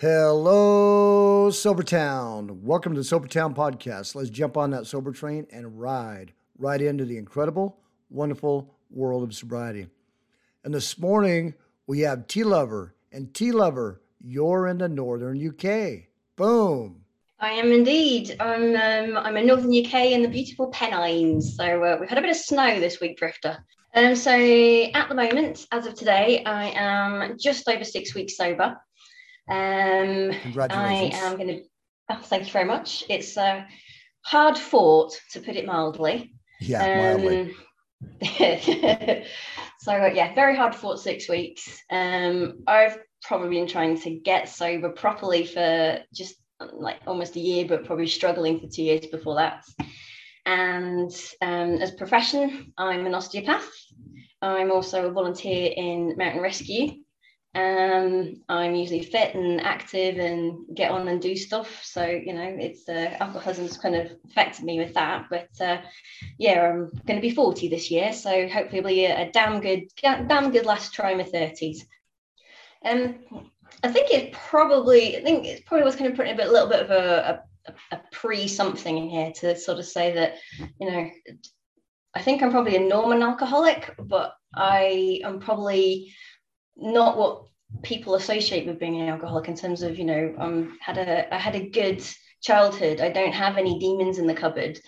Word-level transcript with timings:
Hello, 0.00 1.50
Sobertown. 1.50 2.62
Welcome 2.62 2.94
to 2.94 3.00
the 3.02 3.04
Sobertown 3.04 3.54
podcast. 3.54 4.14
Let's 4.14 4.30
jump 4.30 4.56
on 4.56 4.70
that 4.70 4.86
sober 4.86 5.12
train 5.12 5.46
and 5.52 5.78
ride 5.78 6.32
right 6.56 6.80
into 6.80 7.04
the 7.04 7.18
incredible, 7.18 7.76
wonderful 8.08 8.74
world 8.88 9.24
of 9.24 9.34
sobriety. 9.34 9.88
And 10.64 10.72
this 10.72 10.98
morning 10.98 11.52
we 11.86 12.00
have 12.00 12.26
Tea 12.28 12.44
Lover. 12.44 12.94
And 13.12 13.34
Tea 13.34 13.52
Lover, 13.52 14.00
you're 14.24 14.68
in 14.68 14.78
the 14.78 14.88
northern 14.88 15.36
UK. 15.46 16.04
Boom. 16.34 17.04
I 17.38 17.50
am 17.50 17.70
indeed. 17.70 18.36
I'm 18.40 18.74
um, 18.76 19.18
I'm 19.18 19.36
in 19.36 19.48
northern 19.48 19.68
UK 19.68 20.12
in 20.12 20.22
the 20.22 20.28
beautiful 20.28 20.68
Pennines. 20.68 21.58
So 21.58 21.84
uh, 21.84 21.98
we've 22.00 22.08
had 22.08 22.16
a 22.16 22.22
bit 22.22 22.30
of 22.30 22.36
snow 22.36 22.80
this 22.80 23.02
week, 23.02 23.18
Drifter. 23.18 23.62
Um, 23.94 24.16
so 24.16 24.32
at 24.32 25.10
the 25.10 25.14
moment, 25.14 25.66
as 25.72 25.84
of 25.84 25.94
today, 25.94 26.42
I 26.44 26.70
am 26.70 27.36
just 27.38 27.68
over 27.68 27.84
six 27.84 28.14
weeks 28.14 28.38
sober. 28.38 28.78
Um, 29.50 30.32
Congratulations. 30.42 31.14
I 31.22 31.26
am 31.26 31.36
going 31.36 31.48
to. 31.48 31.62
Oh, 32.10 32.20
thank 32.22 32.46
you 32.46 32.52
very 32.52 32.64
much. 32.64 33.04
It's 33.08 33.36
uh, 33.36 33.64
hard 34.22 34.56
fought, 34.56 35.12
to 35.32 35.40
put 35.40 35.56
it 35.56 35.66
mildly. 35.66 36.32
Yeah, 36.60 36.96
mildly. 36.96 37.40
Um, 37.40 37.54
so 39.80 39.92
uh, 39.92 40.10
yeah, 40.14 40.34
very 40.34 40.56
hard 40.56 40.74
fought 40.74 41.00
six 41.00 41.28
weeks. 41.28 41.82
Um, 41.90 42.62
I've 42.66 42.98
probably 43.22 43.50
been 43.50 43.66
trying 43.66 44.00
to 44.00 44.10
get 44.10 44.48
sober 44.48 44.90
properly 44.90 45.44
for 45.44 45.98
just 46.14 46.36
like 46.72 47.00
almost 47.06 47.36
a 47.36 47.40
year, 47.40 47.66
but 47.66 47.84
probably 47.84 48.06
struggling 48.06 48.60
for 48.60 48.68
two 48.68 48.82
years 48.82 49.06
before 49.06 49.36
that. 49.36 49.64
And 50.46 51.10
um, 51.42 51.74
as 51.76 51.92
a 51.92 51.96
profession, 51.96 52.72
I'm 52.78 53.06
an 53.06 53.14
osteopath. 53.14 53.68
I'm 54.42 54.70
also 54.70 55.08
a 55.08 55.12
volunteer 55.12 55.72
in 55.76 56.16
mountain 56.16 56.40
rescue 56.40 57.02
um, 57.54 58.42
I'm 58.48 58.76
usually 58.76 59.02
fit 59.02 59.34
and 59.34 59.60
active 59.60 60.18
and 60.18 60.64
get 60.74 60.92
on 60.92 61.08
and 61.08 61.20
do 61.20 61.36
stuff. 61.36 61.84
So 61.84 62.04
you 62.04 62.32
know, 62.32 62.56
it's 62.58 62.88
uh, 62.88 63.16
alcoholism's 63.20 63.76
kind 63.76 63.96
of 63.96 64.12
affected 64.28 64.64
me 64.64 64.78
with 64.78 64.94
that. 64.94 65.26
But 65.28 65.48
uh, 65.60 65.78
yeah, 66.38 66.62
I'm 66.62 66.90
going 67.06 67.16
to 67.16 67.20
be 67.20 67.34
40 67.34 67.68
this 67.68 67.90
year, 67.90 68.12
so 68.12 68.48
hopefully 68.48 69.06
a, 69.06 69.28
a 69.28 69.32
damn 69.32 69.60
good, 69.60 69.88
damn 70.00 70.52
good 70.52 70.66
last 70.66 70.92
try 70.92 71.10
in 71.10 71.18
my 71.18 71.24
30s. 71.24 71.78
Um, 72.84 73.16
I 73.82 73.88
think 73.88 74.10
it 74.10 74.32
probably, 74.32 75.16
I 75.16 75.22
think 75.22 75.46
it's 75.46 75.62
probably 75.62 75.84
was 75.84 75.96
kind 75.96 76.10
of 76.10 76.16
putting 76.16 76.34
a 76.34 76.36
bit, 76.36 76.50
little 76.50 76.68
bit 76.68 76.84
of 76.84 76.90
a, 76.90 77.42
a, 77.66 77.74
a 77.96 78.00
pre 78.12 78.46
something 78.46 78.96
in 78.96 79.08
here 79.08 79.32
to 79.40 79.56
sort 79.56 79.78
of 79.78 79.86
say 79.86 80.12
that, 80.14 80.36
you 80.80 80.90
know, 80.90 81.10
I 82.14 82.22
think 82.22 82.42
I'm 82.42 82.50
probably 82.50 82.76
a 82.76 82.80
normal 82.80 83.22
alcoholic, 83.22 83.94
but 83.98 84.34
I 84.54 85.20
am 85.24 85.40
probably 85.40 86.12
not 86.80 87.16
what 87.16 87.44
people 87.82 88.14
associate 88.14 88.66
with 88.66 88.80
being 88.80 89.00
an 89.00 89.08
alcoholic 89.08 89.48
in 89.48 89.54
terms 89.54 89.82
of 89.82 89.98
you 89.98 90.04
know 90.04 90.34
um 90.38 90.76
had 90.80 90.98
a 90.98 91.32
I 91.32 91.38
had 91.38 91.54
a 91.54 91.68
good 91.68 92.04
childhood. 92.42 93.00
I 93.00 93.10
don't 93.10 93.32
have 93.32 93.58
any 93.58 93.78
demons 93.78 94.18
in 94.18 94.26
the 94.26 94.34
cupboard. 94.34 94.80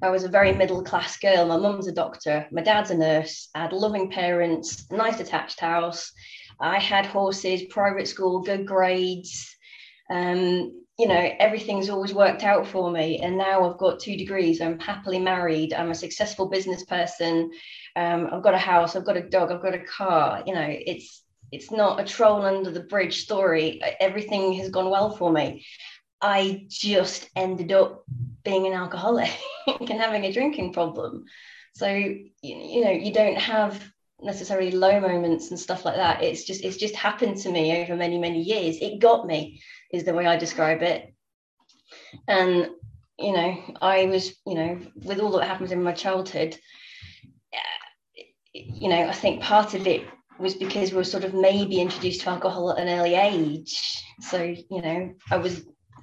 I 0.00 0.10
was 0.10 0.22
a 0.22 0.28
very 0.28 0.52
middle 0.52 0.84
class 0.84 1.16
girl. 1.18 1.46
My 1.46 1.56
mum's 1.56 1.88
a 1.88 1.92
doctor. 1.92 2.46
My 2.52 2.62
dad's 2.62 2.90
a 2.90 2.96
nurse. 2.96 3.48
I 3.54 3.62
had 3.62 3.72
loving 3.72 4.10
parents 4.10 4.90
nice 4.90 5.20
attached 5.20 5.60
house. 5.60 6.12
I 6.60 6.78
had 6.78 7.06
horses 7.06 7.64
private 7.70 8.06
school 8.06 8.40
good 8.42 8.66
grades. 8.66 9.56
Um 10.10 10.76
you 10.98 11.08
know 11.08 11.30
everything's 11.40 11.90
always 11.90 12.14
worked 12.14 12.44
out 12.44 12.66
for 12.66 12.90
me. 12.90 13.18
And 13.18 13.36
now 13.36 13.68
I've 13.68 13.78
got 13.78 14.00
two 14.00 14.16
degrees. 14.16 14.60
I'm 14.60 14.78
happily 14.78 15.18
married. 15.18 15.74
I'm 15.74 15.90
a 15.90 15.94
successful 15.94 16.48
business 16.48 16.84
person. 16.84 17.50
Um, 17.96 18.28
I've 18.30 18.42
got 18.42 18.54
a 18.54 18.58
house. 18.58 18.94
I've 18.94 19.06
got 19.06 19.16
a 19.16 19.28
dog. 19.28 19.50
I've 19.50 19.62
got 19.62 19.74
a 19.74 19.84
car. 19.84 20.42
You 20.46 20.54
know 20.54 20.66
it's 20.68 21.24
it's 21.52 21.70
not 21.70 22.00
a 22.00 22.04
troll 22.04 22.42
under 22.42 22.70
the 22.70 22.80
bridge 22.80 23.22
story. 23.22 23.80
Everything 24.00 24.52
has 24.54 24.70
gone 24.70 24.90
well 24.90 25.10
for 25.10 25.32
me. 25.32 25.64
I 26.20 26.66
just 26.68 27.28
ended 27.34 27.72
up 27.72 28.04
being 28.44 28.66
an 28.66 28.72
alcoholic 28.72 29.30
and 29.66 29.88
having 29.90 30.24
a 30.24 30.32
drinking 30.32 30.72
problem. 30.72 31.24
So 31.74 31.88
you, 31.88 32.84
know, 32.84 32.90
you 32.90 33.12
don't 33.12 33.38
have 33.38 33.82
necessarily 34.22 34.70
low 34.70 35.00
moments 35.00 35.50
and 35.50 35.58
stuff 35.58 35.84
like 35.84 35.96
that. 35.96 36.22
It's 36.22 36.44
just 36.44 36.64
it's 36.64 36.76
just 36.76 36.94
happened 36.94 37.38
to 37.38 37.50
me 37.50 37.82
over 37.82 37.96
many 37.96 38.18
many 38.18 38.42
years. 38.42 38.76
It 38.80 39.00
got 39.00 39.26
me, 39.26 39.62
is 39.92 40.04
the 40.04 40.14
way 40.14 40.26
I 40.26 40.36
describe 40.36 40.82
it. 40.82 41.14
And 42.28 42.70
you 43.18 43.32
know, 43.32 43.76
I 43.80 44.06
was 44.06 44.34
you 44.46 44.54
know, 44.54 44.80
with 45.04 45.20
all 45.20 45.30
that 45.32 45.46
happened 45.46 45.72
in 45.72 45.82
my 45.82 45.92
childhood, 45.92 46.58
uh, 47.52 48.20
you 48.52 48.88
know, 48.88 49.08
I 49.08 49.12
think 49.12 49.42
part 49.42 49.74
of 49.74 49.86
it 49.86 50.04
was 50.40 50.54
because 50.54 50.90
we 50.90 50.96
were 50.96 51.04
sort 51.04 51.24
of 51.24 51.34
maybe 51.34 51.80
introduced 51.80 52.22
to 52.22 52.30
alcohol 52.30 52.72
at 52.72 52.78
an 52.78 52.88
early 52.88 53.14
age. 53.14 54.04
So, 54.20 54.42
you 54.42 54.82
know, 54.82 55.14
I 55.30 55.36
was, 55.36 55.62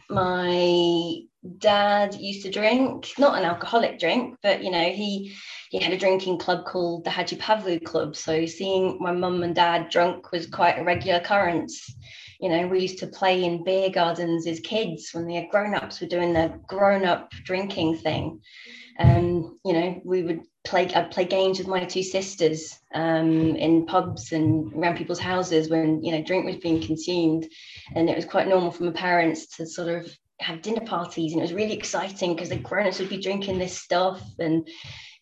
my 0.10 1.22
dad 1.58 2.16
used 2.16 2.46
to 2.46 2.52
drink, 2.52 3.08
not 3.18 3.38
an 3.38 3.46
alcoholic 3.46 4.00
drink, 4.00 4.38
but, 4.44 4.64
you 4.64 4.72
know, 4.72 4.90
he, 4.90 5.36
he 5.70 5.80
had 5.80 5.94
a 5.94 5.98
drinking 5.98 6.40
club 6.40 6.66
called 6.66 7.04
the 7.04 7.10
Haji 7.10 7.38
Pavlu 7.38 7.84
Club. 7.84 8.16
So 8.16 8.46
seeing 8.46 8.98
my 9.00 9.12
mum 9.12 9.44
and 9.44 9.56
dad 9.56 9.90
drunk 9.90 10.32
was 10.32 10.48
quite 10.48 10.80
a 10.80 10.84
regular 10.84 11.20
occurrence. 11.20 11.94
You 12.40 12.50
know, 12.50 12.68
we 12.68 12.82
used 12.82 13.00
to 13.00 13.08
play 13.08 13.44
in 13.44 13.64
beer 13.64 13.90
gardens 13.90 14.46
as 14.46 14.60
kids 14.60 15.10
when 15.12 15.26
the 15.26 15.48
grown 15.50 15.74
ups 15.74 16.00
were 16.00 16.08
doing 16.08 16.34
the 16.34 16.60
grown 16.68 17.04
up 17.04 17.32
drinking 17.44 17.98
thing. 17.98 18.42
Um, 19.00 19.60
you 19.64 19.74
know, 19.74 20.02
we 20.04 20.24
would 20.24 20.42
play 20.66 20.92
I'd 20.94 21.12
play 21.12 21.26
games 21.26 21.60
with 21.60 21.68
my 21.68 21.86
two 21.86 22.04
sisters 22.04 22.78
um, 22.94 23.56
in 23.56 23.86
pubs 23.86 24.32
and 24.32 24.74
around 24.74 24.98
people's 24.98 25.20
houses 25.20 25.70
when 25.70 26.04
you 26.04 26.12
know 26.12 26.24
drink 26.24 26.46
was 26.46 26.58
being 26.58 26.82
consumed, 26.82 27.48
and 27.96 28.10
it 28.10 28.16
was 28.16 28.26
quite 28.26 28.48
normal 28.48 28.72
for 28.72 28.84
my 28.84 28.92
parents 28.92 29.58
to 29.58 29.66
sort 29.66 29.90
of 29.90 30.12
have 30.40 30.62
dinner 30.62 30.86
parties, 30.86 31.34
and 31.34 31.42
it 31.42 31.44
was 31.44 31.54
really 31.54 31.74
exciting 31.74 32.34
because 32.34 32.50
the 32.50 32.58
grown-ups 32.58 33.00
would 33.00 33.10
be 33.10 33.22
drinking 33.22 33.58
this 33.58 33.78
stuff, 33.78 34.22
and 34.40 34.68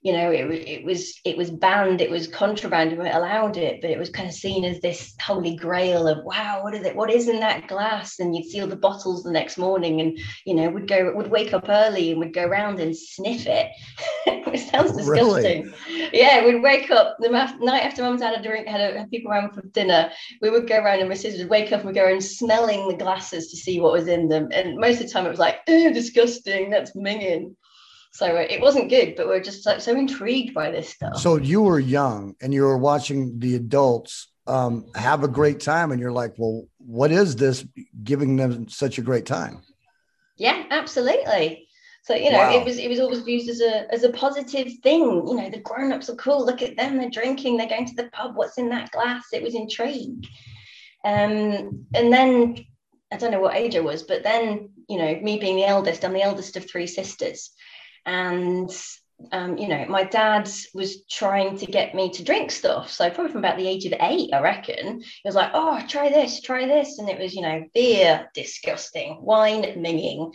you 0.05 0.13
know 0.13 0.29
it, 0.29 0.45
it 0.51 0.85
was 0.85 1.19
it 1.25 1.35
was 1.35 1.49
banned 1.49 1.99
it 1.99 2.11
was 2.11 2.27
contraband 2.27 2.91
we 2.91 2.97
weren't 2.97 3.15
allowed 3.15 3.57
it 3.57 3.81
but 3.81 3.89
it 3.89 3.97
was 3.97 4.09
kind 4.09 4.29
of 4.29 4.35
seen 4.35 4.63
as 4.63 4.79
this 4.79 5.15
holy 5.19 5.55
grail 5.55 6.07
of 6.07 6.23
wow 6.23 6.61
what 6.63 6.75
is 6.75 6.85
it 6.85 6.95
what 6.95 7.11
is 7.11 7.27
in 7.27 7.39
that 7.39 7.67
glass? 7.67 8.19
And 8.19 8.35
you'd 8.35 8.45
see 8.45 8.61
all 8.61 8.67
the 8.67 8.75
bottles 8.75 9.23
the 9.23 9.31
next 9.31 9.57
morning 9.57 10.01
and 10.01 10.17
you 10.45 10.55
know 10.55 10.69
would 10.69 10.87
go 10.87 11.11
would 11.13 11.29
wake 11.29 11.53
up 11.53 11.65
early 11.69 12.11
and 12.11 12.19
would 12.19 12.33
go 12.33 12.45
around 12.45 12.79
and 12.79 12.95
sniff 12.95 13.45
it. 13.47 13.69
It 14.55 14.69
sounds 14.69 14.91
oh, 14.91 14.97
disgusting 14.97 15.73
really? 15.89 16.09
yeah 16.13 16.45
we'd 16.45 16.61
wake 16.61 16.89
up 16.89 17.17
the 17.19 17.29
night 17.29 17.83
after 17.83 18.03
mum's 18.03 18.21
had 18.21 18.39
a 18.39 18.41
drink 18.41 18.67
had, 18.67 18.79
a, 18.79 18.99
had 18.99 19.11
people 19.11 19.29
around 19.29 19.53
for 19.53 19.63
dinner 19.63 20.09
we 20.41 20.49
would 20.49 20.65
go 20.65 20.77
around 20.77 21.01
and 21.01 21.09
my 21.09 21.15
sisters 21.15 21.41
would 21.41 21.49
wake 21.49 21.73
up 21.73 21.79
and 21.79 21.87
we'd 21.87 21.95
go 21.95 22.05
around 22.05 22.23
smelling 22.23 22.87
the 22.87 22.95
glasses 22.95 23.49
to 23.51 23.57
see 23.57 23.81
what 23.81 23.91
was 23.91 24.07
in 24.07 24.29
them. 24.29 24.47
And 24.53 24.77
most 24.77 25.01
of 25.01 25.07
the 25.07 25.11
time 25.11 25.25
it 25.25 25.29
was 25.29 25.39
like 25.39 25.57
oh 25.67 25.91
disgusting 25.91 26.69
that's 26.69 26.95
minging 26.95 27.55
so 28.15 28.33
it 28.37 28.61
wasn't 28.61 28.87
good, 28.87 29.17
but 29.17 29.27
we 29.27 29.35
are 29.35 29.41
just 29.41 29.65
like 29.65 29.81
so 29.81 29.93
intrigued 29.93 30.53
by 30.53 30.71
this 30.71 30.87
stuff. 30.87 31.17
So 31.17 31.35
you 31.35 31.61
were 31.61 31.81
young 31.81 32.33
and 32.41 32.53
you 32.53 32.63
were 32.63 32.77
watching 32.77 33.37
the 33.39 33.55
adults 33.55 34.29
um, 34.47 34.85
have 34.95 35.25
a 35.25 35.27
great 35.27 35.59
time, 35.59 35.91
and 35.91 35.99
you're 35.99 36.13
like, 36.13 36.33
well, 36.37 36.65
what 36.77 37.11
is 37.11 37.35
this 37.35 37.67
giving 38.05 38.37
them 38.37 38.69
such 38.69 38.99
a 38.99 39.01
great 39.01 39.25
time? 39.25 39.63
Yeah, 40.37 40.63
absolutely. 40.71 41.67
So 42.03 42.15
you 42.15 42.31
know, 42.31 42.37
wow. 42.37 42.57
it 42.57 42.63
was 42.63 42.77
it 42.77 42.87
was 42.87 43.01
always 43.01 43.19
viewed 43.19 43.49
as 43.49 43.59
a 43.59 43.93
as 43.93 44.03
a 44.03 44.13
positive 44.13 44.71
thing. 44.81 45.01
You 45.01 45.35
know, 45.35 45.49
the 45.49 45.59
grown 45.59 45.91
ups 45.91 46.09
are 46.09 46.15
cool. 46.15 46.45
Look 46.45 46.61
at 46.61 46.77
them; 46.77 46.95
they're 46.95 47.09
drinking. 47.09 47.57
They're 47.57 47.67
going 47.67 47.87
to 47.87 47.95
the 47.95 48.09
pub. 48.13 48.37
What's 48.37 48.57
in 48.57 48.69
that 48.69 48.91
glass? 48.91 49.25
It 49.33 49.43
was 49.43 49.55
intrigue. 49.55 50.25
Um, 51.03 51.85
and 51.93 52.13
then 52.13 52.65
I 53.11 53.17
don't 53.17 53.31
know 53.31 53.41
what 53.41 53.57
age 53.57 53.75
I 53.75 53.81
was, 53.81 54.03
but 54.03 54.23
then 54.23 54.69
you 54.87 54.99
know, 54.99 55.19
me 55.19 55.37
being 55.37 55.57
the 55.57 55.65
eldest, 55.65 56.05
I'm 56.05 56.13
the 56.13 56.21
eldest 56.21 56.55
of 56.55 56.69
three 56.69 56.87
sisters 56.87 57.51
and 58.05 58.71
um, 59.31 59.57
you 59.57 59.67
know, 59.67 59.85
my 59.87 60.03
dad 60.03 60.49
was 60.73 61.05
trying 61.05 61.57
to 61.59 61.65
get 61.65 61.95
me 61.95 62.09
to 62.11 62.23
drink 62.23 62.51
stuff. 62.51 62.91
So 62.91 63.09
probably 63.09 63.31
from 63.31 63.39
about 63.39 63.57
the 63.57 63.67
age 63.67 63.85
of 63.85 63.93
eight, 63.99 64.33
I 64.33 64.41
reckon, 64.41 65.01
he 65.01 65.21
was 65.23 65.35
like, 65.35 65.51
"Oh, 65.53 65.81
try 65.87 66.09
this, 66.09 66.41
try 66.41 66.67
this," 66.67 66.99
and 66.99 67.09
it 67.09 67.19
was, 67.19 67.33
you 67.33 67.41
know, 67.41 67.63
beer, 67.73 68.29
disgusting, 68.33 69.19
wine, 69.21 69.63
minging. 69.77 70.33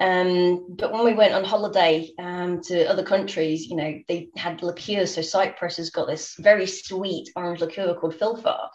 Um, 0.00 0.76
but 0.76 0.92
when 0.92 1.04
we 1.04 1.14
went 1.14 1.34
on 1.34 1.42
holiday 1.42 2.10
um, 2.18 2.60
to 2.64 2.88
other 2.88 3.02
countries, 3.02 3.66
you 3.66 3.76
know, 3.76 3.98
they 4.06 4.28
had 4.36 4.62
liqueurs. 4.62 5.14
So 5.14 5.22
Cyprus 5.22 5.78
has 5.78 5.90
got 5.90 6.06
this 6.06 6.34
very 6.38 6.66
sweet 6.66 7.30
orange 7.34 7.60
liqueur 7.60 7.94
called 7.94 8.14
Filfar. 8.14 8.68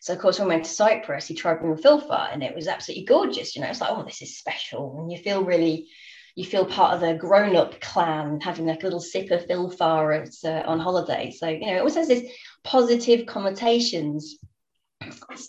So 0.00 0.14
of 0.14 0.20
course, 0.20 0.38
when 0.38 0.48
we 0.48 0.54
went 0.54 0.64
to 0.64 0.70
Cyprus, 0.70 1.26
he 1.26 1.34
tried 1.34 1.62
me 1.62 1.70
with 1.70 1.82
Filfar, 1.82 2.32
and 2.32 2.42
it 2.42 2.54
was 2.54 2.68
absolutely 2.68 3.04
gorgeous. 3.04 3.54
You 3.54 3.62
know, 3.62 3.68
it's 3.68 3.80
like, 3.80 3.90
oh, 3.90 4.04
this 4.04 4.22
is 4.22 4.38
special, 4.38 4.98
and 4.98 5.12
you 5.12 5.18
feel 5.18 5.44
really 5.44 5.88
you 6.34 6.44
feel 6.44 6.64
part 6.64 6.94
of 6.94 7.00
the 7.00 7.14
grown-up 7.14 7.80
clan 7.80 8.40
having 8.40 8.66
like 8.66 8.82
a 8.82 8.86
little 8.86 9.00
sip 9.00 9.30
of 9.30 9.46
Filfar 9.46 10.44
uh, 10.44 10.68
on 10.68 10.80
holiday. 10.80 11.30
So 11.30 11.48
you 11.48 11.66
know, 11.66 11.76
it 11.76 11.78
always 11.78 11.96
has 11.96 12.08
this 12.08 12.30
positive 12.64 13.26
connotations. 13.26 14.38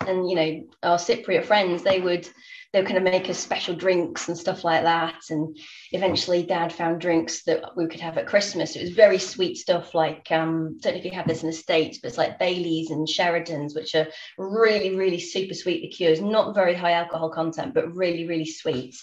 and 0.08 0.30
you 0.30 0.36
know 0.36 0.64
our 0.84 0.98
Cypriot 0.98 1.46
friends, 1.46 1.84
they 1.84 2.00
would 2.00 2.28
they 2.72 2.80
would 2.80 2.88
kind 2.88 2.98
of 2.98 3.04
make 3.04 3.30
us 3.30 3.38
special 3.38 3.76
drinks 3.76 4.30
and 4.30 4.38
stuff 4.38 4.64
like 4.64 4.84
that. 4.84 5.24
And 5.30 5.58
eventually, 5.92 6.44
Dad 6.44 6.72
found 6.72 7.02
drinks 7.02 7.44
that 7.44 7.76
we 7.76 7.88
could 7.88 8.00
have 8.00 8.18
at 8.18 8.28
Christmas. 8.28 8.76
It 8.76 8.82
was 8.82 8.92
very 8.92 9.18
sweet 9.18 9.58
stuff, 9.58 9.94
like 9.94 10.28
um, 10.32 10.78
I 10.78 10.82
don't 10.82 10.94
know 10.94 11.00
if 11.00 11.06
you 11.06 11.12
have 11.12 11.28
this 11.28 11.44
in 11.44 11.48
the 11.48 11.54
states, 11.54 11.98
but 11.98 12.08
it's 12.08 12.18
like 12.18 12.40
Baileys 12.40 12.92
and 12.92 13.06
Sheridans, 13.06 13.76
which 13.76 13.94
are 13.94 14.08
really, 14.38 14.96
really 14.96 15.20
super 15.20 15.54
sweet 15.54 15.84
liqueurs. 15.84 16.22
Not 16.22 16.56
very 16.56 16.74
high 16.74 16.94
alcohol 16.94 17.30
content, 17.30 17.74
but 17.74 17.94
really, 17.94 18.26
really 18.26 18.46
sweet. 18.46 18.96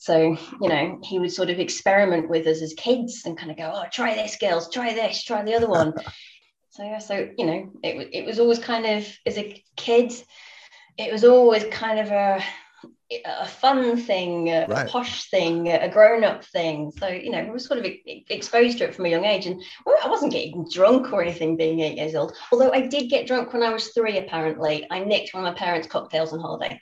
So, 0.00 0.34
you 0.62 0.68
know, 0.68 0.98
he 1.04 1.18
would 1.18 1.30
sort 1.30 1.50
of 1.50 1.58
experiment 1.58 2.30
with 2.30 2.46
us 2.46 2.62
as 2.62 2.72
kids 2.72 3.26
and 3.26 3.36
kind 3.36 3.50
of 3.50 3.58
go, 3.58 3.70
oh, 3.74 3.84
try 3.92 4.14
this, 4.14 4.36
girls, 4.36 4.70
try 4.70 4.94
this, 4.94 5.22
try 5.22 5.44
the 5.44 5.54
other 5.54 5.68
one. 5.68 5.92
so, 6.70 6.82
yeah, 6.82 6.98
so, 6.98 7.28
you 7.36 7.44
know, 7.44 7.70
it, 7.82 8.08
it 8.14 8.24
was 8.24 8.40
always 8.40 8.58
kind 8.58 8.86
of, 8.86 9.06
as 9.26 9.36
a 9.36 9.62
kid, 9.76 10.10
it 10.96 11.12
was 11.12 11.22
always 11.22 11.64
kind 11.64 11.98
of 11.98 12.10
a, 12.10 12.42
a 13.26 13.46
fun 13.46 13.98
thing, 13.98 14.48
a, 14.48 14.64
right. 14.70 14.86
a 14.86 14.90
posh 14.90 15.28
thing, 15.28 15.68
a 15.68 15.90
grown 15.90 16.24
up 16.24 16.46
thing. 16.46 16.90
So, 16.98 17.06
you 17.06 17.30
know, 17.30 17.44
we 17.44 17.50
were 17.50 17.58
sort 17.58 17.80
of 17.80 17.86
exposed 18.06 18.78
to 18.78 18.84
it 18.84 18.94
from 18.94 19.04
a 19.04 19.10
young 19.10 19.26
age. 19.26 19.44
And 19.44 19.62
I 20.02 20.08
wasn't 20.08 20.32
getting 20.32 20.66
drunk 20.72 21.12
or 21.12 21.20
anything 21.20 21.58
being 21.58 21.80
eight 21.80 21.98
years 21.98 22.14
old. 22.14 22.34
Although 22.52 22.72
I 22.72 22.86
did 22.86 23.10
get 23.10 23.26
drunk 23.26 23.52
when 23.52 23.62
I 23.62 23.70
was 23.70 23.88
three, 23.88 24.16
apparently. 24.16 24.86
I 24.90 25.00
nicked 25.04 25.34
one 25.34 25.44
of 25.44 25.52
my 25.52 25.58
parents' 25.58 25.88
cocktails 25.88 26.32
on 26.32 26.40
holiday. 26.40 26.80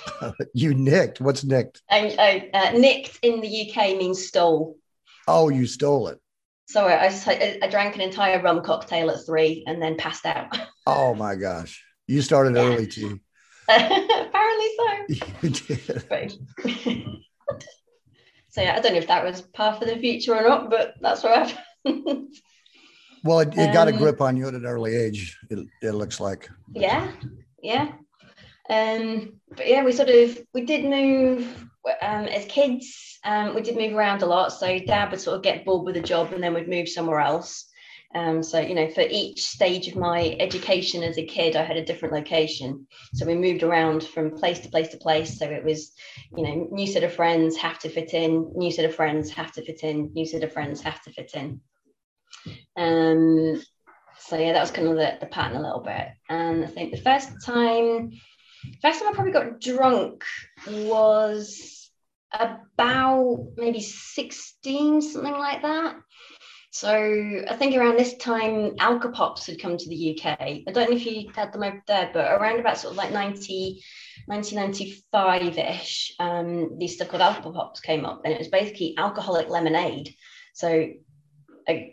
you 0.54 0.74
nicked. 0.74 1.20
What's 1.20 1.44
nicked? 1.44 1.82
I, 1.90 2.50
I 2.54 2.58
uh, 2.58 2.78
nicked 2.78 3.18
in 3.22 3.40
the 3.40 3.70
UK 3.70 3.96
means 3.96 4.26
stole. 4.26 4.76
Oh, 5.28 5.48
you 5.48 5.66
stole 5.66 6.08
it. 6.08 6.18
Sorry, 6.68 6.94
I, 6.94 7.06
I, 7.06 7.58
I, 7.62 7.68
drank 7.68 7.94
an 7.96 8.00
entire 8.00 8.40
rum 8.40 8.62
cocktail 8.62 9.10
at 9.10 9.26
three 9.26 9.62
and 9.66 9.80
then 9.82 9.96
passed 9.96 10.26
out. 10.26 10.56
Oh 10.84 11.14
my 11.14 11.36
gosh. 11.36 11.80
You 12.08 12.22
started 12.22 12.56
yeah. 12.56 12.62
early 12.62 12.88
too. 12.88 13.20
Apparently 13.68 14.68
so. 14.76 15.26
You 15.40 15.50
did. 15.50 16.32
so 18.48 18.62
yeah, 18.62 18.74
I 18.74 18.80
don't 18.80 18.94
know 18.94 18.98
if 18.98 19.06
that 19.06 19.24
was 19.24 19.42
part 19.42 19.80
of 19.80 19.88
the 19.88 19.96
future 19.98 20.34
or 20.34 20.42
not, 20.42 20.70
but 20.70 20.94
that's 21.00 21.22
what 21.22 21.56
happened. 21.84 22.34
well, 23.22 23.38
it, 23.38 23.56
it 23.56 23.68
um, 23.68 23.72
got 23.72 23.86
a 23.86 23.92
um, 23.92 23.98
grip 23.98 24.20
on 24.20 24.36
you 24.36 24.48
at 24.48 24.54
an 24.54 24.66
early 24.66 24.96
age, 24.96 25.38
it, 25.50 25.68
it 25.82 25.92
looks 25.92 26.18
like. 26.18 26.50
Yeah, 26.72 27.12
yeah. 27.62 27.92
Um, 28.72 29.34
but 29.54 29.68
yeah, 29.68 29.84
we 29.84 29.92
sort 29.92 30.08
of 30.08 30.38
we 30.54 30.64
did 30.64 30.84
move 30.84 31.46
um, 32.00 32.24
as 32.24 32.46
kids. 32.46 33.18
Um, 33.24 33.54
we 33.54 33.60
did 33.60 33.76
move 33.76 33.92
around 33.92 34.22
a 34.22 34.26
lot. 34.26 34.52
So 34.52 34.78
dad 34.78 35.10
would 35.10 35.20
sort 35.20 35.36
of 35.36 35.42
get 35.42 35.64
bored 35.64 35.84
with 35.84 35.96
a 35.96 36.00
job, 36.00 36.32
and 36.32 36.42
then 36.42 36.54
we'd 36.54 36.68
move 36.68 36.88
somewhere 36.88 37.20
else. 37.20 37.68
Um, 38.14 38.42
so 38.42 38.60
you 38.60 38.74
know, 38.74 38.88
for 38.88 39.02
each 39.02 39.44
stage 39.44 39.88
of 39.88 39.96
my 39.96 40.36
education 40.40 41.02
as 41.02 41.18
a 41.18 41.26
kid, 41.26 41.54
I 41.54 41.64
had 41.64 41.76
a 41.76 41.84
different 41.84 42.14
location. 42.14 42.86
So 43.14 43.26
we 43.26 43.34
moved 43.34 43.62
around 43.62 44.04
from 44.04 44.38
place 44.38 44.60
to 44.60 44.70
place 44.70 44.88
to 44.88 44.96
place. 44.96 45.38
So 45.38 45.46
it 45.46 45.64
was, 45.64 45.92
you 46.34 46.42
know, 46.42 46.68
new 46.70 46.86
set 46.86 47.04
of 47.04 47.12
friends 47.12 47.56
have 47.58 47.78
to 47.80 47.90
fit 47.90 48.14
in, 48.14 48.52
new 48.54 48.70
set 48.70 48.86
of 48.86 48.94
friends 48.94 49.30
have 49.32 49.52
to 49.52 49.62
fit 49.62 49.82
in, 49.82 50.12
new 50.14 50.26
set 50.26 50.44
of 50.44 50.52
friends 50.52 50.80
have 50.82 51.02
to 51.02 51.12
fit 51.12 51.32
in. 51.34 51.60
Um, 52.76 53.62
so 54.18 54.38
yeah, 54.38 54.52
that 54.52 54.60
was 54.60 54.70
kind 54.70 54.88
of 54.88 54.96
the, 54.96 55.16
the 55.20 55.26
pattern 55.26 55.56
a 55.56 55.62
little 55.62 55.82
bit. 55.82 56.08
And 56.28 56.64
I 56.64 56.68
think 56.68 56.92
the 56.92 57.00
first 57.00 57.30
time 57.44 58.12
first 58.80 59.00
time 59.00 59.08
I 59.08 59.12
probably 59.12 59.32
got 59.32 59.60
drunk 59.60 60.24
was 60.68 61.90
about 62.32 63.52
maybe 63.56 63.80
16, 63.80 65.02
something 65.02 65.32
like 65.32 65.62
that. 65.62 65.96
So 66.74 66.90
I 66.90 67.54
think 67.56 67.76
around 67.76 67.98
this 67.98 68.16
time, 68.16 68.76
Alcopops 68.76 69.46
had 69.46 69.60
come 69.60 69.76
to 69.76 69.88
the 69.90 70.18
UK. 70.18 70.40
I 70.40 70.64
don't 70.72 70.88
know 70.88 70.96
if 70.96 71.04
you 71.04 71.30
had 71.34 71.52
them 71.52 71.62
over 71.62 71.82
there, 71.86 72.10
but 72.14 72.32
around 72.32 72.60
about 72.60 72.78
sort 72.78 72.92
of 72.92 72.96
like 72.96 73.12
90, 73.12 73.82
1995-ish, 74.30 76.14
um, 76.18 76.78
these 76.78 76.94
stuff 76.94 77.08
called 77.08 77.20
Alcopops 77.22 77.82
came 77.82 78.06
up, 78.06 78.22
and 78.24 78.32
it 78.32 78.38
was 78.38 78.48
basically 78.48 78.94
alcoholic 78.96 79.50
lemonade. 79.50 80.14
So 80.54 80.88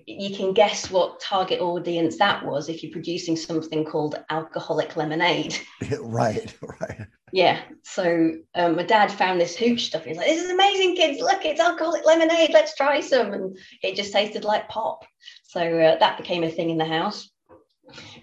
you 0.06 0.36
can 0.36 0.54
guess 0.54 0.89
what 0.89 1.19
target 1.19 1.62
audience 1.62 2.18
that 2.18 2.45
was 2.45 2.69
if 2.69 2.83
you're 2.83 2.92
producing 2.92 3.36
something 3.36 3.86
called 3.86 4.16
alcoholic 4.30 4.95
lemonade. 4.95 5.57
right, 6.00 6.56
right. 6.62 7.07
Yeah. 7.31 7.62
So 7.83 8.31
um, 8.56 8.75
my 8.75 8.83
dad 8.83 9.12
found 9.12 9.39
this 9.39 9.56
hooch 9.56 9.86
stuff. 9.86 10.06
He's 10.06 10.18
like, 10.18 10.27
"This 10.27 10.44
is 10.44 10.50
amazing, 10.50 10.95
kids! 10.95 11.21
Look, 11.21 11.45
it's 11.45 11.62
alcoholic 11.62 12.06
lemonade. 12.06 12.51
Let's 12.54 12.75
try 12.75 13.00
some." 13.01 13.33
And 13.33 13.57
it 13.83 13.95
just 13.95 14.13
tasted 14.13 14.44
like 14.44 14.69
pop. 14.69 15.06
So 15.44 15.62
uh, 15.62 16.00
that 16.00 16.18
became 16.18 16.44
a 16.44 16.50
thing 16.50 16.69
in 16.69 16.77
the 16.77 16.86
house. 16.86 17.30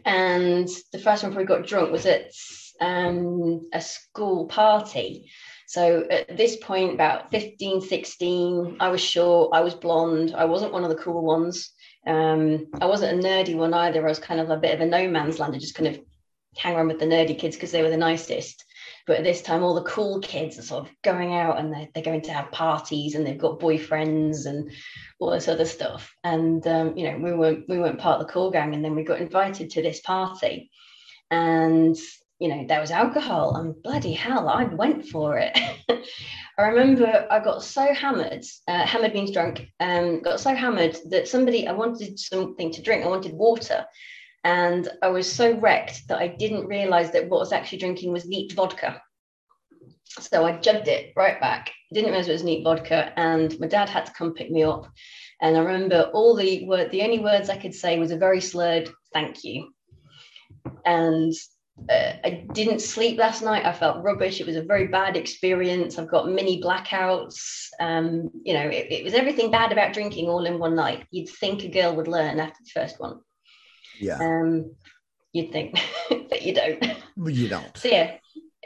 And 0.05 0.69
the 0.93 0.99
first 0.99 1.23
one 1.23 1.35
we 1.35 1.45
got 1.45 1.67
drunk 1.67 1.91
was 1.91 2.07
at 2.07 2.31
um, 2.81 3.69
a 3.73 3.81
school 3.81 4.47
party. 4.47 5.31
So 5.67 6.07
at 6.11 6.37
this 6.37 6.57
point, 6.57 6.95
about 6.95 7.31
15, 7.31 7.81
16, 7.81 8.77
I 8.79 8.89
was 8.89 9.01
short, 9.01 9.51
I 9.53 9.61
was 9.61 9.75
blonde, 9.75 10.33
I 10.37 10.45
wasn't 10.45 10.73
one 10.73 10.85
of 10.85 10.91
the 10.91 10.97
cool 10.97 11.23
ones. 11.23 11.73
Um, 12.07 12.69
I 12.81 12.87
wasn't 12.87 13.19
a 13.19 13.29
nerdy 13.29 13.57
one 13.57 13.75
either. 13.75 14.05
I 14.05 14.09
was 14.09 14.21
kind 14.21 14.39
of 14.41 14.51
a 14.51 14.57
bit 14.57 14.75
of 14.75 14.81
a 14.81 14.87
no 14.87 15.09
man's 15.09 15.41
land. 15.41 15.57
I 15.57 15.59
just 15.59 15.75
kind 15.75 15.89
of 15.89 16.01
hang 16.57 16.77
around 16.77 16.89
with 16.89 17.01
the 17.01 17.07
nerdy 17.07 17.37
kids 17.37 17.57
because 17.57 17.73
they 17.73 17.83
were 17.83 17.91
the 17.91 17.97
nicest. 17.97 18.65
But 19.07 19.19
at 19.19 19.25
this 19.25 19.43
time, 19.43 19.63
all 19.63 19.75
the 19.75 19.83
cool 19.83 20.21
kids 20.21 20.59
are 20.59 20.63
sort 20.63 20.87
of 20.87 20.93
going 21.03 21.35
out 21.35 21.59
and 21.59 21.73
they're, 21.73 21.89
they're 21.95 22.03
going 22.03 22.23
to 22.23 22.33
have 22.33 22.51
parties 22.53 23.15
and 23.15 23.27
they've 23.27 23.39
got 23.39 23.61
boyfriends 23.61 24.47
and 24.47 24.71
all 25.19 25.31
this 25.31 25.49
other 25.49 25.65
stuff. 25.65 26.15
And 26.25 26.65
um, 26.67 26.97
you 26.97 27.11
know, 27.11 27.19
we 27.19 27.33
weren't 27.33 27.69
we 27.69 27.79
weren't 27.79 27.99
part 27.99 28.21
of 28.21 28.27
the 28.27 28.33
cool 28.33 28.51
gang. 28.51 28.75
And 28.75 28.85
then 28.85 28.95
we 28.95 29.03
got 29.03 29.21
invited 29.21 29.71
to 29.71 29.83
this 29.83 30.01
party, 30.01 30.71
and 31.31 31.97
you 32.39 32.49
know, 32.49 32.67
there 32.67 32.81
was 32.81 32.91
alcohol 32.91 33.57
and 33.57 33.83
bloody 33.83 34.13
hell, 34.13 34.49
I 34.49 34.65
went 34.65 35.07
for 35.07 35.39
it. 35.39 35.57
I 36.59 36.63
remember 36.63 37.27
I 37.31 37.41
got 37.41 37.63
so 37.63 37.93
hammered, 37.95 38.45
uh, 38.69 38.85
hammered 38.87 39.15
means 39.15 39.31
drunk, 39.31 39.67
um, 39.81 40.21
got 40.23 40.41
so 40.41 40.55
hammered 40.55 40.97
that 41.11 41.29
somebody, 41.29 41.67
I 41.67 41.73
wanted 41.73 42.19
something 42.19 42.73
to 42.73 42.83
drink, 42.83 43.05
I 43.05 43.09
wanted 43.09 43.33
water. 43.33 43.87
And 44.45 44.89
I 45.03 45.09
was 45.09 45.31
so 45.31 45.59
wrecked 45.59 46.09
that 46.09 46.19
I 46.19 46.29
didn't 46.29 46.67
realize 46.67 47.11
that 47.13 47.29
what 47.29 47.39
I 47.39 47.41
was 47.41 47.53
actually 47.53 47.79
drinking 47.79 48.13
was 48.13 48.27
neat 48.27 48.53
vodka. 48.53 49.03
So 50.21 50.45
I 50.45 50.59
jugged 50.59 50.89
it 50.89 51.13
right 51.17 51.41
back. 51.41 51.73
Didn't 51.93 52.11
realize 52.11 52.29
it 52.29 52.33
was 52.33 52.45
neat 52.45 52.63
vodka. 52.63 53.13
And 53.19 53.59
my 53.59 53.67
dad 53.67 53.89
had 53.89 54.07
to 54.07 54.13
come 54.13 54.35
pick 54.35 54.51
me 54.51 54.63
up. 54.63 54.87
And 55.43 55.57
I 55.57 55.61
remember 55.61 56.11
all 56.15 56.37
the 56.37 56.65
word, 56.67 56.91
the 56.91 57.03
only 57.03 57.19
words 57.19 57.51
I 57.51 57.57
could 57.57 57.75
say 57.75 57.99
was 57.99 58.13
a 58.13 58.17
very 58.17 58.41
slurred 58.41 58.89
thank 59.13 59.43
you. 59.43 59.73
And 60.85 61.35
uh, 61.91 62.13
I 62.25 62.47
didn't 62.53 62.81
sleep 62.81 63.19
last 63.19 63.43
night. 63.43 63.67
I 63.67 63.73
felt 63.73 64.03
rubbish. 64.03 64.41
It 64.41 64.47
was 64.47 64.57
a 64.57 64.63
very 64.63 64.89
bad 64.89 65.17
experience. 65.17 65.99
I've 65.99 66.11
got 66.11 66.29
mini 66.29 66.61
blackouts. 66.61 67.69
Um, 67.81 68.31
you 68.45 68.55
know, 68.55 68.67
it, 68.69 68.91
it, 68.91 69.05
was 69.05 69.15
everything 69.15 69.51
bad 69.51 69.73
about 69.73 69.93
drinking 69.93 70.29
all 70.29 70.47
in 70.47 70.59
one 70.59 70.75
night. 70.75 71.07
You'd 71.11 71.29
think 71.29 71.65
a 71.65 71.69
girl 71.69 71.95
would 71.95 72.09
learn 72.09 72.41
after 72.41 72.59
the 72.65 72.81
first 72.81 72.99
one. 72.99 73.21
Yeah. 74.01 74.19
Um, 74.19 74.75
you'd 75.33 75.53
think, 75.53 75.79
but 76.09 76.43
you 76.43 76.55
don't. 76.55 76.85
You 77.25 77.49
don't. 77.49 77.77
So 77.77 77.89
yeah, 77.89 78.17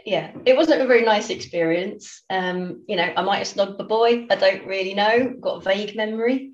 yeah, 0.04 0.32
it 0.46 0.56
wasn't 0.56 0.82
a 0.82 0.86
very 0.86 1.02
nice 1.02 1.30
experience. 1.30 2.22
Um, 2.30 2.84
you 2.88 2.96
know, 2.96 3.12
I 3.16 3.22
might 3.22 3.38
have 3.38 3.48
snugged 3.48 3.78
the 3.78 3.84
boy. 3.84 4.26
I 4.30 4.36
don't 4.36 4.66
really 4.66 4.94
know. 4.94 5.34
Got 5.40 5.56
a 5.56 5.60
vague 5.60 5.96
memory. 5.96 6.52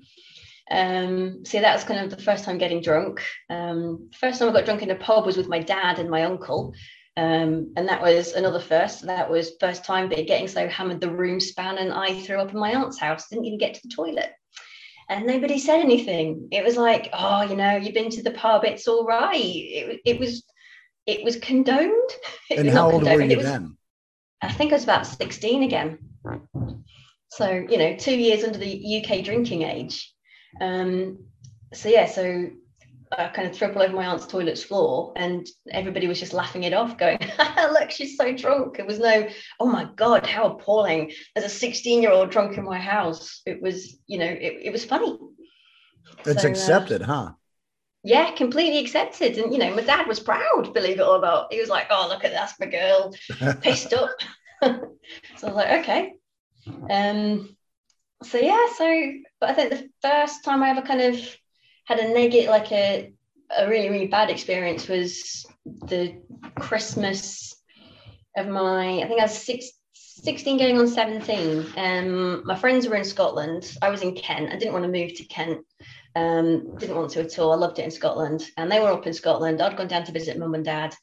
Um, 0.69 1.45
so 1.45 1.61
that 1.61 1.73
was 1.73 1.83
kind 1.83 1.99
of 1.99 2.09
the 2.09 2.21
first 2.21 2.43
time 2.43 2.57
getting 2.57 2.81
drunk. 2.81 3.23
Um, 3.49 4.09
first 4.19 4.39
time 4.39 4.49
I 4.49 4.53
got 4.53 4.65
drunk 4.65 4.81
in 4.81 4.91
a 4.91 4.95
pub 4.95 5.25
was 5.25 5.37
with 5.37 5.47
my 5.47 5.59
dad 5.59 5.99
and 5.99 6.09
my 6.09 6.23
uncle. 6.23 6.73
Um, 7.15 7.73
and 7.75 7.87
that 7.87 8.01
was 8.01 8.33
another 8.33 8.59
first. 8.59 9.05
That 9.05 9.29
was 9.29 9.53
first 9.59 9.83
time 9.83 10.07
but 10.07 10.27
getting 10.27 10.47
so 10.47 10.67
hammered 10.67 11.01
the 11.01 11.09
room 11.09 11.39
span 11.39 11.77
and 11.77 11.91
I 11.91 12.21
threw 12.21 12.37
up 12.37 12.51
in 12.51 12.59
my 12.59 12.75
aunt's 12.75 12.99
house. 12.99 13.27
Didn't 13.29 13.45
even 13.45 13.57
get 13.57 13.73
to 13.73 13.81
the 13.83 13.95
toilet. 13.95 14.33
And 15.09 15.25
nobody 15.25 15.57
said 15.57 15.79
anything. 15.79 16.49
It 16.51 16.63
was 16.63 16.75
like, 16.75 17.09
oh, 17.13 17.41
you 17.43 17.55
know, 17.55 17.77
you've 17.77 17.93
been 17.93 18.11
to 18.11 18.21
the 18.21 18.31
pub, 18.31 18.65
it's 18.65 18.87
all 18.87 19.05
right. 19.05 19.35
It, 19.35 20.01
it 20.05 20.19
was 20.19 20.43
it 21.07 21.23
was 21.23 21.37
condoned. 21.37 21.91
It 22.49 22.59
and 22.59 22.69
how 22.69 22.91
old 22.91 23.03
condoned. 23.03 23.17
were 23.17 23.25
you 23.25 23.37
was, 23.37 23.45
then? 23.45 23.77
I 24.41 24.51
think 24.51 24.71
I 24.71 24.75
was 24.75 24.83
about 24.83 25.07
16 25.07 25.63
again. 25.63 25.97
So, 27.29 27.49
you 27.51 27.77
know, 27.77 27.95
two 27.97 28.17
years 28.17 28.43
under 28.43 28.57
the 28.57 29.03
UK 29.03 29.23
drinking 29.23 29.63
age. 29.63 30.13
Um, 30.61 31.19
so 31.73 31.89
yeah, 31.89 32.05
so 32.05 32.49
I 33.17 33.27
kind 33.29 33.47
of 33.47 33.55
threw 33.55 33.69
up 33.69 33.75
all 33.75 33.83
over 33.83 33.95
my 33.95 34.05
aunt's 34.05 34.27
toilet's 34.27 34.63
floor, 34.63 35.13
and 35.15 35.47
everybody 35.71 36.07
was 36.07 36.19
just 36.19 36.33
laughing 36.33 36.63
it 36.63 36.73
off, 36.73 36.97
going, 36.97 37.19
"Look, 37.71 37.91
she's 37.91 38.17
so 38.17 38.33
drunk." 38.33 38.79
It 38.79 38.85
was 38.85 38.99
no, 38.99 39.27
"Oh 39.59 39.67
my 39.67 39.89
god, 39.95 40.25
how 40.27 40.45
appalling!" 40.47 41.11
There's 41.35 41.45
a 41.51 41.55
16 41.55 42.01
year 42.01 42.11
old 42.11 42.31
drunk 42.31 42.57
in 42.57 42.65
my 42.65 42.79
house. 42.79 43.41
It 43.45 43.61
was, 43.61 43.97
you 44.07 44.17
know, 44.17 44.25
it, 44.25 44.59
it 44.63 44.71
was 44.71 44.83
funny. 44.83 45.17
It's 46.25 46.41
so, 46.41 46.47
uh, 46.47 46.51
accepted, 46.51 47.01
uh, 47.03 47.05
huh? 47.05 47.31
Yeah, 48.03 48.31
completely 48.31 48.79
accepted. 48.79 49.37
And 49.37 49.53
you 49.53 49.59
know, 49.59 49.73
my 49.73 49.81
dad 49.81 50.07
was 50.07 50.19
proud, 50.19 50.73
believe 50.73 50.99
it 50.99 51.07
or 51.07 51.21
not. 51.21 51.51
He 51.51 51.59
was 51.59 51.69
like, 51.69 51.87
"Oh, 51.89 52.07
look 52.09 52.25
at 52.25 52.31
that's 52.31 52.59
my 52.59 52.67
girl, 52.67 53.13
pissed 53.61 53.93
up." 53.93 54.11
so 54.61 54.69
I 55.43 55.45
was 55.45 55.53
like, 55.53 55.79
"Okay." 55.81 56.13
Um, 56.89 57.56
so 58.23 58.37
yeah, 58.37 58.65
so 58.75 59.11
but 59.39 59.49
I 59.49 59.53
think 59.53 59.69
the 59.69 59.89
first 60.01 60.43
time 60.43 60.63
I 60.63 60.69
ever 60.69 60.81
kind 60.81 61.01
of 61.01 61.37
had 61.85 61.99
a 61.99 62.13
negative, 62.13 62.49
like 62.49 62.71
a 62.71 63.13
a 63.57 63.67
really 63.67 63.89
really 63.89 64.07
bad 64.07 64.29
experience 64.29 64.87
was 64.87 65.45
the 65.65 66.21
Christmas 66.59 67.55
of 68.35 68.47
my 68.47 68.99
I 68.99 69.07
think 69.07 69.19
I 69.19 69.23
was 69.23 69.37
six, 69.37 69.71
16 69.93 70.57
going 70.57 70.77
on 70.77 70.87
17 70.87 71.65
um 71.77 72.45
my 72.45 72.55
friends 72.55 72.87
were 72.87 72.95
in 72.95 73.03
Scotland. 73.03 73.77
I 73.81 73.89
was 73.89 74.01
in 74.01 74.15
Kent. 74.15 74.51
I 74.51 74.57
didn't 74.57 74.73
want 74.73 74.85
to 74.85 74.91
move 74.91 75.13
to 75.15 75.23
Kent. 75.25 75.59
Um 76.15 76.75
didn't 76.77 76.95
want 76.95 77.11
to 77.11 77.21
at 77.21 77.39
all. 77.39 77.53
I 77.53 77.55
loved 77.55 77.79
it 77.79 77.85
in 77.85 77.91
Scotland. 77.91 78.45
And 78.57 78.71
they 78.71 78.79
were 78.79 78.91
up 78.91 79.07
in 79.07 79.13
Scotland. 79.13 79.61
I'd 79.61 79.77
gone 79.77 79.87
down 79.87 80.05
to 80.05 80.11
visit 80.11 80.37
mum 80.37 80.55
and 80.55 80.65
dad. 80.65 80.95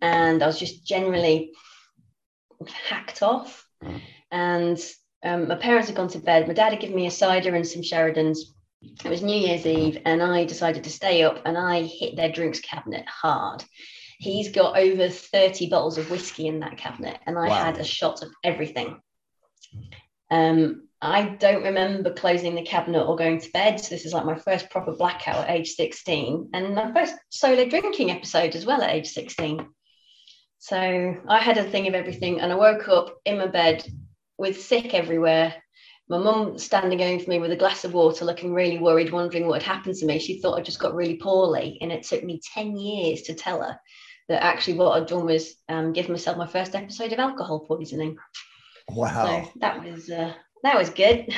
And 0.00 0.42
I 0.42 0.46
was 0.46 0.58
just 0.58 0.86
generally 0.86 1.52
hacked 2.88 3.22
off. 3.22 3.66
And 4.30 4.78
um, 5.24 5.48
my 5.48 5.56
parents 5.56 5.88
had 5.88 5.96
gone 5.96 6.08
to 6.08 6.18
bed 6.18 6.46
my 6.46 6.54
dad 6.54 6.72
had 6.72 6.80
given 6.80 6.96
me 6.96 7.06
a 7.06 7.10
cider 7.10 7.54
and 7.54 7.66
some 7.66 7.82
Sheridans 7.82 8.38
it 9.04 9.10
was 9.10 9.22
New 9.22 9.36
Year's 9.36 9.66
Eve, 9.66 9.98
and 10.04 10.22
I 10.22 10.44
decided 10.44 10.84
to 10.84 10.90
stay 10.90 11.22
up 11.22 11.42
and 11.44 11.56
I 11.56 11.82
hit 11.82 12.16
their 12.16 12.30
drinks 12.30 12.60
cabinet 12.60 13.06
hard. 13.06 13.64
He's 14.18 14.50
got 14.50 14.78
over 14.78 15.08
30 15.08 15.68
bottles 15.68 15.98
of 15.98 16.10
whiskey 16.10 16.46
in 16.46 16.60
that 16.60 16.78
cabinet, 16.78 17.18
and 17.26 17.38
I 17.38 17.48
wow. 17.48 17.64
had 17.64 17.78
a 17.78 17.84
shot 17.84 18.22
of 18.22 18.30
everything. 18.42 19.00
Um, 20.30 20.88
I 21.02 21.24
don't 21.24 21.64
remember 21.64 22.12
closing 22.12 22.54
the 22.54 22.62
cabinet 22.62 23.04
or 23.04 23.16
going 23.16 23.40
to 23.40 23.50
bed. 23.50 23.80
So 23.80 23.94
this 23.94 24.06
is 24.06 24.14
like 24.14 24.24
my 24.24 24.36
first 24.36 24.70
proper 24.70 24.92
blackout 24.92 25.48
at 25.48 25.50
age 25.50 25.72
16, 25.72 26.50
and 26.54 26.74
my 26.74 26.92
first 26.92 27.14
solo 27.30 27.68
drinking 27.68 28.10
episode 28.10 28.54
as 28.54 28.64
well 28.64 28.82
at 28.82 28.94
age 28.94 29.08
16. 29.08 29.66
So 30.58 31.16
I 31.28 31.38
had 31.38 31.58
a 31.58 31.64
thing 31.64 31.88
of 31.88 31.94
everything, 31.94 32.40
and 32.40 32.52
I 32.52 32.54
woke 32.54 32.88
up 32.88 33.16
in 33.24 33.38
my 33.38 33.48
bed 33.48 33.84
with 34.38 34.62
sick 34.62 34.94
everywhere, 34.94 35.54
my 36.08 36.18
mum 36.18 36.58
standing 36.58 37.00
over 37.00 37.24
me 37.28 37.38
with 37.38 37.52
a 37.52 37.56
glass 37.56 37.84
of 37.84 37.94
water, 37.94 38.24
looking 38.24 38.52
really 38.52 38.78
worried, 38.78 39.12
wondering 39.12 39.46
what 39.46 39.62
had 39.62 39.74
happened 39.74 39.94
to 39.96 40.06
me. 40.06 40.18
She 40.18 40.40
thought 40.40 40.58
I 40.58 40.62
just 40.62 40.78
got 40.78 40.94
really 40.94 41.16
poorly. 41.16 41.78
And 41.80 41.90
it 41.90 42.02
took 42.02 42.22
me 42.22 42.40
10 42.52 42.76
years 42.76 43.22
to 43.22 43.34
tell 43.34 43.62
her 43.62 43.78
that 44.28 44.42
actually 44.42 44.74
what 44.74 45.00
I'd 45.00 45.08
done 45.08 45.24
was 45.24 45.54
um, 45.68 45.92
give 45.92 46.08
myself 46.08 46.36
my 46.36 46.46
first 46.46 46.74
episode 46.74 47.12
of 47.12 47.18
alcohol 47.18 47.60
poisoning. 47.60 48.16
Wow. 48.88 49.44
So 49.44 49.50
that 49.60 49.82
was 49.82 50.10
uh, 50.10 50.32
that 50.62 50.76
was 50.76 50.90
good. 50.90 51.34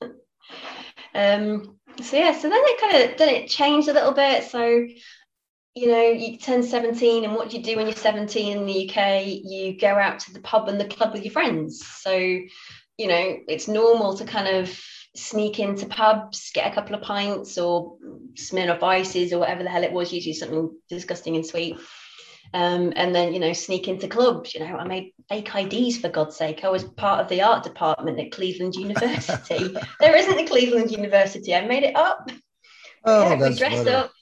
um, 1.14 1.78
so 2.00 2.16
yeah, 2.16 2.36
so 2.38 2.48
then 2.48 2.62
it 2.62 2.80
kind 2.80 3.10
of 3.10 3.18
then 3.18 3.28
it 3.30 3.48
changed 3.48 3.88
a 3.88 3.92
little 3.92 4.12
bit. 4.12 4.44
So 4.44 4.86
you 5.74 5.88
know, 5.88 6.02
you 6.02 6.36
turn 6.38 6.62
17, 6.62 7.24
and 7.24 7.34
what 7.34 7.50
do 7.50 7.56
you 7.56 7.62
do 7.62 7.76
when 7.76 7.86
you're 7.86 7.96
17 7.96 8.56
in 8.56 8.66
the 8.66 8.88
UK? 8.88 9.24
You 9.26 9.78
go 9.78 9.88
out 9.88 10.20
to 10.20 10.32
the 10.32 10.40
pub 10.40 10.68
and 10.68 10.80
the 10.80 10.84
club 10.84 11.12
with 11.12 11.24
your 11.24 11.32
friends. 11.32 11.84
So 11.84 12.40
you 12.98 13.08
know, 13.08 13.38
it's 13.48 13.68
normal 13.68 14.16
to 14.16 14.24
kind 14.24 14.56
of 14.56 14.80
sneak 15.16 15.58
into 15.58 15.86
pubs, 15.86 16.50
get 16.52 16.70
a 16.70 16.74
couple 16.74 16.94
of 16.94 17.02
pints 17.02 17.58
or 17.58 17.96
Smirnoff 18.34 18.82
ices 18.82 19.32
or 19.32 19.38
whatever 19.38 19.62
the 19.62 19.70
hell 19.70 19.84
it 19.84 19.92
was, 19.92 20.12
usually 20.12 20.34
something 20.34 20.76
disgusting 20.88 21.36
and 21.36 21.46
sweet. 21.46 21.76
Um, 22.52 22.92
and 22.94 23.14
then, 23.14 23.32
you 23.32 23.40
know, 23.40 23.52
sneak 23.52 23.88
into 23.88 24.06
clubs. 24.06 24.54
You 24.54 24.60
know, 24.60 24.76
I 24.76 24.84
made 24.84 25.12
fake 25.28 25.50
IDs 25.54 25.98
for 25.98 26.08
God's 26.08 26.36
sake. 26.36 26.62
I 26.62 26.68
was 26.68 26.84
part 26.84 27.20
of 27.20 27.28
the 27.28 27.42
art 27.42 27.64
department 27.64 28.20
at 28.20 28.32
Cleveland 28.32 28.74
University. 28.76 29.74
there 29.98 30.16
isn't 30.16 30.38
a 30.38 30.46
Cleveland 30.46 30.92
University. 30.92 31.54
I 31.54 31.66
made 31.66 31.82
it 31.82 31.96
up. 31.96 32.30
Oh, 33.04 33.22
yeah, 33.22 33.36
that's 33.36 33.54
we 33.54 33.58
dressed 33.58 33.88
up. 33.88 34.12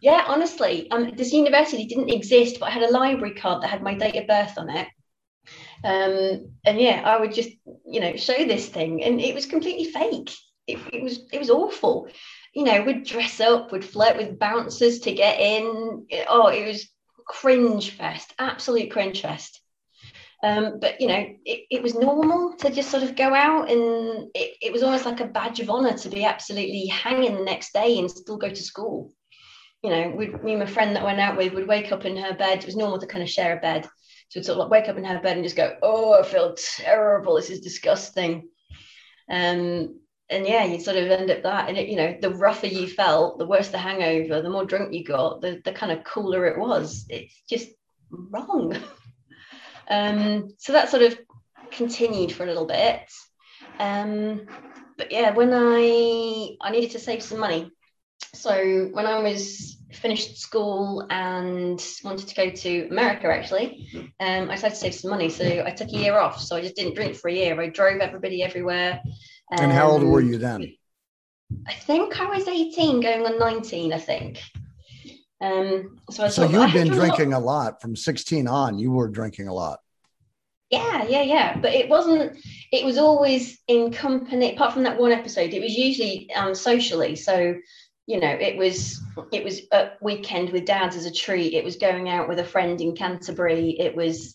Yeah, 0.00 0.24
honestly, 0.26 0.90
um, 0.90 1.12
this 1.16 1.32
university 1.32 1.86
didn't 1.86 2.10
exist, 2.10 2.60
but 2.60 2.66
I 2.66 2.70
had 2.70 2.84
a 2.84 2.92
library 2.92 3.34
card 3.34 3.62
that 3.62 3.70
had 3.70 3.82
my 3.82 3.94
date 3.94 4.16
of 4.16 4.28
birth 4.28 4.56
on 4.56 4.70
it. 4.70 4.88
Um, 5.84 6.52
and 6.64 6.80
yeah, 6.80 7.02
I 7.04 7.18
would 7.18 7.32
just, 7.32 7.50
you 7.86 8.00
know, 8.00 8.16
show 8.16 8.36
this 8.44 8.68
thing, 8.68 9.02
and 9.02 9.20
it 9.20 9.34
was 9.34 9.46
completely 9.46 9.84
fake. 9.84 10.32
It, 10.66 10.78
it 10.92 11.02
was 11.02 11.20
it 11.32 11.38
was 11.38 11.50
awful. 11.50 12.08
You 12.54 12.64
know, 12.64 12.82
we'd 12.82 13.04
dress 13.04 13.40
up, 13.40 13.72
we'd 13.72 13.84
flirt 13.84 14.16
with 14.16 14.38
bouncers 14.38 15.00
to 15.00 15.12
get 15.12 15.40
in. 15.40 16.06
Oh, 16.28 16.48
it 16.48 16.66
was 16.66 16.88
cringe 17.26 17.90
fest, 17.90 18.34
absolute 18.38 18.90
cringe 18.90 19.22
fest. 19.22 19.60
Um, 20.42 20.78
but 20.80 21.00
you 21.00 21.08
know, 21.08 21.26
it, 21.44 21.64
it 21.70 21.82
was 21.82 21.94
normal 21.94 22.54
to 22.58 22.70
just 22.70 22.90
sort 22.90 23.02
of 23.02 23.16
go 23.16 23.34
out, 23.34 23.70
and 23.70 24.28
it, 24.34 24.56
it 24.60 24.72
was 24.72 24.82
almost 24.82 25.06
like 25.06 25.20
a 25.20 25.26
badge 25.26 25.60
of 25.60 25.70
honor 25.70 25.96
to 25.98 26.08
be 26.08 26.24
absolutely 26.24 26.86
hanging 26.86 27.34
the 27.34 27.44
next 27.44 27.72
day 27.72 27.98
and 27.98 28.10
still 28.10 28.36
go 28.36 28.48
to 28.48 28.62
school. 28.62 29.12
You 29.82 29.90
know, 29.90 30.08
we'd, 30.10 30.42
me 30.42 30.52
and 30.52 30.60
my 30.60 30.66
friend 30.66 30.96
that 30.96 31.04
went 31.04 31.20
out 31.20 31.36
with 31.36 31.52
would 31.54 31.68
wake 31.68 31.92
up 31.92 32.04
in 32.04 32.16
her 32.16 32.34
bed. 32.34 32.58
It 32.58 32.66
was 32.66 32.76
normal 32.76 32.98
to 32.98 33.06
kind 33.06 33.22
of 33.22 33.30
share 33.30 33.56
a 33.56 33.60
bed 33.60 33.88
so 34.28 34.42
sort 34.42 34.58
of 34.58 34.64
like 34.64 34.70
wake 34.70 34.88
up 34.88 34.98
in 34.98 35.04
her 35.04 35.20
bed 35.20 35.36
and 35.36 35.44
just 35.44 35.56
go, 35.56 35.76
oh, 35.82 36.18
I 36.18 36.22
feel 36.22 36.54
terrible. 36.54 37.36
This 37.36 37.50
is 37.50 37.60
disgusting. 37.60 38.48
Um, 39.30 40.00
and 40.30 40.46
yeah, 40.46 40.64
you 40.64 40.80
sort 40.80 40.98
of 40.98 41.10
end 41.10 41.30
up 41.30 41.42
that. 41.44 41.68
And 41.68 41.78
it, 41.78 41.88
you 41.88 41.96
know, 41.96 42.16
the 42.20 42.34
rougher 42.34 42.66
you 42.66 42.86
felt, 42.86 43.38
the 43.38 43.46
worse 43.46 43.68
the 43.68 43.78
hangover, 43.78 44.42
the 44.42 44.50
more 44.50 44.66
drunk 44.66 44.92
you 44.92 45.02
got, 45.02 45.40
the, 45.40 45.62
the 45.64 45.72
kind 45.72 45.90
of 45.90 46.04
cooler 46.04 46.44
it 46.46 46.58
was. 46.58 47.06
It's 47.08 47.42
just 47.48 47.70
wrong. 48.10 48.76
um, 49.88 50.50
so 50.58 50.74
that 50.74 50.90
sort 50.90 51.04
of 51.04 51.18
continued 51.70 52.32
for 52.32 52.42
a 52.42 52.46
little 52.46 52.66
bit. 52.66 53.10
Um, 53.78 54.46
but 54.98 55.10
yeah, 55.10 55.30
when 55.30 55.52
I 55.54 56.56
I 56.60 56.70
needed 56.70 56.90
to 56.90 56.98
save 56.98 57.22
some 57.22 57.38
money. 57.38 57.70
So 58.34 58.88
when 58.92 59.06
I 59.06 59.18
was 59.20 59.76
finished 59.92 60.38
school 60.38 61.06
and 61.10 61.84
wanted 62.04 62.28
to 62.28 62.34
go 62.34 62.50
to 62.50 62.88
America 62.88 63.28
actually, 63.28 63.88
um, 64.20 64.50
I 64.50 64.54
decided 64.54 64.74
to 64.74 64.80
save 64.80 64.94
some 64.94 65.10
money. 65.10 65.28
So 65.30 65.64
I 65.66 65.70
took 65.70 65.88
a 65.88 65.92
year 65.92 66.18
off. 66.18 66.40
So 66.40 66.56
I 66.56 66.60
just 66.60 66.76
didn't 66.76 66.94
drink 66.94 67.16
for 67.16 67.28
a 67.28 67.34
year. 67.34 67.60
I 67.60 67.68
drove 67.68 68.00
everybody 68.00 68.42
everywhere. 68.42 69.00
Um, 69.52 69.64
and 69.64 69.72
how 69.72 69.90
old 69.90 70.02
were 70.02 70.20
you 70.20 70.38
then? 70.38 70.74
I 71.66 71.72
think 71.72 72.20
I 72.20 72.26
was 72.26 72.46
18 72.46 73.00
going 73.00 73.24
on 73.24 73.38
19, 73.38 73.92
I 73.92 73.98
think. 73.98 74.42
Um, 75.40 75.98
so 76.10 76.28
so 76.28 76.48
you've 76.48 76.72
been 76.72 76.88
drinking 76.88 77.32
a 77.32 77.38
lot. 77.38 77.68
a 77.68 77.70
lot 77.70 77.82
from 77.82 77.96
16 77.96 78.46
on. 78.48 78.78
You 78.78 78.90
were 78.90 79.08
drinking 79.08 79.48
a 79.48 79.54
lot. 79.54 79.78
Yeah, 80.70 81.04
yeah, 81.04 81.22
yeah. 81.22 81.58
But 81.58 81.72
it 81.72 81.88
wasn't, 81.88 82.36
it 82.72 82.84
was 82.84 82.98
always 82.98 83.58
in 83.68 83.90
company, 83.90 84.54
apart 84.54 84.74
from 84.74 84.82
that 84.82 84.98
one 84.98 85.12
episode, 85.12 85.54
it 85.54 85.62
was 85.62 85.74
usually 85.74 86.30
um, 86.34 86.54
socially. 86.54 87.16
So 87.16 87.54
you 88.08 88.18
know 88.18 88.30
it 88.30 88.56
was 88.56 89.00
it 89.32 89.44
was 89.44 89.60
a 89.70 89.90
weekend 90.00 90.50
with 90.50 90.64
dads 90.64 90.96
as 90.96 91.04
a 91.04 91.12
treat 91.12 91.52
it 91.52 91.62
was 91.62 91.76
going 91.76 92.08
out 92.08 92.28
with 92.28 92.38
a 92.38 92.44
friend 92.44 92.80
in 92.80 92.96
canterbury 92.96 93.76
it 93.78 93.94
was 93.94 94.34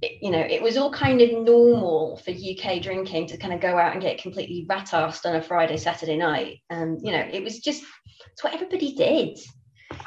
you 0.00 0.30
know 0.30 0.38
it 0.38 0.62
was 0.62 0.76
all 0.76 0.92
kind 0.92 1.20
of 1.20 1.30
normal 1.32 2.16
for 2.24 2.30
uk 2.30 2.80
drinking 2.80 3.26
to 3.26 3.36
kind 3.36 3.52
of 3.52 3.60
go 3.60 3.76
out 3.76 3.92
and 3.92 4.00
get 4.00 4.22
completely 4.22 4.64
rat-assed 4.70 5.26
on 5.26 5.34
a 5.34 5.42
friday 5.42 5.76
saturday 5.76 6.16
night 6.16 6.58
and 6.70 7.00
you 7.02 7.10
know 7.10 7.28
it 7.32 7.42
was 7.42 7.58
just 7.58 7.84
it's 8.32 8.44
what 8.44 8.54
everybody 8.54 8.94
did 8.94 9.36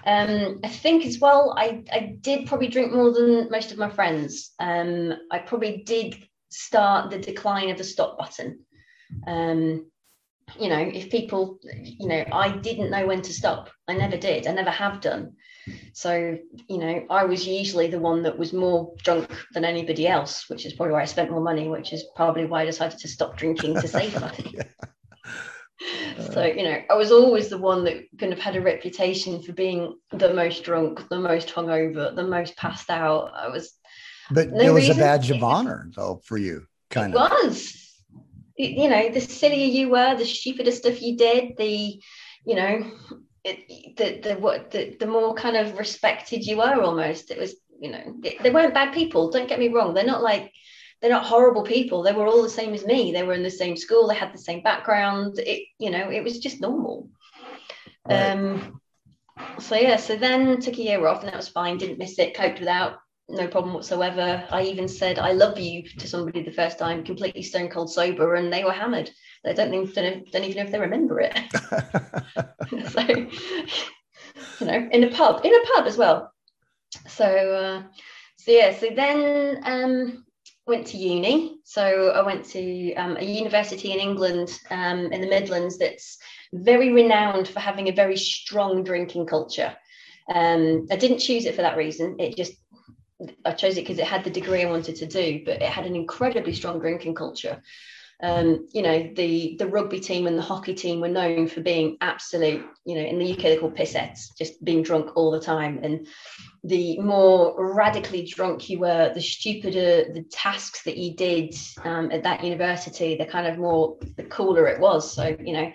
um, 0.06 0.60
I 0.64 0.68
think 0.68 1.06
as 1.06 1.20
well, 1.20 1.56
I, 1.58 1.84
I 1.92 2.16
did 2.22 2.48
probably 2.48 2.68
drink 2.68 2.94
more 2.94 3.12
than 3.12 3.50
most 3.50 3.72
of 3.72 3.80
my 3.80 3.90
friends. 3.90 4.52
Um, 4.60 5.14
I 5.32 5.40
probably 5.40 5.84
did 5.86 6.16
start 6.50 7.10
the 7.10 7.18
decline 7.18 7.70
of 7.70 7.78
the 7.78 7.84
stop 7.84 8.18
button. 8.18 8.60
Um, 9.26 9.91
you 10.60 10.70
know 10.70 10.80
if 10.80 11.10
people 11.10 11.60
you 11.64 12.08
know 12.08 12.24
i 12.32 12.50
didn't 12.50 12.92
know 12.92 13.06
when 13.08 13.22
to 13.24 13.34
stop. 13.34 13.70
I 13.88 13.94
never 13.94 14.18
did. 14.18 14.48
I 14.48 14.54
never 14.54 14.70
have 14.72 15.02
done. 15.02 15.36
So 15.94 16.38
you 16.68 16.78
know 16.78 17.06
i 17.10 17.24
was 17.26 17.48
usually 17.48 17.88
the 17.88 18.00
one 18.00 18.24
that 18.24 18.38
was 18.38 18.52
more 18.54 18.94
drunk 19.04 19.30
than 19.54 19.66
anybody 19.66 20.08
else 20.08 20.50
which 20.50 20.66
is 20.66 20.74
probably 20.74 20.94
why 20.94 21.02
i 21.04 21.06
spent 21.06 21.32
more 21.32 21.42
money 21.42 21.68
which 21.68 21.94
is 21.94 22.06
probably 22.16 22.46
why 22.46 22.62
i 22.62 22.66
decided 22.66 23.00
to 23.00 23.08
stop 23.08 23.38
drinking 23.38 23.76
to 23.80 23.88
save 23.88 24.20
money. 24.28 24.56
So 26.34 26.46
you 26.46 26.64
know 26.64 26.78
i 26.92 26.94
was 26.94 27.12
always 27.12 27.50
the 27.50 27.58
one 27.58 27.84
that 27.86 28.04
kind 28.20 28.32
of 28.32 28.40
had 28.40 28.56
a 28.56 28.62
reputation 28.62 29.42
for 29.42 29.52
being 29.54 29.98
the 30.12 30.32
most 30.34 30.64
drunk 30.64 31.10
the 31.10 31.20
most 31.20 31.50
hungover 31.50 32.16
the 32.16 32.24
most 32.24 32.56
passed 32.56 32.90
out. 32.92 33.32
I 33.36 33.48
was 33.48 33.74
but 34.30 34.52
no 34.52 34.62
it 34.62 34.74
was 34.74 34.90
a 34.90 34.96
badge 34.96 35.32
of 35.32 35.44
honor 35.44 35.90
though 35.96 36.22
for 36.24 36.38
you 36.38 36.68
kind 36.92 37.14
it 37.14 37.18
of. 37.18 37.42
was 37.42 37.81
you 38.68 38.90
know, 38.90 39.10
the 39.10 39.22
sillier 39.22 39.66
you 39.66 39.90
were, 39.90 40.16
the 40.16 40.26
stupider 40.26 40.72
stuff 40.72 41.02
you 41.02 41.18
did, 41.18 41.58
the, 41.58 42.02
you 42.46 42.56
know, 42.56 42.92
it, 43.44 43.98
the 43.98 44.30
the 44.30 44.36
what 44.40 44.72
the, 44.72 44.96
the 45.00 45.08
more 45.08 45.34
kind 45.34 45.58
of 45.58 45.78
respected 45.78 46.46
you 46.46 46.58
were 46.58 46.82
almost. 46.82 47.32
It 47.32 47.40
was, 47.40 47.56
you 47.80 47.92
know, 47.92 48.16
they, 48.20 48.38
they 48.42 48.52
weren't 48.52 48.74
bad 48.74 48.94
people. 48.94 49.32
Don't 49.32 49.50
get 49.50 49.60
me 49.60 49.70
wrong. 49.70 49.94
They're 49.94 50.04
not 50.04 50.22
like 50.22 50.52
they're 51.02 51.10
not 51.10 51.26
horrible 51.26 51.64
people. 51.64 52.04
They 52.04 52.12
were 52.12 52.28
all 52.28 52.44
the 52.44 52.50
same 52.50 52.74
as 52.74 52.86
me. 52.86 53.12
They 53.12 53.24
were 53.24 53.34
in 53.34 53.44
the 53.44 53.50
same 53.50 53.76
school. 53.76 54.08
They 54.08 54.16
had 54.16 54.34
the 54.34 54.38
same 54.38 54.62
background. 54.62 55.40
It, 55.40 55.68
you 55.80 55.90
know, 55.90 56.12
it 56.12 56.24
was 56.24 56.40
just 56.40 56.62
normal. 56.62 57.10
Right. 58.08 58.32
Um, 58.32 58.80
so 59.60 59.76
yeah, 59.76 59.96
so 59.96 60.16
then 60.16 60.60
took 60.62 60.78
a 60.78 60.84
year 60.84 61.08
off 61.08 61.22
and 61.22 61.30
that 61.30 61.38
was 61.38 61.48
fine. 61.48 61.78
Didn't 61.78 61.98
miss 61.98 62.20
it. 62.20 62.36
Coped 62.36 62.60
without 62.60 63.00
no 63.32 63.48
problem 63.48 63.74
whatsoever. 63.74 64.46
I 64.52 64.64
even 64.64 64.88
said 64.88 65.20
I 65.20 65.32
love 65.32 65.60
you 65.60 65.84
to 65.84 66.08
somebody 66.08 66.44
the 66.44 66.52
first 66.52 66.78
time, 66.80 67.04
completely 67.04 67.44
stone 67.44 67.70
cold 67.70 67.92
sober, 67.92 68.36
and 68.36 68.52
they 68.52 68.64
were 68.64 68.72
hammered. 68.72 69.10
They 69.44 69.54
don't 69.54 69.72
don't, 69.72 70.32
don't 70.32 70.44
even 70.44 70.58
know 70.58 70.64
if 70.64 70.72
they 70.72 70.80
remember 70.80 71.22
it. 71.22 71.34
so, 72.92 73.02
you 74.60 74.66
know, 74.68 74.90
in 74.92 75.04
a 75.04 75.12
pub, 75.12 75.46
in 75.46 75.54
a 75.54 75.66
pub 75.76 75.88
as 75.88 75.98
well. 75.98 76.32
So, 77.08 77.26
uh, 77.26 77.84
so 78.38 78.52
yeah. 78.52 78.78
So 78.78 78.90
then 78.96 79.62
um, 79.64 80.26
went 80.68 80.88
to 80.88 80.98
uni. 80.98 81.60
So 81.64 82.10
I 82.10 82.22
went 82.22 82.46
to 82.46 82.94
um, 82.96 83.18
a 83.18 83.24
university 83.24 83.92
in 83.92 84.00
England, 84.00 84.58
um, 84.70 85.12
in 85.12 85.22
the 85.22 85.28
Midlands, 85.28 85.78
that's 85.78 86.18
very 86.54 86.92
renowned 86.92 87.48
for 87.48 87.60
having 87.60 87.88
a 87.88 87.94
very 87.94 88.18
strong 88.18 88.84
drinking 88.84 89.26
culture. 89.26 89.76
Um, 90.34 90.88
I 90.92 90.96
didn't 90.96 91.20
choose 91.20 91.46
it 91.46 91.56
for 91.56 91.62
that 91.62 91.78
reason. 91.78 92.18
It 92.20 92.38
just 92.38 92.54
I 93.46 93.52
chose 93.52 93.78
it 93.78 93.82
because 93.82 94.00
it 94.00 94.08
had 94.08 94.24
the 94.24 94.30
degree 94.30 94.64
I 94.64 94.70
wanted 94.70 94.96
to 94.98 95.06
do, 95.06 95.42
but 95.46 95.62
it 95.62 95.70
had 95.70 95.86
an 95.86 95.96
incredibly 95.96 96.54
strong 96.54 96.80
drinking 96.80 97.16
culture. 97.16 97.62
Um, 98.24 98.68
you 98.72 98.84
know, 98.84 99.10
the 99.16 99.56
the 99.58 99.66
rugby 99.66 100.00
team 100.00 100.28
and 100.28 100.38
the 100.38 100.44
hockey 100.44 100.76
team 100.76 101.02
were 101.02 101.08
known 101.08 101.48
for 101.48 101.62
being 101.62 101.98
absolute, 102.02 102.64
you 102.86 102.96
know, 102.96 103.02
in 103.02 103.18
the 103.18 103.34
UK 103.34 103.40
they're 103.40 103.60
called 103.60 103.76
pissettes, 103.76 104.38
just 104.38 104.64
being 104.64 104.84
drunk 104.84 105.18
all 105.18 105.32
the 105.32 105.40
time. 105.40 105.80
And 105.82 106.08
the 106.64 107.00
more 107.00 107.56
radically 107.74 108.24
drunk 108.24 108.70
you 108.70 108.80
were, 108.80 109.12
the 109.14 109.22
stupider 109.22 110.14
the 110.14 110.24
tasks 110.30 110.84
that 110.84 110.98
you 110.98 111.16
did 111.16 111.56
um, 111.84 112.12
at 112.12 112.24
that 112.24 112.44
university, 112.44 113.16
the 113.16 113.26
kind 113.26 113.48
of 113.48 113.58
more 113.58 113.98
the 114.18 114.24
cooler 114.24 114.68
it 114.68 114.80
was. 114.80 115.12
So, 115.12 115.36
you 115.44 115.54
know, 115.54 115.72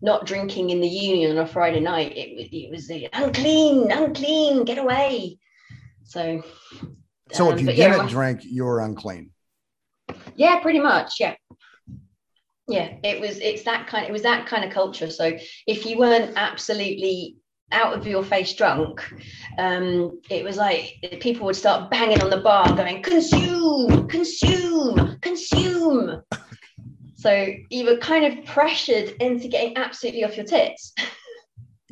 not 0.00 0.24
drinking 0.24 0.70
in 0.70 0.80
the 0.80 0.88
union 0.88 1.32
on 1.32 1.44
a 1.44 1.46
Friday 1.46 1.80
night, 1.80 2.16
it, 2.16 2.56
it 2.56 2.70
was 2.70 2.88
the 2.88 3.08
unclean, 3.12 3.92
unclean, 3.92 4.64
get 4.64 4.78
away. 4.78 5.38
So, 6.12 6.42
so 7.32 7.48
um, 7.48 7.54
if 7.54 7.60
you 7.60 7.66
didn't 7.68 7.76
yeah, 7.78 8.08
drink, 8.08 8.40
you 8.44 8.64
were 8.64 8.80
unclean. 8.80 9.30
Yeah, 10.36 10.60
pretty 10.60 10.78
much. 10.78 11.18
Yeah, 11.18 11.36
yeah. 12.68 12.96
It 13.02 13.18
was. 13.18 13.38
It's 13.38 13.62
that 13.62 13.86
kind. 13.86 14.06
It 14.06 14.12
was 14.12 14.22
that 14.22 14.46
kind 14.46 14.62
of 14.62 14.72
culture. 14.72 15.10
So 15.10 15.38
if 15.66 15.86
you 15.86 15.98
weren't 15.98 16.34
absolutely 16.36 17.36
out 17.70 17.96
of 17.96 18.06
your 18.06 18.22
face 18.22 18.52
drunk, 18.52 19.02
um, 19.56 20.20
it 20.28 20.44
was 20.44 20.58
like 20.58 20.98
people 21.20 21.46
would 21.46 21.56
start 21.56 21.90
banging 21.90 22.20
on 22.20 22.28
the 22.28 22.42
bar, 22.42 22.76
going 22.76 23.02
consume, 23.02 24.06
consume, 24.06 25.18
consume. 25.22 26.22
so 27.14 27.48
you 27.70 27.86
were 27.86 27.96
kind 27.96 28.26
of 28.26 28.44
pressured 28.44 29.14
into 29.20 29.48
getting 29.48 29.78
absolutely 29.78 30.24
off 30.24 30.36
your 30.36 30.44
tits. 30.44 30.92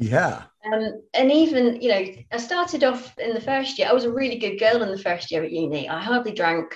Yeah. 0.01 0.45
Um, 0.65 1.03
and 1.13 1.31
even, 1.31 1.81
you 1.81 1.89
know, 1.91 2.07
I 2.33 2.39
started 2.39 2.85
off 2.85 3.17
in 3.19 3.35
the 3.35 3.41
first 3.41 3.79
year, 3.79 3.87
I 3.89 3.93
was 3.93 4.05
a 4.05 4.13
really 4.13 4.39
good 4.39 4.59
girl 4.59 4.83
in 4.83 4.91
the 4.91 4.99
first 4.99 5.31
year 5.31 5.45
at 5.45 5.53
uni. 5.53 5.89
I 5.89 6.03
hardly 6.03 6.33
drank. 6.33 6.75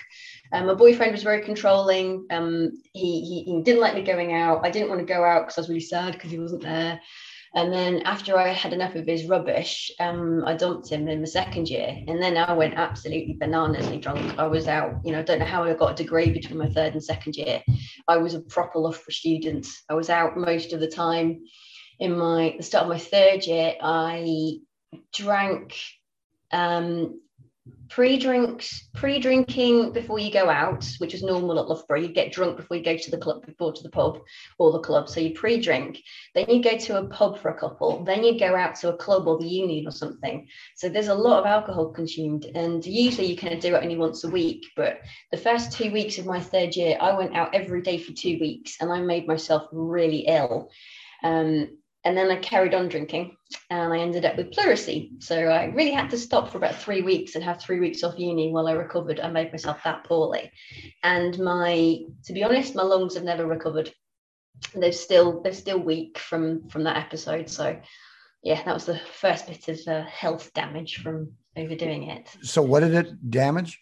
Um, 0.53 0.67
my 0.67 0.75
boyfriend 0.75 1.13
was 1.13 1.23
very 1.23 1.43
controlling. 1.43 2.27
Um, 2.31 2.73
he, 2.93 3.23
he, 3.23 3.43
he, 3.45 3.63
didn't 3.63 3.81
like 3.81 3.95
me 3.95 4.03
going 4.03 4.35
out. 4.35 4.65
I 4.65 4.71
didn't 4.71 4.91
want 4.91 5.01
to 5.01 5.07
go 5.07 5.25
out 5.25 5.45
because 5.45 5.57
I 5.57 5.61
was 5.63 5.69
really 5.71 5.81
sad 5.81 6.13
because 6.13 6.31
he 6.31 6.39
wasn't 6.39 6.63
there. 6.63 7.01
And 7.55 7.73
then 7.73 8.03
after 8.03 8.37
I 8.37 8.49
had 8.49 8.75
enough 8.75 8.95
of 8.95 9.07
his 9.07 9.25
rubbish, 9.25 9.91
um, 10.01 10.43
I 10.45 10.55
dumped 10.55 10.91
him 10.91 11.09
in 11.09 11.23
the 11.23 11.27
second 11.27 11.71
year. 11.71 11.97
And 12.07 12.23
then 12.23 12.37
I 12.37 12.53
went 12.53 12.75
absolutely 12.75 13.39
bananasly 13.41 14.03
drunk. 14.03 14.39
I 14.39 14.47
was 14.47 14.69
out, 14.69 15.01
you 15.03 15.13
know, 15.13 15.21
I 15.21 15.23
don't 15.23 15.39
know 15.39 15.45
how 15.47 15.65
I 15.65 15.73
got 15.73 15.93
a 15.93 16.03
degree 16.03 16.31
between 16.31 16.59
my 16.59 16.69
third 16.69 16.93
and 16.93 17.03
second 17.03 17.37
year. 17.37 17.63
I 18.07 18.19
was 18.19 18.35
a 18.35 18.41
proper 18.41 18.81
Loughborough 18.81 19.05
student. 19.11 19.67
I 19.89 19.95
was 19.95 20.11
out 20.11 20.37
most 20.37 20.73
of 20.73 20.81
the 20.81 20.89
time 20.89 21.41
in 21.99 22.17
my 22.17 22.55
the 22.57 22.63
start 22.63 22.85
of 22.85 22.89
my 22.89 22.99
third 22.99 23.47
year, 23.47 23.75
I 23.81 24.59
drank 25.13 25.77
um, 26.53 27.21
pre-drinks, 27.89 28.89
pre-drinking 28.95 29.93
before 29.93 30.19
you 30.19 30.31
go 30.31 30.51
out, 30.51 30.87
which 30.99 31.13
was 31.13 31.23
normal 31.23 31.59
at 31.59 31.69
Loughborough. 31.69 32.01
You 32.01 32.09
get 32.09 32.33
drunk 32.33 32.57
before 32.57 32.77
you 32.77 32.85
go 32.85 32.97
to 32.97 33.11
the 33.11 33.19
club, 33.19 33.47
before 33.47 33.73
to 33.73 33.83
the 33.83 33.91
pub 33.91 34.21
or 34.59 34.73
the 34.73 34.81
club. 34.81 35.09
So 35.09 35.21
you 35.21 35.33
pre-drink, 35.33 35.99
then 36.35 36.47
you 36.49 36.63
go 36.63 36.77
to 36.77 36.99
a 36.99 37.07
pub 37.09 37.39
for 37.39 37.51
a 37.51 37.59
couple, 37.59 38.05
then 38.05 38.23
you 38.23 38.39
go 38.39 38.55
out 38.55 38.75
to 38.77 38.93
a 38.93 38.97
club 38.97 39.27
or 39.27 39.39
the 39.39 39.49
union 39.49 39.87
or 39.87 39.93
something. 39.93 40.47
So 40.77 40.89
there's 40.89 41.09
a 41.09 41.15
lot 41.15 41.41
of 41.41 41.47
alcohol 41.47 41.93
consumed, 41.93 42.47
and 42.55 42.85
usually 42.85 43.29
you 43.29 43.37
kind 43.37 43.55
of 43.55 43.61
do 43.61 43.75
it 43.75 43.83
only 43.83 43.97
once 43.97 44.25
a 44.25 44.31
week. 44.31 44.65
But 44.77 45.01
the 45.31 45.39
first 45.39 45.73
two 45.73 45.91
weeks 45.91 46.19
of 46.19 46.27
my 46.27 46.41
third 46.41 46.77
year, 46.77 46.99
I 47.01 47.17
went 47.17 47.35
out 47.35 47.55
every 47.55 47.83
day 47.83 47.99
for 47.99 48.13
two 48.13 48.39
weeks, 48.41 48.77
and 48.81 48.93
I 48.93 49.01
made 49.01 49.27
myself 49.27 49.69
really 49.73 50.27
ill. 50.27 50.71
Um, 51.23 51.79
and 52.05 52.17
then 52.17 52.31
I 52.31 52.37
carried 52.37 52.75
on 52.75 52.89
drinking 52.89 53.37
and 53.71 53.93
I 53.93 53.99
ended 53.99 54.25
up 54.25 54.37
with 54.37 54.53
pleurisy. 54.53 55.23
So 55.23 55.47
I 55.47 55.67
really 55.67 55.93
had 55.93 56.11
to 56.11 56.19
stop 56.19 56.51
for 56.51 56.59
about 56.59 56.77
three 56.77 57.01
weeks 57.01 57.35
and 57.35 57.43
have 57.43 57.61
three 57.61 57.81
weeks 57.81 58.03
off 58.03 58.19
uni 58.19 58.53
while 58.53 58.69
I 58.69 58.73
recovered. 58.73 59.21
I 59.21 59.31
made 59.31 59.53
myself 59.53 59.79
that 59.85 60.05
poorly. 60.05 60.51
And 61.03 61.39
my, 61.39 62.01
to 62.25 62.33
be 62.33 62.45
honest, 62.45 62.75
my 62.75 62.83
lungs 62.83 63.15
have 63.15 63.25
never 63.25 63.47
recovered. 63.47 63.91
They're 64.75 64.93
still, 64.93 65.43
they're 65.43 65.55
still 65.55 65.79
weak 65.79 66.19
from, 66.19 66.69
from 66.69 66.85
that 66.85 66.99
episode. 66.99 67.49
So 67.49 67.81
yeah, 68.43 68.63
that 68.63 68.75
was 68.75 68.85
the 68.85 68.99
first 68.99 69.47
bit 69.47 69.67
of 69.69 69.79
uh, 69.89 70.05
health 70.05 70.53
damage 70.53 70.97
from 70.97 71.33
overdoing 71.57 72.11
it. 72.11 72.29
So 72.43 72.61
what 72.61 72.81
did 72.81 72.95
it 72.95 73.31
damage? 73.31 73.81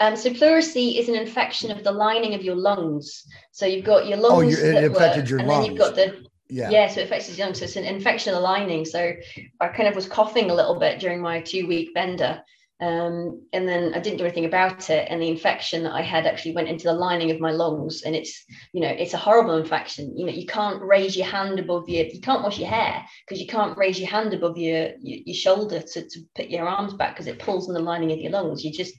Um, 0.00 0.16
so 0.16 0.30
pleurisy 0.30 0.98
is 0.98 1.10
an 1.10 1.14
infection 1.14 1.70
of 1.70 1.84
the 1.84 1.92
lining 1.92 2.32
of 2.32 2.42
your 2.42 2.56
lungs. 2.56 3.26
So 3.52 3.66
you've 3.66 3.84
got 3.84 4.06
your 4.06 4.16
lungs. 4.16 4.34
Oh, 4.34 4.40
you, 4.40 4.56
it 4.56 4.90
affected 4.90 5.28
your 5.28 5.40
and 5.40 5.48
lungs. 5.48 5.66
then 5.66 5.70
you've 5.70 5.78
got 5.78 5.94
the 5.94 6.26
yeah. 6.48 6.70
yeah, 6.70 6.88
so 6.88 7.00
it 7.00 7.04
affects 7.04 7.26
his 7.26 7.38
lungs. 7.38 7.58
So 7.58 7.64
it's 7.64 7.76
an 7.76 7.84
infection 7.84 8.32
of 8.32 8.36
the 8.36 8.42
lining. 8.42 8.84
So 8.84 9.12
I 9.60 9.68
kind 9.68 9.88
of 9.88 9.94
was 9.94 10.08
coughing 10.08 10.50
a 10.50 10.54
little 10.54 10.78
bit 10.78 11.00
during 11.00 11.20
my 11.20 11.40
two 11.40 11.66
week 11.66 11.94
bender. 11.94 12.42
Um, 12.80 13.42
and 13.52 13.66
then 13.66 13.92
I 13.92 13.98
didn't 13.98 14.18
do 14.18 14.24
anything 14.24 14.44
about 14.44 14.88
it. 14.88 15.08
And 15.10 15.20
the 15.20 15.28
infection 15.28 15.82
that 15.82 15.92
I 15.92 16.02
had 16.02 16.26
actually 16.26 16.54
went 16.54 16.68
into 16.68 16.84
the 16.84 16.92
lining 16.92 17.30
of 17.30 17.40
my 17.40 17.50
lungs. 17.50 18.02
And 18.02 18.14
it's, 18.14 18.44
you 18.72 18.80
know, 18.80 18.88
it's 18.88 19.14
a 19.14 19.18
horrible 19.18 19.56
infection. 19.56 20.16
You 20.16 20.26
know, 20.26 20.32
you 20.32 20.46
can't 20.46 20.80
raise 20.80 21.16
your 21.16 21.26
hand 21.26 21.58
above 21.58 21.88
your, 21.88 22.06
you 22.06 22.20
can't 22.20 22.42
wash 22.42 22.58
your 22.58 22.68
hair 22.68 23.04
because 23.26 23.40
you 23.40 23.48
can't 23.48 23.76
raise 23.76 23.98
your 23.98 24.08
hand 24.08 24.32
above 24.32 24.56
your, 24.56 24.90
your, 25.00 25.18
your 25.26 25.34
shoulder 25.34 25.80
to, 25.80 26.08
to 26.08 26.20
put 26.36 26.48
your 26.48 26.68
arms 26.68 26.94
back 26.94 27.14
because 27.14 27.26
it 27.26 27.40
pulls 27.40 27.68
on 27.68 27.74
the 27.74 27.80
lining 27.80 28.12
of 28.12 28.18
your 28.18 28.30
lungs. 28.30 28.64
You're 28.64 28.72
just 28.72 28.94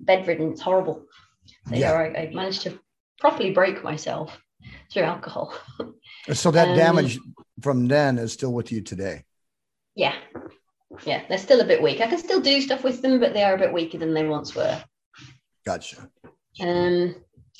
bedridden. 0.00 0.52
It's 0.52 0.62
horrible. 0.62 1.04
So 1.68 1.74
yeah, 1.74 1.92
I, 1.92 2.04
I 2.18 2.30
managed 2.32 2.62
to 2.62 2.78
properly 3.20 3.52
break 3.52 3.84
myself 3.84 4.40
through 4.92 5.02
alcohol. 5.02 5.54
So 6.32 6.50
that 6.50 6.68
um, 6.68 6.76
damage 6.76 7.18
from 7.62 7.88
then 7.88 8.18
is 8.18 8.32
still 8.32 8.52
with 8.52 8.70
you 8.70 8.80
today. 8.80 9.24
Yeah. 9.94 10.14
Yeah. 11.04 11.22
They're 11.28 11.38
still 11.38 11.60
a 11.60 11.66
bit 11.66 11.82
weak. 11.82 12.00
I 12.00 12.06
can 12.06 12.18
still 12.18 12.40
do 12.40 12.60
stuff 12.60 12.84
with 12.84 13.02
them, 13.02 13.20
but 13.20 13.32
they 13.32 13.42
are 13.42 13.54
a 13.54 13.58
bit 13.58 13.72
weaker 13.72 13.98
than 13.98 14.14
they 14.14 14.26
once 14.26 14.54
were. 14.54 14.82
Gotcha. 15.64 16.08
Um, 16.60 17.14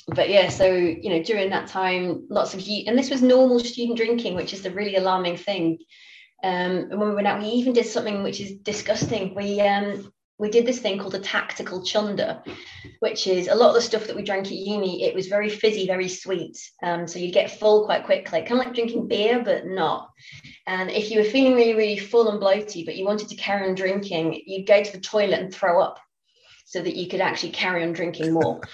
but 0.07 0.29
yeah, 0.29 0.49
so 0.49 0.65
you 0.65 1.09
know, 1.09 1.23
during 1.23 1.49
that 1.51 1.67
time, 1.67 2.25
lots 2.29 2.53
of 2.53 2.61
you, 2.61 2.83
and 2.87 2.97
this 2.97 3.09
was 3.09 3.21
normal 3.21 3.59
student 3.59 3.97
drinking, 3.97 4.35
which 4.35 4.53
is 4.53 4.61
the 4.61 4.71
really 4.71 4.95
alarming 4.95 5.37
thing. 5.37 5.77
Um, 6.43 6.89
and 6.89 6.99
when 6.99 7.09
we 7.09 7.15
went 7.15 7.27
out, 7.27 7.39
we 7.39 7.47
even 7.47 7.73
did 7.73 7.85
something 7.85 8.23
which 8.23 8.41
is 8.41 8.53
disgusting. 8.53 9.35
We 9.35 9.61
um, 9.61 10.11
we 10.41 10.49
did 10.49 10.65
this 10.65 10.79
thing 10.79 10.97
called 10.97 11.13
a 11.13 11.19
tactical 11.19 11.83
chunder, 11.83 12.41
which 12.99 13.27
is 13.27 13.47
a 13.47 13.53
lot 13.53 13.69
of 13.69 13.75
the 13.75 13.81
stuff 13.81 14.07
that 14.07 14.15
we 14.15 14.23
drank 14.23 14.47
at 14.47 14.53
uni. 14.53 15.03
It 15.03 15.13
was 15.13 15.27
very 15.27 15.49
fizzy, 15.49 15.85
very 15.85 16.09
sweet. 16.09 16.57
Um, 16.81 17.07
so 17.07 17.19
you'd 17.19 17.31
get 17.31 17.59
full 17.59 17.85
quite 17.85 18.05
quickly, 18.05 18.39
kind 18.39 18.53
of 18.59 18.65
like 18.65 18.73
drinking 18.73 19.07
beer, 19.07 19.43
but 19.45 19.67
not. 19.67 20.09
And 20.65 20.89
if 20.89 21.11
you 21.11 21.19
were 21.19 21.29
feeling 21.29 21.53
really, 21.53 21.75
really 21.75 21.97
full 21.99 22.27
and 22.27 22.39
bloated, 22.39 22.87
but 22.87 22.95
you 22.95 23.05
wanted 23.05 23.29
to 23.29 23.35
carry 23.35 23.69
on 23.69 23.75
drinking, 23.75 24.41
you'd 24.47 24.65
go 24.65 24.83
to 24.83 24.91
the 24.91 24.99
toilet 24.99 25.39
and 25.39 25.53
throw 25.53 25.79
up 25.79 25.99
so 26.65 26.81
that 26.81 26.95
you 26.95 27.07
could 27.07 27.21
actually 27.21 27.51
carry 27.51 27.83
on 27.83 27.93
drinking 27.93 28.33
more. 28.33 28.61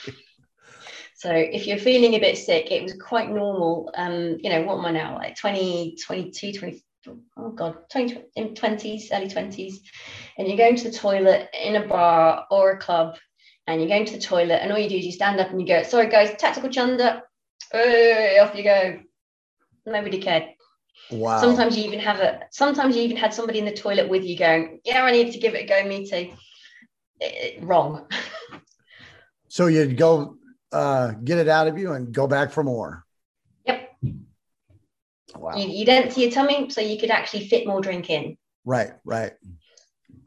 So 1.19 1.31
if 1.31 1.65
you're 1.65 1.79
feeling 1.79 2.13
a 2.13 2.19
bit 2.19 2.37
sick, 2.37 2.71
it 2.71 2.83
was 2.83 2.93
quite 2.93 3.31
normal. 3.31 3.91
Um, 3.95 4.37
you 4.39 4.51
know, 4.51 4.61
what 4.61 4.77
am 4.77 4.85
I 4.85 4.91
now? 4.91 5.15
Like 5.15 5.35
20, 5.35 5.97
22, 6.05 6.53
20, 6.59 6.83
oh 7.37 7.49
God, 7.51 7.77
20, 7.91 8.23
in 8.35 8.53
20s, 8.53 9.07
early 9.11 9.27
20s, 9.27 9.75
and 10.37 10.47
you're 10.47 10.57
going 10.57 10.75
to 10.75 10.89
the 10.89 10.97
toilet 10.97 11.49
in 11.53 11.75
a 11.75 11.87
bar 11.87 12.45
or 12.51 12.71
a 12.71 12.77
club, 12.77 13.17
and 13.65 13.81
you're 13.81 13.89
going 13.89 14.05
to 14.05 14.13
the 14.13 14.21
toilet, 14.21 14.59
and 14.61 14.71
all 14.71 14.77
you 14.77 14.89
do 14.89 14.97
is 14.97 15.05
you 15.05 15.11
stand 15.11 15.39
up 15.39 15.49
and 15.49 15.61
you 15.61 15.67
go, 15.67 15.83
sorry 15.83 16.09
guys, 16.09 16.35
tactical 16.37 16.69
chunder, 16.69 17.21
hey, 17.71 18.39
off 18.39 18.55
you 18.55 18.63
go. 18.63 18.99
Nobody 19.85 20.19
cared. 20.19 20.49
Wow. 21.11 21.39
Sometimes 21.39 21.77
you 21.77 21.85
even 21.85 21.99
have 21.99 22.19
a, 22.19 22.41
sometimes 22.51 22.95
you 22.95 23.03
even 23.03 23.17
had 23.17 23.33
somebody 23.33 23.59
in 23.59 23.65
the 23.65 23.73
toilet 23.73 24.09
with 24.09 24.25
you 24.25 24.37
going, 24.37 24.81
yeah, 24.83 25.03
I 25.03 25.11
need 25.11 25.31
to 25.31 25.39
give 25.39 25.55
it 25.55 25.63
a 25.63 25.67
go, 25.67 25.87
me 25.87 26.05
too. 26.09 26.33
It, 27.19 27.63
wrong. 27.63 28.07
so 29.47 29.67
you'd 29.67 29.97
go 29.97 30.35
uh, 30.71 31.13
get 31.23 31.37
it 31.37 31.47
out 31.47 31.67
of 31.67 31.77
you 31.77 31.93
and 31.93 32.11
go 32.11 32.27
back 32.27 32.51
for 32.51 32.63
more. 32.63 33.05
Wow. 35.39 35.55
You, 35.55 35.67
you'd 35.67 35.89
empty 35.89 36.21
your 36.21 36.31
tummy 36.31 36.69
so 36.69 36.81
you 36.81 36.99
could 36.99 37.11
actually 37.11 37.47
fit 37.47 37.67
more 37.67 37.81
drink 37.81 38.09
in. 38.09 38.37
Right, 38.65 38.91
right. 39.05 39.33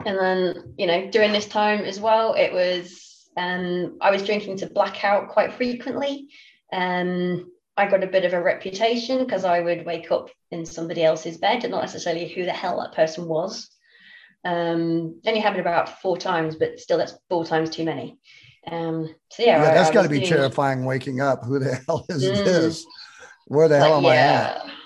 And 0.06 0.18
then, 0.18 0.74
you 0.78 0.86
know, 0.86 1.10
during 1.10 1.32
this 1.32 1.46
time 1.46 1.80
as 1.80 2.00
well, 2.00 2.34
it 2.34 2.52
was 2.52 3.28
um, 3.36 3.98
I 4.00 4.10
was 4.10 4.24
drinking 4.24 4.58
to 4.58 4.66
blackout 4.66 5.28
quite 5.28 5.54
frequently. 5.54 6.28
Um, 6.72 7.50
I 7.76 7.88
got 7.88 8.04
a 8.04 8.08
bit 8.08 8.24
of 8.24 8.32
a 8.32 8.42
reputation 8.42 9.24
because 9.24 9.44
I 9.44 9.60
would 9.60 9.86
wake 9.86 10.10
up 10.10 10.30
in 10.50 10.66
somebody 10.66 11.04
else's 11.04 11.38
bed 11.38 11.64
and 11.64 11.70
not 11.70 11.82
necessarily 11.82 12.28
who 12.28 12.44
the 12.44 12.52
hell 12.52 12.80
that 12.80 12.94
person 12.94 13.26
was. 13.26 13.68
Um, 14.44 15.20
only 15.26 15.40
happened 15.40 15.60
about 15.60 16.00
four 16.00 16.16
times, 16.16 16.56
but 16.56 16.80
still, 16.80 16.98
that's 16.98 17.14
four 17.28 17.44
times 17.44 17.70
too 17.70 17.84
many. 17.84 18.18
Um, 18.70 19.14
so 19.30 19.42
yeah, 19.42 19.62
yeah 19.62 19.74
that's 19.74 19.90
got 19.90 20.02
to 20.02 20.08
be 20.08 20.18
doing... 20.18 20.30
terrifying. 20.30 20.84
Waking 20.84 21.20
up, 21.20 21.44
who 21.44 21.58
the 21.58 21.74
hell 21.86 22.06
is 22.08 22.24
mm. 22.24 22.44
this? 22.44 22.86
Where 23.46 23.68
the 23.68 23.78
hell 23.78 23.98
am 23.98 24.04
yeah. 24.04 24.10
I 24.10 24.16
at? 24.16 24.79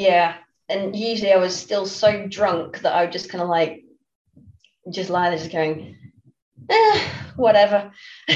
Yeah 0.00 0.34
and 0.68 0.96
usually 0.96 1.32
i 1.32 1.36
was 1.36 1.56
still 1.56 1.86
so 1.86 2.26
drunk 2.26 2.80
that 2.80 2.94
i 2.94 3.02
would 3.02 3.12
just 3.12 3.30
kind 3.30 3.42
of 3.42 3.48
like 3.48 3.84
just 4.90 5.10
lie 5.10 5.28
there 5.28 5.38
just 5.38 5.52
going 5.52 5.96
eh, 6.68 7.00
whatever 7.36 7.92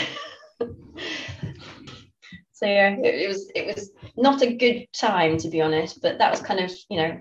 so 2.52 2.66
yeah 2.66 2.96
it, 3.02 3.14
it, 3.22 3.28
was 3.28 3.50
it 3.54 3.66
was 3.66 3.90
not 4.16 4.42
a 4.42 4.54
good 4.54 4.86
time 4.92 5.38
to 5.38 5.48
be 5.48 5.60
honest. 5.60 6.00
But 6.00 6.18
that 6.18 6.30
was 6.30 6.40
kind 6.40 6.60
of 6.60 6.70
you 6.88 6.98
know 6.98 7.20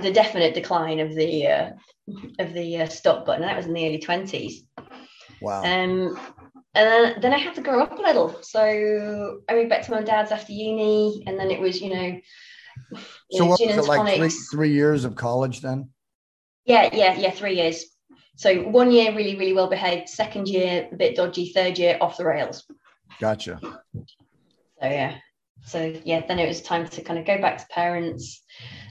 the 0.00 0.12
definite 0.12 0.54
decline 0.54 1.00
of 1.00 1.14
the 1.14 1.46
uh, 1.46 1.70
of 2.38 2.52
the 2.52 2.82
uh, 2.82 2.88
stop 2.88 3.26
button. 3.26 3.42
That 3.42 3.56
was 3.56 3.66
in 3.66 3.74
the 3.74 3.86
early 3.86 3.98
twenties. 3.98 4.64
Wow. 5.40 5.62
Um, 5.62 6.18
and 6.74 6.86
then, 6.86 7.20
then 7.20 7.32
I 7.32 7.38
had 7.38 7.54
to 7.54 7.62
grow 7.62 7.82
up 7.82 7.98
a 7.98 8.02
little. 8.02 8.38
So 8.42 9.40
I 9.48 9.54
moved 9.54 9.70
back 9.70 9.84
to 9.86 9.90
my 9.90 10.02
dad's 10.02 10.32
after 10.32 10.52
uni, 10.52 11.24
and 11.26 11.38
then 11.38 11.50
it 11.50 11.60
was 11.60 11.80
you 11.80 11.94
know. 11.94 12.20
So 13.32 13.44
what 13.46 13.60
was 13.60 13.76
it 13.76 13.88
like 13.88 14.16
three, 14.16 14.28
three 14.28 14.72
years 14.72 15.04
of 15.04 15.14
college 15.14 15.60
then? 15.60 15.90
Yeah, 16.64 16.90
yeah, 16.92 17.18
yeah, 17.18 17.30
three 17.30 17.56
years. 17.56 17.84
So 18.36 18.62
one 18.62 18.90
year 18.90 19.14
really, 19.14 19.36
really 19.36 19.52
well 19.52 19.68
behaved. 19.68 20.08
Second 20.08 20.48
year 20.48 20.88
a 20.92 20.96
bit 20.96 21.16
dodgy. 21.16 21.52
Third 21.52 21.78
year 21.78 21.98
off 22.00 22.16
the 22.16 22.24
rails. 22.24 22.64
Gotcha. 23.20 23.58
So 23.62 23.72
yeah, 24.82 25.16
so 25.64 25.94
yeah, 26.04 26.24
then 26.26 26.38
it 26.38 26.46
was 26.46 26.62
time 26.62 26.88
to 26.88 27.02
kind 27.02 27.18
of 27.18 27.26
go 27.26 27.40
back 27.40 27.58
to 27.58 27.66
parents, 27.66 28.42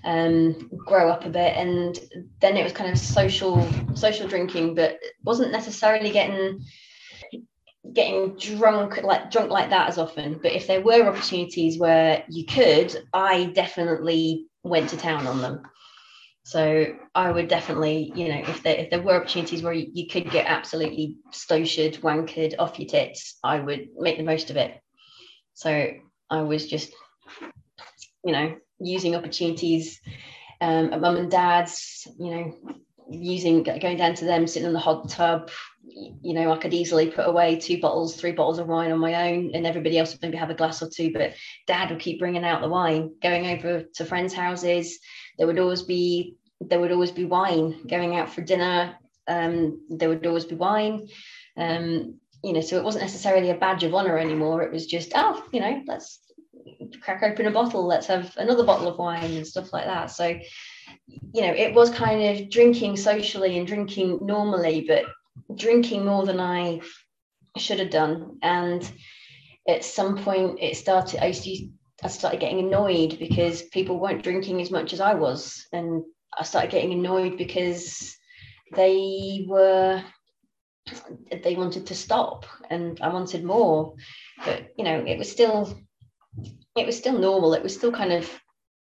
um, 0.03 0.69
grow 0.85 1.09
up 1.09 1.25
a 1.25 1.29
bit, 1.29 1.55
and 1.55 1.99
then 2.39 2.57
it 2.57 2.63
was 2.63 2.73
kind 2.73 2.91
of 2.91 2.97
social 2.97 3.67
social 3.95 4.27
drinking, 4.27 4.75
but 4.75 4.99
wasn't 5.23 5.51
necessarily 5.51 6.11
getting 6.11 6.61
getting 7.93 8.35
drunk 8.37 9.01
like 9.03 9.31
drunk 9.31 9.51
like 9.51 9.69
that 9.69 9.89
as 9.89 9.97
often. 9.97 10.39
But 10.41 10.53
if 10.53 10.67
there 10.67 10.81
were 10.81 11.07
opportunities 11.07 11.77
where 11.77 12.23
you 12.29 12.45
could, 12.45 12.95
I 13.13 13.45
definitely 13.45 14.47
went 14.63 14.89
to 14.89 14.97
town 14.97 15.27
on 15.27 15.41
them. 15.41 15.63
So 16.43 16.85
I 17.13 17.29
would 17.29 17.49
definitely, 17.49 18.11
you 18.15 18.29
know, 18.29 18.39
if 18.39 18.63
there 18.63 18.75
if 18.75 18.89
there 18.89 19.01
were 19.01 19.17
opportunities 19.17 19.61
where 19.61 19.73
you, 19.73 19.87
you 19.93 20.07
could 20.07 20.31
get 20.31 20.47
absolutely 20.47 21.17
stoshed, 21.31 22.01
wankered 22.01 22.55
off 22.57 22.79
your 22.79 22.87
tits, 22.87 23.37
I 23.43 23.59
would 23.59 23.89
make 23.97 24.17
the 24.17 24.23
most 24.23 24.49
of 24.49 24.55
it. 24.55 24.79
So 25.53 25.91
I 26.29 26.41
was 26.41 26.67
just, 26.67 26.93
you 28.23 28.31
know, 28.31 28.55
using 28.79 29.15
opportunities 29.15 29.99
um, 30.61 30.93
at 30.93 31.01
mum 31.01 31.17
and 31.17 31.31
dad's, 31.31 32.07
you 32.17 32.31
know, 32.31 32.57
using 33.09 33.63
going 33.63 33.97
down 33.97 34.15
to 34.15 34.25
them, 34.25 34.47
sitting 34.47 34.67
in 34.67 34.73
the 34.73 34.79
hot 34.79 35.09
tub. 35.09 35.49
You 35.89 36.33
know, 36.33 36.51
I 36.51 36.57
could 36.57 36.73
easily 36.73 37.09
put 37.09 37.27
away 37.27 37.55
two 37.55 37.79
bottles, 37.79 38.15
three 38.15 38.33
bottles 38.33 38.59
of 38.59 38.67
wine 38.67 38.91
on 38.91 38.99
my 38.99 39.29
own, 39.29 39.51
and 39.53 39.65
everybody 39.65 39.97
else 39.97 40.11
would 40.11 40.21
maybe 40.21 40.37
have 40.37 40.49
a 40.49 40.55
glass 40.55 40.81
or 40.81 40.89
two. 40.89 41.13
But 41.13 41.33
dad 41.65 41.89
would 41.89 41.99
keep 41.99 42.19
bringing 42.19 42.43
out 42.43 42.61
the 42.61 42.69
wine, 42.69 43.13
going 43.21 43.47
over 43.47 43.83
to 43.95 44.05
friends' 44.05 44.33
houses. 44.33 44.99
There 45.37 45.47
would 45.47 45.59
always 45.59 45.83
be 45.83 46.35
there 46.59 46.79
would 46.79 46.91
always 46.91 47.11
be 47.11 47.25
wine 47.25 47.85
going 47.87 48.15
out 48.15 48.29
for 48.29 48.41
dinner. 48.41 48.95
Um, 49.27 49.81
there 49.89 50.09
would 50.09 50.25
always 50.25 50.45
be 50.45 50.55
wine. 50.55 51.07
Um, 51.55 52.19
you 52.43 52.53
know, 52.53 52.61
so 52.61 52.77
it 52.77 52.83
wasn't 52.83 53.03
necessarily 53.03 53.49
a 53.49 53.55
badge 53.55 53.83
of 53.83 53.93
honor 53.93 54.17
anymore. 54.17 54.63
It 54.63 54.71
was 54.71 54.85
just, 54.85 55.11
oh, 55.15 55.43
you 55.51 55.59
know, 55.59 55.83
let's 55.87 56.19
crack 57.01 57.23
open 57.23 57.47
a 57.47 57.51
bottle, 57.51 57.85
let's 57.85 58.07
have 58.07 58.35
another 58.37 58.63
bottle 58.63 58.87
of 58.87 58.97
wine 58.97 59.33
and 59.33 59.47
stuff 59.47 59.73
like 59.73 59.85
that. 59.85 60.11
So, 60.11 60.27
you 61.07 61.41
know, 61.41 61.53
it 61.53 61.73
was 61.73 61.89
kind 61.89 62.23
of 62.23 62.49
drinking 62.49 62.97
socially 62.97 63.57
and 63.57 63.67
drinking 63.67 64.19
normally, 64.21 64.85
but 64.87 65.05
drinking 65.55 66.05
more 66.05 66.25
than 66.25 66.39
I 66.39 66.81
should 67.57 67.79
have 67.79 67.89
done. 67.89 68.37
And 68.41 68.89
at 69.67 69.83
some 69.83 70.17
point, 70.23 70.59
it 70.61 70.77
started. 70.77 71.23
I 71.23 71.27
used 71.27 71.43
to. 71.43 71.69
I 72.03 72.09
started 72.09 72.39
getting 72.39 72.59
annoyed 72.59 73.17
because 73.17 73.63
people 73.63 73.99
weren't 73.99 74.23
drinking 74.23 74.61
as 74.61 74.69
much 74.69 74.93
as 74.93 75.01
I 75.01 75.15
was, 75.15 75.65
and 75.73 76.03
I 76.37 76.43
started 76.43 76.69
getting 76.71 76.93
annoyed 76.93 77.37
because 77.37 78.15
they 78.75 79.45
were 79.47 80.03
they 81.43 81.55
wanted 81.55 81.85
to 81.87 81.95
stop 81.95 82.45
and 82.69 82.99
I 83.01 83.09
wanted 83.09 83.43
more. 83.43 83.95
But 84.45 84.67
you 84.77 84.83
know, 84.83 85.03
it 85.05 85.17
was 85.17 85.31
still 85.31 85.77
it 86.75 86.85
was 86.85 86.97
still 86.97 87.17
normal. 87.17 87.53
It 87.53 87.63
was 87.63 87.73
still 87.73 87.91
kind 87.91 88.13
of 88.13 88.29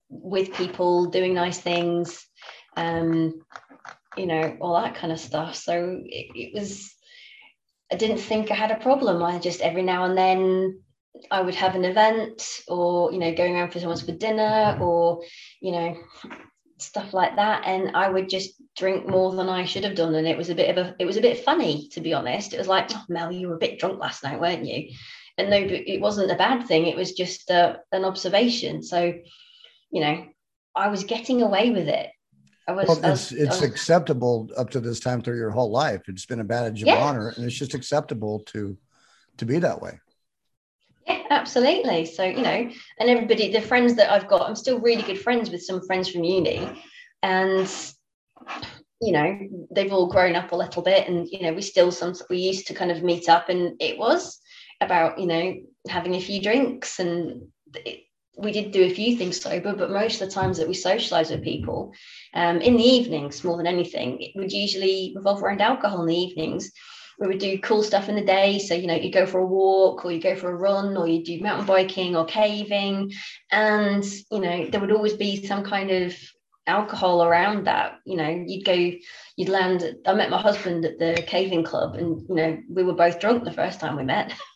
with 0.08 0.54
people 0.54 1.06
doing 1.06 1.34
nice 1.34 1.58
things, 1.58 2.26
um, 2.76 3.40
you 4.16 4.26
know, 4.26 4.56
all 4.60 4.80
that 4.80 4.94
kind 4.94 5.12
of 5.12 5.20
stuff. 5.20 5.54
So 5.56 6.00
it, 6.04 6.26
it 6.34 6.54
was 6.54 6.94
I 7.92 7.96
didn't 7.96 8.18
think 8.18 8.50
I 8.50 8.54
had 8.54 8.70
a 8.70 8.76
problem. 8.76 9.22
I 9.22 9.38
just 9.38 9.60
every 9.60 9.82
now 9.82 10.04
and 10.04 10.16
then 10.16 10.82
I 11.30 11.40
would 11.42 11.54
have 11.54 11.74
an 11.74 11.84
event 11.84 12.60
or, 12.66 13.12
you 13.12 13.18
know, 13.18 13.34
going 13.34 13.54
around 13.54 13.70
for 13.70 13.78
someone's 13.78 14.02
for 14.02 14.12
dinner 14.12 14.78
or, 14.80 15.22
you 15.60 15.72
know, 15.72 15.96
stuff 16.78 17.14
like 17.14 17.36
that. 17.36 17.62
And 17.66 17.96
i 17.96 18.08
would 18.08 18.28
just 18.28 18.60
drink 18.76 19.06
more 19.08 19.32
than 19.32 19.48
i 19.48 19.64
should 19.64 19.84
have 19.84 19.94
done. 19.94 20.14
And 20.14 20.26
it 20.26 20.36
was 20.36 20.50
a 20.50 20.54
bit 20.54 20.76
of 20.76 20.86
a 20.86 20.96
it 20.98 21.04
was 21.04 21.16
a 21.16 21.22
bit 21.22 21.44
funny 21.44 21.88
to 21.92 22.00
be 22.00 22.14
honest. 22.14 22.52
It 22.52 22.58
was 22.58 22.68
like 22.68 22.90
oh, 22.92 23.04
mel 23.08 23.32
you 23.32 23.48
were 23.48 23.56
a 23.56 23.66
bit 23.66 23.78
drunk 23.78 24.00
last 24.00 24.24
night 24.24 24.40
weren't 24.40 24.66
you? 24.66 24.90
And 25.38 25.50
no 25.50 25.58
it 25.58 26.00
wasn't 26.00 26.30
a 26.30 26.36
bad 26.36 26.66
thing. 26.66 26.86
It 26.86 26.96
was 26.96 27.12
just 27.12 27.50
uh, 27.50 27.76
an 27.92 28.04
observation. 28.04 28.82
So 28.82 29.14
you 29.94 30.00
know 30.00 30.26
i 30.74 30.88
was 30.88 31.04
getting 31.04 31.40
away 31.40 31.70
with 31.70 31.88
it 31.88 32.10
I 32.66 32.72
was, 32.72 32.88
well, 32.88 32.96
it's 32.98 33.30
was, 33.30 33.32
it's 33.32 33.60
was, 33.60 33.62
acceptable 33.62 34.48
up 34.56 34.70
to 34.70 34.80
this 34.80 35.00
time 35.00 35.20
through 35.20 35.36
your 35.36 35.50
whole 35.50 35.70
life. 35.70 36.02
It's 36.08 36.26
been 36.26 36.40
a 36.40 36.44
badge 36.44 36.80
of 36.80 36.88
yeah. 36.88 36.96
honor, 36.96 37.28
and 37.28 37.44
it's 37.44 37.56
just 37.56 37.74
acceptable 37.74 38.40
to 38.46 38.76
to 39.36 39.44
be 39.44 39.58
that 39.58 39.82
way. 39.82 40.00
Yeah, 41.06 41.22
absolutely. 41.30 42.06
So, 42.06 42.24
you 42.24 42.42
know, 42.42 42.70
and 42.98 43.10
everybody, 43.10 43.52
the 43.52 43.60
friends 43.60 43.94
that 43.96 44.10
I've 44.10 44.28
got, 44.28 44.48
I'm 44.48 44.56
still 44.56 44.80
really 44.80 45.02
good 45.02 45.20
friends 45.20 45.50
with 45.50 45.62
some 45.62 45.84
friends 45.86 46.08
from 46.08 46.24
uni. 46.24 46.66
And, 47.22 47.70
you 49.02 49.12
know, 49.12 49.38
they've 49.70 49.92
all 49.92 50.06
grown 50.06 50.34
up 50.34 50.52
a 50.52 50.56
little 50.56 50.82
bit. 50.82 51.08
And, 51.08 51.28
you 51.28 51.42
know, 51.42 51.52
we 51.52 51.62
still, 51.62 51.92
some, 51.92 52.14
we 52.30 52.38
used 52.38 52.66
to 52.68 52.74
kind 52.74 52.90
of 52.90 53.02
meet 53.02 53.28
up 53.28 53.48
and 53.48 53.74
it 53.80 53.98
was 53.98 54.40
about, 54.80 55.18
you 55.18 55.26
know, 55.26 55.54
having 55.88 56.14
a 56.14 56.20
few 56.20 56.40
drinks. 56.40 56.98
And 56.98 57.48
it, 57.74 58.04
we 58.36 58.52
did 58.52 58.72
do 58.72 58.84
a 58.84 58.90
few 58.90 59.16
things 59.16 59.40
sober, 59.40 59.74
but 59.74 59.90
most 59.90 60.20
of 60.20 60.28
the 60.28 60.34
times 60.34 60.58
that 60.58 60.68
we 60.68 60.74
socialize 60.74 61.30
with 61.30 61.44
people 61.44 61.92
um, 62.34 62.60
in 62.60 62.76
the 62.76 62.82
evenings, 62.82 63.44
more 63.44 63.56
than 63.56 63.66
anything, 63.66 64.20
it 64.20 64.32
would 64.34 64.52
usually 64.52 65.12
revolve 65.14 65.42
around 65.42 65.60
alcohol 65.60 66.02
in 66.02 66.08
the 66.08 66.16
evenings 66.16 66.70
we 67.18 67.28
would 67.28 67.38
do 67.38 67.58
cool 67.58 67.82
stuff 67.82 68.08
in 68.08 68.16
the 68.16 68.24
day. 68.24 68.58
So, 68.58 68.74
you 68.74 68.86
know, 68.86 68.94
you 68.94 69.10
go 69.10 69.26
for 69.26 69.38
a 69.38 69.46
walk 69.46 70.04
or 70.04 70.12
you 70.12 70.20
go 70.20 70.34
for 70.34 70.50
a 70.50 70.56
run 70.56 70.96
or 70.96 71.06
you 71.06 71.24
do 71.24 71.40
mountain 71.40 71.66
biking 71.66 72.16
or 72.16 72.24
caving. 72.24 73.12
And, 73.50 74.04
you 74.30 74.40
know, 74.40 74.66
there 74.66 74.80
would 74.80 74.92
always 74.92 75.14
be 75.14 75.46
some 75.46 75.64
kind 75.64 75.90
of 75.90 76.14
alcohol 76.66 77.22
around 77.22 77.66
that. 77.66 77.98
You 78.04 78.16
know, 78.16 78.44
you'd 78.46 78.64
go, 78.64 78.92
you'd 79.36 79.48
land. 79.48 79.96
I 80.06 80.14
met 80.14 80.30
my 80.30 80.40
husband 80.40 80.84
at 80.84 80.98
the 80.98 81.22
caving 81.26 81.64
club 81.64 81.94
and, 81.94 82.20
you 82.28 82.34
know, 82.34 82.58
we 82.68 82.82
were 82.82 82.94
both 82.94 83.20
drunk 83.20 83.44
the 83.44 83.52
first 83.52 83.80
time 83.80 83.96
we 83.96 84.04
met. 84.04 84.32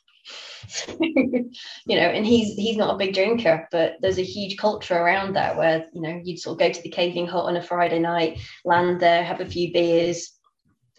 you 1.00 1.50
know, 1.86 2.08
and 2.08 2.26
he's 2.26 2.54
he's 2.54 2.76
not 2.76 2.94
a 2.94 2.98
big 2.98 3.14
drinker, 3.14 3.68
but 3.70 3.96
there's 4.00 4.18
a 4.18 4.24
huge 4.24 4.56
culture 4.56 4.96
around 4.96 5.34
that 5.34 5.56
where 5.56 5.86
you 5.92 6.02
know 6.02 6.20
you'd 6.22 6.38
sort 6.38 6.54
of 6.54 6.58
go 6.58 6.72
to 6.72 6.82
the 6.82 6.90
caving 6.90 7.26
hut 7.26 7.44
on 7.44 7.56
a 7.56 7.62
Friday 7.62 7.98
night, 7.98 8.40
land 8.64 9.00
there, 9.00 9.22
have 9.22 9.40
a 9.40 9.46
few 9.46 9.72
beers, 9.72 10.38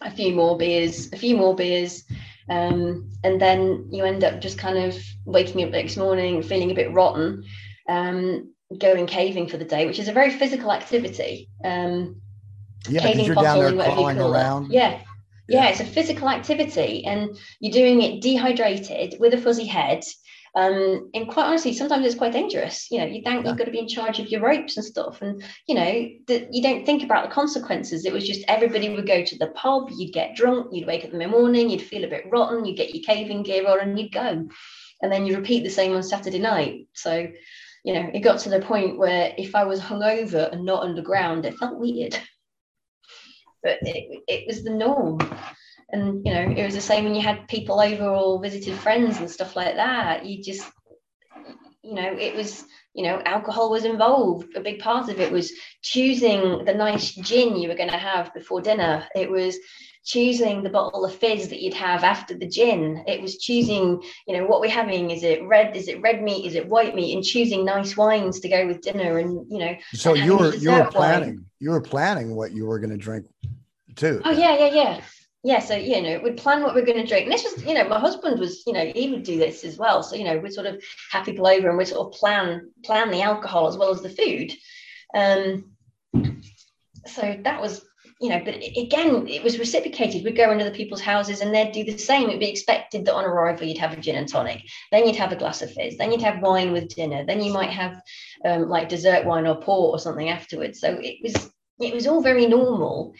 a 0.00 0.10
few 0.10 0.34
more 0.34 0.56
beers, 0.56 1.12
a 1.12 1.16
few 1.16 1.36
more 1.36 1.54
beers, 1.54 2.04
um, 2.48 3.10
and 3.24 3.40
then 3.40 3.88
you 3.90 4.04
end 4.04 4.24
up 4.24 4.40
just 4.40 4.58
kind 4.58 4.78
of 4.78 4.96
waking 5.24 5.62
up 5.64 5.70
next 5.70 5.96
morning 5.96 6.42
feeling 6.42 6.70
a 6.70 6.74
bit 6.74 6.92
rotten, 6.92 7.44
um, 7.88 8.52
going 8.78 9.06
caving 9.06 9.48
for 9.48 9.56
the 9.56 9.64
day, 9.64 9.86
which 9.86 9.98
is 9.98 10.08
a 10.08 10.12
very 10.12 10.30
physical 10.30 10.72
activity. 10.72 11.48
Um, 11.64 12.20
yeah, 12.88 13.02
caving, 13.02 13.26
you're 13.26 13.34
down 13.34 13.58
there 13.58 13.84
crawling 13.84 14.18
around. 14.18 14.72
Yeah. 14.72 15.00
Yeah, 15.50 15.64
yeah, 15.64 15.68
it's 15.70 15.80
a 15.80 15.84
physical 15.84 16.28
activity, 16.28 17.04
and 17.04 17.36
you're 17.60 17.72
doing 17.72 18.02
it 18.02 18.22
dehydrated 18.22 19.16
with 19.20 19.34
a 19.34 19.38
fuzzy 19.38 19.66
head 19.66 20.02
um, 20.56 21.10
and 21.14 21.28
quite 21.28 21.46
honestly, 21.46 21.72
sometimes 21.72 22.04
it's 22.04 22.16
quite 22.16 22.32
dangerous. 22.32 22.90
You 22.90 22.98
know, 22.98 23.06
you 23.06 23.22
think 23.22 23.44
yeah. 23.44 23.50
you've 23.50 23.58
got 23.58 23.64
to 23.64 23.70
be 23.70 23.78
in 23.78 23.88
charge 23.88 24.18
of 24.18 24.28
your 24.28 24.40
ropes 24.40 24.76
and 24.76 24.84
stuff, 24.84 25.22
and 25.22 25.42
you 25.68 25.74
know 25.74 26.08
that 26.26 26.52
you 26.52 26.62
don't 26.62 26.84
think 26.84 27.04
about 27.04 27.28
the 27.28 27.34
consequences. 27.34 28.04
It 28.04 28.12
was 28.12 28.26
just 28.26 28.44
everybody 28.48 28.88
would 28.88 29.06
go 29.06 29.24
to 29.24 29.38
the 29.38 29.48
pub, 29.48 29.88
you'd 29.96 30.12
get 30.12 30.34
drunk, 30.34 30.68
you'd 30.72 30.88
wake 30.88 31.04
up 31.04 31.12
in 31.12 31.18
the 31.18 31.28
morning, 31.28 31.70
you'd 31.70 31.82
feel 31.82 32.04
a 32.04 32.08
bit 32.08 32.24
rotten, 32.30 32.64
you'd 32.64 32.76
get 32.76 32.94
your 32.94 33.04
caving 33.04 33.44
gear 33.44 33.68
on, 33.68 33.80
and 33.80 33.98
you'd 33.98 34.12
go, 34.12 34.48
and 35.02 35.12
then 35.12 35.24
you 35.24 35.36
repeat 35.36 35.62
the 35.62 35.70
same 35.70 35.94
on 35.94 36.02
Saturday 36.02 36.40
night. 36.40 36.88
So, 36.94 37.28
you 37.84 37.94
know, 37.94 38.10
it 38.12 38.20
got 38.20 38.40
to 38.40 38.50
the 38.50 38.60
point 38.60 38.98
where 38.98 39.32
if 39.38 39.54
I 39.54 39.64
was 39.64 39.80
hungover 39.80 40.50
and 40.50 40.64
not 40.64 40.82
underground, 40.82 41.46
it 41.46 41.56
felt 41.58 41.78
weird, 41.78 42.18
but 43.62 43.78
it, 43.82 44.22
it 44.28 44.46
was 44.46 44.62
the 44.62 44.70
norm. 44.70 45.18
And 45.92 46.24
you 46.24 46.32
know 46.32 46.54
it 46.56 46.64
was 46.64 46.74
the 46.74 46.80
same 46.80 47.04
when 47.04 47.14
you 47.14 47.20
had 47.20 47.48
people 47.48 47.80
over 47.80 48.06
or 48.06 48.40
visited 48.40 48.74
friends 48.74 49.18
and 49.18 49.30
stuff 49.30 49.56
like 49.56 49.74
that. 49.74 50.24
You 50.24 50.42
just 50.42 50.70
you 51.82 51.94
know 51.94 52.16
it 52.16 52.36
was 52.36 52.64
you 52.94 53.04
know 53.04 53.20
alcohol 53.24 53.70
was 53.70 53.84
involved. 53.84 54.56
A 54.56 54.60
big 54.60 54.78
part 54.78 55.08
of 55.08 55.18
it 55.18 55.32
was 55.32 55.52
choosing 55.82 56.64
the 56.64 56.74
nice 56.74 57.12
gin 57.14 57.56
you 57.56 57.68
were 57.68 57.74
going 57.74 57.90
to 57.90 57.96
have 57.96 58.32
before 58.34 58.60
dinner. 58.60 59.06
It 59.16 59.30
was 59.30 59.56
choosing 60.04 60.62
the 60.62 60.70
bottle 60.70 61.04
of 61.04 61.14
fizz 61.14 61.48
that 61.48 61.60
you'd 61.60 61.74
have 61.74 62.04
after 62.04 62.34
the 62.34 62.48
gin 62.48 63.04
it 63.06 63.20
was 63.20 63.38
choosing 63.38 64.02
you 64.26 64.36
know 64.36 64.46
what 64.46 64.60
we're 64.60 64.70
having 64.70 65.10
is 65.10 65.22
it 65.22 65.46
red 65.46 65.76
is 65.76 65.88
it 65.88 66.00
red 66.00 66.22
meat 66.22 66.46
is 66.46 66.54
it 66.54 66.68
white 66.68 66.94
meat 66.94 67.14
and 67.14 67.24
choosing 67.24 67.64
nice 67.64 67.96
wines 67.96 68.40
to 68.40 68.48
go 68.48 68.66
with 68.66 68.80
dinner 68.80 69.18
and 69.18 69.46
you 69.50 69.58
know 69.58 69.74
so 69.92 70.14
you 70.14 70.36
were 70.36 70.54
you 70.54 70.70
were 70.70 70.86
planning 70.86 71.36
wine. 71.36 71.46
you 71.58 71.70
were 71.70 71.80
planning 71.80 72.34
what 72.34 72.52
you 72.52 72.64
were 72.64 72.78
going 72.78 72.90
to 72.90 72.96
drink 72.96 73.26
too 73.94 74.22
oh 74.24 74.30
yeah 74.30 74.56
yeah 74.58 74.72
yeah 74.72 75.00
yeah, 75.42 75.60
so 75.60 75.74
you 75.74 76.02
know, 76.02 76.20
we'd 76.22 76.36
plan 76.36 76.62
what 76.62 76.74
we're 76.74 76.84
going 76.84 77.00
to 77.00 77.06
drink. 77.06 77.24
And 77.24 77.32
this 77.32 77.44
was, 77.44 77.64
you 77.64 77.72
know, 77.72 77.88
my 77.88 77.98
husband 77.98 78.38
was, 78.38 78.62
you 78.66 78.74
know, 78.74 78.84
he 78.94 79.10
would 79.10 79.22
do 79.22 79.38
this 79.38 79.64
as 79.64 79.78
well. 79.78 80.02
So 80.02 80.14
you 80.16 80.24
know, 80.24 80.38
we'd 80.38 80.52
sort 80.52 80.66
of 80.66 80.82
have 81.12 81.24
people 81.24 81.46
over 81.46 81.68
and 81.68 81.78
we'd 81.78 81.88
sort 81.88 82.06
of 82.06 82.12
plan 82.18 82.70
plan 82.84 83.10
the 83.10 83.22
alcohol 83.22 83.66
as 83.66 83.76
well 83.76 83.90
as 83.90 84.02
the 84.02 84.10
food. 84.10 84.52
Um, 85.14 85.72
so 87.06 87.38
that 87.42 87.60
was, 87.62 87.82
you 88.20 88.28
know, 88.28 88.42
but 88.44 88.54
again, 88.54 89.26
it 89.26 89.42
was 89.42 89.58
reciprocated. 89.58 90.22
We'd 90.22 90.36
go 90.36 90.50
into 90.50 90.64
the 90.64 90.70
people's 90.70 91.00
houses 91.00 91.40
and 91.40 91.54
they'd 91.54 91.72
do 91.72 91.84
the 91.84 91.96
same. 91.96 92.28
It'd 92.28 92.38
be 92.38 92.50
expected 92.50 93.06
that 93.06 93.14
on 93.14 93.24
arrival 93.24 93.66
you'd 93.66 93.78
have 93.78 93.94
a 93.94 94.00
gin 94.00 94.16
and 94.16 94.28
tonic, 94.28 94.62
then 94.92 95.06
you'd 95.06 95.16
have 95.16 95.32
a 95.32 95.36
glass 95.36 95.62
of 95.62 95.72
fizz, 95.72 95.96
then 95.96 96.12
you'd 96.12 96.20
have 96.20 96.42
wine 96.42 96.72
with 96.72 96.94
dinner, 96.94 97.24
then 97.24 97.42
you 97.42 97.50
might 97.50 97.70
have 97.70 98.00
um, 98.44 98.68
like 98.68 98.90
dessert 98.90 99.24
wine 99.24 99.46
or 99.46 99.60
port 99.60 99.94
or 99.94 99.98
something 99.98 100.28
afterwards. 100.28 100.80
So 100.80 100.98
it 101.00 101.16
was 101.22 101.50
it 101.80 101.94
was 101.94 102.06
all 102.06 102.20
very 102.20 102.46
normal. 102.46 103.14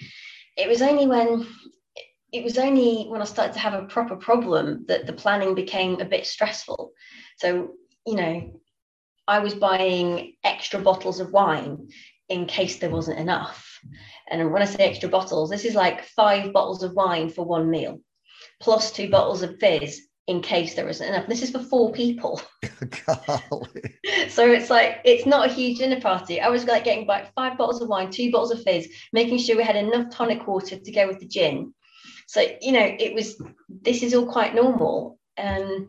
It 0.58 0.68
was 0.68 0.82
only 0.82 1.06
when 1.06 1.46
it 2.30 2.44
was 2.44 2.58
only 2.58 3.06
when 3.08 3.22
I 3.22 3.24
started 3.24 3.54
to 3.54 3.58
have 3.58 3.74
a 3.74 3.86
proper 3.86 4.16
problem 4.16 4.84
that 4.88 5.06
the 5.06 5.14
planning 5.14 5.54
became 5.54 5.98
a 5.98 6.04
bit 6.04 6.26
stressful. 6.26 6.92
So, 7.38 7.70
you 8.06 8.16
know, 8.16 8.60
I 9.26 9.38
was 9.38 9.54
buying 9.54 10.34
extra 10.44 10.78
bottles 10.78 11.20
of 11.20 11.32
wine 11.32 11.88
in 12.28 12.46
case 12.46 12.76
there 12.76 12.90
wasn't 12.90 13.18
enough. 13.18 13.80
And 14.30 14.52
when 14.52 14.62
I 14.62 14.66
say 14.66 14.84
extra 14.84 15.08
bottles, 15.08 15.50
this 15.50 15.64
is 15.64 15.74
like 15.74 16.04
five 16.04 16.52
bottles 16.52 16.82
of 16.82 16.92
wine 16.92 17.28
for 17.28 17.44
one 17.44 17.68
meal, 17.68 18.00
plus 18.60 18.92
two 18.92 19.10
bottles 19.10 19.42
of 19.42 19.58
fizz 19.58 20.02
in 20.26 20.40
case 20.40 20.74
there 20.74 20.88
isn't 20.88 21.06
enough. 21.06 21.26
This 21.26 21.42
is 21.42 21.50
for 21.50 21.58
four 21.58 21.92
people. 21.92 22.40
so 24.28 24.46
it's 24.46 24.70
like 24.70 25.00
it's 25.04 25.26
not 25.26 25.48
a 25.48 25.52
huge 25.52 25.78
dinner 25.78 26.00
party. 26.00 26.40
I 26.40 26.48
was 26.48 26.64
like 26.64 26.84
getting 26.84 27.06
like 27.06 27.34
five 27.34 27.58
bottles 27.58 27.82
of 27.82 27.88
wine, 27.88 28.10
two 28.10 28.30
bottles 28.30 28.52
of 28.52 28.62
fizz, 28.62 28.88
making 29.12 29.38
sure 29.38 29.56
we 29.56 29.64
had 29.64 29.76
enough 29.76 30.10
tonic 30.10 30.46
water 30.46 30.78
to 30.78 30.92
go 30.92 31.08
with 31.08 31.18
the 31.18 31.26
gin 31.26 31.74
so 32.30 32.46
you 32.60 32.70
know 32.70 32.96
it 32.98 33.12
was 33.12 33.42
this 33.68 34.04
is 34.04 34.14
all 34.14 34.30
quite 34.30 34.54
normal 34.54 35.18
um 35.36 35.88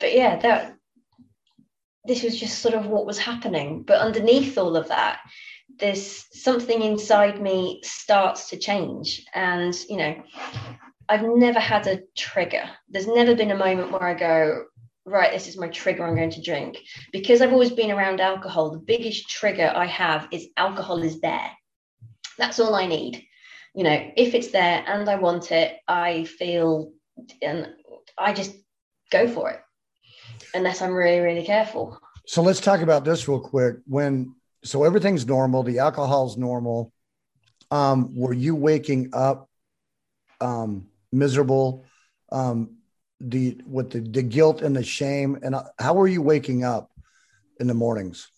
but 0.00 0.14
yeah 0.14 0.36
that 0.36 0.74
this 2.06 2.22
was 2.22 2.40
just 2.40 2.60
sort 2.60 2.74
of 2.74 2.86
what 2.86 3.04
was 3.04 3.18
happening 3.18 3.82
but 3.82 4.00
underneath 4.00 4.56
all 4.56 4.74
of 4.74 4.88
that 4.88 5.20
there's 5.78 6.26
something 6.32 6.82
inside 6.82 7.40
me 7.40 7.80
starts 7.82 8.48
to 8.50 8.58
change. 8.58 9.24
And 9.34 9.74
you 9.88 9.96
know 9.96 10.22
i've 11.08 11.22
never 11.22 11.60
had 11.60 11.86
a 11.86 12.02
trigger. 12.16 12.64
There's 12.88 13.06
never 13.06 13.34
been 13.34 13.50
a 13.50 13.56
moment 13.56 13.92
where 13.92 14.04
i 14.04 14.14
go 14.14 14.64
right 15.04 15.32
this 15.32 15.48
is 15.48 15.58
my 15.58 15.68
trigger 15.68 16.04
i'm 16.06 16.16
going 16.16 16.30
to 16.30 16.42
drink. 16.42 16.78
Because 17.12 17.42
i've 17.42 17.52
always 17.52 17.72
been 17.72 17.90
around 17.90 18.20
alcohol 18.20 18.70
the 18.70 18.78
biggest 18.78 19.28
trigger 19.28 19.72
i 19.74 19.86
have 19.86 20.28
is 20.30 20.48
alcohol 20.56 21.02
is 21.02 21.20
there. 21.20 21.50
That's 22.38 22.60
all 22.60 22.74
i 22.74 22.86
need. 22.86 23.24
You 23.74 23.84
know, 23.84 24.10
if 24.16 24.34
it's 24.34 24.50
there 24.50 24.84
and 24.86 25.08
I 25.08 25.14
want 25.14 25.50
it, 25.50 25.78
I 25.88 26.24
feel 26.24 26.92
and 27.40 27.68
I 28.18 28.34
just 28.34 28.54
go 29.10 29.26
for 29.26 29.50
it 29.50 29.60
unless 30.54 30.82
I'm 30.82 30.92
really, 30.92 31.20
really 31.20 31.44
careful. 31.44 31.98
So 32.26 32.42
let's 32.42 32.60
talk 32.60 32.80
about 32.80 33.04
this 33.04 33.28
real 33.28 33.40
quick. 33.40 33.76
When 33.86 34.34
so 34.64 34.84
everything's 34.84 35.26
normal, 35.26 35.62
the 35.62 35.78
alcohol's 35.80 36.36
normal. 36.36 36.92
Um, 37.70 38.14
were 38.14 38.34
you 38.34 38.54
waking 38.54 39.10
up 39.12 39.48
um, 40.40 40.88
miserable? 41.10 41.84
Um, 42.30 42.76
the 43.20 43.60
with 43.66 43.90
the, 43.90 44.00
the 44.00 44.22
guilt 44.22 44.62
and 44.62 44.74
the 44.74 44.82
shame, 44.82 45.38
and 45.42 45.54
uh, 45.54 45.64
how 45.78 45.94
were 45.94 46.08
you 46.08 46.22
waking 46.22 46.64
up 46.64 46.90
in 47.60 47.66
the 47.66 47.74
mornings? 47.74 48.28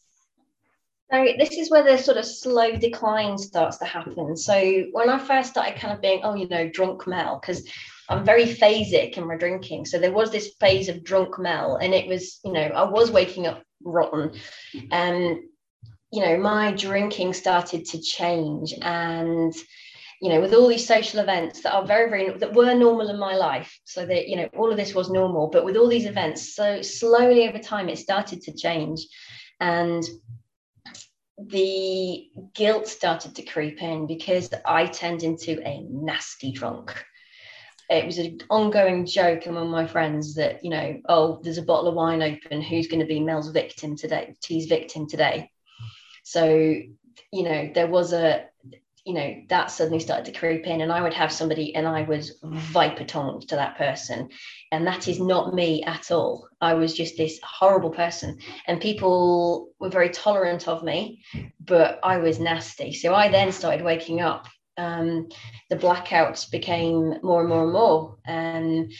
So 1.10 1.26
this 1.38 1.52
is 1.52 1.70
where 1.70 1.84
the 1.84 1.96
sort 1.96 2.16
of 2.16 2.24
slow 2.24 2.76
decline 2.76 3.38
starts 3.38 3.78
to 3.78 3.84
happen. 3.84 4.36
So 4.36 4.84
when 4.92 5.08
I 5.08 5.18
first 5.18 5.50
started 5.50 5.78
kind 5.78 5.94
of 5.94 6.00
being, 6.00 6.20
oh, 6.24 6.34
you 6.34 6.48
know, 6.48 6.68
drunk 6.68 7.06
Mel, 7.06 7.38
because 7.40 7.68
I'm 8.08 8.24
very 8.24 8.46
phasic 8.46 9.16
in 9.16 9.26
my 9.26 9.36
drinking. 9.36 9.86
So 9.86 9.98
there 9.98 10.12
was 10.12 10.30
this 10.30 10.54
phase 10.58 10.88
of 10.88 11.04
drunk 11.04 11.38
Mel, 11.38 11.76
and 11.76 11.94
it 11.94 12.08
was, 12.08 12.40
you 12.44 12.52
know, 12.52 12.62
I 12.62 12.84
was 12.84 13.10
waking 13.10 13.46
up 13.46 13.62
rotten. 13.82 14.32
And, 14.90 15.38
you 16.14 16.20
know, 16.20 16.36
my 16.36 16.70
drinking 16.72 17.32
started 17.32 17.84
to 17.86 18.00
change. 18.00 18.72
And, 18.82 19.52
you 20.22 20.28
know, 20.28 20.40
with 20.40 20.54
all 20.54 20.68
these 20.68 20.86
social 20.86 21.18
events 21.18 21.62
that 21.62 21.74
are 21.74 21.84
very, 21.84 22.08
very, 22.08 22.38
that 22.38 22.54
were 22.54 22.72
normal 22.72 23.10
in 23.10 23.18
my 23.18 23.34
life. 23.34 23.76
So 23.82 24.06
that, 24.06 24.28
you 24.28 24.36
know, 24.36 24.48
all 24.56 24.70
of 24.70 24.76
this 24.76 24.94
was 24.94 25.10
normal. 25.10 25.48
But 25.48 25.64
with 25.64 25.76
all 25.76 25.88
these 25.88 26.06
events, 26.06 26.54
so 26.54 26.82
slowly 26.82 27.48
over 27.48 27.58
time, 27.58 27.88
it 27.88 27.98
started 27.98 28.42
to 28.42 28.54
change. 28.54 29.04
And 29.58 30.04
the 31.36 32.28
guilt 32.54 32.86
started 32.86 33.34
to 33.34 33.42
creep 33.42 33.82
in 33.82 34.06
because 34.06 34.50
I 34.64 34.86
turned 34.86 35.24
into 35.24 35.60
a 35.66 35.84
nasty 35.90 36.52
drunk. 36.52 37.04
It 37.90 38.06
was 38.06 38.18
an 38.18 38.38
ongoing 38.50 39.04
joke 39.04 39.46
among 39.46 39.68
my 39.68 39.88
friends 39.88 40.36
that, 40.36 40.64
you 40.64 40.70
know, 40.70 41.00
oh, 41.08 41.40
there's 41.42 41.58
a 41.58 41.62
bottle 41.62 41.88
of 41.88 41.96
wine 41.96 42.22
open. 42.22 42.62
Who's 42.62 42.86
going 42.86 43.00
to 43.00 43.06
be 43.06 43.18
Mel's 43.18 43.50
victim 43.50 43.96
today? 43.96 44.36
T's 44.40 44.66
victim 44.66 45.08
today. 45.08 45.50
So, 46.24 46.46
you 47.32 47.42
know, 47.42 47.70
there 47.72 47.86
was 47.86 48.12
a, 48.12 48.46
you 49.04 49.12
know, 49.12 49.42
that 49.50 49.70
suddenly 49.70 50.00
started 50.00 50.24
to 50.24 50.38
creep 50.38 50.66
in, 50.66 50.80
and 50.80 50.90
I 50.90 51.02
would 51.02 51.12
have 51.12 51.30
somebody 51.30 51.74
and 51.74 51.86
I 51.86 52.02
was 52.02 52.38
viper 52.42 53.04
tongued 53.04 53.48
to 53.48 53.56
that 53.56 53.76
person. 53.76 54.30
And 54.72 54.86
that 54.86 55.06
is 55.06 55.20
not 55.20 55.54
me 55.54 55.84
at 55.84 56.10
all. 56.10 56.48
I 56.60 56.74
was 56.74 56.94
just 56.94 57.16
this 57.16 57.38
horrible 57.42 57.90
person, 57.90 58.38
and 58.66 58.80
people 58.80 59.68
were 59.78 59.90
very 59.90 60.08
tolerant 60.08 60.66
of 60.66 60.82
me, 60.82 61.22
but 61.60 62.00
I 62.02 62.16
was 62.16 62.40
nasty. 62.40 62.94
So 62.94 63.14
I 63.14 63.28
then 63.28 63.52
started 63.52 63.84
waking 63.84 64.20
up. 64.20 64.48
Um, 64.76 65.28
the 65.70 65.76
blackouts 65.76 66.50
became 66.50 67.20
more 67.22 67.40
and 67.40 67.48
more 67.48 67.64
and 67.64 67.72
more. 67.72 68.16
And 68.24 68.92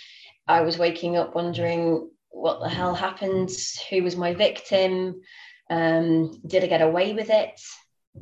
I 0.47 0.61
was 0.61 0.79
waking 0.79 1.17
up 1.17 1.35
wondering 1.35 2.11
what 2.29 2.61
the 2.61 2.69
hell 2.69 2.95
happened? 2.95 3.51
Who 3.89 4.03
was 4.03 4.17
my 4.17 4.35
victim? 4.35 5.23
Um, 5.71 6.41
did 6.47 6.65
I 6.65 6.67
get 6.67 6.83
away 6.83 7.15
with 7.15 7.31
it? 7.31 7.61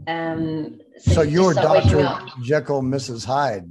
Um, 0.07 0.81
so, 0.98 1.12
so 1.12 1.22
you 1.22 1.44
were 1.44 1.55
Dr. 1.55 2.18
Jekyll, 2.42 2.83
Mrs. 2.83 3.24
Hyde. 3.24 3.70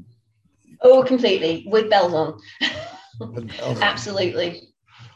Oh, 0.81 1.03
completely 1.03 1.65
with 1.67 1.89
bells 1.89 2.13
on. 3.21 3.51
Absolutely. 3.81 4.69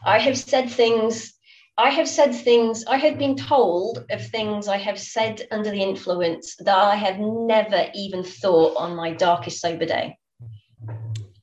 I 0.04 0.18
have 0.18 0.38
said 0.38 0.70
things. 0.70 1.32
I 1.78 1.90
have 1.90 2.08
said 2.08 2.34
things. 2.34 2.84
I 2.86 2.96
have 2.96 3.18
been 3.18 3.36
told 3.36 4.04
of 4.10 4.26
things 4.28 4.68
I 4.68 4.78
have 4.78 4.98
said 4.98 5.46
under 5.50 5.70
the 5.70 5.82
influence 5.82 6.56
that 6.56 6.76
I 6.76 6.94
have 6.94 7.18
never 7.18 7.86
even 7.94 8.22
thought 8.22 8.76
on 8.76 8.96
my 8.96 9.12
darkest 9.12 9.60
sober 9.60 9.84
day. 9.84 10.18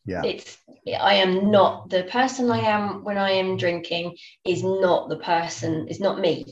Yeah. 0.06 0.24
It's 0.24 0.58
I 1.00 1.16
am 1.16 1.50
not 1.50 1.90
the 1.90 2.04
person 2.04 2.52
I 2.52 2.60
am 2.60 3.04
when 3.06 3.18
I 3.18 3.32
am 3.32 3.56
drinking 3.56 4.18
is 4.46 4.64
not 4.64 5.08
the 5.08 5.18
person, 5.18 5.88
is 5.88 6.00
not 6.00 6.20
me 6.20 6.46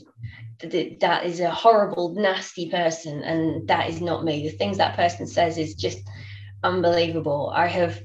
that 0.60 1.24
is 1.24 1.40
a 1.40 1.50
horrible, 1.50 2.14
nasty 2.14 2.70
person, 2.70 3.22
and 3.22 3.66
that 3.68 3.90
is 3.90 4.00
not 4.00 4.24
me. 4.24 4.48
The 4.48 4.56
things 4.56 4.78
that 4.78 4.96
person 4.96 5.26
says 5.26 5.58
is 5.58 5.74
just 5.74 5.98
unbelievable. 6.62 7.52
I 7.54 7.66
have 7.66 8.00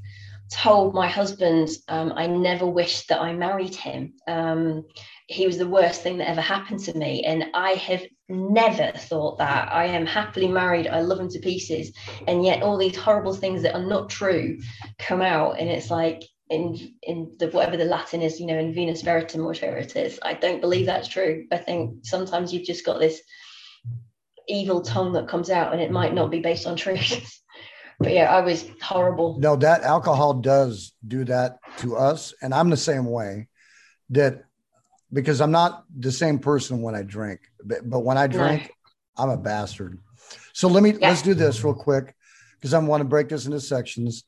told 0.50 0.94
my 0.94 1.08
husband 1.08 1.70
um, 1.88 2.14
I 2.16 2.28
never 2.28 2.66
wished 2.66 3.10
that 3.10 3.22
I 3.22 3.34
married 3.34 3.76
him. 3.76 4.14
Um, 4.28 4.86
he 5.28 5.46
was 5.46 5.58
the 5.58 5.68
worst 5.68 6.02
thing 6.02 6.18
that 6.20 6.30
ever 6.30 6.42
happened 6.42 6.80
to 6.82 6.98
me, 6.98 7.24
and 7.24 7.46
I 7.54 7.72
have 7.72 8.04
never 8.30 8.92
thought 8.96 9.38
that. 9.40 9.72
I 9.72 9.86
am 9.86 10.06
happily 10.06 10.48
married. 10.48 10.88
I 10.88 11.02
love 11.02 11.20
him 11.20 11.30
to 11.30 11.40
pieces, 11.40 11.92
and 12.28 12.46
yet 12.46 12.64
all 12.64 12.78
these 12.78 12.96
horrible 12.96 13.34
things 13.34 13.62
that 13.64 13.76
are 13.76 13.86
not 13.86 14.10
true 14.10 14.58
come 15.00 15.22
out, 15.22 15.60
and 15.60 15.70
it's 15.70 15.92
like 15.92 16.24
in 16.50 16.94
in 17.04 17.36
the 17.40 17.48
whatever 17.50 17.78
the 17.78 17.86
Latin 17.86 18.22
is, 18.22 18.40
you 18.40 18.46
know, 18.46 18.58
in 18.58 18.74
Venus 18.74 19.04
Veritum, 19.04 19.46
whatever 19.46 19.78
it 19.78 19.96
is. 19.96 20.20
I 20.24 20.34
don't 20.34 20.62
believe 20.62 20.86
that's 20.86 21.08
true. 21.08 21.46
I 21.52 21.58
think 21.58 22.06
sometimes 22.06 22.54
you've 22.54 22.66
just 22.66 22.86
got 22.86 23.00
this 23.00 23.22
evil 24.48 24.82
tongue 24.82 25.14
that 25.14 25.28
comes 25.28 25.50
out, 25.50 25.74
and 25.74 25.82
it 25.82 25.92
might 25.92 26.14
not 26.14 26.32
be 26.32 26.40
based 26.40 26.66
on 26.66 26.76
truth. 26.76 27.42
but 28.00 28.14
yeah, 28.14 28.34
I 28.34 28.42
was 28.42 28.66
horrible. 28.82 29.38
No, 29.40 29.56
that 29.58 29.84
alcohol 29.84 30.36
does 30.36 30.94
do 31.06 31.26
that 31.26 31.58
to 31.80 31.98
us, 31.98 32.34
and 32.42 32.54
I'm 32.54 32.70
the 32.70 32.78
same 32.78 33.06
way. 33.06 33.48
That 34.12 34.46
because 35.12 35.42
I'm 35.42 35.52
not 35.52 35.84
the 35.98 36.12
same 36.12 36.40
person 36.40 36.82
when 36.82 36.96
I 36.96 37.04
drink, 37.04 37.42
but, 37.64 37.90
but 37.90 38.00
when 38.00 38.18
I 38.18 38.28
drink, 38.28 38.72
no. 39.18 39.24
I'm 39.24 39.30
a 39.30 39.38
bastard. 39.38 40.00
So 40.54 40.68
let 40.70 40.82
me 40.82 40.94
yeah. 40.94 41.10
let's 41.10 41.22
do 41.22 41.34
this 41.34 41.64
real 41.64 41.74
quick 41.74 42.16
because 42.56 42.74
I 42.74 42.80
want 42.80 43.02
to 43.02 43.06
break 43.06 43.30
this 43.30 43.46
into 43.46 43.60
sections 43.60 44.24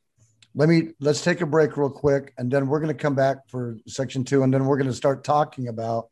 let 0.55 0.69
me 0.69 0.89
let's 0.99 1.23
take 1.23 1.41
a 1.41 1.45
break 1.45 1.77
real 1.77 1.89
quick 1.89 2.33
and 2.37 2.51
then 2.51 2.67
we're 2.67 2.79
going 2.79 2.95
to 2.95 3.01
come 3.01 3.15
back 3.15 3.47
for 3.47 3.77
section 3.87 4.23
two 4.23 4.43
and 4.43 4.53
then 4.53 4.65
we're 4.65 4.77
going 4.77 4.89
to 4.89 4.93
start 4.93 5.23
talking 5.23 5.67
about 5.67 6.09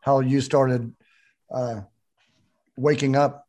how 0.00 0.20
you 0.20 0.40
started 0.40 0.94
uh, 1.50 1.80
waking 2.76 3.16
up 3.16 3.46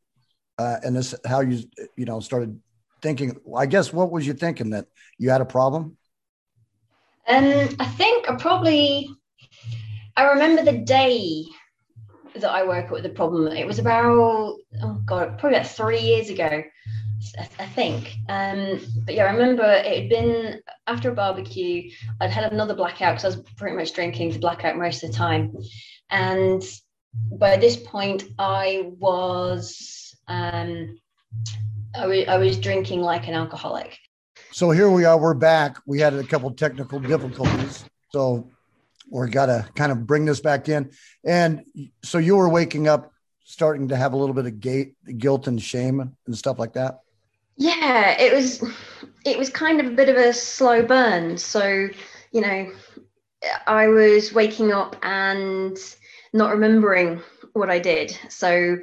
uh, 0.57 0.77
and 0.83 0.95
this 0.95 1.15
how 1.25 1.41
you 1.41 1.63
you 1.95 2.05
know 2.05 2.19
started 2.19 2.59
thinking. 3.01 3.37
I 3.55 3.65
guess 3.65 3.91
what 3.91 4.11
was 4.11 4.25
you 4.25 4.33
thinking 4.33 4.71
that 4.71 4.87
you 5.17 5.29
had 5.29 5.41
a 5.41 5.45
problem? 5.45 5.97
Um 7.27 7.69
i 7.79 7.85
think 7.85 8.29
i 8.29 8.35
probably 8.35 9.09
i 10.15 10.23
remember 10.25 10.63
the 10.63 10.77
day 10.77 11.43
that 12.35 12.51
i 12.51 12.61
woke 12.61 12.85
up 12.85 12.91
with 12.91 13.03
the 13.03 13.09
problem. 13.09 13.47
It 13.47 13.65
was 13.65 13.79
about 13.79 14.57
oh 14.83 15.01
god 15.05 15.39
probably 15.39 15.57
about 15.57 15.71
three 15.71 16.01
years 16.01 16.29
ago 16.29 16.63
I, 17.59 17.65
think. 17.65 18.15
Um, 18.29 18.79
but 19.05 19.15
yeah, 19.15 19.25
I 19.25 19.31
remember 19.31 19.63
it 19.63 20.01
had 20.01 20.09
been 20.09 20.61
after 20.87 21.09
a 21.09 21.15
barbecue. 21.15 21.91
I'd 22.21 22.29
had 22.29 22.51
another 22.51 22.75
blackout 22.75 23.15
because 23.15 23.25
I 23.25 23.37
was 23.37 23.49
pretty 23.57 23.75
much 23.75 23.93
drinking 23.93 24.33
to 24.33 24.39
blackout 24.39 24.77
most 24.77 25.03
of 25.03 25.11
the 25.11 25.17
time, 25.17 25.55
and 26.09 26.63
by 27.31 27.57
this 27.57 27.77
point, 27.77 28.23
I 28.37 28.91
was 28.99 30.15
um, 30.27 30.97
was 31.97 32.57
drinking 32.57 33.01
like 33.01 33.27
an 33.27 33.33
alcoholic. 33.33 33.97
So 34.51 34.71
here 34.71 34.89
we 34.89 35.05
are. 35.05 35.17
We're 35.17 35.33
back. 35.33 35.77
We 35.85 35.99
had 35.99 36.13
a 36.13 36.23
couple 36.23 36.51
technical 36.51 36.99
difficulties, 36.99 37.85
so 38.11 38.49
we're 39.09 39.27
got 39.27 39.47
to 39.47 39.67
kind 39.75 39.91
of 39.91 40.05
bring 40.05 40.25
this 40.25 40.39
back 40.39 40.69
in. 40.69 40.91
And 41.23 41.63
so 42.03 42.17
you 42.17 42.35
were 42.35 42.49
waking 42.49 42.87
up, 42.87 43.11
starting 43.43 43.89
to 43.89 43.95
have 43.95 44.13
a 44.13 44.17
little 44.17 44.35
bit 44.35 44.45
of 44.45 45.17
guilt 45.17 45.47
and 45.47 45.61
shame 45.61 46.15
and 46.25 46.37
stuff 46.37 46.59
like 46.59 46.73
that. 46.73 46.99
Yeah, 47.57 48.19
it 48.19 48.33
was. 48.33 48.63
It 49.25 49.37
was 49.37 49.49
kind 49.49 49.79
of 49.79 49.87
a 49.87 49.95
bit 49.95 50.09
of 50.09 50.17
a 50.17 50.33
slow 50.33 50.83
burn. 50.83 51.37
So 51.37 51.89
you 52.31 52.41
know, 52.41 52.71
I 53.67 53.87
was 53.87 54.33
waking 54.33 54.71
up 54.73 54.95
and 55.03 55.77
not 56.33 56.51
remembering 56.51 57.21
what 57.53 57.69
I 57.69 57.79
did. 57.79 58.17
So 58.29 58.77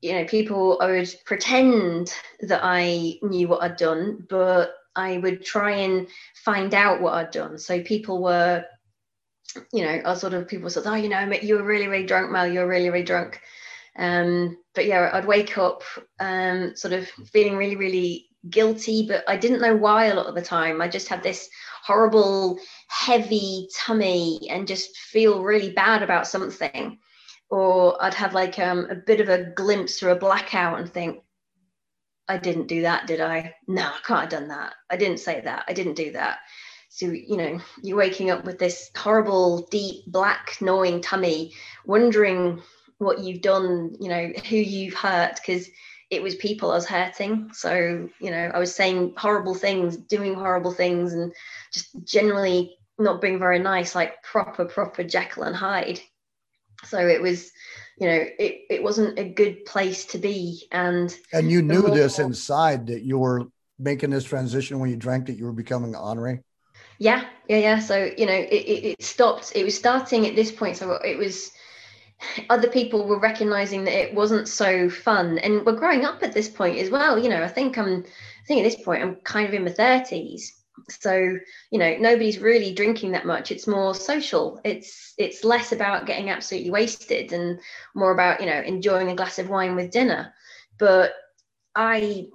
you 0.00 0.12
know, 0.12 0.24
people, 0.26 0.78
I 0.80 0.86
would 0.92 1.14
pretend 1.26 2.12
that 2.42 2.60
I 2.62 3.18
knew 3.22 3.48
what 3.48 3.62
I'd 3.62 3.76
done, 3.76 4.26
but 4.30 4.74
I 4.94 5.18
would 5.18 5.44
try 5.44 5.72
and 5.72 6.08
find 6.44 6.72
out 6.74 7.00
what 7.00 7.14
I'd 7.14 7.30
done. 7.32 7.58
So 7.58 7.82
people 7.82 8.22
were, 8.22 8.64
you 9.72 9.84
know, 9.84 10.00
a 10.04 10.16
sort 10.16 10.34
of 10.34 10.46
people 10.46 10.70
said, 10.70 10.84
oh, 10.86 10.94
you 10.94 11.08
know, 11.08 11.20
you 11.42 11.56
were 11.56 11.64
really, 11.64 11.88
really 11.88 12.06
drunk, 12.06 12.30
Mel, 12.30 12.46
you 12.46 12.60
were 12.60 12.68
really, 12.68 12.90
really 12.90 13.04
drunk. 13.04 13.40
Um, 13.98 14.56
but 14.74 14.86
yeah, 14.86 15.10
I'd 15.12 15.26
wake 15.26 15.58
up 15.58 15.82
um, 16.20 16.76
sort 16.76 16.94
of 16.94 17.08
feeling 17.32 17.56
really, 17.56 17.76
really 17.76 18.26
guilty, 18.48 19.06
but 19.06 19.24
I 19.28 19.36
didn't 19.36 19.60
know 19.60 19.76
why 19.76 20.06
a 20.06 20.14
lot 20.14 20.26
of 20.26 20.34
the 20.34 20.42
time. 20.42 20.80
I 20.80 20.88
just 20.88 21.08
had 21.08 21.22
this 21.22 21.48
horrible, 21.84 22.58
heavy 22.88 23.68
tummy 23.76 24.48
and 24.50 24.68
just 24.68 24.96
feel 24.96 25.42
really 25.42 25.72
bad 25.72 26.02
about 26.02 26.26
something 26.26 26.98
or 27.50 28.02
I'd 28.02 28.14
have 28.14 28.34
like 28.34 28.58
um, 28.58 28.86
a 28.90 28.94
bit 28.94 29.20
of 29.20 29.28
a 29.28 29.44
glimpse 29.44 30.02
or 30.02 30.10
a 30.10 30.16
blackout 30.16 30.78
and 30.78 30.92
think, 30.92 31.22
I 32.28 32.36
didn't 32.36 32.66
do 32.66 32.82
that, 32.82 33.06
did 33.06 33.22
I? 33.22 33.54
No, 33.66 33.82
I 33.82 33.98
can't 34.06 34.20
have 34.20 34.28
done 34.28 34.48
that. 34.48 34.74
I 34.90 34.96
didn't 34.96 35.20
say 35.20 35.40
that. 35.40 35.64
I 35.66 35.72
didn't 35.72 35.94
do 35.94 36.12
that. 36.12 36.40
So, 36.90 37.06
you 37.06 37.38
know, 37.38 37.60
you're 37.82 37.96
waking 37.96 38.30
up 38.30 38.44
with 38.44 38.58
this 38.58 38.90
horrible, 38.96 39.66
deep, 39.70 40.04
black, 40.06 40.58
gnawing 40.60 41.00
tummy, 41.00 41.54
wondering 41.86 42.62
what 42.98 43.20
you've 43.20 43.42
done, 43.42 43.96
you 44.00 44.08
know, 44.08 44.32
who 44.48 44.56
you've 44.56 44.94
hurt, 44.94 45.36
because 45.36 45.68
it 46.10 46.22
was 46.22 46.34
people 46.34 46.70
I 46.70 46.74
was 46.74 46.86
hurting. 46.86 47.50
So, 47.52 48.08
you 48.20 48.30
know, 48.30 48.50
I 48.52 48.58
was 48.58 48.74
saying 48.74 49.14
horrible 49.16 49.54
things, 49.54 49.96
doing 49.96 50.34
horrible 50.34 50.72
things, 50.72 51.12
and 51.12 51.32
just 51.72 51.88
generally 52.04 52.76
not 52.98 53.20
being 53.20 53.38
very 53.38 53.58
nice, 53.58 53.94
like 53.94 54.22
proper, 54.22 54.64
proper 54.64 55.04
Jekyll 55.04 55.44
and 55.44 55.56
Hyde. 55.56 56.00
So 56.84 56.98
it 56.98 57.20
was 57.20 57.50
you 57.98 58.06
know 58.06 58.24
it, 58.38 58.60
it 58.70 58.82
wasn't 58.82 59.18
a 59.18 59.24
good 59.24 59.64
place 59.64 60.04
to 60.06 60.18
be 60.18 60.66
and 60.70 61.16
and 61.32 61.50
you 61.50 61.62
knew 61.62 61.82
this 61.82 62.18
inside 62.18 62.86
that 62.86 63.02
you 63.02 63.18
were 63.18 63.42
making 63.78 64.10
this 64.10 64.24
transition 64.24 64.78
when 64.78 64.90
you 64.90 64.96
drank 64.96 65.26
that 65.26 65.36
you 65.36 65.44
were 65.44 65.52
becoming 65.52 65.94
honorary 65.94 66.40
yeah 66.98 67.24
yeah 67.48 67.58
yeah. 67.58 67.78
So 67.78 68.10
you 68.16 68.26
know 68.26 68.32
it, 68.32 68.52
it, 68.52 68.84
it 68.84 69.02
stopped 69.02 69.52
it 69.54 69.64
was 69.64 69.76
starting 69.76 70.26
at 70.26 70.36
this 70.36 70.52
point 70.52 70.76
so 70.76 70.92
it 70.92 71.18
was 71.18 71.50
other 72.50 72.68
people 72.68 73.06
were 73.06 73.20
recognizing 73.20 73.84
that 73.84 73.94
it 73.94 74.14
wasn't 74.14 74.48
so 74.48 74.88
fun. 74.90 75.38
And 75.38 75.64
we're 75.64 75.72
growing 75.72 76.04
up 76.04 76.22
at 76.22 76.32
this 76.32 76.48
point 76.48 76.78
as 76.78 76.90
well 76.90 77.18
you 77.18 77.28
know 77.28 77.42
i 77.42 77.48
think 77.48 77.78
i'm 77.78 78.04
i 78.04 78.46
think 78.46 78.60
at 78.60 78.70
this 78.70 78.84
point 78.84 79.02
i'm 79.02 79.16
kind 79.16 79.46
of 79.46 79.54
in 79.54 79.64
my 79.64 79.70
30s 79.70 80.50
so 80.88 81.36
you 81.70 81.78
know 81.78 81.96
nobody's 81.98 82.38
really 82.38 82.72
drinking 82.72 83.12
that 83.12 83.26
much. 83.26 83.50
It's 83.50 83.66
more 83.66 83.94
social. 83.94 84.60
It's 84.64 85.14
it's 85.18 85.44
less 85.44 85.72
about 85.72 86.06
getting 86.06 86.30
absolutely 86.30 86.70
wasted 86.70 87.32
and 87.32 87.58
more 87.94 88.12
about 88.12 88.40
you 88.40 88.46
know 88.46 88.60
enjoying 88.60 89.10
a 89.10 89.14
glass 89.14 89.38
of 89.38 89.48
wine 89.48 89.74
with 89.74 89.90
dinner. 89.90 90.32
But 90.78 91.12
i 91.74 92.26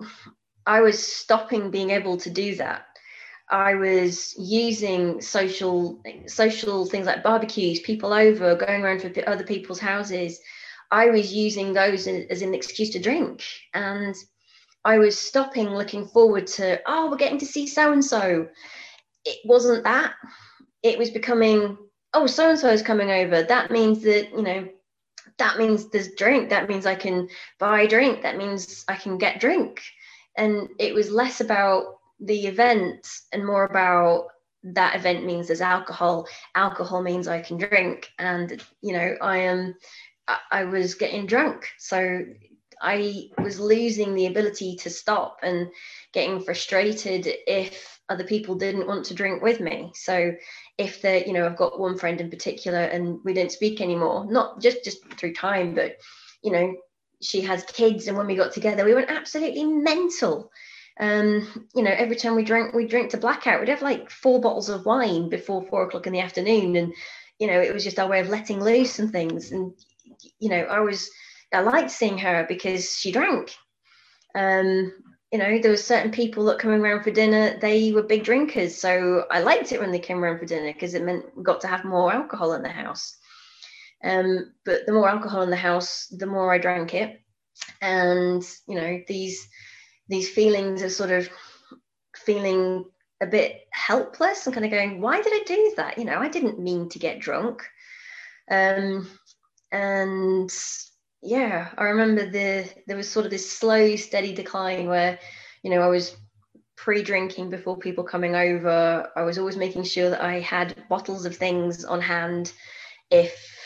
i 0.66 0.80
was 0.80 1.06
stopping 1.06 1.72
being 1.72 1.90
able 1.90 2.18
to 2.18 2.30
do 2.30 2.56
that 2.56 2.86
i 3.54 3.74
was 3.74 4.36
using 4.38 5.22
social 5.22 6.02
social 6.28 6.86
things 6.86 7.06
like 7.06 7.24
barbecues 7.24 7.80
people 7.80 8.12
over 8.12 8.56
going 8.56 8.84
around 8.84 9.02
for 9.02 9.12
other 9.30 9.46
people's 9.46 9.80
houses 9.80 10.40
i 10.92 11.10
was 11.10 11.34
using 11.34 11.72
those 11.72 12.08
as 12.08 12.42
an 12.42 12.54
excuse 12.54 12.90
to 12.90 13.00
drink 13.00 13.44
and 13.74 14.16
I 14.86 14.98
was 14.98 15.18
stopping 15.18 15.70
looking 15.70 16.06
forward 16.06 16.48
to, 16.48 16.82
oh, 16.86 17.10
we're 17.10 17.18
getting 17.18 17.40
to 17.40 17.46
see 17.46 17.68
so 17.68 17.94
and 17.94 18.04
so. 18.04 18.48
It 19.26 19.38
wasn't 19.46 19.86
that. 19.86 20.14
It 20.82 20.98
was 21.00 21.10
becoming, 21.10 21.78
oh, 22.14 22.28
so 22.28 22.50
and 22.50 22.60
so 22.60 22.70
is 22.70 22.82
coming 22.82 23.10
over. 23.10 23.44
That 23.44 23.72
means 23.72 24.02
that, 24.04 24.32
you 24.32 24.42
know, 24.42 24.68
that 25.38 25.58
means 25.58 25.90
there's 25.90 26.16
drink. 26.16 26.50
That 26.50 26.68
means 26.68 26.86
I 26.86 26.96
can 26.96 27.30
buy 27.60 27.86
drink. 27.86 28.22
That 28.22 28.38
means 28.38 28.84
I 28.88 28.96
can 28.96 29.18
get 29.18 29.40
drink. 29.40 29.82
And 30.36 30.68
it 30.80 30.94
was 30.94 31.10
less 31.10 31.40
about 31.40 32.00
the 32.24 32.48
event 32.48 33.08
and 33.32 33.46
more 33.46 33.66
about 33.66 34.28
that 34.64 34.96
event 34.96 35.26
means 35.26 35.48
there's 35.48 35.62
alcohol. 35.62 36.28
Alcohol 36.56 37.02
means 37.02 37.28
I 37.28 37.42
can 37.42 37.58
drink. 37.58 38.10
And, 38.18 38.64
you 38.82 38.94
know, 38.94 39.16
I 39.22 39.40
am, 39.40 39.76
I 40.52 40.64
was 40.64 40.96
getting 40.96 41.26
drunk. 41.26 41.68
So 41.78 42.24
I 42.82 43.30
was 43.42 43.60
losing 43.60 44.14
the 44.14 44.28
ability 44.28 44.78
to 44.78 44.90
stop 44.90 45.40
and 45.44 45.70
getting 46.14 46.42
frustrated 46.42 47.28
if 47.48 48.00
other 48.10 48.24
people 48.24 48.56
didn't 48.56 48.88
want 48.88 49.06
to 49.06 49.14
drink 49.14 49.42
with 49.42 49.60
me. 49.60 49.92
So 49.96 50.34
if 50.78 51.02
the, 51.02 51.26
you 51.26 51.34
know, 51.34 51.46
I've 51.46 51.58
got 51.58 51.80
one 51.80 51.98
friend 51.98 52.20
in 52.20 52.30
particular 52.30 52.80
and 52.80 53.20
we 53.24 53.34
don't 53.34 53.52
speak 53.52 53.82
anymore, 53.82 54.26
not 54.30 54.62
just 54.62 54.84
just 54.84 55.06
through 55.16 55.34
time, 55.34 55.76
but 55.76 55.98
you 56.44 56.52
know, 56.52 56.76
she 57.22 57.42
has 57.42 57.64
kids 57.64 58.08
and 58.08 58.18
when 58.18 58.28
we 58.28 58.36
got 58.36 58.54
together, 58.54 58.84
we 58.84 58.94
went 58.94 59.10
absolutely 59.10 59.64
mental. 59.64 60.52
Um, 61.00 61.68
you 61.74 61.84
know, 61.84 61.92
every 61.92 62.16
time 62.16 62.36
we 62.36 62.44
drank, 62.44 62.74
we 62.74 62.88
drink 62.88 63.12
to 63.12 63.18
blackout. 63.18 63.60
We'd 63.60 63.70
have 63.70 63.82
like 63.82 64.10
four 64.10 64.40
bottles 64.40 64.70
of 64.70 64.86
wine 64.86 65.30
before 65.30 65.66
four 65.68 65.84
o'clock 65.84 66.08
in 66.08 66.14
the 66.14 66.20
afternoon. 66.20 66.76
And, 66.76 66.94
you 67.40 67.48
know, 67.48 67.60
it 67.60 67.74
was 67.74 67.84
just 67.84 68.00
our 68.00 68.08
way 68.08 68.20
of 68.20 68.30
letting 68.30 68.64
loose 68.64 69.00
and 69.00 69.12
things. 69.12 69.52
And, 69.52 69.74
you 70.40 70.50
know, 70.50 70.62
I 70.64 70.80
was 70.82 71.10
I 71.52 71.62
liked 71.62 71.92
seeing 71.92 72.18
her 72.20 72.46
because 72.48 72.98
she 72.98 73.12
drank. 73.12 73.56
Um, 74.36 74.92
you 75.32 75.40
know, 75.40 75.60
there 75.60 75.72
were 75.72 75.78
certain 75.78 76.12
people 76.12 76.46
that 76.46 76.60
coming 76.60 76.80
around 76.80 77.04
for 77.04 77.12
dinner, 77.12 77.58
they 77.60 77.92
were 77.92 78.04
big 78.04 78.24
drinkers. 78.24 78.76
So 78.76 79.26
I 79.32 79.42
liked 79.42 79.72
it 79.72 79.80
when 79.80 79.92
they 79.92 80.00
came 80.00 80.24
around 80.24 80.40
for 80.40 80.46
dinner 80.46 80.72
because 80.72 80.94
it 80.94 81.04
meant 81.04 81.26
we 81.36 81.44
got 81.44 81.62
to 81.62 81.68
have 81.68 81.86
more 81.86 82.14
alcohol 82.14 82.54
in 82.54 82.62
the 82.62 82.70
house. 82.70 83.18
Um, 84.04 84.54
but 84.64 84.86
the 84.86 84.94
more 84.94 85.10
alcohol 85.10 85.42
in 85.42 85.50
the 85.50 85.56
house, 85.56 86.08
the 86.08 86.28
more 86.28 86.54
I 86.54 86.60
drank 86.60 86.94
it. 86.94 87.20
And, 87.82 88.44
you 88.68 88.76
know, 88.76 89.00
these 89.08 89.48
these 90.14 90.30
feelings 90.30 90.82
of 90.82 90.92
sort 90.92 91.12
of 91.12 91.30
feeling 92.16 92.86
a 93.22 93.26
bit 93.26 93.62
helpless 93.72 94.46
and 94.46 94.54
kind 94.54 94.66
of 94.66 94.72
going, 94.72 95.02
why 95.02 95.22
did 95.22 95.34
I 95.34 95.44
do 95.46 95.74
that? 95.78 95.98
You 95.98 96.06
know, 96.06 96.20
I 96.20 96.30
didn't 96.30 96.60
mean 96.60 96.90
to 96.90 97.00
get 97.00 97.20
drunk. 97.20 97.64
Um, 98.52 99.10
and 99.72 100.54
yeah, 101.22 101.70
I 101.78 101.86
remember 101.86 102.30
the 102.30 102.70
there 102.86 102.98
was 102.98 103.10
sort 103.10 103.26
of 103.26 103.32
this 103.32 103.50
slow, 103.50 103.96
steady 103.96 104.34
decline 104.34 104.88
where, 104.88 105.18
you 105.64 105.72
know, 105.72 105.82
I 105.82 105.88
was 105.88 106.16
pre-drinking 106.76 107.50
before 107.50 107.78
people 107.78 108.04
coming 108.04 108.36
over. 108.36 109.10
I 109.16 109.22
was 109.22 109.38
always 109.38 109.56
making 109.56 109.84
sure 109.84 110.10
that 110.10 110.22
I 110.22 110.42
had 110.42 110.84
bottles 110.90 111.26
of 111.26 111.36
things 111.36 111.86
on 111.86 112.02
hand 112.02 112.52
if 113.10 113.63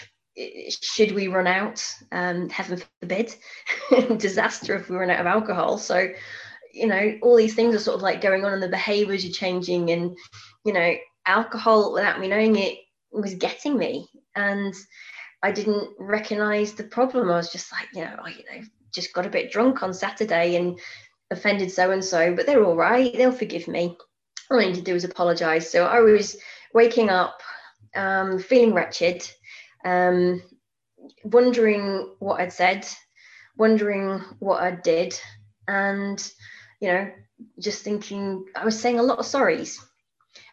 should 0.69 1.11
we 1.11 1.27
run 1.27 1.47
out, 1.47 1.83
um, 2.11 2.49
heaven 2.49 2.81
forbid, 3.01 3.35
disaster 4.17 4.75
if 4.75 4.89
we 4.89 4.95
run 4.95 5.09
out 5.09 5.21
of 5.21 5.25
alcohol. 5.25 5.77
So, 5.77 6.09
you 6.73 6.87
know, 6.87 7.17
all 7.21 7.35
these 7.35 7.55
things 7.55 7.75
are 7.75 7.79
sort 7.79 7.95
of 7.95 8.03
like 8.03 8.21
going 8.21 8.45
on 8.45 8.53
and 8.53 8.61
the 8.61 8.67
behaviors 8.67 9.25
are 9.25 9.31
changing 9.31 9.89
and, 9.91 10.15
you 10.63 10.73
know, 10.73 10.95
alcohol 11.25 11.93
without 11.93 12.19
me 12.19 12.27
knowing 12.27 12.55
it 12.55 12.77
was 13.11 13.33
getting 13.35 13.77
me. 13.77 14.07
And 14.35 14.73
I 15.41 15.51
didn't 15.51 15.89
recognize 15.99 16.73
the 16.73 16.83
problem. 16.83 17.31
I 17.31 17.37
was 17.37 17.51
just 17.51 17.71
like, 17.71 17.87
you 17.93 18.01
know, 18.01 18.15
I 18.23 18.29
you 18.29 18.43
know, 18.51 18.65
just 18.93 19.13
got 19.13 19.25
a 19.25 19.29
bit 19.29 19.51
drunk 19.51 19.83
on 19.83 19.93
Saturday 19.93 20.55
and 20.55 20.79
offended 21.31 21.71
so 21.71 21.91
and 21.91 22.03
so, 22.03 22.33
but 22.35 22.45
they're 22.45 22.63
all 22.63 22.75
right. 22.75 23.13
They'll 23.13 23.31
forgive 23.31 23.67
me. 23.67 23.97
All 24.49 24.59
I 24.59 24.65
need 24.65 24.75
to 24.75 24.81
do 24.81 24.95
is 24.95 25.03
apologize. 25.03 25.69
So 25.69 25.85
I 25.85 25.99
was 25.99 26.37
waking 26.73 27.09
up, 27.09 27.41
um, 27.95 28.39
feeling 28.39 28.73
wretched, 28.73 29.29
um, 29.87 30.41
wondering 31.23 32.13
what 32.19 32.41
I'd 32.41 32.53
said, 32.53 32.85
wondering 33.57 34.19
what 34.39 34.61
I 34.61 34.71
did, 34.71 35.19
and 35.67 36.31
you 36.81 36.89
know, 36.89 37.11
just 37.59 37.83
thinking 37.83 38.45
I 38.55 38.65
was 38.65 38.79
saying 38.79 38.99
a 38.99 39.03
lot 39.03 39.19
of 39.19 39.25
sorries. 39.25 39.79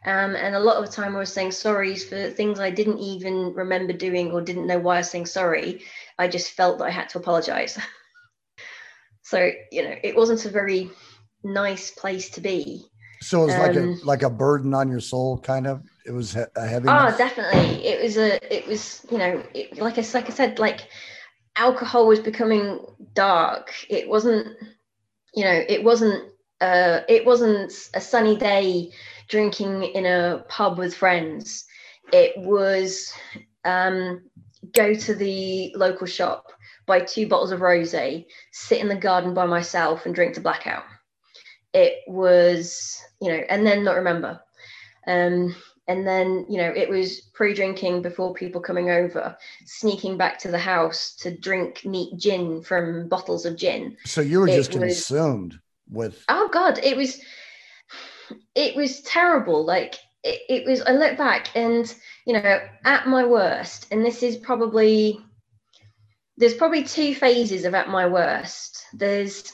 Um, 0.07 0.37
and 0.37 0.55
a 0.55 0.61
lot 0.61 0.77
of 0.77 0.85
the 0.85 0.93
time 0.93 1.17
I 1.17 1.19
was 1.19 1.33
saying 1.33 1.51
sorries 1.51 2.07
for 2.07 2.31
things 2.31 2.61
I 2.61 2.71
didn't 2.71 2.99
even 2.99 3.55
remember 3.55 3.95
doing 3.95 4.33
or 4.33 4.43
didn't 4.43 4.67
know 4.67 4.79
why 4.79 4.97
I 4.97 4.99
was 4.99 5.11
saying 5.11 5.27
sorry. 5.27 5.83
I 6.19 6.29
just 6.29 6.53
felt 6.53 6.79
that 6.79 6.85
I 6.85 6.91
had 6.91 7.09
to 7.11 7.19
apologize. 7.19 7.79
so, 9.23 9.51
you 9.73 9.83
know, 9.83 9.95
it 10.03 10.15
wasn't 10.15 10.45
a 10.45 10.51
very 10.51 10.91
nice 11.43 11.91
place 11.91 12.31
to 12.31 12.43
be. 12.43 12.85
So 13.23 13.43
it 13.43 13.47
was 13.47 13.55
um, 13.55 13.61
like 13.61 13.77
a 13.77 13.83
um, 13.83 14.01
like 14.05 14.23
a 14.23 14.31
burden 14.31 14.75
on 14.75 14.91
your 14.91 15.01
soul, 15.01 15.39
kind 15.39 15.67
of. 15.67 15.83
It 16.05 16.13
was 16.13 16.37
a 16.37 16.67
heavy. 16.67 16.89
Oh, 16.89 17.15
definitely. 17.17 17.87
It 17.87 18.03
was 18.03 18.19
a. 18.19 18.55
It 18.55 18.67
was 18.67 19.07
you 19.11 19.19
know, 19.19 19.43
it, 19.55 19.79
like 19.79 19.99
I 19.99 20.05
like 20.13 20.27
I 20.27 20.35
said, 20.35 20.59
like 20.59 20.89
alcohol 21.57 22.07
was 22.07 22.21
becoming 22.21 22.81
dark. 23.15 23.73
It 23.89 24.09
wasn't, 24.09 24.49
you 25.35 25.45
know, 25.45 25.65
it 25.69 25.83
wasn't. 25.83 26.31
Uh, 26.61 27.01
it 27.09 27.25
wasn't 27.25 27.73
a 27.95 28.01
sunny 28.01 28.37
day 28.37 28.91
drinking 29.29 29.85
in 29.85 30.07
a 30.07 30.45
pub 30.49 30.79
with 30.79 30.95
friends. 30.95 31.65
It 32.13 32.37
was 32.37 33.13
um, 33.65 34.23
go 34.73 34.95
to 34.95 35.15
the 35.15 35.73
local 35.75 36.07
shop, 36.07 36.53
buy 36.87 37.01
two 37.01 37.27
bottles 37.27 37.51
of 37.51 37.61
rosé, 37.61 38.27
sit 38.53 38.81
in 38.81 38.89
the 38.89 38.97
garden 38.97 39.35
by 39.35 39.47
myself, 39.47 40.05
and 40.05 40.15
drink 40.15 40.35
to 40.35 40.41
blackout. 40.41 40.85
It 41.73 42.01
was, 42.07 43.03
you 43.21 43.29
know, 43.29 43.43
and 43.49 43.67
then 43.67 43.85
not 43.85 43.97
remember. 43.97 44.41
Um, 45.07 45.57
and 45.87 46.07
then, 46.07 46.47
you 46.49 46.57
know, 46.57 46.71
it 46.71 46.89
was 46.89 47.21
pre-drinking 47.35 48.03
before 48.03 48.33
people 48.33 48.61
coming 48.61 48.91
over, 48.91 49.37
sneaking 49.67 50.17
back 50.17 50.39
to 50.41 50.51
the 50.51 50.59
house 50.59 51.15
to 51.17 51.37
drink 51.37 51.85
neat 51.85 52.17
gin 52.17 52.63
from 52.63 53.09
bottles 53.09 53.45
of 53.45 53.57
gin. 53.57 53.97
So 54.07 54.21
you 54.21 54.41
were 54.41 54.47
just 54.47 54.73
was, 54.75 54.81
consumed 54.81 55.59
with. 55.91 56.25
Oh 56.29 56.49
God, 56.53 56.79
it 56.83 56.97
was, 56.97 57.21
it 58.55 58.75
was 58.77 59.03
terrible. 59.03 59.65
Like 59.65 59.97
it, 60.23 60.41
it 60.49 60.67
was. 60.67 60.81
I 60.83 60.93
look 60.93 61.19
back 61.19 61.55
and 61.55 61.95
you 62.27 62.33
know, 62.33 62.61
at 62.85 63.07
my 63.07 63.25
worst, 63.25 63.87
and 63.91 64.05
this 64.05 64.23
is 64.23 64.37
probably 64.37 65.21
there's 66.37 66.55
probably 66.55 66.83
two 66.83 67.15
phases 67.15 67.65
of 67.65 67.75
at 67.75 67.89
my 67.89 68.07
worst. 68.07 68.87
There's 68.95 69.53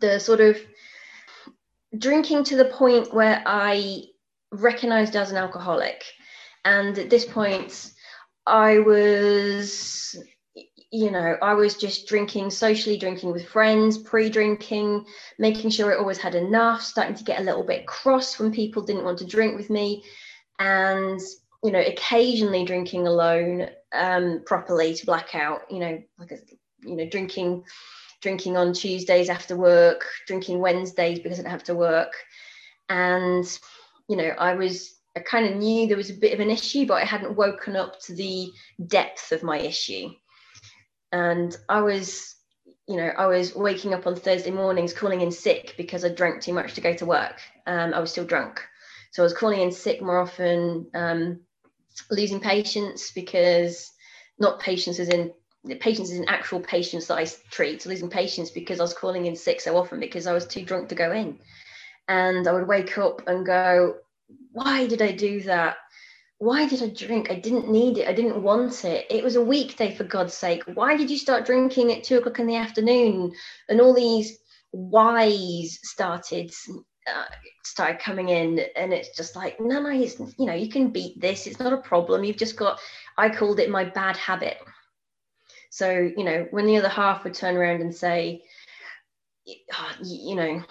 the 0.00 0.18
sort 0.18 0.40
of 0.40 0.58
drinking 1.96 2.44
to 2.44 2.56
the 2.56 2.66
point 2.66 3.14
where 3.14 3.42
I 3.46 4.02
recognized 4.52 5.16
as 5.16 5.30
an 5.30 5.36
alcoholic. 5.36 6.04
And 6.64 6.98
at 6.98 7.10
this 7.10 7.24
point, 7.24 7.92
I 8.46 8.78
was, 8.78 10.16
you 10.90 11.10
know, 11.10 11.36
I 11.42 11.54
was 11.54 11.76
just 11.76 12.08
drinking, 12.08 12.50
socially 12.50 12.98
drinking 12.98 13.32
with 13.32 13.48
friends, 13.48 13.98
pre 13.98 14.28
drinking, 14.28 15.04
making 15.38 15.70
sure 15.70 15.92
I 15.92 15.98
always 15.98 16.18
had 16.18 16.34
enough, 16.34 16.82
starting 16.82 17.14
to 17.16 17.24
get 17.24 17.40
a 17.40 17.44
little 17.44 17.64
bit 17.64 17.86
cross 17.86 18.38
when 18.38 18.52
people 18.52 18.82
didn't 18.82 19.04
want 19.04 19.18
to 19.18 19.26
drink 19.26 19.56
with 19.56 19.70
me. 19.70 20.04
And 20.58 21.20
you 21.64 21.72
know, 21.72 21.80
occasionally 21.80 22.64
drinking 22.64 23.06
alone 23.06 23.68
um, 23.92 24.42
properly 24.46 24.94
to 24.94 25.06
blackout, 25.06 25.62
you 25.70 25.80
know, 25.80 26.02
like, 26.18 26.30
a, 26.30 26.38
you 26.82 26.96
know, 26.96 27.08
drinking, 27.08 27.64
drinking 28.20 28.56
on 28.56 28.72
Tuesdays 28.72 29.28
after 29.28 29.56
work, 29.56 30.04
drinking 30.26 30.60
Wednesdays 30.60 31.18
because 31.18 31.38
I 31.38 31.42
didn't 31.42 31.52
have 31.52 31.64
to 31.64 31.74
work. 31.74 32.12
And, 32.88 33.44
you 34.08 34.16
know, 34.16 34.28
I 34.38 34.54
was, 34.54 34.94
I 35.16 35.20
kind 35.20 35.46
of 35.46 35.56
knew 35.56 35.86
there 35.86 35.96
was 35.96 36.10
a 36.10 36.14
bit 36.14 36.32
of 36.32 36.40
an 36.40 36.50
issue, 36.50 36.86
but 36.86 37.02
I 37.02 37.04
hadn't 37.04 37.36
woken 37.36 37.76
up 37.76 38.00
to 38.02 38.14
the 38.14 38.50
depth 38.86 39.32
of 39.32 39.42
my 39.42 39.58
issue. 39.58 40.10
And 41.12 41.56
I 41.68 41.80
was, 41.80 42.36
you 42.86 42.96
know, 42.96 43.08
I 43.08 43.26
was 43.26 43.54
waking 43.54 43.94
up 43.94 44.06
on 44.06 44.16
Thursday 44.16 44.50
mornings 44.50 44.92
calling 44.92 45.20
in 45.20 45.30
sick 45.30 45.74
because 45.76 46.04
I 46.04 46.10
drank 46.10 46.42
too 46.42 46.52
much 46.52 46.74
to 46.74 46.80
go 46.80 46.94
to 46.94 47.06
work. 47.06 47.40
Um, 47.66 47.94
I 47.94 48.00
was 48.00 48.10
still 48.12 48.24
drunk. 48.24 48.62
So 49.12 49.22
I 49.22 49.24
was 49.24 49.34
calling 49.34 49.60
in 49.60 49.72
sick 49.72 50.02
more 50.02 50.18
often. 50.18 50.86
Um, 50.94 51.40
losing 52.10 52.40
patients 52.40 53.12
because 53.12 53.90
not 54.38 54.60
patients 54.60 55.00
as 55.00 55.08
in 55.08 55.32
patients 55.80 56.10
is 56.10 56.18
in 56.18 56.28
actual 56.28 56.60
patients 56.60 57.08
that 57.08 57.18
I 57.18 57.26
treat, 57.50 57.82
So 57.82 57.90
losing 57.90 58.08
patients 58.08 58.50
because 58.50 58.80
I 58.80 58.84
was 58.84 58.94
calling 58.94 59.26
in 59.26 59.36
sick 59.36 59.60
so 59.60 59.76
often 59.76 60.00
because 60.00 60.26
I 60.26 60.32
was 60.32 60.46
too 60.46 60.64
drunk 60.64 60.88
to 60.90 60.94
go 60.94 61.12
in. 61.12 61.38
And 62.08 62.48
I 62.48 62.52
would 62.52 62.66
wake 62.66 62.96
up 62.98 63.26
and 63.28 63.44
go, 63.44 63.96
why 64.52 64.86
did 64.86 65.02
I 65.02 65.12
do 65.12 65.42
that? 65.42 65.76
Why 66.38 66.68
did 66.68 66.82
I 66.82 66.88
drink? 66.88 67.30
I 67.30 67.34
didn't 67.34 67.70
need 67.70 67.98
it. 67.98 68.08
I 68.08 68.12
didn't 68.12 68.42
want 68.42 68.84
it. 68.84 69.06
It 69.10 69.24
was 69.24 69.36
a 69.36 69.42
weekday, 69.42 69.94
for 69.94 70.04
God's 70.04 70.34
sake. 70.34 70.62
Why 70.74 70.96
did 70.96 71.10
you 71.10 71.18
start 71.18 71.44
drinking 71.44 71.92
at 71.92 72.04
two 72.04 72.18
o'clock 72.18 72.38
in 72.38 72.46
the 72.46 72.56
afternoon? 72.56 73.32
And 73.68 73.80
all 73.80 73.92
these 73.92 74.38
whys 74.72 75.78
started 75.82 76.52
uh, 77.08 77.24
started 77.64 77.98
coming 77.98 78.28
in 78.28 78.60
and 78.76 78.92
it's 78.92 79.16
just 79.16 79.34
like 79.34 79.58
no 79.60 79.80
no 79.80 79.90
it's, 79.90 80.18
you 80.38 80.46
know 80.46 80.54
you 80.54 80.68
can 80.68 80.90
beat 80.90 81.18
this 81.20 81.46
it's 81.46 81.58
not 81.58 81.72
a 81.72 81.78
problem 81.78 82.24
you've 82.24 82.36
just 82.36 82.56
got 82.56 82.78
i 83.16 83.28
called 83.28 83.60
it 83.60 83.70
my 83.70 83.84
bad 83.84 84.16
habit 84.16 84.58
so 85.70 85.90
you 85.90 86.24
know 86.24 86.46
when 86.50 86.66
the 86.66 86.76
other 86.76 86.88
half 86.88 87.24
would 87.24 87.34
turn 87.34 87.56
around 87.56 87.80
and 87.80 87.94
say 87.94 88.42
oh, 89.72 89.92
you, 90.02 90.30
you, 90.30 90.34
know 90.34 90.62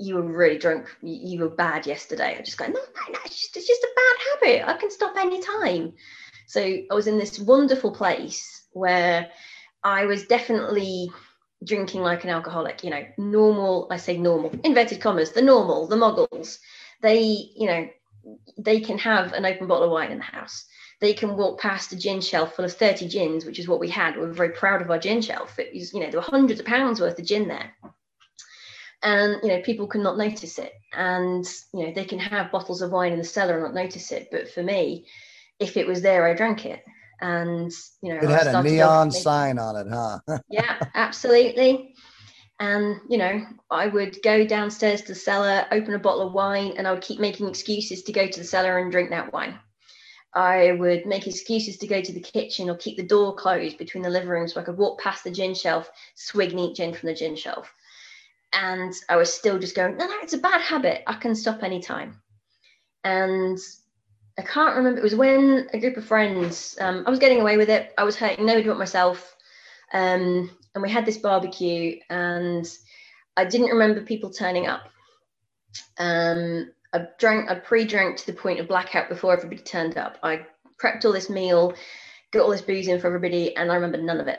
you 0.00 0.14
were 0.14 0.22
really 0.22 0.58
drunk 0.58 0.86
you, 1.02 1.40
were 1.40 1.48
bad 1.48 1.86
yesterday 1.86 2.36
i 2.38 2.42
just 2.42 2.58
go 2.58 2.66
no 2.66 2.72
no 2.72 3.12
no 3.12 3.18
it's 3.24 3.40
just, 3.40 3.56
it's 3.56 3.68
just 3.68 3.84
a 3.84 3.88
bad 3.94 4.50
habit 4.50 4.68
i 4.68 4.78
can 4.78 4.90
stop 4.90 5.14
any 5.16 5.40
time. 5.40 5.92
so 6.46 6.60
i 6.60 6.94
was 6.94 7.06
in 7.06 7.18
this 7.18 7.38
wonderful 7.38 7.92
place 7.92 8.66
where 8.72 9.28
i 9.84 10.06
was 10.06 10.26
definitely 10.26 11.10
drinking 11.64 12.02
like 12.02 12.24
an 12.24 12.30
alcoholic, 12.30 12.82
you 12.82 12.90
know, 12.90 13.04
normal, 13.18 13.86
I 13.90 13.96
say 13.96 14.16
normal, 14.16 14.52
inverted 14.64 15.00
commas, 15.00 15.32
the 15.32 15.42
normal, 15.42 15.86
the 15.86 15.96
muggles, 15.96 16.58
they, 17.02 17.20
you 17.20 17.66
know, 17.66 17.88
they 18.58 18.80
can 18.80 18.98
have 18.98 19.32
an 19.32 19.46
open 19.46 19.66
bottle 19.66 19.84
of 19.84 19.90
wine 19.90 20.10
in 20.10 20.18
the 20.18 20.24
house. 20.24 20.66
They 21.00 21.14
can 21.14 21.36
walk 21.36 21.60
past 21.60 21.92
a 21.92 21.96
gin 21.96 22.20
shelf 22.20 22.54
full 22.54 22.64
of 22.64 22.74
30 22.74 23.08
gins, 23.08 23.44
which 23.46 23.58
is 23.58 23.66
what 23.66 23.80
we 23.80 23.88
had. 23.88 24.16
We 24.16 24.22
were 24.22 24.32
very 24.32 24.50
proud 24.50 24.82
of 24.82 24.90
our 24.90 24.98
gin 24.98 25.22
shelf. 25.22 25.58
It 25.58 25.72
was, 25.74 25.94
you 25.94 26.00
know, 26.00 26.10
there 26.10 26.20
were 26.20 26.26
hundreds 26.26 26.60
of 26.60 26.66
pounds 26.66 27.00
worth 27.00 27.18
of 27.18 27.24
gin 27.24 27.48
there. 27.48 27.72
And, 29.02 29.36
you 29.42 29.48
know, 29.48 29.62
people 29.62 29.86
can 29.86 30.02
not 30.02 30.18
notice 30.18 30.58
it. 30.58 30.74
And, 30.92 31.46
you 31.72 31.86
know, 31.86 31.92
they 31.92 32.04
can 32.04 32.18
have 32.18 32.52
bottles 32.52 32.82
of 32.82 32.92
wine 32.92 33.12
in 33.12 33.18
the 33.18 33.24
cellar 33.24 33.54
and 33.54 33.62
not 33.62 33.82
notice 33.82 34.12
it. 34.12 34.28
But 34.30 34.50
for 34.50 34.62
me, 34.62 35.06
if 35.58 35.76
it 35.76 35.86
was 35.86 36.02
there, 36.02 36.26
I 36.26 36.34
drank 36.34 36.66
it. 36.66 36.82
And 37.20 37.70
you 38.00 38.14
know 38.14 38.20
it 38.20 38.30
had 38.30 38.46
a 38.46 38.62
neon 38.62 39.10
sign 39.10 39.58
on 39.58 39.76
it 39.76 39.86
huh? 39.90 40.20
Yeah 40.48 40.78
absolutely. 40.94 41.94
And 42.58 42.96
you 43.08 43.18
know 43.18 43.44
i 43.70 43.86
would 43.86 44.16
go 44.22 44.46
downstairs 44.46 45.02
to 45.02 45.08
the 45.08 45.14
cellar 45.14 45.66
open 45.70 45.94
a 45.94 45.98
bottle 45.98 46.26
of 46.26 46.32
wine 46.32 46.74
and 46.76 46.88
i 46.88 46.92
would 46.92 47.02
keep 47.02 47.20
making 47.20 47.48
excuses 47.48 48.02
to 48.04 48.12
go 48.12 48.26
to 48.26 48.40
the 48.40 48.46
cellar 48.46 48.78
and 48.78 48.90
drink 48.90 49.10
that 49.10 49.32
wine. 49.32 49.58
I 50.32 50.72
would 50.72 51.06
make 51.06 51.26
excuses 51.26 51.76
to 51.78 51.86
go 51.88 52.00
to 52.00 52.12
the 52.12 52.20
kitchen 52.20 52.70
or 52.70 52.76
keep 52.76 52.96
the 52.96 53.02
door 53.02 53.34
closed 53.34 53.76
between 53.76 54.02
the 54.02 54.10
living 54.10 54.28
rooms 54.28 54.54
so 54.54 54.60
i 54.60 54.64
could 54.64 54.78
walk 54.78 55.00
past 55.00 55.24
the 55.24 55.30
gin 55.30 55.54
shelf 55.54 55.90
swig 56.14 56.54
neat 56.54 56.76
gin 56.76 56.94
from 56.94 57.08
the 57.08 57.14
gin 57.14 57.36
shelf 57.36 57.74
and 58.52 58.94
i 59.08 59.16
was 59.16 59.32
still 59.32 59.58
just 59.58 59.76
going 59.76 59.96
no 59.96 60.06
no 60.06 60.16
it's 60.22 60.32
a 60.32 60.38
bad 60.38 60.60
habit 60.60 61.02
i 61.06 61.14
can 61.14 61.34
stop 61.34 61.62
anytime 61.62 62.20
and 63.04 63.58
I 64.38 64.42
can't 64.42 64.76
remember. 64.76 65.00
It 65.00 65.04
was 65.04 65.14
when 65.14 65.68
a 65.74 65.78
group 65.78 65.98
of 65.98 66.04
friends. 66.06 66.76
Um, 66.80 67.04
I 67.06 67.10
was 67.10 67.18
getting 67.18 67.40
away 67.42 67.58
with 67.58 67.68
it. 67.68 67.92
I 67.98 68.04
was 68.04 68.16
hurting 68.16 68.46
nobody 68.46 68.66
but 68.66 68.78
myself. 68.78 69.36
Um, 69.92 70.50
and 70.74 70.82
we 70.82 70.90
had 70.90 71.04
this 71.04 71.18
barbecue, 71.18 71.98
and 72.08 72.66
I 73.36 73.44
didn't 73.44 73.68
remember 73.68 74.00
people 74.00 74.30
turning 74.30 74.66
up. 74.66 74.88
Um, 75.98 76.70
I 76.94 77.06
drank. 77.18 77.50
I 77.50 77.56
pre-drank 77.56 78.16
to 78.18 78.26
the 78.26 78.32
point 78.32 78.60
of 78.60 78.68
blackout 78.68 79.10
before 79.10 79.34
everybody 79.34 79.60
turned 79.60 79.98
up. 79.98 80.18
I 80.22 80.46
prepped 80.82 81.04
all 81.04 81.12
this 81.12 81.28
meal, 81.28 81.74
got 82.32 82.42
all 82.42 82.50
this 82.50 82.62
booze 82.62 82.88
in 82.88 82.98
for 82.98 83.08
everybody, 83.08 83.54
and 83.56 83.70
I 83.70 83.74
remember 83.74 83.98
none 83.98 84.20
of 84.20 84.28
it. 84.28 84.38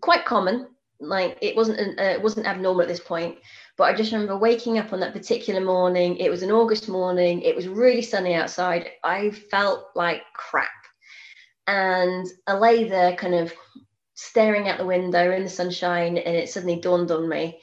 Quite 0.00 0.24
common. 0.24 0.66
Like 1.00 1.38
it 1.40 1.54
wasn't. 1.54 1.98
Uh, 1.98 2.02
it 2.02 2.22
wasn't 2.22 2.46
abnormal 2.46 2.82
at 2.82 2.88
this 2.88 3.00
point. 3.00 3.38
But 3.76 3.84
I 3.84 3.94
just 3.94 4.12
remember 4.12 4.36
waking 4.36 4.78
up 4.78 4.92
on 4.92 5.00
that 5.00 5.12
particular 5.12 5.60
morning. 5.60 6.16
It 6.16 6.30
was 6.30 6.42
an 6.42 6.50
August 6.50 6.88
morning. 6.88 7.42
It 7.42 7.54
was 7.54 7.68
really 7.68 8.02
sunny 8.02 8.34
outside. 8.34 8.90
I 9.04 9.30
felt 9.30 9.86
like 9.94 10.22
crap. 10.34 10.68
And 11.68 12.26
I 12.46 12.54
lay 12.54 12.88
there 12.88 13.14
kind 13.14 13.34
of 13.34 13.52
staring 14.14 14.68
out 14.68 14.78
the 14.78 14.86
window 14.86 15.30
in 15.30 15.44
the 15.44 15.48
sunshine, 15.48 16.18
and 16.18 16.34
it 16.36 16.48
suddenly 16.48 16.80
dawned 16.80 17.10
on 17.12 17.28
me 17.28 17.60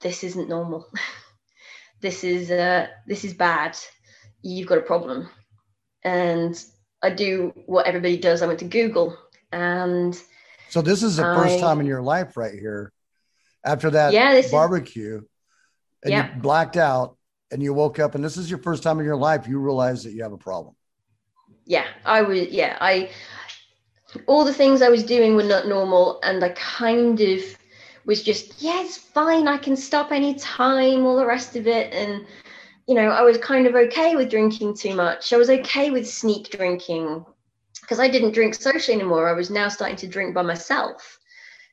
this 0.00 0.24
isn't 0.24 0.48
normal. 0.48 0.88
this 2.00 2.24
is 2.24 2.50
uh, 2.50 2.88
this 3.06 3.24
is 3.24 3.34
bad. 3.34 3.76
You've 4.42 4.68
got 4.68 4.78
a 4.78 4.82
problem. 4.82 5.28
And 6.02 6.62
I 7.02 7.10
do 7.10 7.52
what 7.66 7.86
everybody 7.86 8.16
does. 8.16 8.42
I 8.42 8.46
went 8.46 8.60
to 8.60 8.64
Google 8.66 9.16
and 9.52 10.20
so 10.68 10.82
this 10.82 11.02
is 11.02 11.16
the 11.16 11.22
first 11.22 11.58
time 11.60 11.80
in 11.80 11.86
your 11.86 12.02
life 12.02 12.36
right 12.36 12.54
here 12.54 12.92
after 13.64 13.90
that 13.90 14.12
yeah, 14.12 14.40
barbecue 14.50 15.16
is, 15.16 15.22
and 16.04 16.12
yeah. 16.12 16.34
you 16.34 16.40
blacked 16.40 16.76
out 16.76 17.16
and 17.50 17.62
you 17.62 17.72
woke 17.74 17.98
up 17.98 18.14
and 18.14 18.24
this 18.24 18.36
is 18.36 18.48
your 18.48 18.58
first 18.58 18.82
time 18.82 18.98
in 18.98 19.04
your 19.04 19.16
life 19.16 19.46
you 19.48 19.58
realize 19.58 20.04
that 20.04 20.12
you 20.12 20.22
have 20.22 20.32
a 20.32 20.38
problem. 20.38 20.74
Yeah 21.64 21.86
i 22.04 22.22
was 22.22 22.48
yeah 22.48 22.76
i 22.80 23.10
all 24.26 24.44
the 24.44 24.54
things 24.54 24.82
i 24.82 24.88
was 24.88 25.02
doing 25.02 25.34
were 25.34 25.42
not 25.42 25.66
normal 25.66 26.20
and 26.22 26.42
i 26.44 26.50
kind 26.50 27.20
of 27.20 27.40
was 28.04 28.22
just 28.22 28.62
yeah 28.62 28.82
it's 28.82 28.96
fine 28.96 29.48
i 29.48 29.58
can 29.58 29.76
stop 29.76 30.12
any 30.12 30.34
time 30.34 31.04
all 31.04 31.16
the 31.16 31.26
rest 31.26 31.56
of 31.56 31.66
it. 31.66 31.92
And 31.92 32.24
you 32.86 32.94
know 32.94 33.08
i 33.08 33.22
was 33.22 33.38
kind 33.38 33.66
of 33.66 33.74
okay 33.74 34.14
with 34.14 34.30
drinking 34.30 34.76
too 34.76 34.94
much. 34.94 35.32
I 35.32 35.36
was 35.36 35.50
okay 35.50 35.90
with 35.90 36.08
sneak 36.08 36.50
drinking 36.50 37.24
because 37.86 38.00
i 38.00 38.08
didn't 38.08 38.32
drink 38.32 38.54
socially 38.54 38.98
anymore 38.98 39.28
i 39.28 39.32
was 39.32 39.50
now 39.50 39.68
starting 39.68 39.96
to 39.96 40.08
drink 40.08 40.34
by 40.34 40.42
myself 40.42 41.18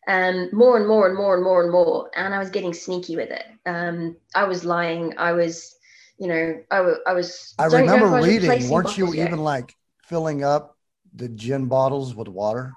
um, 0.07 0.49
more 0.51 0.77
and 0.77 0.87
more 0.87 1.07
and 1.07 1.15
more 1.17 1.35
and 1.35 1.43
more 1.43 1.63
and 1.63 1.71
more. 1.71 2.11
And 2.15 2.33
I 2.33 2.39
was 2.39 2.49
getting 2.49 2.73
sneaky 2.73 3.15
with 3.15 3.29
it. 3.31 3.45
Um, 3.65 4.17
I 4.35 4.43
was 4.45 4.65
lying. 4.65 5.13
I 5.17 5.31
was, 5.31 5.75
you 6.19 6.27
know, 6.27 6.59
I, 6.71 6.77
w- 6.77 6.97
I 7.07 7.13
was. 7.13 7.53
I 7.57 7.65
remember 7.65 8.07
I 8.07 8.17
was 8.19 8.27
reading. 8.27 8.69
Weren't 8.69 8.97
you 8.97 9.13
even 9.13 9.39
like 9.39 9.75
filling 10.03 10.43
up 10.43 10.77
the 11.15 11.29
gin 11.29 11.67
bottles 11.67 12.15
with 12.15 12.27
water? 12.27 12.73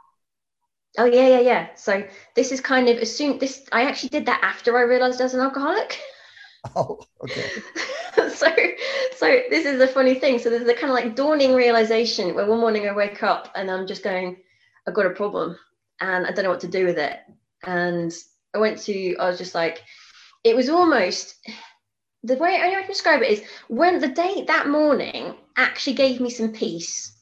Oh 0.99 1.05
yeah, 1.05 1.28
yeah, 1.28 1.41
yeah. 1.41 1.74
So 1.74 2.05
this 2.34 2.53
is 2.53 2.61
kind 2.61 2.89
of 2.89 2.99
assumed. 2.99 3.41
This 3.41 3.66
I 3.72 3.82
actually 3.82 4.11
did 4.11 4.26
that 4.26 4.41
after 4.43 4.76
I 4.78 4.82
realized 4.82 5.20
I 5.20 5.24
was 5.24 5.34
an 5.34 5.41
alcoholic. 5.41 6.01
Oh, 6.77 7.01
okay. 7.23 7.51
so, 8.31 8.47
so 9.17 9.41
this 9.51 9.67
is 9.67 9.81
a 9.81 9.87
funny 9.87 10.14
thing. 10.14 10.39
So 10.39 10.51
there's 10.51 10.69
a 10.69 10.75
kind 10.75 10.91
of 10.91 10.95
like 10.95 11.14
dawning 11.14 11.55
realization 11.55 12.35
where 12.35 12.47
one 12.47 12.61
morning 12.61 12.89
I 12.89 12.93
wake 12.93 13.23
up 13.23 13.53
and 13.55 13.71
I'm 13.71 13.87
just 13.87 14.03
going, 14.03 14.37
I've 14.87 14.95
got 14.95 15.07
a 15.07 15.11
problem 15.11 15.57
and 16.01 16.27
I 16.27 16.33
don't 16.33 16.45
know 16.45 16.51
what 16.51 16.61
to 16.61 16.69
do 16.69 16.87
with 16.87 16.99
it. 16.99 17.19
And 17.64 18.12
I 18.55 18.59
went 18.59 18.79
to, 18.83 19.17
I 19.17 19.29
was 19.29 19.39
just 19.39 19.55
like, 19.55 19.83
it 20.45 20.57
was 20.57 20.69
almost 20.69 21.37
the 22.23 22.37
way 22.37 22.57
I 22.57 22.71
can 22.71 22.87
describe 22.87 23.23
it 23.23 23.31
is 23.31 23.43
when 23.69 24.01
the 24.01 24.09
day 24.09 24.45
that 24.47 24.69
morning 24.69 25.35
actually 25.57 25.95
gave 25.95 26.21
me 26.21 26.31
some 26.31 26.53
peace, 26.53 27.16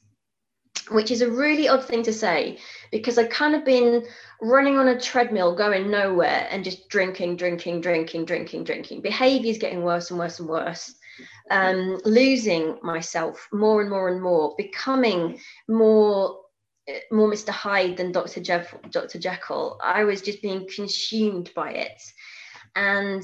which 0.89 1.11
is 1.11 1.21
a 1.21 1.29
really 1.29 1.67
odd 1.67 1.83
thing 1.83 2.03
to 2.03 2.13
say 2.13 2.57
because 2.91 3.17
I've 3.17 3.29
kind 3.29 3.55
of 3.55 3.65
been 3.65 4.05
running 4.41 4.77
on 4.77 4.89
a 4.89 4.99
treadmill 4.99 5.55
going 5.55 5.89
nowhere 5.89 6.47
and 6.51 6.63
just 6.63 6.89
drinking, 6.89 7.37
drinking, 7.37 7.81
drinking, 7.81 8.25
drinking, 8.25 8.63
drinking. 8.63 9.01
Behavior 9.01 9.51
is 9.51 9.57
getting 9.57 9.83
worse 9.83 10.11
and 10.11 10.19
worse 10.19 10.39
and 10.39 10.49
worse. 10.49 10.93
Um, 11.49 11.99
losing 12.03 12.77
myself 12.83 13.47
more 13.53 13.81
and 13.81 13.89
more 13.89 14.09
and 14.09 14.21
more, 14.21 14.53
becoming 14.57 15.39
more 15.67 16.41
more 17.11 17.31
Mr. 17.31 17.49
Hyde 17.49 17.97
than 17.97 18.11
Dr. 18.11 18.41
Jeff, 18.41 18.75
Dr. 18.91 19.17
Jekyll. 19.17 19.79
I 19.83 20.03
was 20.03 20.21
just 20.21 20.41
being 20.41 20.67
consumed 20.67 21.51
by 21.55 21.71
it. 21.71 21.99
And 22.75 23.23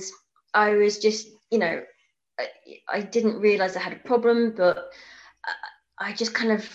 I 0.55 0.71
was 0.71 0.97
just, 0.97 1.27
you 1.51 1.59
know, 1.59 1.83
I, 2.39 2.47
I 2.89 3.01
didn't 3.01 3.39
realize 3.39 3.75
I 3.75 3.81
had 3.81 3.93
a 3.93 4.07
problem, 4.07 4.55
but 4.57 4.89
I 6.01 6.13
just 6.13 6.33
kind 6.33 6.51
of 6.51 6.67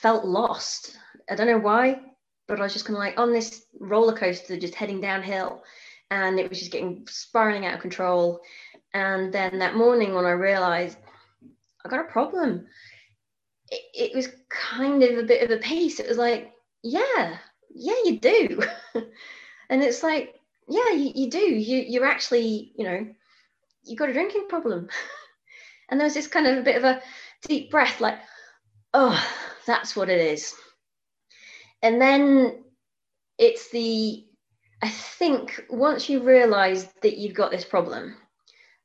felt 0.00 0.24
lost. 0.24 0.96
I 1.30 1.34
don't 1.34 1.46
know 1.46 1.58
why, 1.58 2.00
but 2.48 2.58
I 2.58 2.62
was 2.62 2.72
just 2.72 2.84
kind 2.84 2.96
of 2.96 3.00
like 3.00 3.18
on 3.18 3.32
this 3.32 3.66
roller 3.78 4.16
coaster, 4.16 4.58
just 4.58 4.74
heading 4.74 5.00
downhill. 5.00 5.62
And 6.10 6.40
it 6.40 6.48
was 6.48 6.58
just 6.58 6.72
getting 6.72 7.06
spiraling 7.08 7.66
out 7.66 7.74
of 7.74 7.80
control. 7.80 8.40
And 8.94 9.32
then 9.32 9.58
that 9.58 9.76
morning, 9.76 10.14
when 10.14 10.24
I 10.24 10.32
realized 10.32 10.98
I 11.84 11.88
got 11.88 12.00
a 12.00 12.12
problem, 12.12 12.66
it, 13.68 13.82
it 13.94 14.16
was 14.16 14.28
kind 14.48 15.02
of 15.02 15.18
a 15.18 15.22
bit 15.22 15.42
of 15.42 15.50
a 15.56 15.62
piece. 15.62 16.00
It 16.00 16.08
was 16.08 16.18
like, 16.18 16.52
yeah, 16.82 17.36
yeah, 17.72 17.94
you 18.04 18.18
do. 18.18 18.62
and 19.70 19.82
it's 19.82 20.02
like, 20.02 20.34
yeah, 20.68 20.90
you, 20.92 21.12
you 21.14 21.30
do. 21.30 21.38
You, 21.38 21.84
you're 21.86 22.06
actually, 22.06 22.72
you 22.76 22.84
know, 22.84 23.06
you 23.84 23.96
got 23.96 24.08
a 24.08 24.12
drinking 24.12 24.46
problem. 24.48 24.88
and 25.90 26.00
there 26.00 26.06
was 26.06 26.14
this 26.14 26.26
kind 26.26 26.46
of 26.46 26.58
a 26.58 26.62
bit 26.62 26.76
of 26.76 26.84
a 26.84 27.02
deep 27.46 27.70
breath, 27.70 28.00
like, 28.00 28.18
oh, 28.94 29.28
that's 29.66 29.94
what 29.96 30.08
it 30.08 30.20
is. 30.20 30.54
And 31.82 32.00
then 32.00 32.64
it's 33.38 33.70
the, 33.70 34.24
I 34.82 34.88
think 34.88 35.64
once 35.70 36.08
you 36.08 36.22
realize 36.22 36.88
that 37.02 37.18
you've 37.18 37.34
got 37.34 37.50
this 37.50 37.64
problem, 37.64 38.16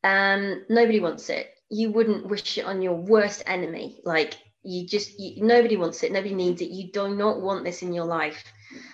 um, 0.03 0.65
nobody 0.69 0.99
wants 0.99 1.29
it. 1.29 1.49
You 1.69 1.91
wouldn't 1.91 2.27
wish 2.27 2.57
it 2.57 2.65
on 2.65 2.81
your 2.81 2.95
worst 2.95 3.43
enemy. 3.47 3.99
Like 4.05 4.37
you 4.65 4.85
just 4.85 5.19
you, 5.19 5.43
nobody 5.43 5.77
wants 5.77 6.01
it 6.03 6.11
nobody 6.11 6.33
needs 6.33 6.61
it 6.61 6.71
you 6.71 6.91
do 6.91 7.15
not 7.15 7.39
want 7.41 7.63
this 7.63 7.83
in 7.83 7.93
your 7.93 8.05
life 8.05 8.43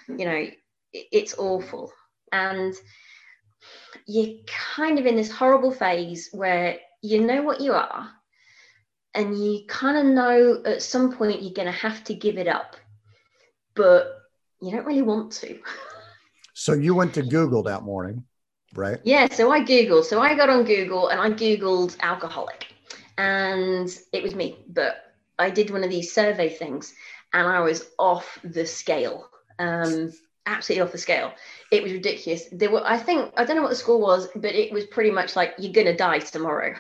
you 0.08 0.26
know 0.26 0.36
it, 0.36 0.58
it's 1.12 1.38
awful 1.38 1.92
and 2.34 2.74
you're 4.06 4.38
kind 4.76 5.00
of 5.00 5.06
in 5.06 5.16
this 5.16 5.32
horrible 5.32 5.72
phase 5.72 6.30
where 6.34 6.78
you 7.02 7.22
know 7.22 7.42
what 7.42 7.62
you 7.62 7.72
are 7.72 8.10
and 9.14 9.38
you 9.38 9.62
kind 9.68 9.98
of 9.98 10.06
know 10.06 10.62
at 10.66 10.82
some 10.82 11.12
point 11.12 11.42
you're 11.42 11.54
going 11.54 11.66
to 11.66 11.72
have 11.72 12.04
to 12.04 12.14
give 12.14 12.38
it 12.38 12.48
up 12.48 12.76
but 13.76 14.22
you 14.62 14.72
don't 14.72 14.86
really 14.86 15.02
want 15.02 15.32
to 15.32 15.60
so 16.54 16.74
you 16.74 16.96
went 16.96 17.14
to 17.14 17.22
google 17.22 17.64
that 17.64 17.84
morning 17.84 18.24
right 18.76 19.00
yeah 19.04 19.28
so 19.30 19.52
i 19.52 19.60
googled 19.60 20.04
so 20.04 20.22
i 20.22 20.36
got 20.36 20.50
on 20.50 20.64
google 20.64 21.10
and 21.10 21.20
i 21.20 21.30
googled 21.30 22.00
alcoholic 22.02 22.68
and 23.18 23.98
it 24.14 24.24
was 24.24 24.34
me 24.34 24.58
but 24.70 25.12
I 25.42 25.50
did 25.50 25.72
one 25.72 25.84
of 25.84 25.90
these 25.90 26.14
survey 26.14 26.50
things 26.50 26.94
and 27.34 27.48
I 27.48 27.60
was 27.62 27.90
off 27.98 28.40
the 28.44 28.66
scale. 28.66 29.30
Um, 29.60 30.14
absolutely 30.46 30.84
off 30.84 30.92
the 30.92 30.98
scale. 30.98 31.34
It 31.72 31.84
was 31.84 31.92
ridiculous. 31.92 32.46
There 32.52 32.72
were, 32.72 32.86
I 32.86 32.98
think, 32.98 33.34
I 33.38 33.44
don't 33.44 33.56
know 33.56 33.64
what 33.64 33.70
the 33.70 33.76
score 33.76 34.00
was, 34.00 34.28
but 34.36 34.54
it 34.54 34.72
was 34.72 34.86
pretty 34.86 35.12
much 35.12 35.36
like 35.36 35.54
you're 35.58 35.74
gonna 35.74 35.96
die 35.96 36.20
tomorrow. 36.20 36.76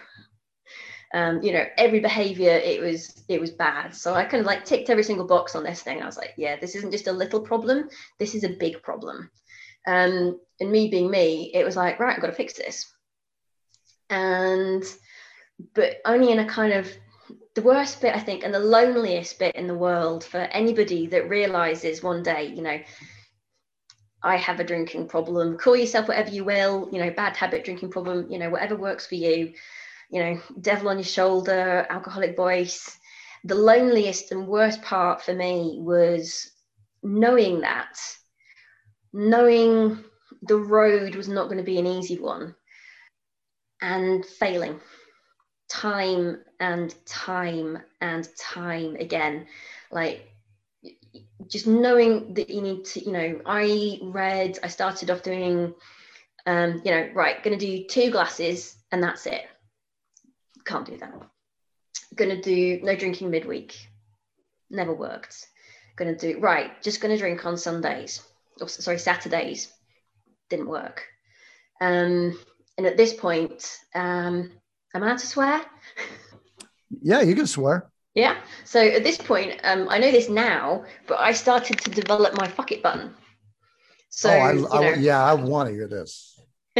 Um, 1.13 1.41
you 1.43 1.51
know, 1.51 1.65
every 1.77 1.99
behavior 1.99 2.51
it 2.51 2.81
was 2.81 3.23
it 3.27 3.41
was 3.41 3.51
bad. 3.51 3.93
So 3.93 4.13
I 4.13 4.23
kind 4.23 4.39
of 4.39 4.47
like 4.47 4.63
ticked 4.63 4.89
every 4.89 5.03
single 5.03 5.27
box 5.27 5.55
on 5.55 5.63
this 5.63 5.81
thing. 5.81 6.01
I 6.01 6.05
was 6.05 6.17
like, 6.17 6.33
yeah, 6.37 6.57
this 6.59 6.75
isn't 6.75 6.91
just 6.91 7.07
a 7.07 7.11
little 7.11 7.41
problem. 7.41 7.89
This 8.17 8.33
is 8.33 8.43
a 8.43 8.49
big 8.49 8.81
problem. 8.81 9.29
Um, 9.87 10.39
and 10.59 10.71
me 10.71 10.89
being 10.89 11.09
me, 11.09 11.51
it 11.53 11.65
was 11.65 11.75
like, 11.75 11.99
right, 11.99 12.15
I've 12.15 12.21
got 12.21 12.27
to 12.27 12.33
fix 12.33 12.53
this. 12.53 12.91
And 14.09 14.83
but 15.73 15.97
only 16.05 16.31
in 16.31 16.39
a 16.39 16.45
kind 16.45 16.73
of 16.73 16.87
the 17.55 17.61
worst 17.61 18.01
bit, 18.01 18.15
I 18.15 18.19
think, 18.19 18.43
and 18.43 18.53
the 18.53 18.59
loneliest 18.59 19.39
bit 19.39 19.55
in 19.55 19.67
the 19.67 19.77
world 19.77 20.23
for 20.23 20.37
anybody 20.37 21.07
that 21.07 21.29
realizes 21.29 22.01
one 22.01 22.23
day, 22.23 22.45
you 22.45 22.61
know, 22.61 22.79
I 24.23 24.37
have 24.37 24.59
a 24.59 24.63
drinking 24.63 25.07
problem. 25.07 25.57
Call 25.57 25.75
yourself 25.75 26.07
whatever 26.07 26.29
you 26.29 26.45
will, 26.45 26.87
you 26.91 26.99
know, 26.99 27.11
bad 27.11 27.35
habit, 27.35 27.65
drinking 27.65 27.89
problem, 27.89 28.31
you 28.31 28.37
know, 28.37 28.49
whatever 28.49 28.75
works 28.75 29.07
for 29.07 29.15
you, 29.15 29.53
you 30.11 30.23
know, 30.23 30.41
devil 30.59 30.89
on 30.89 30.97
your 30.97 31.05
shoulder, 31.05 31.85
alcoholic 31.89 32.35
voice. 32.35 32.99
The 33.45 33.55
loneliest 33.55 34.31
and 34.31 34.47
worst 34.47 34.81
part 34.83 35.21
for 35.23 35.33
me 35.33 35.77
was 35.81 36.51
knowing 37.03 37.61
that, 37.61 37.97
knowing 39.13 40.03
the 40.43 40.57
road 40.57 41.15
was 41.15 41.27
not 41.29 41.45
going 41.45 41.57
to 41.57 41.63
be 41.63 41.79
an 41.79 41.87
easy 41.87 42.19
one 42.19 42.55
and 43.81 44.25
failing 44.25 44.79
time 45.69 46.37
and 46.59 46.93
time 47.05 47.79
and 48.01 48.27
time 48.37 48.95
again 48.95 49.47
like 49.91 50.27
just 51.47 51.67
knowing 51.67 52.33
that 52.33 52.49
you 52.49 52.61
need 52.61 52.85
to 52.85 53.03
you 53.05 53.11
know 53.11 53.41
i 53.45 53.99
read 54.03 54.57
i 54.63 54.67
started 54.67 55.09
off 55.09 55.23
doing 55.23 55.73
um 56.47 56.81
you 56.83 56.91
know 56.91 57.09
right 57.13 57.43
gonna 57.43 57.57
do 57.57 57.85
two 57.87 58.11
glasses 58.11 58.77
and 58.91 59.03
that's 59.03 59.25
it 59.25 59.43
can't 60.65 60.85
do 60.85 60.97
that 60.97 61.13
gonna 62.15 62.41
do 62.41 62.79
no 62.83 62.95
drinking 62.95 63.29
midweek 63.29 63.75
never 64.69 64.93
worked 64.93 65.47
gonna 65.95 66.15
do 66.15 66.39
right 66.39 66.81
just 66.81 67.01
gonna 67.01 67.17
drink 67.17 67.45
on 67.45 67.57
sundays 67.57 68.21
or 68.59 68.67
sorry 68.67 68.99
saturdays 68.99 69.71
didn't 70.49 70.67
work 70.67 71.05
um 71.79 72.37
and 72.77 72.87
at 72.87 72.97
this 72.97 73.13
point 73.13 73.77
um 73.95 74.51
Am 74.93 75.03
I 75.03 75.07
allowed 75.07 75.19
to 75.19 75.27
swear? 75.27 75.61
Yeah, 77.01 77.21
you 77.21 77.35
can 77.35 77.47
swear. 77.47 77.89
Yeah. 78.13 78.35
So 78.65 78.81
at 78.81 79.03
this 79.03 79.17
point, 79.17 79.59
um, 79.63 79.87
I 79.89 79.99
know 79.99 80.11
this 80.11 80.27
now, 80.27 80.83
but 81.07 81.19
I 81.19 81.31
started 81.31 81.79
to 81.79 81.89
develop 81.89 82.35
my 82.35 82.47
fuck 82.47 82.71
it 82.73 82.83
button. 82.83 83.13
So 84.09 84.29
oh, 84.29 84.67
I, 84.71 84.77
I, 84.77 84.93
yeah, 84.95 85.23
I 85.23 85.33
want 85.33 85.69
to 85.69 85.75
hear 85.75 85.87
this. 85.87 86.37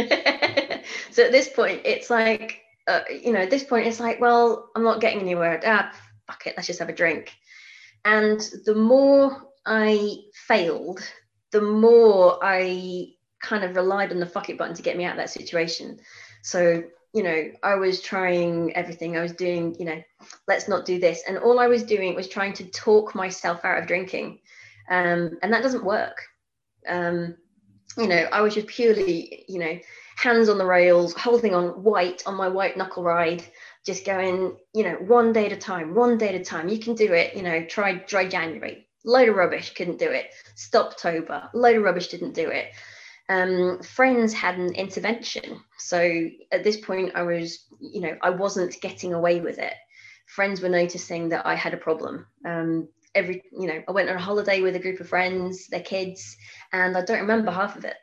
so 1.10 1.24
at 1.24 1.32
this 1.32 1.48
point, 1.48 1.80
it's 1.86 2.10
like, 2.10 2.61
uh, 2.86 3.00
you 3.10 3.32
know, 3.32 3.40
at 3.40 3.50
this 3.50 3.64
point, 3.64 3.86
it's 3.86 4.00
like, 4.00 4.20
well, 4.20 4.70
I'm 4.74 4.84
not 4.84 5.00
getting 5.00 5.20
anywhere. 5.20 5.60
Ah, 5.64 5.92
fuck 6.26 6.46
it, 6.46 6.54
let's 6.56 6.66
just 6.66 6.78
have 6.80 6.88
a 6.88 6.94
drink. 6.94 7.32
And 8.04 8.40
the 8.64 8.74
more 8.74 9.48
I 9.64 10.16
failed, 10.34 11.00
the 11.50 11.62
more 11.62 12.38
I 12.42 13.12
kind 13.40 13.64
of 13.64 13.76
relied 13.76 14.12
on 14.12 14.20
the 14.20 14.26
fuck 14.26 14.48
it 14.48 14.58
button 14.58 14.74
to 14.74 14.82
get 14.82 14.96
me 14.96 15.04
out 15.04 15.12
of 15.12 15.18
that 15.18 15.30
situation. 15.30 16.00
So 16.42 16.82
you 17.12 17.22
know, 17.22 17.50
I 17.62 17.74
was 17.74 18.00
trying 18.00 18.74
everything. 18.74 19.16
I 19.16 19.22
was 19.22 19.32
doing, 19.32 19.76
you 19.78 19.84
know, 19.84 20.02
let's 20.48 20.66
not 20.66 20.86
do 20.86 20.98
this. 20.98 21.22
And 21.28 21.36
all 21.38 21.58
I 21.58 21.66
was 21.66 21.82
doing 21.82 22.14
was 22.14 22.28
trying 22.28 22.54
to 22.54 22.64
talk 22.64 23.14
myself 23.14 23.64
out 23.64 23.78
of 23.78 23.86
drinking. 23.86 24.40
Um, 24.90 25.38
and 25.42 25.52
that 25.52 25.62
doesn't 25.62 25.84
work. 25.84 26.22
Um, 26.88 27.36
you 27.98 28.08
know, 28.08 28.26
I 28.32 28.40
was 28.40 28.54
just 28.54 28.66
purely, 28.66 29.44
you 29.46 29.58
know, 29.58 29.78
hands 30.16 30.48
on 30.48 30.58
the 30.58 30.66
rails, 30.66 31.14
holding 31.14 31.54
on 31.54 31.82
white 31.82 32.22
on 32.26 32.34
my 32.34 32.48
white 32.48 32.76
knuckle 32.76 33.02
ride, 33.02 33.44
just 33.84 34.04
going, 34.04 34.56
you 34.74 34.84
know, 34.84 34.94
one 34.94 35.32
day 35.32 35.46
at 35.46 35.52
a 35.52 35.56
time, 35.56 35.94
one 35.94 36.18
day 36.18 36.28
at 36.28 36.40
a 36.40 36.44
time. 36.44 36.68
You 36.68 36.78
can 36.78 36.94
do 36.94 37.12
it. 37.12 37.34
You 37.36 37.42
know, 37.42 37.64
try 37.64 37.94
dry 37.94 38.28
January, 38.28 38.86
load 39.04 39.28
of 39.28 39.36
rubbish, 39.36 39.74
couldn't 39.74 39.98
do 39.98 40.10
it. 40.10 40.26
Stoptober, 40.56 41.48
load 41.54 41.76
of 41.76 41.82
rubbish, 41.82 42.08
didn't 42.08 42.34
do 42.34 42.48
it 42.48 42.72
um, 43.28 43.82
friends 43.82 44.32
had 44.32 44.58
an 44.58 44.74
intervention. 44.74 45.60
So 45.78 46.28
at 46.50 46.64
this 46.64 46.78
point, 46.78 47.12
I 47.14 47.22
was, 47.22 47.66
you 47.80 48.00
know, 48.00 48.16
I 48.22 48.30
wasn't 48.30 48.80
getting 48.80 49.14
away 49.14 49.40
with 49.40 49.58
it. 49.58 49.74
Friends 50.26 50.60
were 50.60 50.68
noticing 50.68 51.28
that 51.30 51.46
I 51.46 51.54
had 51.54 51.74
a 51.74 51.78
problem. 51.78 52.26
Um, 52.44 52.88
every, 53.14 53.42
you 53.52 53.68
know, 53.68 53.82
I 53.86 53.92
went 53.92 54.08
on 54.08 54.16
a 54.16 54.20
holiday 54.20 54.60
with 54.60 54.76
a 54.76 54.80
group 54.80 55.00
of 55.00 55.08
friends, 55.08 55.68
their 55.68 55.80
kids, 55.80 56.36
and 56.72 56.96
I 56.96 57.04
don't 57.04 57.20
remember 57.20 57.50
half 57.50 57.76
of 57.76 57.84
it. 57.84 57.96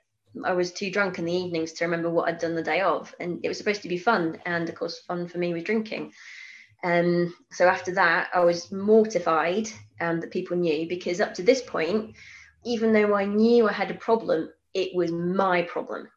I 0.44 0.54
was 0.54 0.72
too 0.72 0.92
drunk 0.92 1.20
in 1.20 1.26
the 1.26 1.34
evenings 1.34 1.74
to 1.74 1.86
remember 1.86 2.10
what 2.10 2.28
I'd 2.28 2.40
done 2.40 2.56
the 2.56 2.64
day 2.64 2.82
of. 2.82 3.14
And 3.20 3.40
it 3.44 3.48
was 3.48 3.58
supposed 3.58 3.82
to 3.84 3.90
be 3.90 3.98
fun. 3.98 4.40
And 4.46 4.70
of 4.70 4.76
course, 4.76 5.00
fun 5.00 5.28
for 5.28 5.38
me 5.38 5.54
was 5.54 5.64
drinking. 5.64 6.14
Um, 6.84 7.34
so 7.52 7.68
after 7.68 7.94
that, 7.96 8.30
I 8.34 8.40
was 8.40 8.72
mortified 8.72 9.70
um, 10.00 10.22
that 10.22 10.32
people 10.32 10.58
knew 10.58 10.88
because 10.88 11.20
up 11.20 11.34
to 11.36 11.44
this 11.44 11.62
point, 11.62 12.16
even 12.64 12.94
though 12.94 13.16
I 13.16 13.26
knew 13.26 13.68
I 13.68 13.74
had 13.74 13.92
a 13.92 13.96
problem, 13.96 14.50
it 14.74 14.96
was 14.96 15.12
my 15.12 15.64
problem. 15.64 16.10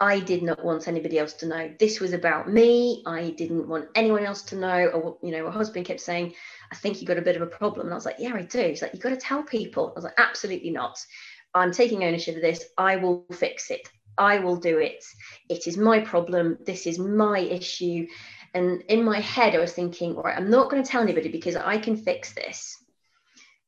I 0.00 0.18
did 0.18 0.42
not 0.42 0.64
want 0.64 0.88
anybody 0.88 1.18
else 1.18 1.34
to 1.34 1.46
know. 1.46 1.72
This 1.78 2.00
was 2.00 2.12
about 2.12 2.50
me. 2.50 3.02
I 3.06 3.30
didn't 3.30 3.68
want 3.68 3.88
anyone 3.94 4.24
else 4.24 4.42
to 4.42 4.56
know. 4.56 4.86
Or, 4.88 5.18
you 5.22 5.30
know, 5.30 5.44
my 5.44 5.52
husband 5.52 5.86
kept 5.86 6.00
saying, 6.00 6.34
I 6.72 6.74
think 6.74 7.00
you 7.00 7.06
got 7.06 7.18
a 7.18 7.22
bit 7.22 7.36
of 7.36 7.42
a 7.42 7.46
problem. 7.46 7.86
And 7.86 7.94
I 7.94 7.96
was 7.96 8.04
like, 8.04 8.16
yeah, 8.18 8.34
I 8.34 8.42
do. 8.42 8.60
He's 8.60 8.82
like, 8.82 8.92
you 8.92 9.00
got 9.00 9.10
to 9.10 9.16
tell 9.16 9.44
people. 9.44 9.90
I 9.90 9.92
was 9.94 10.04
like, 10.04 10.18
absolutely 10.18 10.70
not. 10.70 10.98
I'm 11.54 11.72
taking 11.72 12.04
ownership 12.04 12.36
of 12.36 12.42
this. 12.42 12.64
I 12.76 12.96
will 12.96 13.24
fix 13.32 13.70
it. 13.70 13.88
I 14.18 14.38
will 14.38 14.56
do 14.56 14.78
it. 14.78 15.04
It 15.48 15.66
is 15.66 15.76
my 15.76 16.00
problem. 16.00 16.58
This 16.64 16.86
is 16.86 16.98
my 16.98 17.38
issue. 17.38 18.06
And 18.54 18.82
in 18.82 19.04
my 19.04 19.20
head, 19.20 19.54
I 19.54 19.58
was 19.58 19.72
thinking, 19.72 20.16
all 20.16 20.22
right, 20.22 20.36
I'm 20.36 20.50
not 20.50 20.70
going 20.70 20.82
to 20.82 20.88
tell 20.88 21.02
anybody 21.02 21.28
because 21.28 21.56
I 21.56 21.78
can 21.78 21.96
fix 21.96 22.32
this. 22.32 22.76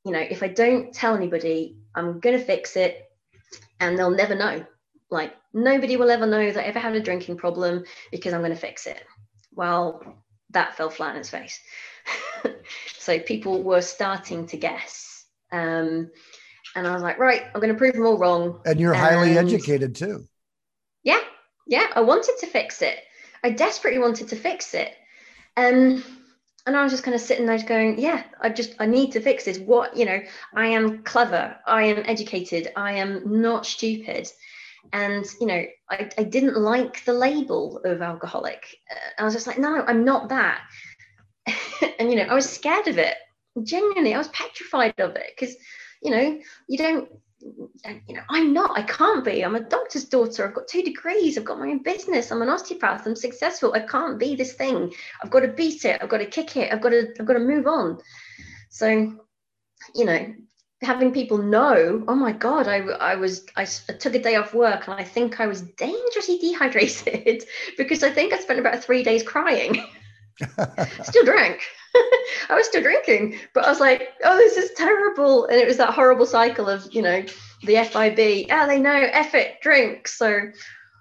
You 0.05 0.12
know, 0.12 0.20
if 0.20 0.43
I 0.43 0.49
don't 0.49 0.93
tell 0.93 1.16
anybody, 1.16 1.78
I'm 1.95 2.20
going 2.20 2.39
to 2.39 2.45
fix 2.45 2.76
it 2.76 3.11
and 3.80 3.99
they'll 3.99 4.11
never 4.11 4.37
know. 4.37 4.64
Like, 5.11 5.34
nobody 5.53 5.97
will 5.97 6.11
ever 6.11 6.26
know 6.26 6.51
that 6.53 6.64
I 6.64 6.68
ever 6.68 6.78
had 6.78 6.95
a 6.95 7.01
drinking 7.01 7.37
problem 7.37 7.84
because 8.12 8.32
I'm 8.32 8.41
going 8.41 8.53
to 8.53 8.59
fix 8.59 8.87
it. 8.87 9.03
Well, 9.53 10.03
that 10.51 10.76
fell 10.76 10.91
flat 10.91 11.14
on 11.14 11.20
its 11.20 11.30
face. 11.30 11.61
so 12.99 13.18
people 13.18 13.62
were 13.62 13.82
starting 13.82 14.47
to 14.49 14.57
guess. 14.57 15.24
Um, 15.51 16.11
and 16.77 16.87
I 16.87 16.93
was 16.93 17.03
like, 17.03 17.18
right, 17.18 17.45
I'm 17.55 17.61
going 17.61 17.72
to 17.72 17.79
prove 17.79 17.95
them 17.95 18.05
all 18.05 18.18
wrong. 18.18 18.61
And 18.66 18.79
you're 18.79 18.93
highly 18.93 19.37
educated 19.39 19.95
too. 19.95 20.29
Yeah. 21.03 21.20
Yeah. 21.66 21.87
I 21.95 22.03
wanted 22.03 22.35
to 22.41 22.47
fix 22.47 22.83
it. 22.83 22.99
I 23.43 23.51
desperately 23.51 23.99
wanted 23.99 24.29
to 24.29 24.37
fix 24.37 24.74
it. 24.74 24.93
Um, 25.57 26.05
and 26.66 26.77
I 26.77 26.83
was 26.83 26.93
just 26.93 27.03
kind 27.03 27.14
of 27.14 27.20
sitting 27.20 27.47
there 27.47 27.59
going, 27.62 27.99
yeah, 27.99 28.24
I 28.43 28.51
just, 28.51 28.74
I 28.79 28.87
need 28.87 29.12
to 29.12 29.20
fix 29.20 29.45
this. 29.45 29.59
What, 29.59 29.97
you 29.97 30.05
know, 30.05 30.20
I 30.55 30.66
am 30.66 31.03
clever. 31.03 31.57
I 31.66 31.85
am 31.85 32.03
educated. 32.05 32.70
I 32.77 32.93
am 32.93 33.41
not 33.41 33.64
stupid. 33.64 34.29
And, 34.93 35.24
you 35.41 35.47
know, 35.47 35.64
I, 35.89 36.11
I 36.18 36.24
didn't 36.24 36.59
like 36.59 37.05
the 37.07 37.14
label 37.14 37.81
of 37.85 38.03
alcoholic. 38.03 38.66
I 39.18 39.24
was 39.24 39.33
just 39.33 39.47
like, 39.47 39.59
no, 39.59 39.83
I'm 39.87 40.05
not 40.05 40.29
that. 40.29 40.61
and, 41.99 42.11
you 42.11 42.16
know, 42.16 42.24
I 42.24 42.35
was 42.35 42.51
scared 42.51 42.87
of 42.87 42.99
it. 42.99 43.14
Genuinely, 43.62 44.12
I 44.12 44.18
was 44.18 44.29
petrified 44.29 44.95
of 44.99 45.16
it 45.16 45.33
because, 45.39 45.57
you 46.03 46.11
know, 46.11 46.39
you 46.69 46.79
don't 46.79 47.09
you 47.41 48.15
know, 48.15 48.23
I'm 48.31 48.53
not, 48.53 48.77
I 48.77 48.83
can't 48.83 49.25
be. 49.25 49.45
I'm 49.45 49.57
a 49.57 49.61
doctor's 49.61 50.05
daughter. 50.05 50.47
I've 50.47 50.55
got 50.55 50.69
two 50.69 50.83
degrees. 50.83 51.37
I've 51.37 51.45
got 51.45 51.59
my 51.59 51.69
own 51.69 51.83
business. 51.83 52.31
I'm 52.31 52.43
an 52.43 52.49
osteopath. 52.49 53.07
I'm 53.07 53.15
successful. 53.17 53.73
I 53.75 53.81
can't 53.81 54.19
be 54.19 54.35
this 54.35 54.55
thing. 54.55 54.93
I've 55.23 55.31
got 55.31 55.41
to 55.41 55.49
beat 55.49 55.85
it. 55.85 56.01
I've 56.03 56.09
got 56.09 56.19
to 56.19 56.27
kick 56.27 56.57
it. 56.57 56.73
I've 56.73 56.81
got 56.81 56.91
to, 56.91 57.15
I've 57.19 57.27
got 57.27 57.35
to 57.35 57.41
move 57.41 57.67
on. 57.67 57.99
So, 58.71 58.89
you 59.95 60.05
know, 60.05 60.35
having 60.83 61.13
people 61.13 61.39
know, 61.39 62.05
oh 62.09 62.15
my 62.15 62.33
God, 62.33 62.69
I, 62.69 62.79
I 62.79 63.15
was, 63.17 63.47
I, 63.57 63.63
I 63.63 63.93
took 63.93 64.15
a 64.15 64.23
day 64.23 64.37
off 64.37 64.55
work 64.55 64.89
and 64.89 64.99
I 64.99 65.05
think 65.05 65.41
I 65.41 65.47
was 65.47 65.63
dangerously 65.63 66.39
dehydrated 66.39 67.45
because 67.79 68.03
I 68.03 68.11
think 68.11 68.33
I 68.33 68.39
spent 68.39 68.61
about 68.61 68.83
three 68.83 69.03
days 69.03 69.23
crying. 69.23 69.85
Still 71.03 71.25
drank. 71.25 71.61
I 72.49 72.55
was 72.55 72.67
still 72.67 72.83
drinking, 72.83 73.39
but 73.55 73.65
I 73.65 73.69
was 73.69 73.81
like, 73.81 74.15
oh, 74.25 74.37
this 74.37 74.57
is 74.57 74.73
terrible. 74.73 75.47
And 75.47 75.57
it 75.57 75.67
was 75.67 75.77
that 75.79 75.95
horrible 75.95 76.27
cycle 76.27 76.69
of, 76.69 76.93
you 76.93 77.03
know, 77.03 77.25
the 77.63 77.77
FIB, 77.77 78.47
oh, 78.51 78.67
they 78.67 78.79
know, 78.79 79.09
F 79.13 79.35
it, 79.35 79.61
drink. 79.61 80.09
So 80.09 80.51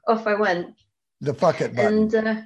off 0.07 0.27
I 0.27 0.35
went. 0.35 0.75
The 1.21 1.33
fuck 1.33 1.61
it 1.61 1.75
button. 1.75 1.97
And 1.97 2.15
uh, 2.15 2.41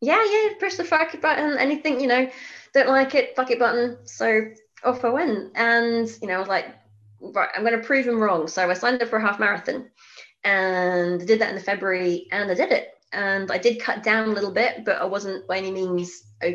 yeah, 0.00 0.24
yeah, 0.24 0.54
press 0.58 0.76
the 0.76 0.84
fuck 0.84 1.14
it 1.14 1.22
button. 1.22 1.58
Anything, 1.58 2.00
you 2.00 2.06
know, 2.06 2.28
don't 2.72 2.88
like 2.88 3.14
it, 3.14 3.36
fuck 3.36 3.50
it 3.50 3.58
button. 3.58 3.98
So 4.04 4.42
off 4.84 5.04
I 5.04 5.08
went. 5.10 5.52
And, 5.54 6.08
you 6.20 6.28
know, 6.28 6.34
I 6.34 6.38
was 6.38 6.48
like, 6.48 6.74
right, 7.20 7.48
I'm 7.56 7.64
going 7.64 7.78
to 7.78 7.86
prove 7.86 8.06
them 8.06 8.20
wrong. 8.20 8.48
So 8.48 8.68
I 8.68 8.74
signed 8.74 9.02
up 9.02 9.08
for 9.08 9.18
a 9.18 9.22
half 9.22 9.40
marathon 9.40 9.90
and 10.44 11.26
did 11.26 11.40
that 11.40 11.50
in 11.50 11.54
the 11.54 11.60
February 11.60 12.26
and 12.30 12.50
I 12.50 12.54
did 12.54 12.70
it 12.70 12.93
and 13.14 13.50
I 13.50 13.58
did 13.58 13.80
cut 13.80 14.02
down 14.02 14.28
a 14.28 14.32
little 14.32 14.50
bit, 14.50 14.84
but 14.84 15.00
I 15.00 15.04
wasn't 15.04 15.46
by 15.46 15.58
any 15.58 15.70
means, 15.70 16.22
uh, 16.44 16.50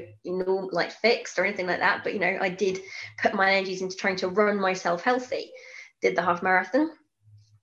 like 0.71 0.91
fixed 0.91 1.39
or 1.39 1.45
anything 1.45 1.67
like 1.67 1.79
that. 1.79 2.03
But 2.03 2.13
you 2.13 2.19
know, 2.19 2.37
I 2.39 2.49
did 2.49 2.81
put 3.21 3.33
my 3.33 3.51
energies 3.53 3.81
into 3.81 3.95
trying 3.95 4.17
to 4.17 4.27
run 4.27 4.59
myself 4.59 5.03
healthy. 5.03 5.51
Did 6.01 6.15
the 6.15 6.21
half 6.21 6.43
marathon, 6.43 6.91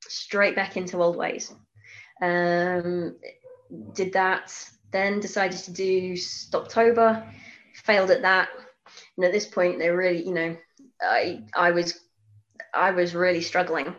straight 0.03 0.57
back 0.57 0.76
into 0.76 1.03
old 1.03 1.16
ways. 1.16 1.53
Um, 2.20 3.16
did 3.94 4.12
that, 4.14 4.53
then 4.90 5.20
decided 5.20 5.59
to 5.59 5.72
do 5.72 6.12
Stoptober, 6.12 7.26
failed 7.74 8.11
at 8.11 8.22
that. 8.22 8.49
And 9.16 9.26
at 9.26 9.32
this 9.32 9.47
point, 9.47 9.78
they 9.78 9.90
really, 9.90 10.24
you 10.24 10.34
know, 10.34 10.57
I 11.03 11.44
I 11.55 11.70
was 11.72 12.01
I 12.72 12.90
was 12.90 13.14
really 13.14 13.42
struggling. 13.42 13.94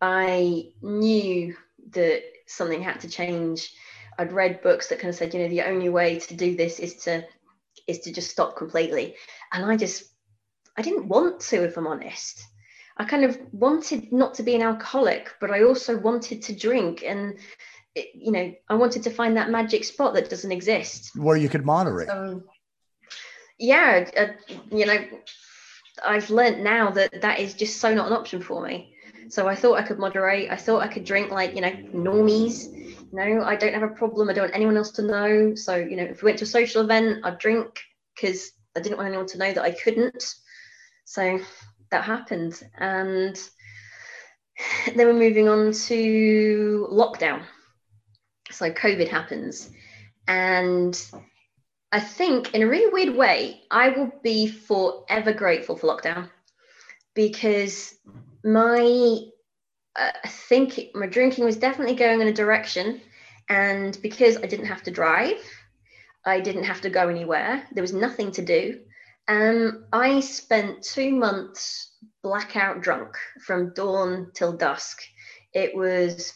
I 0.00 0.70
knew 0.82 1.56
that 1.90 2.22
something 2.46 2.82
had 2.82 3.00
to 3.00 3.08
change 3.08 3.72
I'd 4.18 4.32
read 4.32 4.62
books 4.62 4.88
that 4.88 4.98
kind 4.98 5.10
of 5.10 5.14
said, 5.14 5.32
you 5.32 5.40
know, 5.40 5.48
the 5.48 5.62
only 5.62 5.88
way 5.88 6.18
to 6.18 6.34
do 6.34 6.56
this 6.56 6.80
is 6.80 6.96
to 7.04 7.24
is 7.86 8.00
to 8.00 8.12
just 8.12 8.30
stop 8.30 8.56
completely. 8.56 9.14
And 9.52 9.64
I 9.64 9.76
just 9.76 10.04
I 10.76 10.82
didn't 10.82 11.08
want 11.08 11.40
to, 11.40 11.64
if 11.64 11.76
I'm 11.76 11.86
honest. 11.86 12.42
I 12.96 13.04
kind 13.04 13.24
of 13.24 13.38
wanted 13.52 14.12
not 14.12 14.34
to 14.34 14.42
be 14.42 14.56
an 14.56 14.62
alcoholic, 14.62 15.32
but 15.40 15.52
I 15.52 15.62
also 15.62 15.96
wanted 15.96 16.42
to 16.42 16.52
drink. 16.52 17.04
And 17.06 17.38
it, 17.94 18.08
you 18.12 18.32
know, 18.32 18.52
I 18.68 18.74
wanted 18.74 19.04
to 19.04 19.10
find 19.10 19.36
that 19.36 19.50
magic 19.50 19.84
spot 19.84 20.14
that 20.14 20.28
doesn't 20.28 20.52
exist. 20.52 21.12
Where 21.16 21.36
you 21.36 21.48
could 21.48 21.64
moderate. 21.64 22.08
So, 22.08 22.42
yeah, 23.58 24.10
uh, 24.16 24.26
you 24.70 24.86
know, 24.86 25.04
I've 26.04 26.30
learned 26.30 26.64
now 26.64 26.90
that 26.90 27.22
that 27.22 27.38
is 27.38 27.54
just 27.54 27.80
so 27.80 27.94
not 27.94 28.08
an 28.08 28.12
option 28.12 28.42
for 28.42 28.66
me. 28.66 28.94
So 29.28 29.46
I 29.46 29.54
thought 29.54 29.78
I 29.78 29.82
could 29.82 29.98
moderate. 29.98 30.50
I 30.50 30.56
thought 30.56 30.82
I 30.82 30.88
could 30.88 31.04
drink 31.04 31.30
like, 31.30 31.54
you 31.54 31.60
know, 31.60 31.72
normies 31.94 32.68
no, 33.12 33.42
I 33.42 33.56
don't 33.56 33.74
have 33.74 33.82
a 33.82 33.94
problem. 33.94 34.28
I 34.28 34.32
don't 34.32 34.44
want 34.44 34.54
anyone 34.54 34.76
else 34.76 34.90
to 34.92 35.02
know. 35.02 35.54
So, 35.54 35.76
you 35.76 35.96
know, 35.96 36.04
if 36.04 36.22
we 36.22 36.26
went 36.26 36.38
to 36.38 36.44
a 36.44 36.48
social 36.48 36.82
event, 36.82 37.20
I'd 37.24 37.38
drink 37.38 37.80
because 38.14 38.50
I 38.76 38.80
didn't 38.80 38.96
want 38.96 39.08
anyone 39.08 39.26
to 39.26 39.38
know 39.38 39.52
that 39.52 39.62
I 39.62 39.70
couldn't. 39.70 40.34
So 41.04 41.40
that 41.90 42.04
happened. 42.04 42.62
And 42.78 43.40
then 44.94 45.06
we're 45.06 45.12
moving 45.12 45.48
on 45.48 45.72
to 45.72 46.88
lockdown. 46.90 47.42
So 48.50 48.70
COVID 48.70 49.08
happens. 49.08 49.70
And 50.26 51.00
I 51.92 52.00
think 52.00 52.54
in 52.54 52.62
a 52.62 52.68
really 52.68 52.92
weird 52.92 53.16
way, 53.16 53.62
I 53.70 53.90
will 53.90 54.12
be 54.22 54.48
forever 54.48 55.32
grateful 55.32 55.76
for 55.76 55.86
lockdown 55.86 56.28
because 57.14 57.94
my 58.44 59.20
I 59.96 60.28
think 60.28 60.90
my 60.94 61.06
drinking 61.06 61.44
was 61.44 61.56
definitely 61.56 61.96
going 61.96 62.20
in 62.20 62.28
a 62.28 62.32
direction. 62.32 63.00
And 63.48 63.98
because 64.02 64.36
I 64.36 64.46
didn't 64.46 64.66
have 64.66 64.82
to 64.84 64.90
drive, 64.90 65.38
I 66.24 66.40
didn't 66.40 66.64
have 66.64 66.80
to 66.82 66.90
go 66.90 67.08
anywhere, 67.08 67.66
there 67.72 67.82
was 67.82 67.92
nothing 67.92 68.30
to 68.32 68.44
do. 68.44 68.80
Um, 69.28 69.86
I 69.92 70.20
spent 70.20 70.82
two 70.82 71.14
months 71.14 71.92
blackout 72.22 72.80
drunk 72.80 73.16
from 73.44 73.72
dawn 73.74 74.30
till 74.34 74.52
dusk. 74.52 75.00
It 75.52 75.74
was 75.74 76.34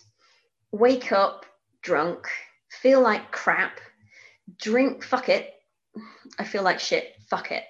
wake 0.72 1.12
up 1.12 1.44
drunk, 1.82 2.26
feel 2.70 3.00
like 3.00 3.32
crap, 3.32 3.80
drink, 4.60 5.04
fuck 5.04 5.28
it. 5.28 5.50
I 6.38 6.44
feel 6.44 6.62
like 6.62 6.80
shit, 6.80 7.14
fuck 7.28 7.50
it, 7.50 7.64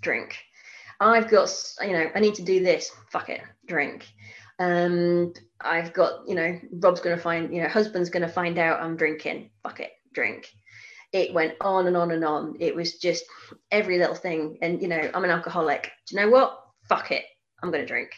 drink. 0.00 0.38
I've 1.00 1.28
got, 1.28 1.52
you 1.82 1.92
know, 1.92 2.10
I 2.14 2.20
need 2.20 2.36
to 2.36 2.42
do 2.42 2.62
this, 2.62 2.92
fuck 3.10 3.28
it, 3.28 3.40
drink 3.66 4.06
and 4.58 5.38
I've 5.60 5.92
got, 5.92 6.28
you 6.28 6.34
know, 6.34 6.58
Rob's 6.72 7.00
going 7.00 7.16
to 7.16 7.22
find, 7.22 7.54
you 7.54 7.62
know, 7.62 7.68
husband's 7.68 8.10
going 8.10 8.22
to 8.22 8.28
find 8.28 8.58
out 8.58 8.80
I'm 8.80 8.96
drinking. 8.96 9.50
Fuck 9.62 9.80
it, 9.80 9.92
drink. 10.12 10.50
It 11.12 11.32
went 11.32 11.54
on 11.60 11.86
and 11.86 11.96
on 11.96 12.10
and 12.10 12.24
on. 12.24 12.56
It 12.60 12.74
was 12.74 12.98
just 12.98 13.24
every 13.70 13.98
little 13.98 14.14
thing. 14.16 14.58
And, 14.62 14.82
you 14.82 14.88
know, 14.88 15.10
I'm 15.14 15.24
an 15.24 15.30
alcoholic. 15.30 15.90
Do 16.06 16.16
you 16.16 16.22
know 16.22 16.30
what? 16.30 16.58
Fuck 16.88 17.10
it. 17.10 17.24
I'm 17.62 17.70
going 17.70 17.82
to 17.82 17.88
drink. 17.88 18.10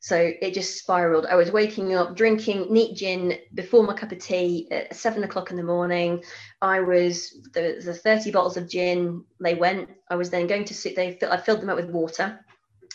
So 0.00 0.32
it 0.42 0.52
just 0.52 0.76
spiraled. 0.76 1.24
I 1.24 1.34
was 1.34 1.50
waking 1.50 1.94
up, 1.94 2.14
drinking 2.14 2.66
neat 2.70 2.94
gin 2.94 3.38
before 3.54 3.84
my 3.84 3.94
cup 3.94 4.12
of 4.12 4.18
tea 4.18 4.68
at 4.70 4.94
seven 4.94 5.24
o'clock 5.24 5.50
in 5.50 5.56
the 5.56 5.62
morning. 5.62 6.22
I 6.60 6.80
was 6.80 7.48
the, 7.54 7.80
the 7.82 7.94
30 7.94 8.30
bottles 8.30 8.58
of 8.58 8.68
gin, 8.68 9.24
they 9.40 9.54
went. 9.54 9.88
I 10.10 10.16
was 10.16 10.28
then 10.28 10.46
going 10.46 10.66
to 10.66 10.74
sit, 10.74 10.94
they 10.94 11.18
I 11.22 11.38
filled 11.38 11.62
them 11.62 11.70
up 11.70 11.76
with 11.76 11.88
water. 11.88 12.38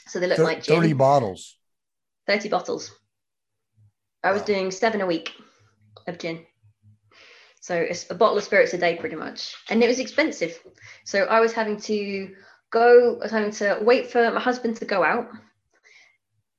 So 0.06 0.20
they 0.20 0.28
looked 0.28 0.42
like 0.42 0.62
gin. 0.62 0.76
30 0.76 0.94
bottles. 0.94 1.58
30 2.30 2.50
bottles. 2.50 2.96
I 4.24 4.32
was 4.32 4.44
doing 4.44 4.70
seven 4.70 5.02
a 5.02 5.08
week 5.08 5.34
of 6.06 6.20
gin. 6.20 6.46
So 7.60 7.74
it's 7.74 8.10
a 8.12 8.14
bottle 8.14 8.38
of 8.38 8.44
spirits 8.44 8.72
a 8.76 8.78
day, 8.78 8.98
pretty 8.98 9.16
much. 9.16 9.56
And 9.68 9.84
it 9.84 9.88
was 9.88 10.00
expensive. 10.00 10.62
So 11.06 11.24
I 11.24 11.40
was 11.40 11.54
having 11.54 11.82
to 11.82 12.36
go, 12.70 13.16
I 13.16 13.24
was 13.24 13.32
having 13.32 13.52
to 13.54 13.80
wait 13.82 14.12
for 14.12 14.30
my 14.30 14.40
husband 14.40 14.78
to 14.78 14.86
go 14.86 15.04
out, 15.04 15.28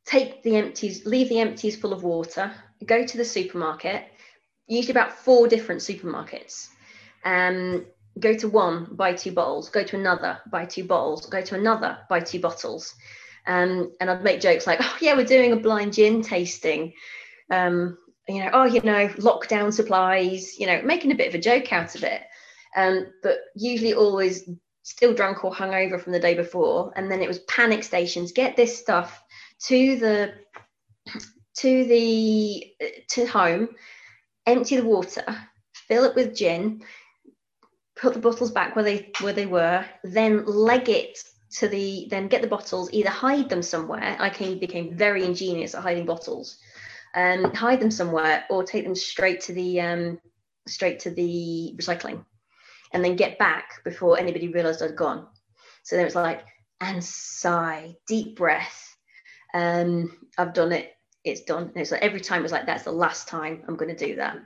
take 0.04 0.42
the 0.42 0.56
empties, 0.56 1.06
leave 1.06 1.28
the 1.28 1.38
empties 1.38 1.76
full 1.76 1.92
of 1.92 2.02
water, 2.02 2.50
go 2.84 3.06
to 3.06 3.16
the 3.16 3.24
supermarket, 3.24 4.06
usually 4.66 4.90
about 4.90 5.12
four 5.12 5.46
different 5.46 5.82
supermarkets. 5.82 6.66
Um, 7.24 7.86
go 8.18 8.34
to 8.34 8.48
one, 8.48 8.88
buy 8.96 9.12
two 9.12 9.30
bottles, 9.30 9.68
go 9.68 9.84
to 9.84 9.96
another, 9.96 10.40
buy 10.50 10.64
two 10.64 10.82
bottles, 10.82 11.26
go 11.26 11.40
to 11.40 11.54
another, 11.54 11.98
buy 12.08 12.18
two 12.18 12.40
bottles. 12.40 12.92
Um, 13.46 13.92
and 14.00 14.10
I'd 14.10 14.24
make 14.24 14.40
jokes 14.40 14.66
like, 14.66 14.78
oh, 14.82 14.96
yeah, 15.00 15.16
we're 15.16 15.24
doing 15.24 15.52
a 15.52 15.56
blind 15.56 15.94
gin 15.94 16.22
tasting. 16.22 16.92
Um, 17.50 17.98
you 18.28 18.44
know, 18.44 18.50
oh, 18.52 18.64
you 18.64 18.80
know, 18.82 19.08
lockdown 19.18 19.72
supplies, 19.72 20.58
you 20.58 20.66
know, 20.66 20.82
making 20.82 21.12
a 21.12 21.16
bit 21.16 21.28
of 21.28 21.34
a 21.34 21.42
joke 21.42 21.72
out 21.72 21.94
of 21.94 22.04
it. 22.04 22.22
Um, 22.76 23.06
but 23.22 23.38
usually 23.56 23.94
always 23.94 24.48
still 24.82 25.14
drunk 25.14 25.44
or 25.44 25.52
hungover 25.52 26.00
from 26.00 26.12
the 26.12 26.20
day 26.20 26.34
before. 26.34 26.92
And 26.96 27.10
then 27.10 27.22
it 27.22 27.28
was 27.28 27.40
panic 27.40 27.82
stations, 27.82 28.32
get 28.32 28.56
this 28.56 28.78
stuff 28.78 29.22
to 29.66 29.96
the 29.96 30.34
to 31.56 31.84
the 31.84 32.72
to 33.10 33.26
home, 33.26 33.68
empty 34.46 34.76
the 34.76 34.84
water, 34.84 35.24
fill 35.74 36.04
it 36.04 36.14
with 36.14 36.36
gin, 36.36 36.82
put 37.96 38.14
the 38.14 38.20
bottles 38.20 38.50
back 38.50 38.76
where 38.76 38.84
they 38.84 39.10
where 39.20 39.32
they 39.32 39.46
were, 39.46 39.84
then 40.04 40.44
leg 40.46 40.88
it 40.88 41.18
to 41.58 41.68
the 41.68 42.06
then 42.10 42.28
get 42.28 42.42
the 42.42 42.48
bottles, 42.48 42.90
either 42.92 43.10
hide 43.10 43.48
them 43.48 43.62
somewhere. 43.62 44.16
I 44.18 44.30
came, 44.30 44.58
became 44.58 44.96
very 44.96 45.24
ingenious 45.24 45.74
at 45.74 45.82
hiding 45.82 46.06
bottles. 46.06 46.58
Um, 47.14 47.52
hide 47.54 47.80
them 47.80 47.90
somewhere 47.90 48.44
or 48.50 48.62
take 48.62 48.84
them 48.84 48.94
straight 48.94 49.40
to 49.42 49.52
the 49.52 49.80
um, 49.80 50.20
straight 50.68 51.00
to 51.00 51.10
the 51.10 51.74
recycling 51.76 52.24
and 52.92 53.04
then 53.04 53.16
get 53.16 53.38
back 53.38 53.82
before 53.84 54.18
anybody 54.18 54.48
realized 54.48 54.82
I'd 54.82 54.96
gone. 54.96 55.26
So 55.82 55.96
then 55.96 56.06
it's 56.06 56.14
like, 56.14 56.44
and 56.80 57.02
sigh, 57.02 57.96
deep 58.06 58.36
breath. 58.36 58.96
Um, 59.54 60.16
I've 60.38 60.54
done 60.54 60.72
it, 60.72 60.92
it's 61.24 61.42
done. 61.42 61.64
And 61.64 61.76
it's 61.76 61.90
like 61.90 62.02
every 62.02 62.20
time 62.20 62.42
was 62.42 62.52
like, 62.52 62.66
that's 62.66 62.84
the 62.84 62.92
last 62.92 63.28
time 63.28 63.62
I'm 63.66 63.76
going 63.76 63.94
to 63.94 64.06
do 64.06 64.16
that. 64.16 64.38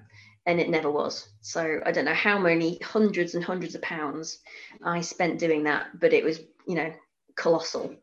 And 0.47 0.61
it 0.61 0.69
never 0.69 0.91
was. 0.91 1.29
So 1.41 1.81
I 1.85 1.93
don't 1.93 2.05
know 2.05 2.15
how 2.15 2.39
many 2.39 2.79
hundreds 2.81 3.35
and 3.35 3.43
hundreds 3.43 3.75
of 3.75 3.83
pounds 3.83 4.41
I 4.83 5.01
spent 5.01 5.39
doing 5.39 5.65
that, 5.65 5.99
but 5.99 6.13
it 6.13 6.25
was, 6.25 6.41
you 6.67 6.75
know, 6.75 6.93
colossal. 7.37 7.95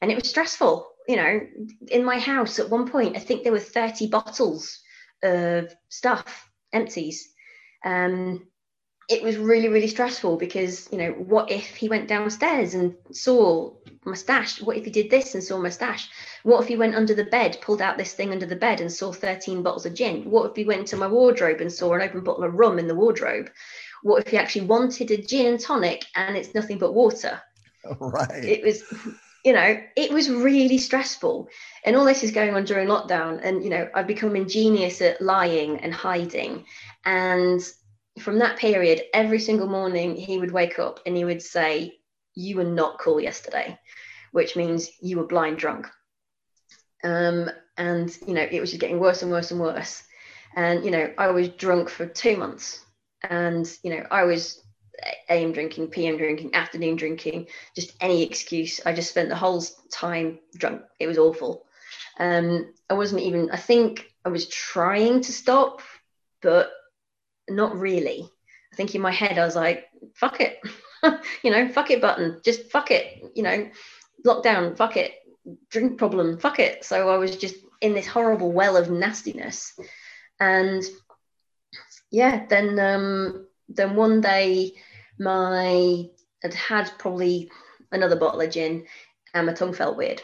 And 0.00 0.10
it 0.10 0.16
was 0.16 0.28
stressful. 0.28 0.90
You 1.08 1.16
know, 1.16 1.40
in 1.90 2.04
my 2.04 2.18
house 2.18 2.58
at 2.58 2.70
one 2.70 2.88
point, 2.88 3.16
I 3.16 3.20
think 3.20 3.42
there 3.42 3.52
were 3.52 3.58
30 3.58 4.08
bottles 4.08 4.80
of 5.22 5.72
stuff, 5.88 6.50
empties. 6.72 7.28
Um, 7.84 8.46
it 9.08 9.22
was 9.22 9.38
really 9.38 9.68
really 9.68 9.88
stressful 9.88 10.36
because 10.36 10.86
you 10.92 10.98
know 10.98 11.12
what 11.12 11.50
if 11.50 11.74
he 11.74 11.88
went 11.88 12.08
downstairs 12.08 12.74
and 12.74 12.94
saw 13.10 13.72
my 14.04 14.14
stash 14.14 14.60
what 14.60 14.76
if 14.76 14.84
he 14.84 14.90
did 14.90 15.10
this 15.10 15.34
and 15.34 15.42
saw 15.42 15.58
my 15.58 15.70
stash 15.70 16.10
what 16.42 16.60
if 16.62 16.68
he 16.68 16.76
went 16.76 16.94
under 16.94 17.14
the 17.14 17.24
bed 17.24 17.58
pulled 17.62 17.80
out 17.80 17.96
this 17.96 18.12
thing 18.12 18.32
under 18.32 18.44
the 18.44 18.56
bed 18.56 18.80
and 18.80 18.92
saw 18.92 19.10
13 19.10 19.62
bottles 19.62 19.86
of 19.86 19.94
gin 19.94 20.30
what 20.30 20.50
if 20.50 20.56
he 20.56 20.64
went 20.64 20.80
into 20.80 20.96
my 20.96 21.06
wardrobe 21.06 21.60
and 21.60 21.72
saw 21.72 21.94
an 21.94 22.02
open 22.02 22.22
bottle 22.22 22.44
of 22.44 22.54
rum 22.54 22.78
in 22.78 22.86
the 22.86 22.94
wardrobe 22.94 23.50
what 24.02 24.24
if 24.24 24.30
he 24.30 24.36
actually 24.36 24.66
wanted 24.66 25.10
a 25.10 25.16
gin 25.16 25.46
and 25.46 25.60
tonic 25.60 26.04
and 26.14 26.36
it's 26.36 26.54
nothing 26.54 26.78
but 26.78 26.92
water 26.92 27.40
right 28.00 28.44
it 28.44 28.64
was 28.64 28.82
you 29.44 29.52
know 29.52 29.80
it 29.96 30.10
was 30.10 30.30
really 30.30 30.78
stressful 30.78 31.48
and 31.84 31.96
all 31.96 32.04
this 32.04 32.24
is 32.24 32.32
going 32.32 32.54
on 32.54 32.64
during 32.64 32.88
lockdown 32.88 33.40
and 33.42 33.62
you 33.62 33.70
know 33.70 33.88
i've 33.94 34.06
become 34.06 34.36
ingenious 34.36 35.00
at 35.00 35.20
lying 35.20 35.78
and 35.78 35.94
hiding 35.94 36.64
and 37.04 37.62
from 38.18 38.38
that 38.38 38.58
period, 38.58 39.02
every 39.14 39.38
single 39.38 39.66
morning 39.66 40.16
he 40.16 40.38
would 40.38 40.52
wake 40.52 40.78
up 40.78 41.00
and 41.06 41.16
he 41.16 41.24
would 41.24 41.42
say, 41.42 41.98
You 42.34 42.56
were 42.56 42.64
not 42.64 42.98
cool 42.98 43.20
yesterday, 43.20 43.78
which 44.32 44.56
means 44.56 44.90
you 45.00 45.18
were 45.18 45.26
blind 45.26 45.58
drunk. 45.58 45.86
Um, 47.04 47.50
and, 47.76 48.16
you 48.26 48.34
know, 48.34 48.46
it 48.50 48.60
was 48.60 48.70
just 48.70 48.80
getting 48.80 48.98
worse 48.98 49.22
and 49.22 49.30
worse 49.30 49.50
and 49.50 49.60
worse. 49.60 50.02
And, 50.54 50.84
you 50.84 50.90
know, 50.90 51.12
I 51.16 51.28
was 51.28 51.48
drunk 51.50 51.88
for 51.88 52.06
two 52.06 52.36
months. 52.36 52.84
And, 53.22 53.70
you 53.82 53.90
know, 53.90 54.04
I 54.10 54.24
was 54.24 54.62
AM 55.28 55.52
drinking, 55.52 55.88
PM 55.88 56.16
drinking, 56.16 56.54
afternoon 56.54 56.96
drinking, 56.96 57.46
just 57.74 57.94
any 58.00 58.22
excuse. 58.22 58.80
I 58.84 58.92
just 58.92 59.10
spent 59.10 59.28
the 59.28 59.36
whole 59.36 59.62
time 59.90 60.38
drunk. 60.56 60.82
It 60.98 61.06
was 61.06 61.18
awful. 61.18 61.64
Um, 62.18 62.72
I 62.90 62.94
wasn't 62.94 63.22
even, 63.22 63.50
I 63.50 63.56
think 63.56 64.12
I 64.24 64.28
was 64.28 64.48
trying 64.48 65.20
to 65.22 65.32
stop, 65.32 65.82
but 66.42 66.70
not 67.48 67.76
really. 67.78 68.28
I 68.72 68.76
think 68.76 68.94
in 68.94 69.00
my 69.00 69.12
head 69.12 69.38
I 69.38 69.44
was 69.44 69.56
like, 69.56 69.86
fuck 70.14 70.40
it, 70.40 70.58
you 71.42 71.50
know, 71.50 71.68
fuck 71.68 71.90
it 71.90 72.00
button, 72.00 72.40
just 72.44 72.70
fuck 72.70 72.90
it, 72.90 73.22
you 73.34 73.42
know, 73.42 73.70
lockdown, 74.26 74.76
fuck 74.76 74.96
it, 74.96 75.14
drink 75.70 75.98
problem, 75.98 76.38
fuck 76.38 76.58
it. 76.58 76.84
So 76.84 77.08
I 77.08 77.16
was 77.16 77.36
just 77.36 77.56
in 77.80 77.94
this 77.94 78.06
horrible 78.06 78.52
well 78.52 78.76
of 78.76 78.90
nastiness. 78.90 79.78
And 80.40 80.82
yeah, 82.10 82.46
then 82.48 82.78
um 82.78 83.46
then 83.68 83.96
one 83.96 84.20
day 84.20 84.72
my 85.18 86.08
had 86.42 86.54
had 86.54 86.90
probably 86.98 87.50
another 87.90 88.16
bottle 88.16 88.40
of 88.40 88.50
gin 88.50 88.86
and 89.34 89.46
my 89.46 89.52
tongue 89.52 89.72
felt 89.72 89.96
weird. 89.96 90.22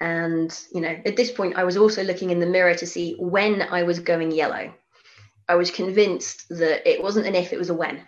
And 0.00 0.56
you 0.72 0.80
know, 0.80 0.96
at 1.06 1.16
this 1.16 1.30
point 1.30 1.56
I 1.56 1.64
was 1.64 1.76
also 1.76 2.02
looking 2.02 2.30
in 2.30 2.40
the 2.40 2.46
mirror 2.46 2.74
to 2.74 2.86
see 2.86 3.14
when 3.18 3.62
I 3.62 3.84
was 3.84 4.00
going 4.00 4.32
yellow 4.32 4.72
I 5.48 5.54
was 5.54 5.70
convinced 5.70 6.48
that 6.50 6.88
it 6.88 7.02
wasn't 7.02 7.26
an 7.26 7.34
if, 7.34 7.52
it 7.52 7.58
was 7.58 7.70
a 7.70 7.74
when. 7.74 8.06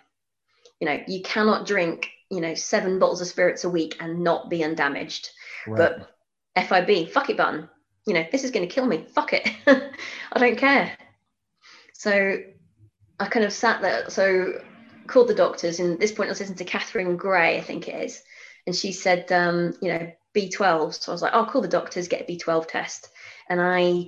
You 0.79 0.87
know, 0.87 0.99
you 1.07 1.21
cannot 1.23 1.65
drink, 1.65 2.09
you 2.29 2.39
know, 2.39 2.53
seven 2.53 2.99
bottles 2.99 3.21
of 3.21 3.27
spirits 3.27 3.63
a 3.63 3.69
week 3.69 3.97
and 3.99 4.23
not 4.23 4.49
be 4.49 4.63
undamaged. 4.63 5.29
Right. 5.67 5.77
But 6.55 6.67
FIB, 6.67 7.09
fuck 7.09 7.29
it 7.29 7.37
button. 7.37 7.67
You 8.05 8.13
know, 8.13 8.25
this 8.31 8.43
is 8.43 8.51
going 8.51 8.67
to 8.67 8.73
kill 8.73 8.85
me. 8.85 9.05
Fuck 9.13 9.33
it. 9.33 9.49
I 9.67 10.39
don't 10.39 10.57
care. 10.57 10.95
So 11.93 12.37
I 13.19 13.25
kind 13.27 13.45
of 13.45 13.53
sat 13.53 13.81
there. 13.81 14.09
So 14.09 14.61
called 15.11 15.27
the 15.27 15.35
doctors, 15.35 15.79
and 15.79 15.93
at 15.93 15.99
this 15.99 16.11
point 16.11 16.29
I 16.29 16.31
was 16.31 16.39
listening 16.39 16.57
to 16.59 16.65
Catherine 16.65 17.17
Gray, 17.17 17.57
I 17.57 17.61
think 17.61 17.87
it 17.87 18.03
is, 18.03 18.21
and 18.65 18.75
she 18.75 18.91
said, 18.91 19.31
um, 19.31 19.73
you 19.81 19.89
know, 19.89 20.11
B12. 20.35 20.93
So 20.93 21.11
I 21.11 21.13
was 21.13 21.21
like, 21.21 21.33
I'll 21.33 21.45
call 21.45 21.61
the 21.61 21.67
doctors, 21.67 22.07
get 22.07 22.21
a 22.21 22.31
B12 22.31 22.67
test, 22.67 23.09
and 23.49 23.61
I 23.61 24.05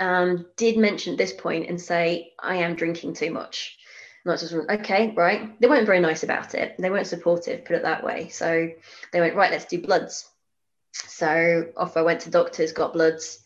um, 0.00 0.46
did 0.56 0.76
mention 0.76 1.14
at 1.14 1.18
this 1.18 1.32
point 1.32 1.68
and 1.68 1.80
say, 1.80 2.32
I 2.38 2.56
am 2.56 2.76
drinking 2.76 3.14
too 3.14 3.32
much. 3.32 3.76
Not 4.24 4.40
just, 4.40 4.52
okay, 4.52 5.12
right. 5.16 5.58
They 5.60 5.68
weren't 5.68 5.86
very 5.86 6.00
nice 6.00 6.22
about 6.22 6.54
it. 6.54 6.74
They 6.78 6.90
weren't 6.90 7.06
supportive, 7.06 7.64
put 7.64 7.76
it 7.76 7.82
that 7.82 8.04
way. 8.04 8.28
So 8.28 8.68
they 9.12 9.20
went, 9.20 9.36
right, 9.36 9.50
let's 9.50 9.64
do 9.64 9.80
bloods. 9.80 10.28
So 10.92 11.66
off 11.76 11.96
I 11.96 12.02
went 12.02 12.20
to 12.22 12.30
doctors, 12.30 12.72
got 12.72 12.92
bloods. 12.92 13.38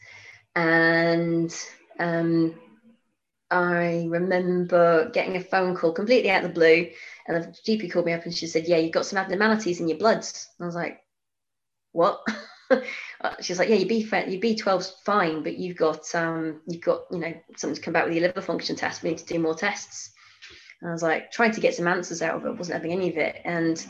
And 0.57 1.55
um, 1.99 2.55
I 3.53 4.07
remember 4.09 5.11
getting 5.11 5.36
a 5.36 5.40
phone 5.40 5.76
call 5.76 5.92
completely 5.92 6.30
out 6.30 6.44
of 6.44 6.50
the 6.50 6.55
blue. 6.55 6.90
And 7.28 7.44
the 7.44 7.48
GP 7.48 7.92
called 7.92 8.07
me 8.07 8.12
up 8.12 8.24
and 8.24 8.34
she 8.34 8.46
said, 8.46 8.66
Yeah, 8.66 8.78
you've 8.78 8.92
got 8.92 9.07
some 9.07 9.18
abnormalities 9.18 9.80
in 9.80 9.88
your 9.88 9.98
bloods. 9.98 10.48
And 10.59 10.64
I 10.64 10.66
was 10.66 10.74
like, 10.74 11.00
What? 11.92 12.20
Uh, 13.20 13.34
she's 13.40 13.59
like, 13.59 13.68
yeah, 13.68 13.76
your 13.76 13.86
B 13.86 13.98
your 14.00 14.40
B12's 14.40 14.96
fine, 15.05 15.42
but 15.42 15.57
you've 15.57 15.76
got 15.76 16.12
um, 16.14 16.61
you've 16.66 16.82
got 16.82 17.03
you 17.12 17.18
know 17.18 17.32
something 17.57 17.76
to 17.76 17.80
come 17.80 17.92
back 17.92 18.05
with 18.05 18.14
your 18.14 18.26
liver 18.26 18.40
function 18.40 18.74
test. 18.74 19.03
We 19.03 19.11
need 19.11 19.18
to 19.18 19.26
do 19.26 19.38
more 19.38 19.55
tests. 19.55 20.11
And 20.80 20.90
I 20.90 20.92
was 20.92 21.03
like 21.03 21.30
trying 21.30 21.53
to 21.53 21.61
get 21.61 21.74
some 21.74 21.86
answers 21.86 22.22
out 22.22 22.34
of 22.34 22.46
it, 22.46 22.59
wasn't 22.59 22.74
having 22.74 22.92
any 22.92 23.11
of 23.11 23.16
it. 23.16 23.40
And 23.44 23.86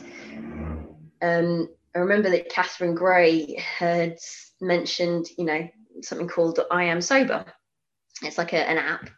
um, 1.23 1.69
I 1.95 1.99
remember 1.99 2.29
that 2.29 2.49
Catherine 2.49 2.93
Gray 2.93 3.55
had 3.55 4.19
mentioned, 4.61 5.27
you 5.37 5.45
know, 5.45 5.67
something 6.01 6.27
called 6.27 6.59
I 6.69 6.83
Am 6.83 7.01
Sober. 7.01 7.45
It's 8.21 8.37
like 8.37 8.53
a, 8.53 8.69
an 8.69 8.77
app. 8.77 9.09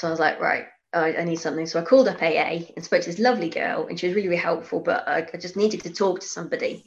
So 0.00 0.08
I 0.08 0.10
was 0.10 0.18
like, 0.18 0.40
right, 0.40 0.64
I, 0.94 1.16
I, 1.16 1.24
need 1.24 1.36
something. 1.36 1.66
So 1.66 1.78
I 1.78 1.84
called 1.84 2.08
up 2.08 2.22
AA 2.22 2.64
and 2.74 2.82
spoke 2.82 3.02
to 3.02 3.10
this 3.10 3.18
lovely 3.18 3.50
girl, 3.50 3.86
and 3.86 4.00
she 4.00 4.06
was 4.06 4.16
really, 4.16 4.28
really 4.28 4.40
helpful. 4.40 4.80
But 4.80 5.06
I, 5.06 5.26
I 5.34 5.36
just 5.36 5.56
needed 5.56 5.82
to 5.82 5.92
talk 5.92 6.20
to 6.20 6.26
somebody. 6.26 6.86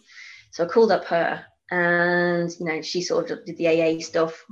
So 0.49 0.63
I 0.63 0.67
called 0.67 0.91
up 0.91 1.05
her 1.05 1.45
and 1.69 2.51
you 2.59 2.65
know 2.65 2.81
she 2.81 3.03
sort 3.03 3.29
of 3.29 3.45
did 3.45 3.57
the 3.57 3.67
AA 3.67 3.99
stuff. 3.99 4.43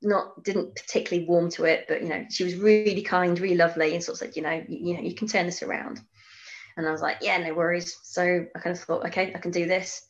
Not 0.00 0.42
didn't 0.44 0.76
particularly 0.76 1.28
warm 1.28 1.50
to 1.50 1.64
it, 1.64 1.84
but 1.88 2.00
you 2.00 2.08
know 2.08 2.24
she 2.30 2.44
was 2.44 2.54
really 2.56 3.02
kind, 3.02 3.38
really 3.38 3.56
lovely, 3.56 3.94
and 3.94 4.02
sort 4.02 4.14
of 4.14 4.18
said, 4.20 4.36
you 4.36 4.42
know, 4.42 4.64
you, 4.66 4.78
you 4.78 4.94
know, 4.94 5.02
you 5.02 5.14
can 5.14 5.28
turn 5.28 5.44
this 5.44 5.62
around. 5.62 6.00
And 6.78 6.88
I 6.88 6.92
was 6.92 7.02
like, 7.02 7.18
yeah, 7.20 7.36
no 7.36 7.52
worries. 7.52 7.98
So 8.02 8.46
I 8.56 8.58
kind 8.60 8.74
of 8.74 8.82
thought, 8.82 9.04
okay, 9.08 9.34
I 9.34 9.38
can 9.38 9.50
do 9.50 9.66
this. 9.66 10.06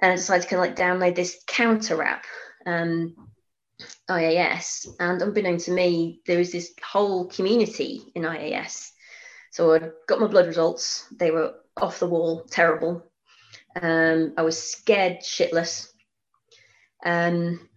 And 0.00 0.12
I 0.12 0.14
decided 0.14 0.42
to 0.42 0.48
kind 0.48 0.62
of 0.62 0.68
like 0.68 0.78
download 0.78 1.16
this 1.16 1.42
counter 1.48 2.04
app, 2.04 2.24
um, 2.66 3.16
IAS. 4.08 4.86
And 5.00 5.22
unbeknown 5.22 5.58
to 5.58 5.72
me, 5.72 6.20
there 6.26 6.38
was 6.38 6.52
this 6.52 6.72
whole 6.82 7.26
community 7.26 8.02
in 8.14 8.22
IAS. 8.22 8.90
So 9.50 9.74
I 9.74 9.80
got 10.08 10.20
my 10.20 10.26
blood 10.26 10.46
results. 10.46 11.06
They 11.16 11.30
were 11.30 11.54
off 11.76 12.00
the 12.00 12.08
wall, 12.08 12.44
terrible. 12.50 13.10
Um, 13.80 14.34
I 14.36 14.42
was 14.42 14.60
scared 14.60 15.20
shitless. 15.20 15.88
Um, 17.04 17.68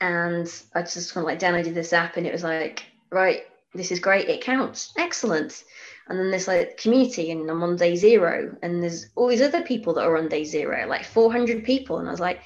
and 0.00 0.52
I 0.74 0.82
just 0.82 1.12
kind 1.12 1.24
of 1.24 1.28
like 1.28 1.38
downloaded 1.38 1.74
this 1.74 1.92
app 1.92 2.16
and 2.16 2.26
it 2.26 2.32
was 2.32 2.42
like, 2.42 2.84
right, 3.10 3.42
this 3.74 3.92
is 3.92 4.00
great. 4.00 4.28
It 4.28 4.42
counts. 4.42 4.92
Excellent. 4.96 5.62
And 6.08 6.18
then 6.18 6.30
there's 6.30 6.48
like 6.48 6.78
community 6.78 7.30
and 7.30 7.48
I'm 7.48 7.62
on 7.62 7.76
day 7.76 7.94
zero 7.94 8.56
and 8.62 8.82
there's 8.82 9.06
all 9.14 9.28
these 9.28 9.42
other 9.42 9.62
people 9.62 9.94
that 9.94 10.04
are 10.04 10.16
on 10.16 10.28
day 10.28 10.44
zero, 10.44 10.86
like 10.88 11.04
400 11.04 11.64
people. 11.64 11.98
And 11.98 12.08
I 12.08 12.10
was 12.10 12.20
like, 12.20 12.40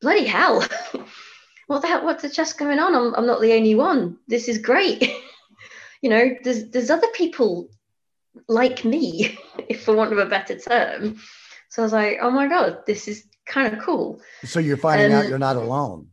bloody 0.00 0.24
hell, 0.24 0.66
what 1.70 1.82
the 1.82 1.86
hell, 1.86 2.04
what's 2.04 2.28
just 2.34 2.58
going 2.58 2.80
on? 2.80 2.96
I'm, 2.96 3.14
I'm 3.14 3.26
not 3.28 3.40
the 3.40 3.52
only 3.52 3.76
one. 3.76 4.16
This 4.26 4.48
is 4.48 4.58
great. 4.58 5.08
you 6.02 6.10
know, 6.10 6.34
there's, 6.42 6.68
there's 6.70 6.90
other 6.90 7.06
people 7.14 7.68
like 8.48 8.84
me, 8.84 9.38
if 9.68 9.84
for 9.84 9.94
want 9.94 10.12
of 10.12 10.18
a 10.18 10.26
better 10.26 10.58
term. 10.58 11.20
So 11.68 11.82
I 11.82 11.84
was 11.84 11.92
like, 11.92 12.18
oh 12.20 12.32
my 12.32 12.48
God, 12.48 12.78
this 12.88 13.06
is 13.06 13.24
kind 13.46 13.72
of 13.72 13.80
cool. 13.80 14.20
So 14.44 14.58
you're 14.58 14.76
finding 14.76 15.12
um, 15.12 15.22
out 15.22 15.28
you're 15.28 15.38
not 15.38 15.54
alone. 15.54 16.08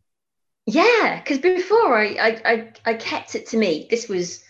Yeah, 0.68 1.20
because 1.24 1.40
before 1.40 1.98
I, 1.98 2.06
I, 2.06 2.42
I 2.46 2.74
I 2.86 2.94
kept 2.94 3.34
it 3.34 3.48
to 3.48 3.58
me. 3.58 3.88
This 3.90 4.08
was, 4.08 4.44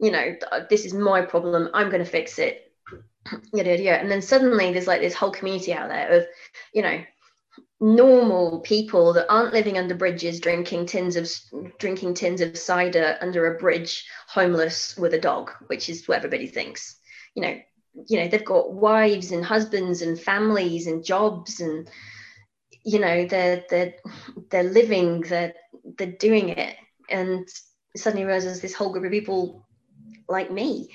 you 0.00 0.10
know, 0.10 0.34
this 0.68 0.84
is 0.84 0.92
my 0.92 1.22
problem. 1.22 1.70
I'm 1.74 1.90
going 1.90 2.04
to 2.04 2.10
fix 2.10 2.40
it. 2.40 2.72
Yeah, 3.52 3.62
yeah, 3.62 3.74
yeah. 3.74 3.94
And 4.00 4.10
then 4.10 4.20
suddenly 4.20 4.72
there's 4.72 4.88
like 4.88 5.00
this 5.00 5.14
whole 5.14 5.30
community 5.30 5.72
out 5.72 5.90
there 5.90 6.08
of, 6.08 6.26
you 6.74 6.82
know, 6.82 7.04
normal 7.80 8.60
people 8.60 9.14
that 9.14 9.26
aren't 9.30 9.54
living 9.54 9.78
under 9.78 9.94
bridges, 9.94 10.38
drinking 10.40 10.86
tins 10.86 11.16
of 11.16 11.30
drinking 11.78 12.14
tins 12.14 12.40
of 12.40 12.56
cider 12.56 13.16
under 13.20 13.54
a 13.54 13.58
bridge, 13.58 14.06
homeless 14.28 14.96
with 14.96 15.14
a 15.14 15.20
dog, 15.20 15.50
which 15.68 15.88
is 15.88 16.06
what 16.06 16.18
everybody 16.18 16.46
thinks. 16.46 16.98
You 17.34 17.42
know, 17.42 17.58
you 18.06 18.18
know 18.20 18.28
they've 18.28 18.44
got 18.44 18.72
wives 18.72 19.32
and 19.32 19.44
husbands 19.44 20.02
and 20.02 20.20
families 20.20 20.86
and 20.86 21.04
jobs 21.04 21.60
and 21.60 21.88
you 22.84 22.98
know 22.98 23.26
they're 23.26 23.64
they're 23.68 23.94
they're 24.50 24.62
living 24.62 25.22
they're 25.22 25.54
they're 25.96 26.12
doing 26.12 26.50
it. 26.50 26.76
And 27.08 27.48
suddenly 27.96 28.24
realizes 28.24 28.60
this 28.60 28.74
whole 28.74 28.92
group 28.92 29.06
of 29.06 29.10
people 29.10 29.66
like 30.28 30.50
me. 30.50 30.90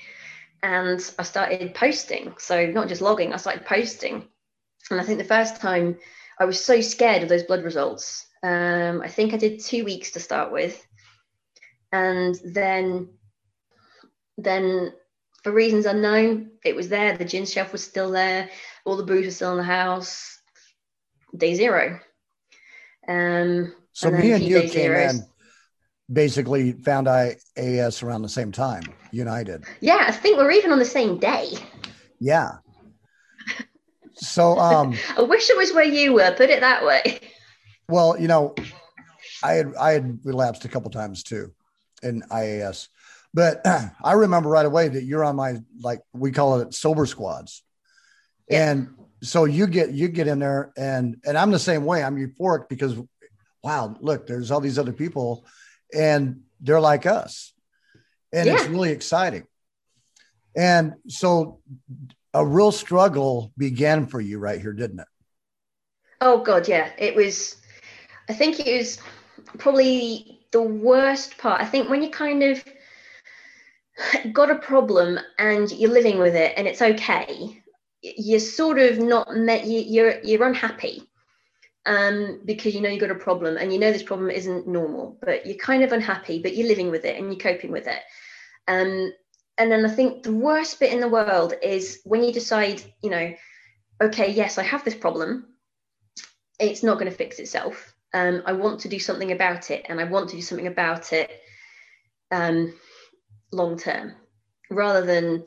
And 0.62 1.00
i 1.18 1.22
started 1.24 1.74
posting. 1.74 2.34
So 2.38 2.66
not 2.66 2.88
just 2.88 3.02
logging 3.02 3.32
i 3.32 3.38
started 3.38 3.66
posting. 3.66 4.28
And 4.88 5.00
i 5.00 5.04
think 5.04 5.18
the 5.18 5.24
first 5.24 5.60
time 5.60 5.98
i 6.40 6.44
was 6.44 6.62
so 6.62 6.80
scared 6.80 7.22
of 7.22 7.28
those 7.28 7.44
blood 7.44 7.64
results 7.64 8.26
um, 8.42 9.00
i 9.02 9.08
think 9.08 9.32
i 9.32 9.36
did 9.36 9.60
two 9.60 9.84
weeks 9.84 10.10
to 10.12 10.20
start 10.20 10.52
with 10.52 10.86
and 11.92 12.38
then 12.44 13.08
then 14.38 14.92
for 15.42 15.52
reasons 15.52 15.86
unknown 15.86 16.50
it 16.64 16.74
was 16.74 16.88
there 16.88 17.16
the 17.16 17.24
gin 17.24 17.46
shelf 17.46 17.72
was 17.72 17.82
still 17.82 18.10
there 18.10 18.50
all 18.84 18.96
the 18.96 19.02
booze 19.02 19.26
was 19.26 19.36
still 19.36 19.52
in 19.52 19.58
the 19.58 19.64
house 19.64 20.36
day 21.36 21.54
zero. 21.54 22.00
Um, 23.08 23.74
so 23.92 24.10
me 24.10 24.32
and 24.32 24.42
you 24.42 24.60
came 24.62 24.70
zeros. 24.70 25.14
in, 25.14 25.26
basically 26.12 26.72
found 26.72 27.06
IAS 27.06 28.02
around 28.02 28.22
the 28.22 28.28
same 28.28 28.52
time, 28.52 28.82
United. 29.12 29.64
Yeah, 29.80 30.04
I 30.08 30.12
think 30.12 30.38
we're 30.38 30.50
even 30.50 30.72
on 30.72 30.78
the 30.78 30.84
same 30.84 31.18
day. 31.18 31.52
Yeah. 32.20 32.58
So 34.16 34.58
um 34.58 34.94
I 35.16 35.22
wish 35.22 35.50
it 35.50 35.56
was 35.56 35.72
where 35.72 35.84
you 35.84 36.14
were, 36.14 36.32
put 36.32 36.50
it 36.50 36.60
that 36.60 36.84
way. 36.84 37.20
Well, 37.88 38.20
you 38.20 38.28
know, 38.28 38.54
I 39.42 39.52
had 39.52 39.74
I 39.76 39.92
had 39.92 40.20
relapsed 40.24 40.64
a 40.64 40.68
couple 40.68 40.90
times 40.90 41.22
too 41.22 41.52
in 42.02 42.22
IAS. 42.22 42.88
But 43.34 43.60
I 44.02 44.12
remember 44.12 44.48
right 44.48 44.66
away 44.66 44.88
that 44.88 45.04
you're 45.04 45.24
on 45.24 45.36
my 45.36 45.56
like 45.80 46.00
we 46.12 46.32
call 46.32 46.60
it 46.60 46.74
sober 46.74 47.06
squads. 47.06 47.62
Yeah. 48.48 48.70
And 48.70 48.94
so 49.22 49.44
you 49.44 49.66
get 49.66 49.92
you 49.92 50.08
get 50.08 50.28
in 50.28 50.38
there 50.38 50.72
and 50.76 51.16
and 51.24 51.36
I'm 51.36 51.50
the 51.50 51.58
same 51.58 51.84
way. 51.84 52.02
I'm 52.02 52.16
euphoric 52.16 52.68
because 52.68 52.96
wow, 53.62 53.96
look, 54.00 54.26
there's 54.26 54.50
all 54.50 54.60
these 54.60 54.78
other 54.78 54.92
people 54.92 55.44
and 55.92 56.42
they're 56.60 56.80
like 56.80 57.06
us. 57.06 57.52
And 58.32 58.46
yeah. 58.46 58.54
it's 58.54 58.66
really 58.66 58.90
exciting. 58.90 59.46
And 60.56 60.94
so 61.08 61.60
a 62.36 62.44
real 62.44 62.72
struggle 62.72 63.52
began 63.56 64.06
for 64.06 64.20
you 64.20 64.38
right 64.38 64.60
here, 64.60 64.72
didn't 64.72 65.00
it? 65.00 65.08
Oh 66.20 66.42
god, 66.42 66.68
yeah. 66.68 66.90
It 66.98 67.14
was 67.14 67.56
I 68.28 68.34
think 68.34 68.60
it 68.60 68.76
was 68.76 68.98
probably 69.58 70.40
the 70.52 70.62
worst 70.62 71.38
part. 71.38 71.60
I 71.60 71.66
think 71.66 71.88
when 71.88 72.02
you 72.02 72.10
kind 72.10 72.42
of 72.42 72.64
got 74.32 74.50
a 74.50 74.56
problem 74.56 75.18
and 75.38 75.70
you're 75.72 75.90
living 75.90 76.18
with 76.18 76.34
it 76.34 76.52
and 76.56 76.66
it's 76.66 76.82
okay 76.82 77.62
you're 78.02 78.40
sort 78.40 78.78
of 78.78 78.98
not 78.98 79.34
met 79.34 79.64
you, 79.64 79.80
you're 79.80 80.20
you're 80.22 80.46
unhappy 80.46 81.02
um, 81.86 82.40
because 82.44 82.74
you 82.74 82.80
know 82.80 82.88
you've 82.88 83.00
got 83.00 83.10
a 83.10 83.14
problem 83.14 83.56
and 83.56 83.72
you 83.72 83.78
know 83.78 83.92
this 83.92 84.02
problem 84.02 84.30
isn't 84.30 84.66
normal 84.66 85.18
but 85.22 85.46
you're 85.46 85.56
kind 85.56 85.82
of 85.82 85.92
unhappy 85.92 86.40
but 86.40 86.54
you're 86.54 86.68
living 86.68 86.90
with 86.90 87.04
it 87.04 87.18
and 87.18 87.28
you're 87.28 87.54
coping 87.54 87.72
with 87.72 87.86
it 87.86 88.00
um, 88.68 89.12
and 89.58 89.70
then 89.70 89.84
i 89.84 89.88
think 89.88 90.22
the 90.22 90.32
worst 90.32 90.78
bit 90.80 90.92
in 90.92 91.00
the 91.00 91.08
world 91.08 91.54
is 91.62 92.00
when 92.04 92.22
you 92.22 92.32
decide 92.32 92.82
you 93.02 93.10
know 93.10 93.34
okay 94.02 94.30
yes 94.32 94.58
i 94.58 94.62
have 94.62 94.84
this 94.84 94.94
problem 94.94 95.46
it's 96.58 96.82
not 96.82 96.98
going 96.98 97.10
to 97.10 97.16
fix 97.16 97.38
itself 97.38 97.94
um, 98.14 98.42
i 98.46 98.52
want 98.52 98.80
to 98.80 98.88
do 98.88 98.98
something 98.98 99.32
about 99.32 99.70
it 99.70 99.86
and 99.88 100.00
i 100.00 100.04
want 100.04 100.28
to 100.28 100.36
do 100.36 100.42
something 100.42 100.66
about 100.66 101.12
it 101.12 101.30
um, 102.30 102.74
long 103.52 103.78
term 103.78 104.14
rather 104.70 105.04
than 105.04 105.44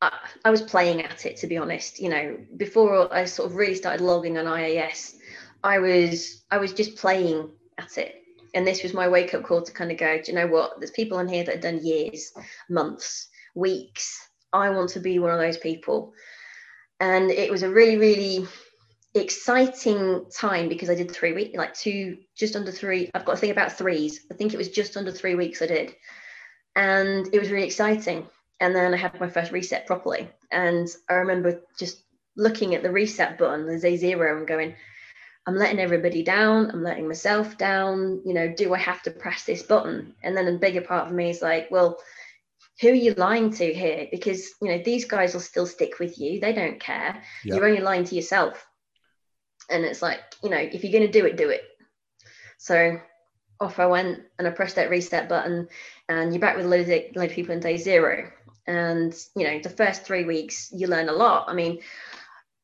I, 0.00 0.16
I 0.44 0.50
was 0.50 0.62
playing 0.62 1.02
at 1.02 1.26
it 1.26 1.36
to 1.38 1.46
be 1.46 1.58
honest. 1.58 2.00
You 2.00 2.08
know, 2.10 2.38
before 2.56 3.12
I 3.12 3.24
sort 3.24 3.50
of 3.50 3.56
really 3.56 3.74
started 3.74 4.02
logging 4.02 4.38
on 4.38 4.46
IAS, 4.46 5.16
I 5.62 5.78
was 5.78 6.44
I 6.50 6.58
was 6.58 6.72
just 6.72 6.96
playing 6.96 7.50
at 7.76 7.98
it. 7.98 8.22
And 8.54 8.66
this 8.66 8.82
was 8.82 8.94
my 8.94 9.08
wake 9.08 9.34
up 9.34 9.44
call 9.44 9.62
to 9.62 9.72
kind 9.72 9.90
of 9.90 9.98
go, 9.98 10.20
do 10.20 10.30
you 10.30 10.38
know 10.38 10.46
what? 10.46 10.78
There's 10.78 10.90
people 10.90 11.18
in 11.18 11.28
here 11.28 11.44
that 11.44 11.54
have 11.56 11.62
done 11.62 11.84
years, 11.84 12.32
months, 12.68 13.28
weeks. 13.54 14.28
I 14.52 14.70
want 14.70 14.90
to 14.90 15.00
be 15.00 15.18
one 15.18 15.32
of 15.32 15.38
those 15.38 15.58
people. 15.58 16.12
And 17.00 17.30
it 17.30 17.50
was 17.50 17.62
a 17.62 17.70
really, 17.70 17.96
really 17.96 18.46
exciting 19.14 20.26
time 20.34 20.68
because 20.68 20.90
I 20.90 20.94
did 20.94 21.10
three 21.10 21.32
weeks, 21.32 21.56
like 21.56 21.74
two, 21.74 22.18
just 22.36 22.56
under 22.56 22.72
three. 22.72 23.10
I've 23.14 23.24
got 23.24 23.34
to 23.34 23.38
think 23.38 23.52
about 23.52 23.72
threes. 23.72 24.26
I 24.30 24.34
think 24.34 24.54
it 24.54 24.58
was 24.58 24.70
just 24.70 24.96
under 24.96 25.12
three 25.12 25.34
weeks 25.34 25.62
I 25.62 25.66
did. 25.66 25.94
And 26.74 27.28
it 27.32 27.38
was 27.38 27.50
really 27.50 27.66
exciting 27.66 28.26
and 28.60 28.74
then 28.74 28.92
I 28.92 28.96
had 28.96 29.18
my 29.20 29.28
first 29.28 29.52
reset 29.52 29.86
properly. 29.86 30.28
And 30.50 30.88
I 31.08 31.14
remember 31.14 31.60
just 31.78 32.02
looking 32.36 32.74
at 32.74 32.82
the 32.82 32.90
reset 32.90 33.38
button, 33.38 33.66
the 33.66 33.78
day 33.78 33.96
zero, 33.96 34.38
and 34.38 34.46
going, 34.46 34.74
I'm 35.48 35.56
letting 35.56 35.80
everybody 35.80 36.22
down. 36.22 36.70
I'm 36.70 36.82
letting 36.82 37.08
myself 37.08 37.56
down. 37.56 38.20
You 38.26 38.34
know, 38.34 38.52
do 38.54 38.74
I 38.74 38.78
have 38.78 39.00
to 39.04 39.10
press 39.10 39.44
this 39.44 39.62
button? 39.62 40.14
And 40.22 40.36
then 40.36 40.46
a 40.46 40.58
bigger 40.58 40.82
part 40.82 41.06
of 41.06 41.14
me 41.14 41.30
is 41.30 41.40
like, 41.40 41.70
well, 41.70 41.98
who 42.82 42.90
are 42.90 42.92
you 42.92 43.14
lying 43.14 43.50
to 43.54 43.72
here? 43.72 44.08
Because, 44.10 44.46
you 44.60 44.68
know, 44.68 44.82
these 44.84 45.06
guys 45.06 45.32
will 45.32 45.40
still 45.40 45.64
stick 45.64 46.00
with 46.00 46.18
you. 46.18 46.38
They 46.38 46.52
don't 46.52 46.78
care. 46.78 47.22
Yep. 47.44 47.56
You're 47.56 47.66
only 47.66 47.80
lying 47.80 48.04
to 48.04 48.14
yourself. 48.14 48.66
And 49.70 49.86
it's 49.86 50.02
like, 50.02 50.20
you 50.42 50.50
know, 50.50 50.58
if 50.58 50.84
you're 50.84 50.92
going 50.92 51.10
to 51.10 51.18
do 51.18 51.24
it, 51.24 51.38
do 51.38 51.48
it. 51.48 51.62
So 52.58 53.00
off 53.58 53.78
I 53.78 53.86
went 53.86 54.20
and 54.38 54.46
I 54.46 54.50
pressed 54.50 54.76
that 54.76 54.90
reset 54.90 55.30
button 55.30 55.66
and 56.10 56.30
you're 56.34 56.42
back 56.42 56.58
with 56.58 56.66
a 56.66 56.68
load 56.68 56.86
of, 56.86 57.16
load 57.16 57.30
of 57.30 57.34
people 57.34 57.54
in 57.54 57.60
day 57.60 57.78
zero 57.78 58.30
and 58.68 59.14
you 59.34 59.44
know 59.44 59.58
the 59.60 59.70
first 59.70 60.04
three 60.04 60.24
weeks 60.24 60.70
you 60.72 60.86
learn 60.86 61.08
a 61.08 61.12
lot 61.12 61.46
i 61.48 61.54
mean 61.54 61.80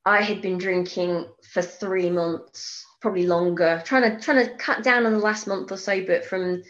i 0.06 0.22
had 0.22 0.42
been 0.42 0.58
drinking 0.58 1.26
for 1.52 1.62
three 1.62 2.10
months 2.10 2.84
probably 3.00 3.26
longer 3.26 3.82
trying 3.84 4.02
to 4.02 4.20
trying 4.24 4.44
to 4.44 4.54
cut 4.56 4.82
down 4.82 5.06
on 5.06 5.12
the 5.12 5.18
last 5.18 5.46
month 5.46 5.70
or 5.70 5.76
so 5.76 6.04
but 6.06 6.24
from 6.24 6.62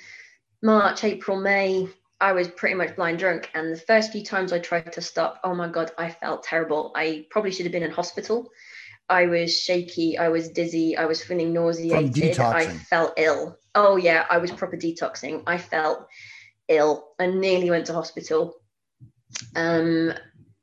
march 0.63 1.05
april 1.05 1.41
may 1.41 1.89
i 2.21 2.33
was 2.33 2.49
pretty 2.49 2.75
much 2.75 2.97
blind 2.97 3.19
drunk. 3.19 3.51
And 3.55 3.73
the 3.73 3.81
first 3.81 4.13
few 4.13 4.25
times 4.25 4.53
i 4.53 4.59
tried 4.59 4.93
to 4.93 5.01
stop 5.01 5.41
oh 5.45 5.55
my 5.55 5.69
god 5.69 5.93
i 5.99 6.11
felt 6.11 6.43
terrible. 6.43 6.93
I 6.95 7.27
probably 7.31 7.51
should 7.51 7.67
have 7.67 7.73
been 7.73 7.83
in 7.83 7.91
hospital. 7.91 8.51
I 9.09 9.27
was 9.27 9.57
shaky 9.57 10.17
i 10.17 10.29
was 10.29 10.49
dizzy 10.49 10.97
i 10.97 11.05
was 11.05 11.23
feeling 11.23 11.53
nauseated 11.53 12.39
i 12.41 12.67
felt 12.67 13.13
ill. 13.19 13.59
Oh 13.75 13.97
yeah 13.97 14.25
i 14.31 14.39
was 14.39 14.51
proper 14.51 14.77
detoxing. 14.77 15.43
I 15.47 15.59
felt 15.59 16.07
ill. 16.69 17.09
I 17.19 17.27
nearly 17.27 17.71
went 17.71 17.87
to 17.87 17.93
hospital. 17.93 18.55
Um, 19.57 20.13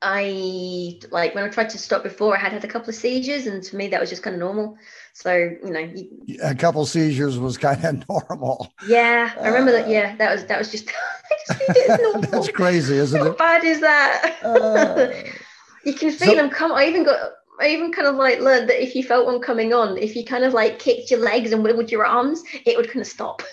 I 0.02 0.99
like 1.12 1.36
when 1.36 1.43
I 1.43 1.49
tried 1.49 1.70
to 1.72 1.78
stop 1.78 2.02
before, 2.02 2.36
I 2.36 2.39
had 2.39 2.52
had 2.52 2.64
a 2.64 2.68
couple 2.68 2.89
of 2.89 2.95
seizures, 2.95 3.45
and 3.45 3.62
to 3.64 3.76
me 3.76 3.88
that 3.89 3.99
was 3.99 4.10
just 4.10 4.24
kind 4.24 4.34
of 4.34 4.39
normal. 4.39 4.78
So 5.14 5.34
you 5.34 5.70
know, 5.72 5.80
you, 5.80 6.39
a 6.41 6.56
couple 6.56 6.86
seizures 6.86 7.38
was 7.38 7.58
kind 7.58 7.84
of 7.86 8.10
normal. 8.30 8.74
Yeah, 8.88 9.32
I 9.39 9.47
remember 9.47 9.72
uh, 9.72 9.82
that. 9.82 9.89
Yeah, 9.89 10.16
that 10.16 10.32
was 10.34 10.45
that 10.45 10.58
was 10.58 10.72
just. 10.72 10.88
just 11.47 12.32
That's 12.32 12.49
crazy, 12.49 12.97
isn't 12.97 13.20
How 13.20 13.28
it? 13.28 13.30
How 13.30 13.36
bad 13.36 13.64
is 13.64 13.80
that? 13.82 14.39
Uh, 14.43 15.12
you 15.86 15.93
can 15.93 16.12
feel 16.12 16.30
so, 16.30 16.36
them 16.36 16.49
come. 16.49 16.72
I 16.72 16.86
even 16.88 17.04
got. 17.04 17.34
I 17.60 17.68
even 17.68 17.91
kind 17.91 18.08
of 18.08 18.16
like 18.16 18.39
learned 18.39 18.70
that 18.70 18.82
if 18.82 18.95
you 18.95 19.04
felt 19.04 19.28
one 19.28 19.39
coming 19.39 19.72
on, 19.72 19.95
if 19.97 20.16
you 20.16 20.26
kind 20.26 20.43
of 20.43 20.54
like 20.54 20.80
kicked 20.80 21.12
your 21.12 21.20
legs 21.20 21.52
and 21.52 21.64
wiggled 21.64 21.91
your 21.91 22.06
arms, 22.06 22.41
it 22.66 22.76
would 22.76 22.88
kind 22.88 23.02
of 23.02 23.08
stop. 23.08 23.43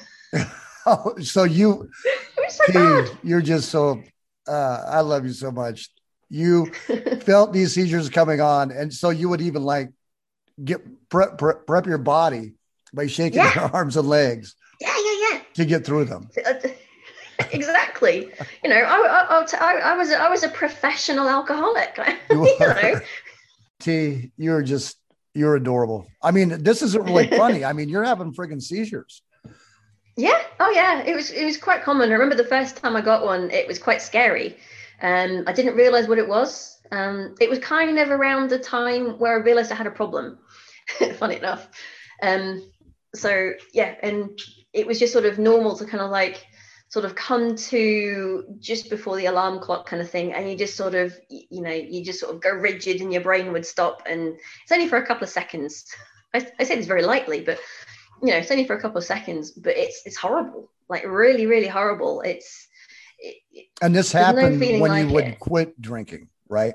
oh, 0.87 1.15
so 1.21 1.45
you, 1.45 1.91
so 2.49 3.05
you're 3.23 3.43
just 3.43 3.69
so 3.69 4.03
uh, 4.49 4.83
I 4.87 5.01
love 5.01 5.27
you 5.27 5.33
so 5.33 5.51
much. 5.51 5.91
You 6.31 6.67
felt 7.23 7.53
these 7.53 7.75
seizures 7.75 8.09
coming 8.11 8.41
on, 8.41 8.71
and 8.71 8.93
so 8.93 9.11
you 9.11 9.29
would 9.29 9.41
even 9.41 9.63
like 9.63 9.91
get 10.63 10.81
prep, 11.09 11.39
prep, 11.39 11.67
prep 11.67 11.87
your 11.87 11.99
body 11.99 12.55
by 12.93 13.07
shaking 13.07 13.39
yeah. 13.39 13.55
your 13.55 13.65
arms 13.75 13.97
and 13.97 14.09
legs. 14.09 14.55
Yeah, 14.81 14.95
yeah, 14.97 15.31
yeah. 15.31 15.41
To 15.55 15.65
get 15.65 15.85
through 15.85 16.07
them. 16.07 16.29
Exactly. 17.53 18.31
You 18.65 18.71
know, 18.71 18.77
I, 18.77 19.27
I, 19.31 19.47
I, 19.59 19.75
I, 19.93 19.97
was 19.97 20.11
I 20.11 20.29
was 20.29 20.43
a 20.43 20.49
professional 20.49 21.29
alcoholic. 21.29 21.97
you, 22.29 22.59
know. 22.59 23.01
T, 23.79 24.33
you're 24.37 24.63
just 24.63 24.97
You're 25.35 25.55
adorable. 25.55 26.09
I 26.21 26.33
mean, 26.33 26.63
this 26.65 26.83
isn't 26.83 27.05
really 27.05 27.29
funny. 27.29 27.65
I 27.65 27.73
mean, 27.73 27.89
you're 27.89 28.03
having 28.03 28.35
friggin' 28.35 28.61
seizures. 28.61 29.23
Yeah. 30.17 30.43
Oh, 30.59 30.71
yeah. 30.71 31.05
It 31.05 31.15
was 31.15 31.31
it 31.31 31.45
was 31.45 31.57
quite 31.57 31.85
common. 31.85 32.11
I 32.11 32.15
remember 32.15 32.35
the 32.35 32.49
first 32.49 32.77
time 32.77 32.97
I 32.97 33.01
got 33.01 33.25
one, 33.25 33.51
it 33.53 33.69
was 33.69 33.79
quite 33.79 34.03
scary. 34.03 34.57
Um, 35.01 35.45
I 35.47 35.53
didn't 35.53 35.77
realize 35.77 36.09
what 36.09 36.19
it 36.19 36.29
was. 36.29 36.81
Um, 36.91 37.35
it 37.41 37.51
was 37.51 37.59
kind 37.59 37.99
of 37.99 38.11
around 38.11 38.51
the 38.51 38.59
time 38.59 39.19
where 39.19 39.35
I 39.35 39.43
realized 39.43 39.71
I 39.73 39.77
had 39.77 39.87
a 39.87 39.93
problem. 39.93 40.39
Funny 41.19 41.37
enough. 41.37 41.69
Um, 42.23 42.71
so 43.15 43.53
yeah, 43.73 43.95
and 44.03 44.39
it 44.73 44.87
was 44.87 44.99
just 44.99 45.13
sort 45.13 45.25
of 45.25 45.39
normal 45.39 45.77
to 45.77 45.85
kind 45.85 46.03
of 46.03 46.11
like 46.11 46.47
sort 46.89 47.05
of 47.05 47.15
come 47.15 47.55
to 47.55 48.45
just 48.59 48.89
before 48.89 49.17
the 49.17 49.27
alarm 49.27 49.61
clock 49.61 49.87
kind 49.87 50.01
of 50.01 50.11
thing 50.11 50.33
and 50.33 50.49
you 50.49 50.57
just 50.57 50.77
sort 50.77 50.95
of 50.95 51.15
you 51.29 51.61
know 51.61 51.71
you 51.71 52.03
just 52.05 52.21
sort 52.21 52.35
of 52.35 52.41
go 52.41 52.51
rigid 52.51 53.01
and 53.01 53.13
your 53.13 53.23
brain 53.23 53.53
would 53.53 53.67
stop 53.67 54.03
and 54.09 54.37
it's 54.63 54.73
only 54.73 54.89
for 54.89 54.97
a 54.97 55.07
couple 55.07 55.25
of 55.25 55.31
seconds 55.31 55.85
I, 56.35 56.47
I 56.59 56.65
say 56.65 56.77
this 56.77 56.87
very 56.87 57.03
lightly 57.03 57.43
but 57.43 57.59
you 58.23 58.31
know 58.31 58.37
it's 58.37 58.51
only 58.51 58.67
for 58.67 58.75
a 58.75 58.81
couple 58.81 58.99
of 58.99 59.05
seconds 59.05 59.51
but 59.53 59.77
it's 59.77 60.03
it's 60.07 60.17
horrible 60.17 60.71
like 60.89 61.05
really 61.05 61.47
really 61.47 61.69
horrible 61.69 62.23
it's 62.23 62.68
it, 62.68 62.68
and 63.83 63.95
this 63.95 64.13
happened 64.13 64.61
no 64.61 64.81
when 64.81 64.91
like 64.91 65.07
you 65.07 65.13
would 65.13 65.25
it. 65.25 65.39
quit 65.39 65.81
drinking 65.81 66.29
right 66.49 66.75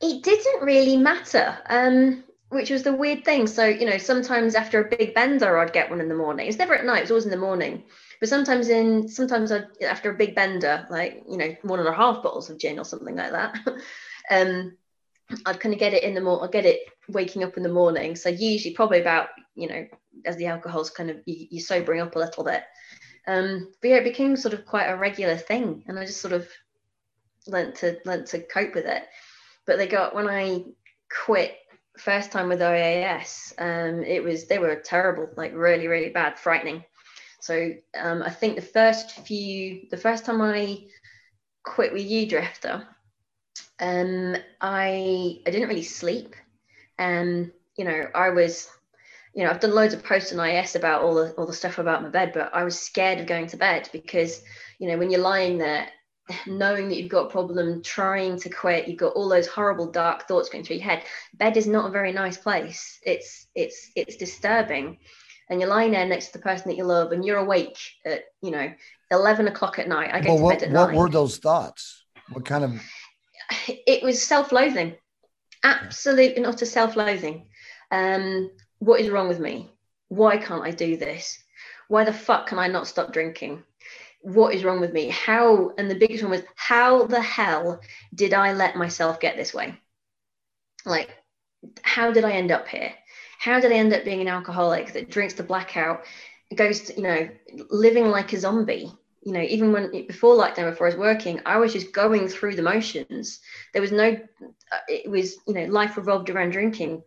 it 0.00 0.22
didn't 0.22 0.62
really 0.62 0.96
matter 0.96 1.56
um 1.68 2.22
which 2.50 2.70
was 2.70 2.82
the 2.82 2.92
weird 2.92 3.24
thing 3.24 3.46
so 3.46 3.64
you 3.64 3.86
know 3.86 3.98
sometimes 3.98 4.54
after 4.54 4.84
a 4.84 4.96
big 4.96 5.14
bender 5.14 5.58
i'd 5.58 5.72
get 5.72 5.90
one 5.90 6.00
in 6.00 6.08
the 6.08 6.14
morning 6.14 6.46
it's 6.46 6.58
never 6.58 6.74
at 6.74 6.84
night 6.84 7.02
it's 7.02 7.10
always 7.10 7.24
in 7.24 7.30
the 7.30 7.36
morning 7.36 7.82
but 8.20 8.28
sometimes 8.28 8.68
in 8.68 9.08
sometimes 9.08 9.50
I, 9.50 9.62
after 9.82 10.10
a 10.10 10.16
big 10.16 10.34
bender 10.34 10.86
like 10.90 11.22
you 11.28 11.36
know 11.36 11.54
one 11.62 11.80
and 11.80 11.88
a 11.88 11.92
half 11.92 12.22
bottles 12.22 12.50
of 12.50 12.58
gin 12.58 12.78
or 12.78 12.84
something 12.84 13.16
like 13.16 13.32
that 13.32 13.58
um 14.30 14.76
I'd 15.46 15.60
kind 15.60 15.72
of 15.72 15.80
get 15.80 15.94
it 15.94 16.02
in 16.02 16.14
the 16.14 16.20
morning, 16.20 16.44
I'd 16.44 16.52
get 16.52 16.66
it 16.66 16.80
waking 17.08 17.44
up 17.44 17.56
in 17.56 17.62
the 17.62 17.68
morning. 17.68 18.16
So 18.16 18.28
usually 18.28 18.74
probably 18.74 19.00
about, 19.00 19.28
you 19.54 19.68
know, 19.68 19.86
as 20.26 20.36
the 20.36 20.46
alcohol's 20.46 20.90
kind 20.90 21.10
of 21.10 21.16
you, 21.26 21.46
you 21.50 21.60
sobering 21.60 22.00
up 22.00 22.14
a 22.14 22.18
little 22.18 22.44
bit. 22.44 22.62
Um, 23.26 23.72
but 23.80 23.88
yeah, 23.88 23.96
it 23.96 24.04
became 24.04 24.36
sort 24.36 24.54
of 24.54 24.66
quite 24.66 24.86
a 24.86 24.96
regular 24.96 25.36
thing, 25.36 25.84
and 25.86 25.98
I 25.98 26.04
just 26.04 26.20
sort 26.20 26.34
of 26.34 26.48
learnt 27.46 27.76
to 27.76 27.98
learnt 28.04 28.26
to 28.28 28.40
cope 28.40 28.74
with 28.74 28.86
it. 28.86 29.04
But 29.66 29.78
they 29.78 29.86
got 29.86 30.14
when 30.14 30.28
I 30.28 30.64
quit 31.24 31.56
first 31.98 32.32
time 32.32 32.48
with 32.48 32.60
IAS, 32.60 33.52
um, 33.58 34.02
it 34.02 34.22
was 34.22 34.46
they 34.46 34.58
were 34.58 34.76
terrible, 34.76 35.28
like 35.36 35.54
really 35.54 35.88
really 35.88 36.10
bad, 36.10 36.38
frightening. 36.38 36.84
So 37.40 37.72
um, 37.98 38.22
I 38.22 38.30
think 38.30 38.56
the 38.56 38.62
first 38.62 39.10
few, 39.10 39.82
the 39.90 39.98
first 39.98 40.24
time 40.24 40.40
I 40.40 40.86
quit 41.62 41.92
with 41.92 42.06
you, 42.06 42.26
Drifter, 42.26 42.86
um, 43.80 44.36
I 44.60 45.40
I 45.46 45.50
didn't 45.50 45.68
really 45.68 45.82
sleep. 45.82 46.34
Um, 46.98 47.52
you 47.76 47.84
know, 47.84 48.06
I 48.14 48.30
was 48.30 48.70
you 49.34 49.42
know, 49.42 49.50
I've 49.50 49.60
done 49.60 49.74
loads 49.74 49.94
of 49.94 50.04
posts 50.04 50.32
on 50.32 50.38
IAS 50.38 50.76
about 50.76 51.02
all 51.02 51.14
the 51.14 51.32
all 51.32 51.46
the 51.46 51.52
stuff 51.52 51.78
about 51.78 52.02
my 52.02 52.08
bed, 52.08 52.32
but 52.32 52.54
I 52.54 52.62
was 52.62 52.78
scared 52.78 53.18
of 53.18 53.26
going 53.26 53.48
to 53.48 53.56
bed 53.56 53.88
because, 53.92 54.42
you 54.78 54.88
know, 54.88 54.96
when 54.96 55.10
you're 55.10 55.20
lying 55.20 55.58
there, 55.58 55.88
knowing 56.46 56.88
that 56.88 56.96
you've 56.96 57.10
got 57.10 57.26
a 57.26 57.30
problem, 57.30 57.82
trying 57.82 58.38
to 58.40 58.48
quit, 58.48 58.86
you've 58.86 58.98
got 58.98 59.14
all 59.14 59.28
those 59.28 59.48
horrible 59.48 59.90
dark 59.90 60.28
thoughts 60.28 60.48
going 60.48 60.64
through 60.64 60.76
your 60.76 60.84
head. 60.84 61.02
Bed 61.34 61.56
is 61.56 61.66
not 61.66 61.88
a 61.88 61.92
very 61.92 62.12
nice 62.12 62.36
place. 62.36 63.00
It's 63.02 63.48
it's 63.54 63.90
it's 63.96 64.16
disturbing. 64.16 64.98
And 65.50 65.60
you're 65.60 65.68
lying 65.68 65.90
there 65.90 66.06
next 66.06 66.28
to 66.28 66.32
the 66.34 66.38
person 66.38 66.70
that 66.70 66.78
you 66.78 66.84
love, 66.84 67.12
and 67.12 67.22
you're 67.22 67.36
awake 67.36 67.76
at, 68.06 68.22
you 68.40 68.50
know, 68.50 68.72
eleven 69.10 69.48
o'clock 69.48 69.78
at 69.78 69.88
night. 69.88 70.10
I 70.12 70.20
go 70.20 70.28
well, 70.28 70.36
to 70.36 70.42
what, 70.42 70.60
bed 70.60 70.68
at 70.68 70.74
what 70.74 70.94
were 70.94 71.10
those 71.10 71.38
thoughts? 71.38 72.04
What 72.32 72.44
kind 72.44 72.64
of 72.64 72.82
it 73.68 74.02
was 74.02 74.22
self-loathing. 74.22 74.94
Absolute 75.64 76.36
and 76.36 76.46
utter 76.46 76.66
self-loathing. 76.66 77.46
Um, 77.90 78.50
what 78.84 79.00
is 79.00 79.10
wrong 79.10 79.28
with 79.28 79.40
me? 79.40 79.70
Why 80.08 80.36
can't 80.36 80.64
I 80.64 80.70
do 80.70 80.96
this? 80.96 81.38
Why 81.88 82.04
the 82.04 82.12
fuck 82.12 82.46
can 82.46 82.58
I 82.58 82.68
not 82.68 82.86
stop 82.86 83.12
drinking? 83.12 83.62
What 84.20 84.54
is 84.54 84.64
wrong 84.64 84.80
with 84.80 84.92
me? 84.92 85.08
How, 85.08 85.72
and 85.78 85.90
the 85.90 85.94
biggest 85.94 86.22
one 86.22 86.30
was, 86.30 86.42
how 86.54 87.06
the 87.06 87.20
hell 87.20 87.80
did 88.14 88.34
I 88.34 88.52
let 88.52 88.76
myself 88.76 89.20
get 89.20 89.36
this 89.36 89.54
way? 89.54 89.74
Like, 90.84 91.16
how 91.82 92.10
did 92.10 92.24
I 92.24 92.32
end 92.32 92.50
up 92.50 92.68
here? 92.68 92.92
How 93.38 93.58
did 93.58 93.72
I 93.72 93.76
end 93.76 93.92
up 93.92 94.04
being 94.04 94.20
an 94.20 94.28
alcoholic 94.28 94.92
that 94.92 95.10
drinks 95.10 95.34
the 95.34 95.42
blackout, 95.42 96.04
goes 96.54 96.82
to, 96.82 96.96
you 96.96 97.02
know, 97.02 97.28
living 97.70 98.08
like 98.08 98.32
a 98.32 98.40
zombie? 98.40 98.92
You 99.22 99.32
know, 99.32 99.40
even 99.40 99.72
when 99.72 99.90
before 100.06 100.36
lockdown, 100.36 100.70
before 100.70 100.86
I 100.86 100.90
was 100.90 100.98
working, 100.98 101.40
I 101.46 101.56
was 101.56 101.72
just 101.72 101.92
going 101.92 102.28
through 102.28 102.56
the 102.56 102.62
motions. 102.62 103.40
There 103.72 103.80
was 103.80 103.92
no, 103.92 104.16
it 104.88 105.10
was, 105.10 105.36
you 105.46 105.54
know, 105.54 105.64
life 105.64 105.96
revolved 105.96 106.28
around 106.28 106.50
drinking. 106.50 107.02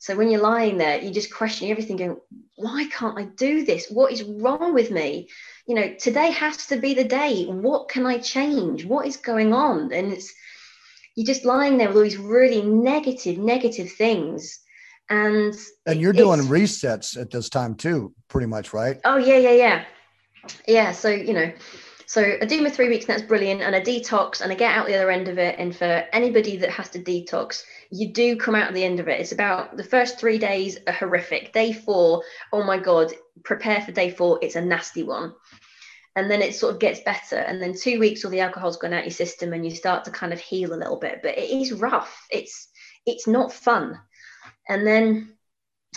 So 0.00 0.16
when 0.16 0.30
you're 0.30 0.40
lying 0.40 0.78
there, 0.78 0.98
you're 0.98 1.12
just 1.12 1.32
questioning 1.32 1.70
everything, 1.70 1.98
going, 1.98 2.16
why 2.56 2.88
can't 2.90 3.18
I 3.18 3.24
do 3.24 3.66
this? 3.66 3.90
What 3.90 4.10
is 4.10 4.22
wrong 4.22 4.72
with 4.72 4.90
me? 4.90 5.28
You 5.66 5.74
know, 5.74 5.94
today 5.94 6.30
has 6.30 6.66
to 6.68 6.78
be 6.78 6.94
the 6.94 7.04
day. 7.04 7.44
What 7.44 7.90
can 7.90 8.06
I 8.06 8.16
change? 8.16 8.86
What 8.86 9.06
is 9.06 9.18
going 9.18 9.52
on? 9.52 9.92
And 9.92 10.10
it's 10.14 10.32
you're 11.16 11.26
just 11.26 11.44
lying 11.44 11.76
there 11.76 11.88
with 11.88 11.98
all 11.98 12.02
these 12.02 12.16
really 12.16 12.62
negative, 12.62 13.36
negative 13.36 13.92
things. 13.92 14.60
And 15.10 15.54
and 15.84 16.00
you're 16.00 16.14
doing 16.14 16.40
resets 16.40 17.20
at 17.20 17.30
this 17.30 17.50
time 17.50 17.74
too, 17.74 18.14
pretty 18.28 18.46
much, 18.46 18.72
right? 18.72 18.98
Oh 19.04 19.18
yeah, 19.18 19.36
yeah, 19.36 19.52
yeah. 19.52 19.84
Yeah. 20.66 20.92
So, 20.92 21.10
you 21.10 21.34
know, 21.34 21.52
so 22.10 22.38
I 22.42 22.44
do 22.44 22.60
my 22.60 22.70
three 22.70 22.88
weeks, 22.88 23.04
and 23.04 23.14
that's 23.14 23.28
brilliant. 23.28 23.60
And 23.60 23.72
I 23.72 23.80
detox 23.80 24.40
and 24.40 24.50
I 24.50 24.56
get 24.56 24.76
out 24.76 24.88
the 24.88 24.96
other 24.96 25.12
end 25.12 25.28
of 25.28 25.38
it. 25.38 25.54
And 25.60 25.76
for 25.76 25.84
anybody 26.12 26.56
that 26.56 26.70
has 26.70 26.88
to 26.88 26.98
detox, 26.98 27.62
you 27.92 28.12
do 28.12 28.36
come 28.36 28.56
out 28.56 28.66
at 28.66 28.74
the 28.74 28.82
end 28.82 28.98
of 28.98 29.06
it. 29.06 29.20
It's 29.20 29.30
about 29.30 29.76
the 29.76 29.84
first 29.84 30.18
three 30.18 30.36
days 30.36 30.76
are 30.88 30.92
horrific. 30.92 31.52
Day 31.52 31.72
four, 31.72 32.24
oh 32.52 32.64
my 32.64 32.80
God, 32.80 33.12
prepare 33.44 33.80
for 33.80 33.92
day 33.92 34.10
four. 34.10 34.40
It's 34.42 34.56
a 34.56 34.60
nasty 34.60 35.04
one. 35.04 35.34
And 36.16 36.28
then 36.28 36.42
it 36.42 36.56
sort 36.56 36.74
of 36.74 36.80
gets 36.80 36.98
better. 36.98 37.36
And 37.36 37.62
then 37.62 37.74
two 37.80 38.00
weeks, 38.00 38.24
all 38.24 38.32
the 38.32 38.40
alcohol's 38.40 38.78
gone 38.78 38.92
out 38.92 39.04
your 39.04 39.12
system 39.12 39.52
and 39.52 39.64
you 39.64 39.70
start 39.70 40.04
to 40.06 40.10
kind 40.10 40.32
of 40.32 40.40
heal 40.40 40.74
a 40.74 40.82
little 40.82 40.98
bit. 40.98 41.20
But 41.22 41.38
it 41.38 41.48
is 41.48 41.72
rough. 41.72 42.26
It's 42.28 42.70
it's 43.06 43.28
not 43.28 43.52
fun. 43.52 44.00
And 44.68 44.84
then 44.84 45.36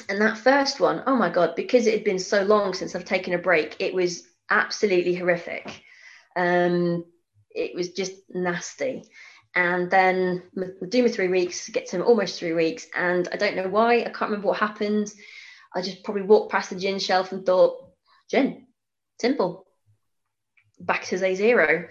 and 0.10 0.22
that 0.22 0.38
first 0.38 0.80
one, 0.80 1.02
oh 1.08 1.16
my 1.16 1.32
God, 1.32 1.56
because 1.56 1.88
it 1.88 1.96
had 1.96 2.04
been 2.04 2.20
so 2.20 2.44
long 2.44 2.76
since 2.76 2.94
I've 2.94 3.04
taken 3.04 3.34
a 3.34 3.40
break, 3.40 3.78
it 3.80 3.96
was 3.96 4.28
absolutely 4.52 5.16
horrific. 5.16 5.84
Um, 6.36 7.06
it 7.52 7.76
was 7.76 7.90
just 7.90 8.14
nasty 8.30 9.04
and 9.56 9.90
then 9.90 10.44
do 10.90 11.04
my 11.04 11.10
three 11.10 11.28
weeks, 11.28 11.70
get 11.70 11.88
to 11.88 12.04
almost 12.04 12.40
three 12.40 12.54
weeks, 12.54 12.88
and 12.96 13.28
I 13.32 13.38
don't 13.38 13.56
know 13.56 13.68
why. 13.68 14.00
I 14.00 14.06
can't 14.06 14.32
remember 14.32 14.48
what 14.48 14.60
happened. 14.60 15.14
I 15.76 15.82
just 15.82 16.04
probably 16.04 16.24
walked 16.24 16.52
past 16.52 16.70
the 16.72 16.76
gin 16.76 17.00
shelf 17.00 17.32
and 17.32 17.46
thought, 17.46 17.78
gin, 18.30 18.66
simple. 19.22 19.68
Back 20.80 21.04
to 21.06 21.18
day 21.18 21.36
zero. 21.36 21.88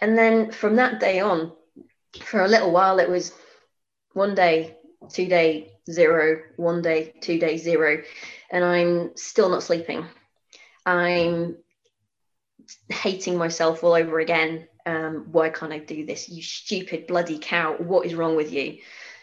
And 0.00 0.16
then 0.16 0.50
from 0.50 0.76
that 0.76 1.00
day 1.00 1.20
on, 1.20 1.52
for 2.22 2.42
a 2.42 2.48
little 2.48 2.70
while, 2.70 2.98
it 2.98 3.08
was 3.08 3.32
one 4.12 4.34
day, 4.34 4.76
two 5.10 5.26
day, 5.26 5.72
zero, 5.90 6.42
one 6.56 6.82
day, 6.82 7.14
two 7.20 7.38
day, 7.38 7.56
zero. 7.56 8.02
And 8.50 8.64
I'm 8.64 9.16
still 9.16 9.48
not 9.48 9.62
sleeping. 9.62 10.04
I'm 10.84 11.56
hating 12.88 13.36
myself 13.36 13.84
all 13.84 13.94
over 13.94 14.20
again 14.20 14.66
um, 14.86 15.26
why 15.30 15.50
can't 15.50 15.72
I 15.72 15.78
do 15.78 16.06
this? 16.06 16.28
You 16.28 16.42
stupid 16.42 17.06
bloody 17.06 17.38
cow. 17.38 17.76
What 17.78 18.06
is 18.06 18.14
wrong 18.14 18.36
with 18.36 18.52
you? 18.52 18.78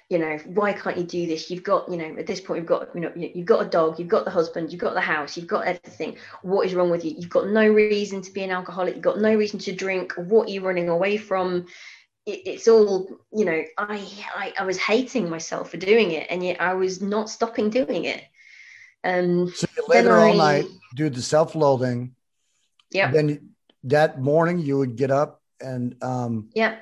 You 0.09 0.19
know, 0.19 0.37
why 0.45 0.71
can't 0.71 0.97
you 0.97 1.03
do 1.03 1.27
this? 1.27 1.51
You've 1.51 1.63
got, 1.63 1.89
you 1.89 1.97
know, 1.97 2.15
at 2.17 2.27
this 2.27 2.39
point, 2.39 2.59
you've 2.59 2.67
got, 2.67 2.95
you 2.95 3.01
know, 3.01 3.11
you've 3.15 3.45
got 3.45 3.65
a 3.65 3.69
dog, 3.69 3.99
you've 3.99 4.07
got 4.07 4.23
the 4.23 4.31
husband, 4.31 4.71
you've 4.71 4.79
got 4.79 4.93
the 4.93 5.01
house, 5.01 5.35
you've 5.35 5.47
got 5.47 5.65
everything. 5.65 6.15
What 6.43 6.65
is 6.65 6.73
wrong 6.73 6.89
with 6.89 7.03
you? 7.03 7.13
You've 7.17 7.29
got 7.29 7.47
no 7.47 7.67
reason 7.67 8.21
to 8.21 8.31
be 8.31 8.43
an 8.43 8.51
alcoholic. 8.51 8.95
You've 8.95 9.03
got 9.03 9.19
no 9.19 9.35
reason 9.35 9.59
to 9.59 9.75
drink. 9.75 10.13
What 10.15 10.47
are 10.47 10.51
you 10.51 10.61
running 10.61 10.87
away 10.87 11.17
from? 11.17 11.65
It, 12.25 12.41
it's 12.45 12.69
all, 12.69 13.09
you 13.33 13.43
know, 13.43 13.61
I, 13.77 14.07
I, 14.33 14.53
I 14.59 14.63
was 14.63 14.77
hating 14.77 15.29
myself 15.29 15.71
for 15.71 15.77
doing 15.77 16.11
it, 16.11 16.27
and 16.29 16.41
yet 16.43 16.61
I 16.61 16.75
was 16.75 17.01
not 17.01 17.29
stopping 17.29 17.69
doing 17.69 18.05
it. 18.05 18.23
Um, 19.03 19.51
so 19.53 19.67
you 19.75 19.83
lay 19.89 20.01
there 20.01 20.17
all 20.17 20.33
night, 20.33 20.65
do 20.95 21.09
the 21.09 21.21
self-loathing. 21.21 22.15
Yeah. 22.91 23.11
Then 23.11 23.49
that 23.83 24.21
morning 24.21 24.59
you 24.59 24.77
would 24.77 24.95
get 24.95 25.11
up 25.11 25.41
and 25.61 26.01
um, 26.03 26.49
yeah, 26.53 26.77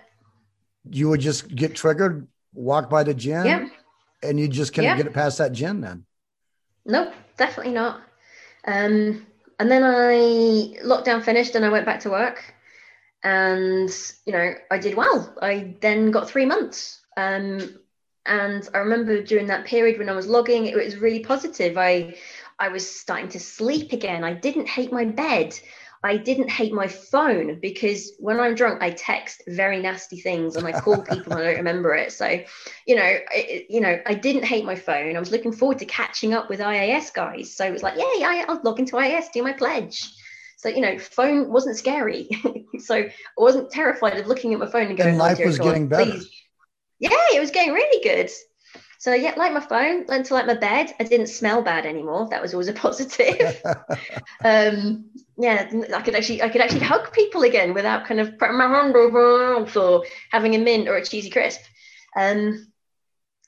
you 0.90 1.10
would 1.10 1.22
just 1.22 1.54
get 1.54 1.76
triggered, 1.76 2.28
walk 2.54 2.90
by 2.90 3.04
the 3.04 3.14
gym, 3.14 3.46
yeah. 3.46 3.68
and 4.24 4.40
you 4.40 4.48
just 4.48 4.74
kind 4.74 4.88
of 4.88 4.98
get 4.98 5.08
it 5.08 5.14
past 5.14 5.38
that 5.38 5.52
gym 5.52 5.82
then. 5.82 6.06
Nope, 6.86 7.14
definitely 7.38 7.74
not. 7.74 8.02
Um, 8.68 9.26
and 9.60 9.72
then 9.72 9.84
I 9.84 10.78
lockdown 10.84 11.24
finished 11.24 11.56
and 11.56 11.66
I 11.66 11.70
went 11.70 11.86
back 11.86 12.02
to 12.02 12.10
work, 12.10 12.54
and 13.24 13.90
you 14.26 14.34
know 14.34 14.54
I 14.72 14.78
did 14.78 14.96
well. 14.96 15.36
I 15.42 15.76
then 15.82 16.12
got 16.12 16.30
three 16.30 16.46
months. 16.46 17.02
Um, 17.18 17.80
and 18.26 18.68
I 18.74 18.80
remember 18.80 19.22
during 19.22 19.48
that 19.48 19.66
period 19.66 20.00
when 20.00 20.10
I 20.10 20.16
was 20.16 20.28
logging, 20.28 20.66
it 20.66 20.76
was 20.76 20.98
really 20.98 21.20
positive. 21.20 21.78
I 21.78 22.16
I 22.60 22.70
was 22.70 22.90
starting 22.90 23.30
to 23.30 23.40
sleep 23.40 23.92
again. 23.92 24.24
I 24.24 24.34
didn't 24.34 24.68
hate 24.68 24.92
my 24.92 25.06
bed. 25.06 25.60
I 26.06 26.18
didn't 26.18 26.52
hate 26.52 26.72
my 26.72 26.88
phone 26.88 27.60
because 27.60 28.14
when 28.20 28.40
I'm 28.40 28.54
drunk, 28.54 28.84
I 28.84 28.92
text 28.92 29.42
very 29.48 29.80
nasty 29.80 30.20
things 30.20 30.56
and 30.56 30.68
I 30.68 30.80
call 30.80 31.02
people 31.10 31.34
and 31.34 31.42
I 31.42 31.46
don't 31.46 31.56
remember 31.56 31.96
it. 31.96 32.12
So, 32.12 32.44
you 32.86 32.96
know, 32.96 33.18
it, 33.34 33.66
you 33.70 33.82
know, 33.82 34.00
I 34.06 34.14
didn't 34.14 34.44
hate 34.44 34.66
my 34.66 34.76
phone. 34.76 35.16
I 35.16 35.20
was 35.20 35.32
looking 35.32 35.52
forward 35.52 35.80
to 35.80 35.86
catching 35.86 36.36
up 36.36 36.48
with 36.48 36.60
IAS 36.60 37.12
guys. 37.12 37.56
So 37.56 37.66
it 37.66 37.74
was 37.74 37.82
like, 37.82 37.96
yeah, 37.98 38.14
yeah, 38.18 38.46
I'll 38.48 38.62
log 38.64 38.80
into 38.80 38.98
IAS, 38.98 39.32
do 39.34 39.42
my 39.42 39.54
pledge. 39.54 40.14
So, 40.58 40.70
you 40.70 40.82
know, 40.82 41.00
phone 41.00 41.52
wasn't 41.52 41.76
scary. 41.76 42.30
so 42.78 42.96
I 42.98 43.12
wasn't 43.36 43.72
terrified 43.72 44.20
of 44.20 44.28
looking 44.28 44.54
at 44.54 44.60
my 44.60 44.68
phone 44.68 44.88
and 44.88 44.98
going, 44.98 45.10
and 45.10 45.18
life 45.18 45.40
oh, 45.42 45.48
was 45.48 45.58
God, 45.58 45.64
getting 45.66 45.88
better. 45.88 46.12
Please. 46.12 46.30
Yeah, 47.00 47.10
it 47.34 47.40
was 47.40 47.50
getting 47.50 47.74
really 47.74 48.04
good. 48.04 48.30
So 49.00 49.14
yeah, 49.14 49.34
like 49.36 49.54
my 49.54 49.60
phone, 49.60 50.06
learned 50.08 50.26
to 50.26 50.34
like 50.34 50.48
my 50.48 50.56
bed. 50.56 50.94
I 51.00 51.04
didn't 51.04 51.28
smell 51.28 51.62
bad 51.62 51.86
anymore. 51.86 52.28
That 52.30 52.42
was 52.42 52.54
always 52.54 52.68
a 52.68 52.74
positive. 52.86 53.62
um, 54.44 55.06
yeah, 55.38 55.70
I 55.96 56.02
could 56.02 56.16
actually 56.16 56.42
I 56.42 56.50
could 56.50 56.62
actually 56.62 56.82
hug 56.82 57.12
people 57.12 57.44
again 57.44 57.74
without 57.74 58.06
kind 58.06 58.20
of 58.20 58.38
putting 58.38 58.58
my 58.58 58.68
hand 58.68 58.96
over 58.96 59.56
or 59.56 60.04
having 60.32 60.56
a 60.56 60.60
mint 60.60 60.88
or 60.88 60.96
a 60.96 61.06
cheesy 61.06 61.30
crisp. 61.30 61.62
Um, 62.18 62.72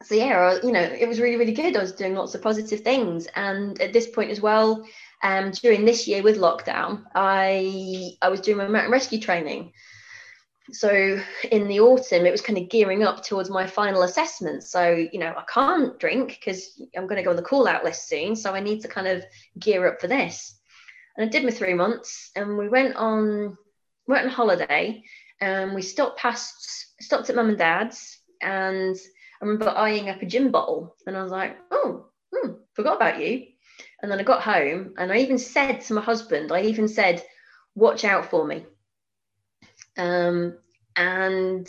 so 0.04 0.16
yeah, 0.16 0.60
you 0.64 0.72
know, 0.72 0.82
it 0.82 1.08
was 1.08 1.20
really 1.20 1.38
really 1.38 1.54
good. 1.54 1.76
I 1.76 1.82
was 1.82 1.94
doing 1.94 2.16
lots 2.16 2.36
of 2.36 2.42
positive 2.42 2.82
things, 2.82 3.28
and 3.36 3.82
at 3.82 3.94
this 3.94 4.08
point 4.08 4.32
as 4.32 4.42
well, 4.42 4.86
um, 5.24 5.52
during 5.52 5.86
this 5.86 6.08
year 6.08 6.22
with 6.22 6.38
lockdown, 6.38 7.04
I 7.16 8.12
I 8.22 8.30
was 8.30 8.42
doing 8.42 8.58
my 8.58 8.68
mountain 8.68 8.92
rescue 8.92 9.20
training 9.20 9.74
so 10.72 11.20
in 11.52 11.68
the 11.68 11.80
autumn 11.80 12.26
it 12.26 12.32
was 12.32 12.42
kind 12.42 12.58
of 12.58 12.70
gearing 12.70 13.04
up 13.04 13.24
towards 13.24 13.50
my 13.50 13.66
final 13.66 14.04
assessment. 14.04 14.64
So 14.64 14.94
you 14.94 15.20
know 15.20 15.34
i 15.38 15.44
can't 15.52 15.98
drink 16.00 16.30
because 16.40 16.82
i'm 16.96 17.08
going 17.08 17.18
to 17.18 17.24
go 17.24 17.32
on 17.32 17.36
the 17.36 17.42
call 17.42 17.68
out 17.68 17.84
list 17.84 18.08
soon 18.08 18.36
so 18.36 18.54
i 18.54 18.60
need 18.60 18.82
to 18.82 18.88
kind 18.88 19.08
of 19.08 19.24
gear 19.60 19.88
up 19.88 20.02
for 20.02 20.08
this. 20.08 20.60
And 21.16 21.26
i 21.26 21.30
did 21.30 21.44
my 21.44 21.52
three 21.52 21.74
months 21.74 22.32
and 22.36 22.58
we 22.58 22.70
went 22.70 22.96
on 22.96 23.58
went 24.08 24.26
on 24.26 24.32
holiday 24.32 25.04
and 25.40 25.74
we 25.74 25.82
stopped 25.82 26.20
past 26.20 26.94
stopped 27.00 27.30
at 27.30 27.36
mum 27.36 27.50
and 27.50 27.58
dad's 27.58 28.20
and 28.42 28.96
i 29.42 29.46
remember 29.46 29.70
eyeing 29.70 30.10
up 30.10 30.22
a 30.22 30.26
gin 30.26 30.52
bottle 30.52 30.96
and 31.06 31.16
i 31.16 31.24
was 31.24 31.32
like 31.32 31.58
oh 31.72 32.08
hmm, 32.34 32.52
forgot 32.74 32.98
about 32.98 33.22
you. 33.22 33.46
And 34.02 34.12
then 34.12 34.20
i 34.20 34.24
got 34.24 34.42
home 34.42 34.94
and 34.98 35.12
i 35.12 35.18
even 35.18 35.38
said 35.38 35.82
to 35.82 35.94
my 35.94 36.02
husband 36.02 36.52
i 36.52 36.62
even 36.62 36.88
said 36.88 37.24
watch 37.76 38.04
out 38.04 38.30
for 38.30 38.46
me 38.46 38.66
um, 39.98 40.58
and 40.96 41.68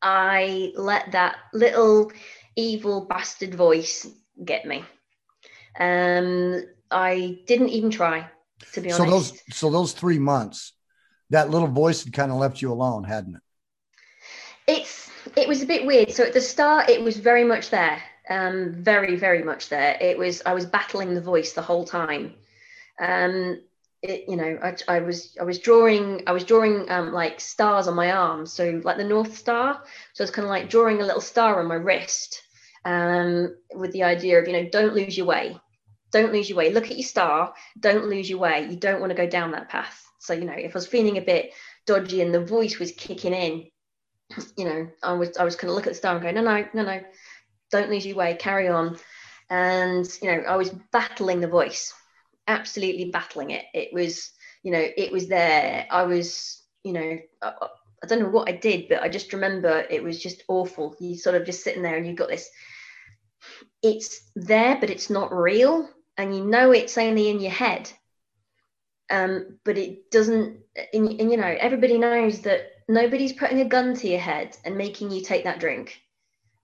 I 0.00 0.72
let 0.74 1.12
that 1.12 1.36
little 1.52 2.10
evil 2.56 3.06
bastard 3.06 3.54
voice 3.54 4.06
get 4.44 4.66
me. 4.66 4.84
Um, 5.78 6.64
I 6.90 7.38
didn't 7.46 7.70
even 7.70 7.90
try, 7.90 8.28
to 8.72 8.80
be 8.80 8.92
honest. 8.92 8.96
So 8.96 9.10
those, 9.10 9.42
so 9.50 9.70
those 9.70 9.92
three 9.92 10.18
months, 10.18 10.72
that 11.30 11.50
little 11.50 11.68
voice 11.68 12.04
had 12.04 12.12
kind 12.12 12.30
of 12.30 12.38
left 12.38 12.60
you 12.60 12.72
alone, 12.72 13.04
hadn't 13.04 13.36
it? 13.36 13.42
It's 14.66 15.10
it 15.36 15.48
was 15.48 15.62
a 15.62 15.66
bit 15.66 15.86
weird. 15.86 16.12
So 16.12 16.24
at 16.24 16.32
the 16.32 16.40
start, 16.40 16.88
it 16.88 17.02
was 17.02 17.16
very 17.16 17.44
much 17.44 17.70
there, 17.70 18.02
um, 18.28 18.74
very 18.78 19.16
very 19.16 19.42
much 19.42 19.68
there. 19.68 19.96
It 20.00 20.18
was 20.18 20.42
I 20.44 20.52
was 20.54 20.66
battling 20.66 21.14
the 21.14 21.20
voice 21.20 21.52
the 21.52 21.62
whole 21.62 21.84
time. 21.84 22.34
Um, 23.00 23.60
it, 24.02 24.24
you 24.28 24.36
know, 24.36 24.58
I, 24.62 24.74
I, 24.88 25.00
was 25.00 25.36
I 25.40 25.44
was 25.44 25.60
drawing 25.60 26.24
I 26.26 26.32
was 26.32 26.44
drawing 26.44 26.90
um, 26.90 27.12
like 27.12 27.40
stars 27.40 27.86
on 27.86 27.94
my 27.94 28.10
arm, 28.10 28.46
so 28.46 28.80
like 28.84 28.96
the 28.96 29.04
North 29.04 29.36
Star. 29.36 29.82
So 30.12 30.22
I 30.22 30.24
was 30.24 30.30
kind 30.32 30.44
of 30.44 30.50
like 30.50 30.68
drawing 30.68 31.00
a 31.00 31.06
little 31.06 31.20
star 31.20 31.60
on 31.60 31.68
my 31.68 31.76
wrist, 31.76 32.42
um, 32.84 33.54
with 33.74 33.92
the 33.92 34.02
idea 34.02 34.40
of 34.40 34.48
you 34.48 34.54
know 34.54 34.68
don't 34.68 34.94
lose 34.94 35.16
your 35.16 35.26
way, 35.26 35.56
don't 36.10 36.32
lose 36.32 36.48
your 36.48 36.58
way. 36.58 36.72
Look 36.72 36.90
at 36.90 36.96
your 36.96 37.06
star, 37.06 37.54
don't 37.78 38.06
lose 38.06 38.28
your 38.28 38.40
way. 38.40 38.66
You 38.68 38.76
don't 38.76 39.00
want 39.00 39.10
to 39.10 39.16
go 39.16 39.28
down 39.28 39.52
that 39.52 39.68
path. 39.68 40.04
So 40.18 40.32
you 40.32 40.44
know, 40.44 40.54
if 40.56 40.74
I 40.74 40.78
was 40.78 40.86
feeling 40.86 41.16
a 41.16 41.22
bit 41.22 41.52
dodgy 41.86 42.22
and 42.22 42.34
the 42.34 42.44
voice 42.44 42.80
was 42.80 42.90
kicking 42.92 43.34
in, 43.34 43.66
you 44.56 44.64
know, 44.64 44.88
I 45.00 45.12
was 45.12 45.36
I 45.36 45.44
was 45.44 45.54
kind 45.54 45.70
of 45.70 45.76
look 45.76 45.86
at 45.86 45.92
the 45.92 45.98
star 45.98 46.16
and 46.16 46.22
go 46.24 46.30
no 46.32 46.42
no 46.42 46.66
no 46.74 46.82
no, 46.82 47.00
don't 47.70 47.90
lose 47.90 48.04
your 48.04 48.16
way, 48.16 48.34
carry 48.34 48.66
on, 48.66 48.98
and 49.48 50.08
you 50.20 50.28
know 50.28 50.42
I 50.42 50.56
was 50.56 50.70
battling 50.90 51.38
the 51.38 51.46
voice 51.46 51.94
absolutely 52.46 53.10
battling 53.10 53.50
it. 53.50 53.64
It 53.74 53.92
was, 53.92 54.30
you 54.62 54.72
know, 54.72 54.84
it 54.96 55.12
was 55.12 55.28
there. 55.28 55.86
I 55.90 56.02
was, 56.04 56.62
you 56.84 56.92
know, 56.92 57.18
I, 57.42 57.52
I 58.02 58.06
don't 58.06 58.20
know 58.20 58.28
what 58.28 58.48
I 58.48 58.52
did, 58.52 58.88
but 58.88 59.02
I 59.02 59.08
just 59.08 59.32
remember 59.32 59.86
it 59.88 60.02
was 60.02 60.20
just 60.20 60.42
awful. 60.48 60.96
You 60.98 61.16
sort 61.16 61.36
of 61.36 61.46
just 61.46 61.62
sitting 61.62 61.82
there 61.82 61.96
and 61.96 62.06
you've 62.06 62.16
got 62.16 62.28
this, 62.28 62.50
it's 63.82 64.30
there, 64.34 64.76
but 64.80 64.90
it's 64.90 65.10
not 65.10 65.32
real. 65.32 65.88
And 66.16 66.34
you 66.36 66.44
know 66.44 66.72
it's 66.72 66.98
only 66.98 67.28
in 67.28 67.40
your 67.40 67.52
head. 67.52 67.90
Um, 69.10 69.58
but 69.64 69.78
it 69.78 70.10
doesn't, 70.10 70.60
and, 70.92 71.20
and 71.20 71.30
you 71.30 71.36
know, 71.36 71.56
everybody 71.58 71.98
knows 71.98 72.40
that 72.40 72.70
nobody's 72.88 73.32
putting 73.32 73.60
a 73.60 73.66
gun 73.68 73.94
to 73.94 74.08
your 74.08 74.20
head 74.20 74.56
and 74.64 74.76
making 74.76 75.10
you 75.10 75.22
take 75.22 75.44
that 75.44 75.60
drink. 75.60 76.00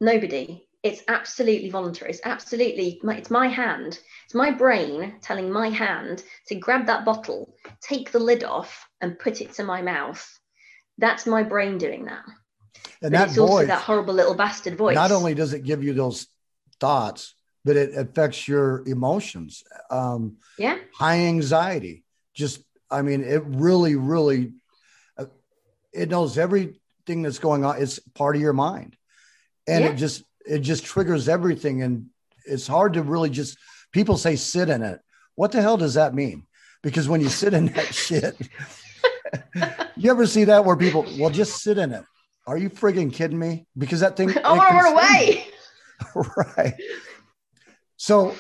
Nobody 0.01 0.68
it's 0.83 1.03
absolutely 1.09 1.70
voluntary. 1.70 2.11
It's 2.11 2.20
absolutely, 2.24 3.01
it's 3.03 3.31
my 3.31 3.49
hand. 3.49 3.99
It's 4.24 4.35
my 4.35 4.51
brain 4.51 5.16
telling 5.20 5.51
my 5.51 5.70
hand 5.70 6.22
to 6.47 6.55
grab 6.55 6.87
that 6.87 7.05
bottle, 7.05 7.55
take 7.81 8.12
the 8.12 8.20
lid 8.20 8.45
off, 8.45 8.87
and 9.01 9.18
put 9.18 9.41
it 9.41 9.55
to 9.55 9.64
my 9.64 9.83
mouth. 9.83 10.24
That's 10.97 11.26
my 11.26 11.43
brain 11.43 11.79
doing 11.79 12.05
that. 12.05 12.24
And 13.03 13.12
but 13.12 13.12
that 13.12 13.29
it's 13.29 13.37
voice, 13.37 13.51
also 13.51 13.66
that 13.66 13.83
horrible 13.83 14.14
little 14.14 14.35
bastard 14.35 14.76
voice. 14.76 14.95
Not 14.95 15.12
only 15.12 15.35
does 15.35 15.53
it 15.53 15.64
give 15.64 15.83
you 15.83 15.95
those 15.95 16.26
thoughts, 16.81 17.35
but 17.64 17.76
it 17.76 17.97
affects 17.97 18.47
your 18.47 18.87
emotions. 18.87 19.64
Um, 19.91 20.37
yeah. 20.59 20.79
High 20.95 21.26
anxiety. 21.26 22.05
Just, 22.35 22.62
I 22.91 23.03
mean, 23.03 23.24
it 23.24 23.43
really, 23.45 23.97
really, 23.97 24.53
uh, 25.16 25.26
it 25.93 26.09
knows 26.09 26.39
everything 26.39 27.22
that's 27.22 27.41
going 27.41 27.64
on. 27.64 27.83
It's 27.83 27.99
part 28.14 28.37
of 28.37 28.43
your 28.43 28.53
mind. 28.53 28.97
And 29.66 29.85
yeah. 29.85 29.91
it 29.91 29.97
just 29.97 30.22
it 30.49 30.61
just 30.61 30.84
triggers 30.84 31.28
everything 31.28 31.82
and 31.82 32.07
it's 32.44 32.66
hard 32.66 32.94
to 32.94 33.03
really 33.03 33.30
just 33.30 33.59
people 33.92 34.16
say 34.16 34.36
sit 34.36 34.68
in 34.68 34.82
it. 34.82 35.01
What 35.34 35.53
the 35.53 35.62
hell 35.62 35.76
does 35.76 35.94
that 35.94 36.14
mean? 36.14 36.44
Because 36.82 37.09
when 37.09 37.20
you 37.20 37.28
sit 37.28 37.55
in 37.55 37.66
that 37.66 37.94
shit 37.94 38.36
you 39.96 40.11
ever 40.11 40.26
see 40.26 40.44
that 40.44 40.64
where 40.64 40.76
people 40.76 41.07
well 41.18 41.30
just 41.30 41.62
sit 41.62 41.78
in 41.78 41.92
it. 41.92 42.05
Are 42.46 42.57
you 42.57 42.70
frigging 42.70 43.12
kidding 43.12 43.38
me? 43.38 43.66
Because 43.76 44.01
that 44.01 44.16
thing 44.16 44.30
i 44.38 44.53
want 44.53 44.68
to 44.70 44.74
run 44.74 44.92
away. 44.92 45.46
right. 46.57 46.74
So 47.96 48.34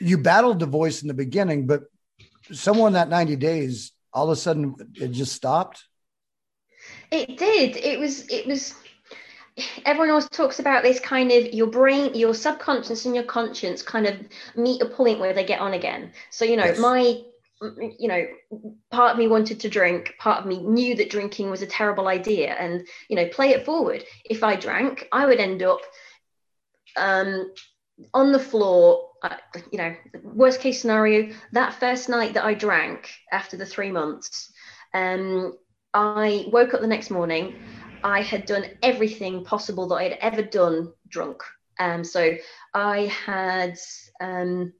you 0.00 0.18
battled 0.18 0.60
the 0.60 0.66
voice 0.66 1.02
in 1.02 1.08
the 1.08 1.14
beginning 1.14 1.66
but 1.66 1.84
someone 2.52 2.94
that 2.94 3.08
90 3.08 3.36
days 3.36 3.92
all 4.12 4.24
of 4.24 4.30
a 4.30 4.36
sudden 4.36 4.74
it 4.94 5.08
just 5.08 5.34
stopped? 5.34 5.84
It 7.10 7.36
did. 7.38 7.76
It 7.76 7.98
was 7.98 8.26
it 8.28 8.46
was 8.46 8.74
everyone 9.84 10.10
always 10.10 10.28
talks 10.28 10.58
about 10.58 10.82
this 10.82 11.00
kind 11.00 11.30
of 11.32 11.52
your 11.52 11.66
brain 11.66 12.14
your 12.14 12.34
subconscious 12.34 13.04
and 13.04 13.14
your 13.14 13.24
conscience 13.24 13.82
kind 13.82 14.06
of 14.06 14.16
meet 14.56 14.82
a 14.82 14.86
point 14.86 15.18
where 15.18 15.32
they 15.32 15.44
get 15.44 15.60
on 15.60 15.74
again 15.74 16.12
so 16.30 16.44
you 16.44 16.56
know 16.56 16.64
yes. 16.64 16.78
my 16.78 17.20
you 17.98 18.06
know 18.08 18.24
part 18.90 19.12
of 19.12 19.18
me 19.18 19.26
wanted 19.26 19.58
to 19.60 19.68
drink 19.68 20.14
part 20.18 20.40
of 20.40 20.46
me 20.46 20.62
knew 20.62 20.94
that 20.94 21.10
drinking 21.10 21.50
was 21.50 21.62
a 21.62 21.66
terrible 21.66 22.06
idea 22.06 22.54
and 22.54 22.86
you 23.08 23.16
know 23.16 23.26
play 23.28 23.50
it 23.50 23.64
forward 23.64 24.04
if 24.24 24.44
i 24.44 24.54
drank 24.54 25.08
i 25.12 25.26
would 25.26 25.40
end 25.40 25.62
up 25.62 25.80
um 26.96 27.50
on 28.14 28.30
the 28.30 28.38
floor 28.38 29.08
uh, 29.24 29.36
you 29.72 29.78
know 29.78 29.94
worst 30.22 30.60
case 30.60 30.80
scenario 30.80 31.32
that 31.52 31.74
first 31.74 32.08
night 32.08 32.34
that 32.34 32.44
i 32.44 32.54
drank 32.54 33.10
after 33.32 33.56
the 33.56 33.66
three 33.66 33.90
months 33.90 34.52
um 34.94 35.52
i 35.94 36.46
woke 36.52 36.74
up 36.74 36.80
the 36.80 36.86
next 36.86 37.10
morning 37.10 37.56
I 38.02 38.22
had 38.22 38.46
done 38.46 38.64
everything 38.82 39.44
possible 39.44 39.88
that 39.88 39.96
I 39.96 40.04
had 40.04 40.18
ever 40.20 40.42
done 40.42 40.92
drunk. 41.08 41.42
Um, 41.78 42.04
so 42.04 42.36
I 42.74 43.06
had, 43.06 43.78
um, 44.20 44.72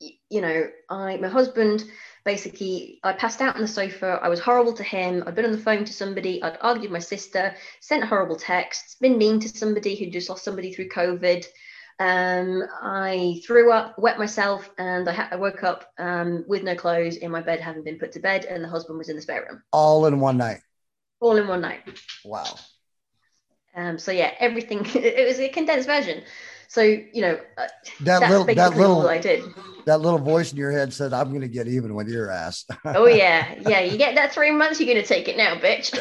you 0.00 0.40
know, 0.40 0.68
I 0.88 1.16
my 1.18 1.28
husband 1.28 1.84
basically 2.24 3.00
I 3.02 3.12
passed 3.12 3.40
out 3.40 3.54
on 3.56 3.62
the 3.62 3.68
sofa. 3.68 4.18
I 4.22 4.28
was 4.28 4.40
horrible 4.40 4.72
to 4.74 4.82
him. 4.82 5.24
I'd 5.26 5.34
been 5.34 5.44
on 5.44 5.52
the 5.52 5.58
phone 5.58 5.84
to 5.84 5.92
somebody. 5.92 6.42
I'd 6.42 6.58
argued 6.60 6.90
with 6.90 6.92
my 6.92 6.98
sister, 6.98 7.54
sent 7.80 8.04
horrible 8.04 8.36
texts, 8.36 8.96
been 8.96 9.18
mean 9.18 9.40
to 9.40 9.48
somebody 9.48 9.96
who 9.96 10.10
just 10.10 10.28
lost 10.28 10.44
somebody 10.44 10.72
through 10.72 10.88
COVID. 10.88 11.46
Um, 11.98 12.62
I 12.82 13.42
threw 13.46 13.72
up, 13.72 13.98
wet 13.98 14.18
myself, 14.18 14.70
and 14.78 15.06
I, 15.06 15.12
ha- 15.12 15.28
I 15.32 15.36
woke 15.36 15.62
up 15.62 15.92
um, 15.98 16.44
with 16.48 16.62
no 16.62 16.74
clothes 16.74 17.16
in 17.16 17.30
my 17.30 17.42
bed, 17.42 17.60
having 17.60 17.84
been 17.84 17.98
put 17.98 18.12
to 18.12 18.20
bed, 18.20 18.46
and 18.46 18.64
the 18.64 18.68
husband 18.68 18.96
was 18.96 19.10
in 19.10 19.16
the 19.16 19.22
spare 19.22 19.46
room. 19.46 19.62
All 19.70 20.06
in 20.06 20.18
one 20.18 20.38
night 20.38 20.60
all 21.20 21.36
in 21.36 21.46
one 21.46 21.60
night. 21.60 21.82
Wow. 22.24 22.54
Um, 23.74 23.98
so 23.98 24.10
yeah, 24.12 24.32
everything. 24.38 24.84
It 24.94 25.26
was 25.26 25.38
a 25.38 25.48
condensed 25.48 25.86
version. 25.86 26.22
So 26.68 26.82
you 26.82 27.20
know, 27.20 27.40
uh, 27.58 27.66
that 28.02 28.30
little 28.30 28.44
that 28.44 28.76
little 28.76 29.08
I 29.08 29.18
did. 29.18 29.42
That 29.86 30.00
little 30.00 30.18
voice 30.18 30.52
in 30.52 30.58
your 30.58 30.70
head 30.70 30.92
said, 30.92 31.12
"I'm 31.12 31.30
going 31.30 31.40
to 31.40 31.48
get 31.48 31.66
even 31.66 31.94
with 31.94 32.08
your 32.08 32.30
ass." 32.30 32.64
oh 32.84 33.06
yeah, 33.06 33.54
yeah. 33.66 33.80
You 33.80 33.98
get 33.98 34.14
that 34.14 34.32
three 34.32 34.50
months, 34.50 34.80
you're 34.80 34.92
going 34.92 35.02
to 35.02 35.08
take 35.08 35.28
it 35.28 35.36
now, 35.36 35.56
bitch. 35.56 35.92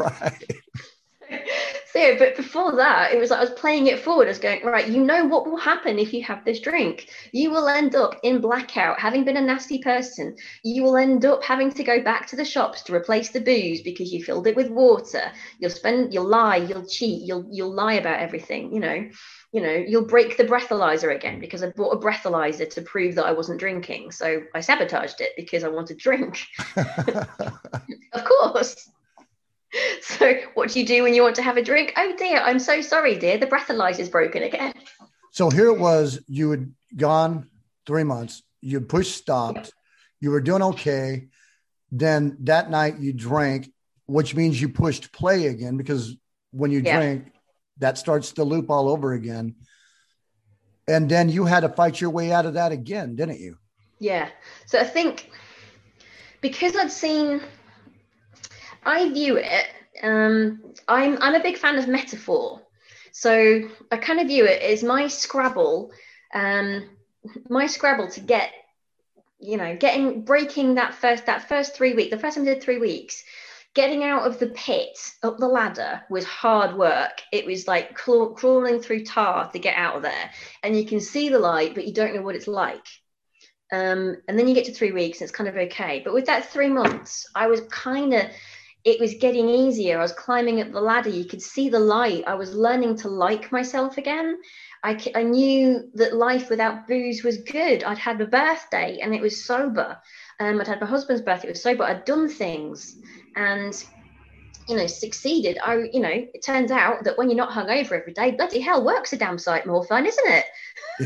right. 1.30 1.72
So, 1.96 2.14
but 2.18 2.36
before 2.36 2.76
that, 2.76 3.14
it 3.14 3.18
was 3.18 3.30
like 3.30 3.38
I 3.40 3.44
was 3.44 3.58
playing 3.58 3.86
it 3.86 3.98
forward. 3.98 4.26
I 4.26 4.28
was 4.28 4.38
going, 4.38 4.62
right, 4.66 4.86
you 4.86 5.02
know 5.02 5.24
what 5.24 5.46
will 5.46 5.56
happen 5.56 5.98
if 5.98 6.12
you 6.12 6.22
have 6.24 6.44
this 6.44 6.60
drink? 6.60 7.08
You 7.32 7.50
will 7.50 7.68
end 7.68 7.94
up 7.94 8.20
in 8.22 8.42
blackout, 8.42 9.00
having 9.00 9.24
been 9.24 9.38
a 9.38 9.40
nasty 9.40 9.78
person. 9.78 10.36
You 10.62 10.82
will 10.82 10.98
end 10.98 11.24
up 11.24 11.42
having 11.42 11.72
to 11.72 11.82
go 11.82 12.02
back 12.02 12.26
to 12.26 12.36
the 12.36 12.44
shops 12.44 12.82
to 12.82 12.94
replace 12.94 13.30
the 13.30 13.40
booze 13.40 13.80
because 13.80 14.12
you 14.12 14.22
filled 14.22 14.46
it 14.46 14.56
with 14.56 14.68
water. 14.68 15.32
You'll 15.58 15.70
spend, 15.70 16.12
you'll 16.12 16.28
lie, 16.28 16.56
you'll 16.56 16.86
cheat, 16.86 17.22
you'll 17.22 17.46
you'll 17.50 17.74
lie 17.74 17.94
about 17.94 18.20
everything, 18.20 18.74
you 18.74 18.80
know. 18.80 19.08
You 19.52 19.62
know, 19.62 19.72
you'll 19.72 20.04
break 20.04 20.36
the 20.36 20.44
breathalyzer 20.44 21.16
again 21.16 21.40
because 21.40 21.62
I 21.62 21.70
bought 21.70 21.92
a 21.92 21.98
breathalyzer 21.98 22.68
to 22.68 22.82
prove 22.82 23.14
that 23.14 23.24
I 23.24 23.32
wasn't 23.32 23.58
drinking. 23.58 24.10
So 24.10 24.42
I 24.54 24.60
sabotaged 24.60 25.22
it 25.22 25.30
because 25.34 25.64
I 25.64 25.68
wanted 25.68 25.98
to 25.98 26.02
drink. 26.02 26.46
of 26.76 28.24
course. 28.24 28.90
so 30.02 30.34
what 30.54 30.70
do 30.70 30.80
you 30.80 30.86
do 30.86 31.02
when 31.02 31.14
you 31.14 31.22
want 31.22 31.36
to 31.36 31.42
have 31.42 31.56
a 31.56 31.62
drink? 31.62 31.92
Oh 31.96 32.14
dear, 32.16 32.38
I'm 32.38 32.58
so 32.58 32.80
sorry, 32.80 33.16
dear. 33.18 33.38
The 33.38 33.46
breathalyzer's 33.46 34.08
broken 34.08 34.42
again. 34.42 34.74
So 35.32 35.50
here 35.50 35.66
it 35.66 35.78
was. 35.78 36.20
You 36.26 36.50
had 36.50 36.72
gone 36.96 37.48
three 37.86 38.04
months. 38.04 38.42
You 38.60 38.80
pushed 38.80 39.16
stopped. 39.16 39.72
You 40.20 40.30
were 40.30 40.40
doing 40.40 40.62
okay. 40.62 41.28
Then 41.92 42.36
that 42.40 42.70
night 42.70 42.98
you 42.98 43.12
drank, 43.12 43.70
which 44.06 44.34
means 44.34 44.60
you 44.60 44.68
pushed 44.68 45.12
play 45.12 45.46
again 45.46 45.76
because 45.76 46.16
when 46.52 46.70
you 46.70 46.80
yeah. 46.80 46.96
drink, 46.96 47.32
that 47.78 47.98
starts 47.98 48.32
the 48.32 48.44
loop 48.44 48.70
all 48.70 48.88
over 48.88 49.12
again. 49.12 49.54
And 50.88 51.08
then 51.08 51.28
you 51.28 51.44
had 51.44 51.60
to 51.60 51.68
fight 51.68 52.00
your 52.00 52.10
way 52.10 52.32
out 52.32 52.46
of 52.46 52.54
that 52.54 52.72
again, 52.72 53.16
didn't 53.16 53.40
you? 53.40 53.58
Yeah. 53.98 54.28
So 54.66 54.78
I 54.78 54.84
think 54.84 55.30
because 56.40 56.76
I'd 56.76 56.92
seen 56.92 57.40
I 58.86 59.12
view 59.12 59.36
it. 59.36 59.66
Um, 60.02 60.62
I'm 60.86 61.18
I'm 61.20 61.34
a 61.34 61.42
big 61.42 61.58
fan 61.58 61.76
of 61.76 61.88
metaphor, 61.88 62.62
so 63.12 63.68
I 63.90 63.96
kind 63.96 64.20
of 64.20 64.28
view 64.28 64.46
it 64.46 64.62
as 64.62 64.82
my 64.82 65.08
Scrabble, 65.08 65.90
um, 66.32 66.88
my 67.48 67.66
Scrabble 67.66 68.08
to 68.12 68.20
get, 68.20 68.52
you 69.40 69.56
know, 69.56 69.76
getting 69.76 70.22
breaking 70.22 70.74
that 70.74 70.94
first 70.94 71.26
that 71.26 71.48
first 71.48 71.74
three 71.74 71.94
weeks. 71.94 72.10
The 72.10 72.18
first 72.18 72.36
time 72.36 72.46
I 72.46 72.54
did 72.54 72.62
three 72.62 72.78
weeks, 72.78 73.24
getting 73.74 74.04
out 74.04 74.26
of 74.26 74.38
the 74.38 74.48
pit 74.48 74.96
up 75.22 75.38
the 75.38 75.48
ladder 75.48 76.02
was 76.08 76.24
hard 76.24 76.76
work. 76.76 77.22
It 77.32 77.44
was 77.44 77.66
like 77.66 77.94
crawling 77.94 78.80
through 78.80 79.04
tar 79.04 79.50
to 79.50 79.58
get 79.58 79.76
out 79.76 79.96
of 79.96 80.02
there, 80.02 80.30
and 80.62 80.76
you 80.76 80.86
can 80.86 81.00
see 81.00 81.28
the 81.28 81.38
light, 81.38 81.74
but 81.74 81.86
you 81.86 81.92
don't 81.92 82.14
know 82.14 82.22
what 82.22 82.36
it's 82.36 82.48
like. 82.48 82.86
Um, 83.72 84.18
and 84.28 84.38
then 84.38 84.46
you 84.46 84.54
get 84.54 84.66
to 84.66 84.72
three 84.72 84.92
weeks, 84.92 85.20
and 85.20 85.28
it's 85.28 85.36
kind 85.36 85.48
of 85.48 85.56
okay. 85.56 86.02
But 86.04 86.14
with 86.14 86.26
that 86.26 86.50
three 86.50 86.68
months, 86.68 87.26
I 87.34 87.48
was 87.48 87.62
kind 87.62 88.14
of 88.14 88.26
it 88.86 89.00
was 89.00 89.14
getting 89.14 89.48
easier. 89.48 89.98
I 89.98 90.02
was 90.02 90.12
climbing 90.12 90.60
up 90.60 90.70
the 90.70 90.80
ladder. 90.80 91.10
You 91.10 91.24
could 91.24 91.42
see 91.42 91.68
the 91.68 91.80
light. 91.80 92.22
I 92.24 92.34
was 92.34 92.54
learning 92.54 92.96
to 92.98 93.08
like 93.08 93.50
myself 93.50 93.98
again. 93.98 94.38
I, 94.84 94.96
I 95.16 95.24
knew 95.24 95.90
that 95.94 96.14
life 96.14 96.48
without 96.48 96.86
booze 96.86 97.24
was 97.24 97.38
good. 97.38 97.82
I'd 97.82 97.98
had 97.98 98.20
a 98.20 98.26
birthday 98.26 99.00
and 99.02 99.12
it 99.12 99.20
was 99.20 99.44
sober. 99.44 99.98
Um, 100.38 100.60
I'd 100.60 100.68
had 100.68 100.80
my 100.80 100.86
husband's 100.86 101.22
birthday, 101.22 101.48
it 101.48 101.52
was 101.52 101.62
sober. 101.62 101.82
I'd 101.82 102.04
done 102.04 102.28
things 102.28 102.96
and, 103.34 103.74
you 104.68 104.76
know, 104.76 104.86
succeeded. 104.86 105.58
I, 105.64 105.88
you 105.92 105.98
know, 105.98 106.24
it 106.32 106.44
turns 106.44 106.70
out 106.70 107.02
that 107.02 107.18
when 107.18 107.28
you're 107.28 107.36
not 107.36 107.50
hungover 107.50 108.00
every 108.00 108.12
day, 108.12 108.30
bloody 108.30 108.60
hell, 108.60 108.84
work's 108.84 109.12
a 109.12 109.16
damn 109.16 109.38
sight 109.38 109.66
more 109.66 109.84
fun, 109.84 110.06
isn't 110.06 110.28
it? 110.28 110.44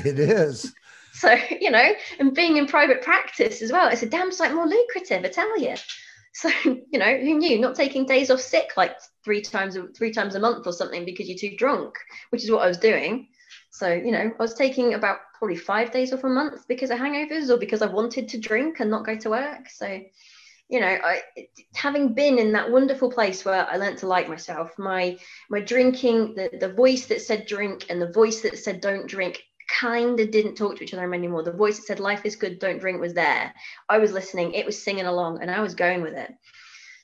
It 0.05 0.19
is. 0.19 0.75
so, 1.15 1.35
you 1.59 1.71
know, 1.71 1.95
and 2.19 2.35
being 2.35 2.59
in 2.59 2.67
private 2.67 3.01
practice 3.01 3.63
as 3.63 3.73
well, 3.73 3.89
it's 3.89 4.03
a 4.03 4.07
damn 4.07 4.33
sight 4.33 4.53
more 4.53 4.67
lucrative, 4.67 5.25
I 5.25 5.29
tell 5.29 5.59
you. 5.59 5.77
So 6.33 6.49
you 6.65 6.99
know, 6.99 7.17
who 7.17 7.39
knew? 7.39 7.59
Not 7.59 7.75
taking 7.75 8.07
days 8.07 8.31
off 8.31 8.41
sick 8.41 8.71
like 8.77 8.97
three 9.25 9.43
times 9.43 9.77
three 9.97 10.13
times 10.13 10.35
a 10.35 10.41
month 10.41 10.67
or 10.67 10.73
something 10.73 11.05
because 11.05 11.29
you're 11.29 11.39
too 11.39 11.57
drunk, 11.57 11.95
which 12.31 12.45
is 12.45 12.51
what 12.51 12.63
I 12.63 12.69
was 12.69 12.79
doing. 12.79 13.29
So 13.71 13.93
you 13.93 14.13
know, 14.13 14.31
I 14.39 14.43
was 14.43 14.55
taking 14.55 14.95
about 14.95 15.19
probably 15.39 15.57
five 15.57 15.91
days 15.91 16.13
off 16.13 16.25
a 16.25 16.29
month 16.29 16.67
because 16.69 16.91
of 16.91 16.99
hangovers 16.99 17.51
or 17.51 17.59
because 17.59 17.83
I 17.83 17.87
wanted 17.87 18.29
to 18.31 18.39
drink 18.39 18.81
and 18.81 18.91
not 18.91 19.07
go 19.07 19.17
to 19.17 19.31
work. 19.31 19.69
So 19.69 20.01
you 20.69 20.79
know, 20.79 20.87
I, 20.87 21.23
having 21.75 22.15
been 22.15 22.39
in 22.39 22.53
that 22.53 22.71
wonderful 22.71 23.11
place 23.11 23.45
where 23.45 23.69
I 23.69 23.77
learned 23.77 23.99
to 23.99 24.07
like 24.07 24.29
myself, 24.29 24.71
my 24.79 25.19
my 25.49 25.61
drinking, 25.61 26.35
the 26.37 26.51
the 26.61 26.73
voice 26.73 27.07
that 27.07 27.23
said 27.23 27.47
drink 27.47 27.87
and 27.91 28.01
the 28.01 28.13
voice 28.13 28.43
that 28.43 28.59
said 28.59 28.81
don't 28.81 29.09
drink 29.09 29.43
kind 29.81 30.19
of 30.21 30.31
didn't 30.31 30.57
talk 30.57 30.77
to 30.77 30.85
each 30.85 30.95
other 30.95 31.13
anymore. 31.13 31.43
The 31.43 31.53
voice 31.53 31.77
that 31.77 31.87
said 31.87 32.01
life 32.01 32.25
is 32.25 32.37
good, 32.37 32.59
don't 32.59 32.81
drink 32.81 33.01
was 33.01 33.15
there. 33.15 33.55
I 33.89 33.99
was 33.99 34.13
listening, 34.13 34.53
it 34.55 34.67
was 34.67 34.83
singing 34.83 35.07
along, 35.07 35.41
and 35.41 35.51
I 35.51 35.61
was 35.61 35.75
going 35.75 36.03
with 36.03 36.15
it. 36.15 36.33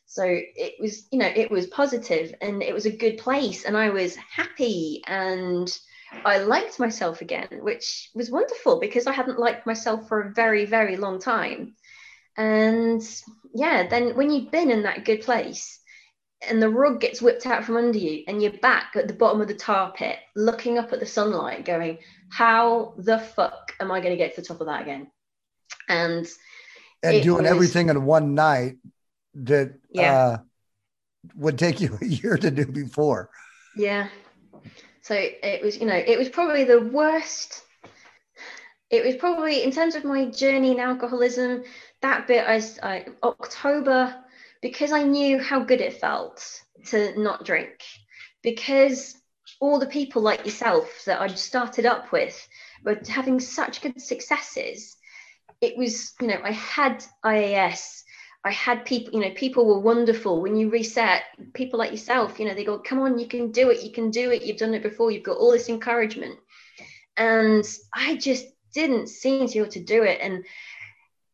So 0.07 0.25
it 0.27 0.75
was, 0.81 1.07
you 1.11 1.19
know, 1.19 1.31
it 1.35 1.51
was 1.51 1.67
positive 1.67 2.35
and 2.41 2.63
it 2.63 2.73
was 2.73 2.87
a 2.87 2.97
good 2.97 3.19
place, 3.19 3.65
and 3.65 3.77
I 3.77 3.91
was 3.91 4.17
happy 4.17 5.03
and 5.07 5.71
I 6.25 6.39
liked 6.39 6.79
myself 6.79 7.21
again, 7.21 7.49
which 7.61 8.11
was 8.15 8.31
wonderful 8.31 8.81
because 8.81 9.07
I 9.07 9.13
hadn't 9.13 9.39
liked 9.39 9.67
myself 9.67 10.09
for 10.09 10.21
a 10.23 10.33
very, 10.33 10.65
very 10.65 10.97
long 10.97 11.19
time. 11.19 11.75
And 12.37 13.03
yeah, 13.55 13.89
then 13.89 14.17
when 14.17 14.31
you've 14.31 14.51
been 14.51 14.71
in 14.71 14.83
that 14.85 15.05
good 15.05 15.23
place, 15.23 15.81
and 16.43 16.63
the 16.63 16.69
rug 16.69 17.01
gets 17.01 17.23
whipped 17.23 17.47
out 17.47 17.65
from 17.65 17.77
under 17.77 17.99
you 17.99 18.23
and 18.29 18.43
you're 18.43 18.53
back 18.53 18.93
at 18.95 19.09
the 19.09 19.15
bottom 19.15 19.41
of 19.41 19.49
the 19.49 19.55
tar 19.55 19.93
pit 19.93 20.19
looking 20.35 20.79
up 20.79 20.93
at 20.93 21.01
the 21.01 21.07
sunlight 21.07 21.65
going 21.65 21.99
how 22.29 22.95
the 22.99 23.19
fuck 23.19 23.73
am 23.81 23.91
i 23.91 24.01
going 24.01 24.13
to 24.13 24.17
get 24.17 24.35
to 24.35 24.41
the 24.41 24.47
top 24.47 24.61
of 24.61 24.67
that 24.67 24.83
again? 24.83 25.11
And 25.89 26.27
and 27.03 27.23
doing 27.23 27.43
was, 27.43 27.51
everything 27.51 27.89
in 27.89 28.05
one 28.05 28.35
night 28.35 28.77
that 29.35 29.75
yeah. 29.91 30.13
uh, 30.13 30.39
would 31.37 31.59
take 31.59 31.81
you 31.81 31.97
a 32.03 32.05
year 32.05 32.37
to 32.37 32.51
do 32.51 32.67
before. 32.67 33.31
Yeah. 33.77 34.09
So 35.03 35.15
it 35.15 35.63
was 35.63 35.79
you 35.79 35.87
know 35.87 35.95
it 35.95 36.19
was 36.19 36.29
probably 36.29 36.65
the 36.65 36.81
worst 36.81 37.63
it 38.91 39.05
was 39.05 39.17
probably 39.17 39.63
in 39.63 39.71
terms 39.71 39.95
of 39.95 40.05
my 40.05 40.27
journey 40.27 40.73
in 40.73 40.81
alcoholism 40.81 41.65
that 42.03 42.27
bit 42.27 42.45
i, 42.47 42.63
I 42.83 43.07
october 43.23 44.15
because 44.67 44.91
I 44.91 45.05
knew 45.05 45.39
how 45.39 45.61
good 45.61 45.81
it 45.81 46.01
felt 46.01 46.45
to 46.87 47.17
not 47.21 47.45
drink, 47.45 47.85
because 48.43 49.17
all 49.61 49.79
the 49.79 49.87
people 49.87 50.23
like 50.23 50.45
yourself 50.45 51.05
that 51.07 51.21
I'd 51.21 51.39
started 51.39 51.87
up 51.87 52.11
with 52.11 52.37
were 52.85 53.01
having 53.09 53.39
such 53.39 53.81
good 53.81 54.01
successes. 54.03 54.97
It 55.61 55.79
was, 55.79 56.15
you 56.21 56.27
know, 56.27 56.41
I 56.43 56.51
had 56.51 57.05
IAS, 57.25 58.03
I 58.45 58.51
had 58.51 58.85
people, 58.85 59.15
you 59.15 59.21
know, 59.21 59.35
people 59.37 59.67
were 59.67 59.79
wonderful. 59.79 60.43
When 60.43 60.57
you 60.57 60.69
reset, 60.69 61.23
people 61.55 61.79
like 61.79 61.93
yourself, 61.93 62.41
you 62.41 62.47
know, 62.47 62.55
they 62.55 62.65
go, 62.65 62.81
come 62.81 62.99
on, 63.01 63.21
you 63.21 63.29
can 63.29 63.53
do 63.53 63.71
it, 63.71 63.85
you 63.85 63.93
can 63.93 64.11
do 64.11 64.33
it, 64.33 64.43
you've 64.43 64.59
done 64.59 64.75
it 64.75 64.83
before, 64.83 65.13
you've 65.13 65.23
got 65.23 65.39
all 65.39 65.53
this 65.53 65.69
encouragement. 65.69 66.41
And 67.17 67.65
I 67.95 68.17
just 68.17 68.47
didn't 68.75 69.11
seem 69.11 69.47
to 69.47 69.53
be 69.53 69.59
able 69.61 69.71
to 69.71 69.85
do 69.85 70.03
it. 70.03 70.19
And 70.21 70.45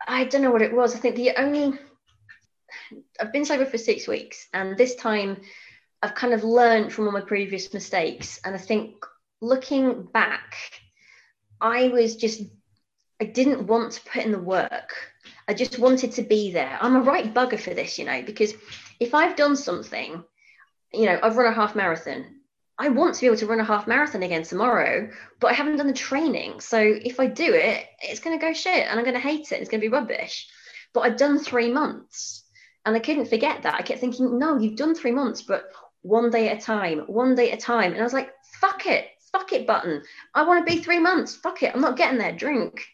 I 0.07 0.25
don't 0.25 0.43
know 0.43 0.53
what 0.53 0.61
it 0.61 0.75
was. 0.75 0.95
I 0.95 0.99
think 0.99 1.17
the 1.17 1.33
only 1.39 1.79
I've 3.21 3.33
been 3.33 3.45
sober 3.45 3.67
for 3.67 3.79
six 3.79 4.07
weeks, 4.09 4.49
and 4.53 4.77
this 4.77 4.95
time 4.95 5.43
I've 6.03 6.15
kind 6.15 6.35
of 6.35 6.45
learned 6.45 6.93
from 6.93 7.07
all 7.07 7.13
my 7.13 7.21
previous 7.21 7.73
mistakes. 7.73 8.41
And 8.45 8.55
I 8.55 8.59
think 8.59 8.97
looking 9.41 10.03
back, 10.03 10.57
I 11.61 11.89
was 11.89 12.17
just, 12.17 12.43
I 13.21 13.25
didn't 13.25 13.67
want 13.67 13.93
to 13.93 14.11
put 14.11 14.25
in 14.25 14.33
the 14.33 14.39
work. 14.39 14.95
I 15.47 15.55
just 15.55 15.79
wanted 15.79 16.13
to 16.13 16.23
be 16.23 16.53
there. 16.53 16.77
I'm 16.81 16.97
a 16.97 17.03
right 17.03 17.33
bugger 17.33 17.59
for 17.59 17.75
this, 17.75 17.99
you 17.99 18.05
know, 18.05 18.23
because 18.23 18.55
if 18.99 19.15
I've 19.15 19.37
done 19.37 19.57
something, 19.57 20.25
you 20.93 21.07
know, 21.07 21.19
I've 21.23 21.37
run 21.37 21.53
a 21.53 21.55
half 21.55 21.77
marathon. 21.77 22.41
I 22.79 22.89
want 22.89 23.15
to 23.15 23.21
be 23.21 23.27
able 23.27 23.37
to 23.37 23.47
run 23.47 23.61
a 23.61 23.65
half 23.65 23.87
marathon 23.87 24.25
again 24.25 24.43
tomorrow, 24.43 25.09
but 25.39 25.49
I 25.49 25.55
haven't 25.55 25.77
done 25.77 25.87
the 25.87 25.93
training. 25.93 26.61
So 26.61 26.79
if 26.81 27.21
I 27.21 27.27
do 27.27 27.55
it, 27.55 27.87
it's 28.01 28.21
going 28.21 28.39
to 28.39 28.45
go 28.45 28.53
shit 28.53 28.87
and 28.89 28.99
I'm 28.99 29.05
going 29.05 29.15
to 29.15 29.21
hate 29.21 29.53
it. 29.53 29.61
It's 29.61 29.71
going 29.71 29.81
to 29.81 29.89
be 29.89 29.93
rubbish. 29.93 30.49
But 30.93 31.01
I've 31.01 31.17
done 31.17 31.39
three 31.39 31.71
months. 31.71 32.45
And 32.85 32.97
I 32.97 32.99
couldn't 32.99 33.27
forget 33.27 33.63
that. 33.63 33.75
I 33.75 33.83
kept 33.83 34.01
thinking, 34.01 34.39
no, 34.39 34.59
you've 34.59 34.77
done 34.77 34.95
three 34.95 35.13
months, 35.13 35.43
but 35.43 35.65
one 36.03 36.31
day 36.31 36.49
at 36.49 36.59
a 36.59 36.61
time, 36.61 37.01
one 37.07 37.35
day 37.35 37.53
at 37.53 37.59
a 37.59 37.61
time. 37.61 37.93
And 37.93 38.01
I 38.01 38.05
was 38.05 38.13
like, 38.13 38.31
fuck 38.61 38.87
it, 38.87 39.07
fuck 39.31 39.53
it, 39.53 39.67
button. 39.67 40.03
I 40.35 40.45
want 40.45 40.67
to 40.67 40.73
be 40.73 40.81
three 40.81 40.99
months. 40.99 41.37
Fuck 41.37 41.63
it. 41.63 41.75
I'm 41.75 41.81
not 41.81 41.97
getting 41.97 42.19
there. 42.19 42.33
Drink. 42.33 42.85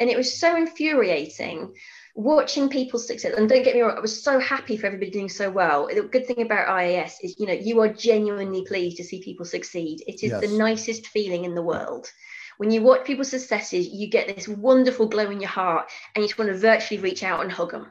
And 0.00 0.10
it 0.10 0.16
was 0.16 0.38
so 0.38 0.56
infuriating 0.56 1.74
watching 2.14 2.68
people 2.68 2.98
succeed. 2.98 3.32
And 3.32 3.48
don't 3.48 3.62
get 3.62 3.74
me 3.74 3.82
wrong, 3.82 3.96
I 3.96 4.00
was 4.00 4.22
so 4.22 4.38
happy 4.38 4.76
for 4.76 4.86
everybody 4.86 5.10
doing 5.10 5.28
so 5.28 5.50
well. 5.50 5.88
The 5.88 6.02
good 6.02 6.26
thing 6.26 6.42
about 6.42 6.68
IAS 6.68 7.14
is, 7.22 7.38
you 7.38 7.46
know, 7.46 7.52
you 7.52 7.80
are 7.80 7.92
genuinely 7.92 8.64
pleased 8.64 8.96
to 8.96 9.04
see 9.04 9.22
people 9.22 9.44
succeed. 9.44 10.02
It 10.06 10.22
is 10.22 10.30
yes. 10.30 10.40
the 10.40 10.56
nicest 10.56 11.08
feeling 11.08 11.44
in 11.44 11.54
the 11.54 11.62
world. 11.62 12.10
When 12.56 12.70
you 12.70 12.82
watch 12.82 13.04
people's 13.04 13.30
successes, 13.30 13.88
you 13.88 14.08
get 14.08 14.34
this 14.34 14.46
wonderful 14.46 15.06
glow 15.06 15.30
in 15.30 15.40
your 15.40 15.50
heart 15.50 15.90
and 16.14 16.22
you 16.22 16.28
just 16.28 16.38
want 16.38 16.52
to 16.52 16.56
virtually 16.56 17.00
reach 17.00 17.24
out 17.24 17.40
and 17.40 17.50
hug 17.50 17.72
them 17.72 17.88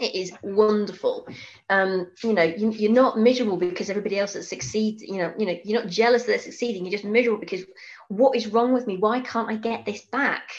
it 0.00 0.14
is 0.14 0.32
wonderful 0.42 1.26
um 1.70 2.08
you 2.22 2.32
know 2.32 2.42
you, 2.42 2.88
are 2.88 2.92
not 2.92 3.18
miserable 3.18 3.56
because 3.56 3.88
everybody 3.88 4.18
else 4.18 4.34
has 4.34 4.48
succeeded 4.48 5.06
you 5.06 5.18
know 5.18 5.32
you 5.38 5.46
know 5.46 5.56
you're 5.64 5.80
not 5.80 5.90
jealous 5.90 6.22
that 6.22 6.32
they're 6.32 6.38
succeeding 6.38 6.84
you're 6.84 6.92
just 6.92 7.04
miserable 7.04 7.38
because 7.38 7.64
what 8.08 8.36
is 8.36 8.48
wrong 8.48 8.72
with 8.72 8.86
me 8.86 8.96
why 8.96 9.20
can't 9.20 9.50
i 9.50 9.56
get 9.56 9.84
this 9.84 10.02
back 10.06 10.50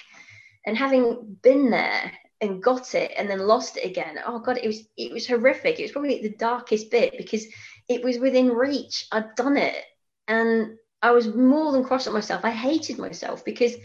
and 0.65 0.77
having 0.77 1.37
been 1.41 1.69
there 1.69 2.11
and 2.41 2.63
got 2.63 2.95
it 2.95 3.11
and 3.17 3.29
then 3.29 3.39
lost 3.39 3.77
it 3.77 3.85
again 3.85 4.17
oh 4.25 4.39
god 4.39 4.57
it 4.57 4.67
was 4.67 4.87
it 4.97 5.11
was 5.11 5.27
horrific 5.27 5.79
it 5.79 5.83
was 5.83 5.91
probably 5.91 6.21
the 6.21 6.35
darkest 6.37 6.89
bit 6.89 7.13
because 7.17 7.45
it 7.87 8.03
was 8.03 8.19
within 8.19 8.49
reach. 8.49 9.07
I'd 9.11 9.35
done 9.35 9.57
it. 9.57 9.83
And 10.27 10.77
I 11.01 11.11
was 11.11 11.33
more 11.33 11.71
than 11.71 11.83
cross 11.83 12.07
at 12.07 12.13
myself. 12.13 12.43
I 12.43 12.51
hated 12.51 12.97
myself 12.97 13.45
because 13.45 13.75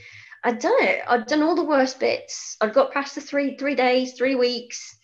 I'd 0.43 0.59
done 0.59 0.82
it. 0.82 1.02
I'd 1.06 1.27
done 1.27 1.43
all 1.43 1.55
the 1.55 1.64
worst 1.64 2.01
bits. 2.01 2.56
I'd 2.60 2.72
got 2.72 2.93
past 2.93 3.14
the 3.14 3.20
three 3.20 3.56
three 3.56 3.74
days, 3.74 4.14
three 4.14 4.35
weeks. 4.35 4.97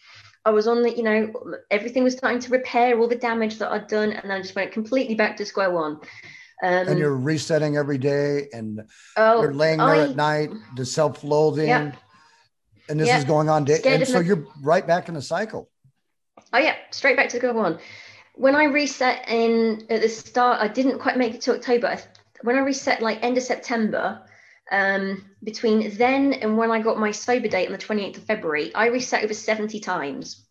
I 0.47 0.51
was 0.51 0.67
on 0.67 0.83
the, 0.83 0.97
you 0.97 1.03
know, 1.03 1.33
everything 1.71 2.05
was 2.05 2.17
starting 2.17 2.41
to 2.41 2.51
repair 2.51 2.99
all 2.99 3.09
the 3.09 3.17
damage 3.17 3.59
that 3.59 3.71
I'd 3.71 3.89
done, 3.89 4.13
and 4.13 4.31
then 4.31 4.39
I 4.39 4.41
just 4.41 4.55
went 4.55 4.73
completely 4.73 5.15
back 5.15 5.37
to 5.37 5.45
square 5.45 5.71
one. 5.71 6.01
Um, 6.63 6.89
and 6.89 6.99
you're 6.99 7.17
resetting 7.17 7.77
every 7.77 7.99
day, 7.99 8.49
and 8.55 8.83
oh, 9.19 9.43
you're 9.43 9.53
laying 9.53 9.79
there 9.79 9.89
I, 9.89 10.09
at 10.09 10.17
night, 10.17 10.51
the 10.77 10.87
self-loathing, 10.87 11.69
yeah. 11.69 11.93
and 12.89 12.99
this 12.99 13.09
yeah. 13.09 13.19
is 13.19 13.25
going 13.25 13.51
on 13.51 13.65
day, 13.65 13.81
and 13.85 14.07
so 14.09 14.21
you're 14.21 14.47
right 14.63 14.87
back 14.87 15.09
in 15.09 15.15
the 15.15 15.21
cycle. 15.21 15.69
Oh 16.55 16.59
yeah, 16.59 16.77
straight 16.93 17.17
back 17.17 17.29
to 17.31 17.37
square 17.37 17.53
one 17.53 17.79
when 18.37 18.55
I 18.55 18.65
reset 18.65 19.29
in 19.29 19.87
at 19.91 20.03
the 20.03 20.09
start, 20.09 20.61
I 20.61 20.69
didn't 20.69 20.99
quite 20.99 21.17
make 21.17 21.35
it 21.35 21.41
to 21.43 21.55
October. 21.55 21.99
When 22.43 22.57
I 22.57 22.61
reset 22.61 23.03
like 23.03 23.23
end 23.23 23.39
of 23.39 23.43
September, 23.43 24.23
um, 24.71 25.25
between 25.43 25.97
then 25.97 26.33
and 26.33 26.57
when 26.57 26.71
I 26.71 26.81
got 26.81 26.99
my 26.99 27.13
sober 27.13 27.49
date 27.49 27.67
on 27.67 27.73
the 27.73 27.79
28th 27.79 28.19
of 28.19 28.25
February, 28.25 28.75
I 28.75 28.87
reset 28.87 29.25
over 29.25 29.35
70 29.35 29.81
times. 29.81 30.45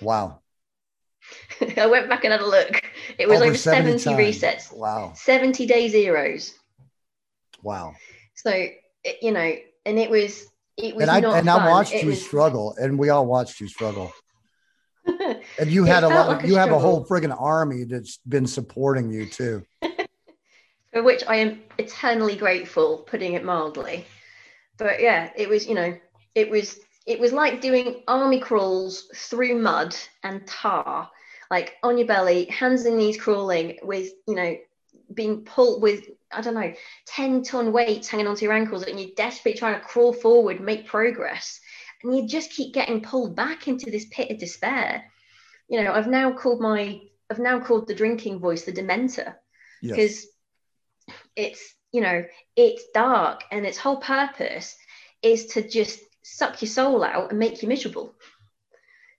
Wow. 0.00 0.40
I 1.76 1.86
went 1.86 2.08
back 2.08 2.24
and 2.24 2.32
had 2.32 2.40
a 2.40 2.46
look. 2.46 2.82
It 3.18 3.28
was 3.28 3.40
over, 3.40 3.50
over 3.50 3.56
70, 3.56 3.98
70 3.98 4.22
resets. 4.22 4.76
Wow. 4.76 5.12
70 5.14 5.66
day 5.66 5.88
zeros. 5.88 6.54
Wow. 7.62 7.94
So, 8.34 8.66
you 9.20 9.32
know, 9.32 9.54
and 9.86 9.98
it 9.98 10.10
was, 10.10 10.46
it 10.76 10.96
was 10.96 11.02
and 11.02 11.10
I, 11.10 11.20
not 11.20 11.36
and 11.36 11.46
fun. 11.46 11.60
I 11.60 11.70
watched 11.70 11.92
it 11.92 12.02
you 12.02 12.10
was... 12.10 12.24
struggle 12.24 12.74
and 12.76 12.98
we 12.98 13.10
all 13.10 13.26
watched 13.26 13.60
you 13.60 13.68
struggle. 13.68 14.12
and 15.06 15.68
you 15.68 15.84
had 15.84 16.04
a 16.04 16.08
lot 16.08 16.28
like 16.28 16.46
you 16.46 16.56
have 16.56 16.70
a 16.70 16.78
whole 16.78 17.04
friggin' 17.04 17.34
army 17.36 17.84
that's 17.84 18.18
been 18.18 18.46
supporting 18.46 19.10
you 19.10 19.26
too 19.26 19.64
for 20.92 21.02
which 21.02 21.24
i 21.26 21.36
am 21.36 21.62
eternally 21.78 22.36
grateful 22.36 22.98
putting 22.98 23.34
it 23.34 23.44
mildly. 23.44 24.04
But 24.78 25.00
yeah 25.00 25.30
it 25.36 25.48
was 25.48 25.66
you 25.66 25.74
know 25.74 25.96
it 26.34 26.50
was 26.50 26.78
it 27.06 27.18
was 27.18 27.32
like 27.32 27.60
doing 27.60 28.02
army 28.06 28.40
crawls 28.40 29.08
through 29.14 29.58
mud 29.60 29.94
and 30.22 30.46
tar 30.46 31.10
like 31.50 31.76
on 31.82 31.98
your 31.98 32.06
belly 32.06 32.46
hands 32.46 32.84
and 32.84 32.96
knees 32.96 33.20
crawling 33.20 33.78
with 33.82 34.10
you 34.26 34.34
know 34.34 34.56
being 35.14 35.44
pulled 35.44 35.82
with 35.82 36.04
i 36.32 36.40
don't 36.40 36.54
know 36.54 36.72
10 37.06 37.42
ton 37.42 37.72
weights 37.72 38.08
hanging 38.08 38.26
onto 38.26 38.44
your 38.44 38.54
ankles 38.54 38.84
and 38.84 38.98
you're 38.98 39.10
desperately 39.16 39.58
trying 39.58 39.78
to 39.78 39.86
crawl 39.86 40.12
forward 40.12 40.60
make 40.60 40.86
progress. 40.86 41.60
And 42.02 42.16
you 42.16 42.26
just 42.26 42.50
keep 42.50 42.74
getting 42.74 43.00
pulled 43.00 43.36
back 43.36 43.68
into 43.68 43.88
this 43.88 44.06
pit 44.10 44.30
of 44.30 44.38
despair. 44.38 45.04
You 45.68 45.82
know 45.82 45.92
i've 45.92 46.08
now 46.08 46.32
called 46.32 46.60
my 46.60 47.00
i've 47.30 47.38
now 47.38 47.60
called 47.60 47.86
the 47.86 47.94
drinking 47.94 48.40
voice 48.40 48.64
the 48.64 48.72
dementor. 48.72 49.34
Yes. 49.82 50.26
It's 51.36 51.74
you 51.92 52.00
know 52.00 52.24
it's 52.56 52.84
dark 52.94 53.42
and 53.50 53.66
its 53.66 53.78
whole 53.78 53.98
purpose 53.98 54.76
is 55.22 55.46
to 55.46 55.66
just 55.66 56.00
suck 56.22 56.62
your 56.62 56.68
soul 56.68 57.02
out 57.02 57.30
and 57.30 57.38
make 57.38 57.62
you 57.62 57.68
miserable 57.68 58.14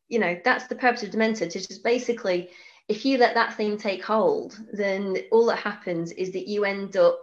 you 0.10 0.20
know 0.20 0.38
that's 0.44 0.68
the 0.68 0.76
purpose 0.76 1.04
of 1.04 1.10
dementor 1.10 1.50
to 1.50 1.60
just 1.60 1.84
basically 1.84 2.50
if 2.90 3.06
you 3.06 3.18
let 3.18 3.36
that 3.36 3.56
thing 3.56 3.78
take 3.78 4.04
hold 4.04 4.58
then 4.72 5.18
all 5.32 5.46
that 5.46 5.60
happens 5.60 6.12
is 6.12 6.32
that 6.32 6.48
you 6.48 6.66
end 6.66 6.98
up 6.98 7.22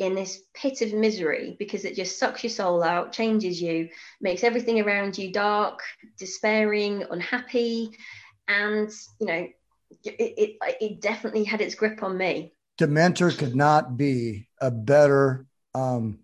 in 0.00 0.14
this 0.14 0.42
pit 0.54 0.80
of 0.80 0.94
misery 0.94 1.56
because 1.58 1.84
it 1.84 1.94
just 1.94 2.18
sucks 2.18 2.42
your 2.42 2.50
soul 2.50 2.82
out, 2.82 3.12
changes 3.12 3.60
you, 3.60 3.88
makes 4.20 4.42
everything 4.42 4.80
around 4.80 5.16
you 5.16 5.30
dark, 5.30 5.80
despairing, 6.18 7.04
unhappy. 7.10 7.90
And, 8.48 8.90
you 9.20 9.26
know, 9.26 9.46
it, 10.04 10.16
it, 10.18 10.56
it 10.80 11.00
definitely 11.02 11.44
had 11.44 11.60
its 11.60 11.74
grip 11.74 12.02
on 12.02 12.16
me. 12.16 12.54
Dementor 12.80 13.36
could 13.36 13.54
not 13.54 13.96
be 13.96 14.48
a 14.60 14.70
better 14.70 15.46
um, 15.74 16.20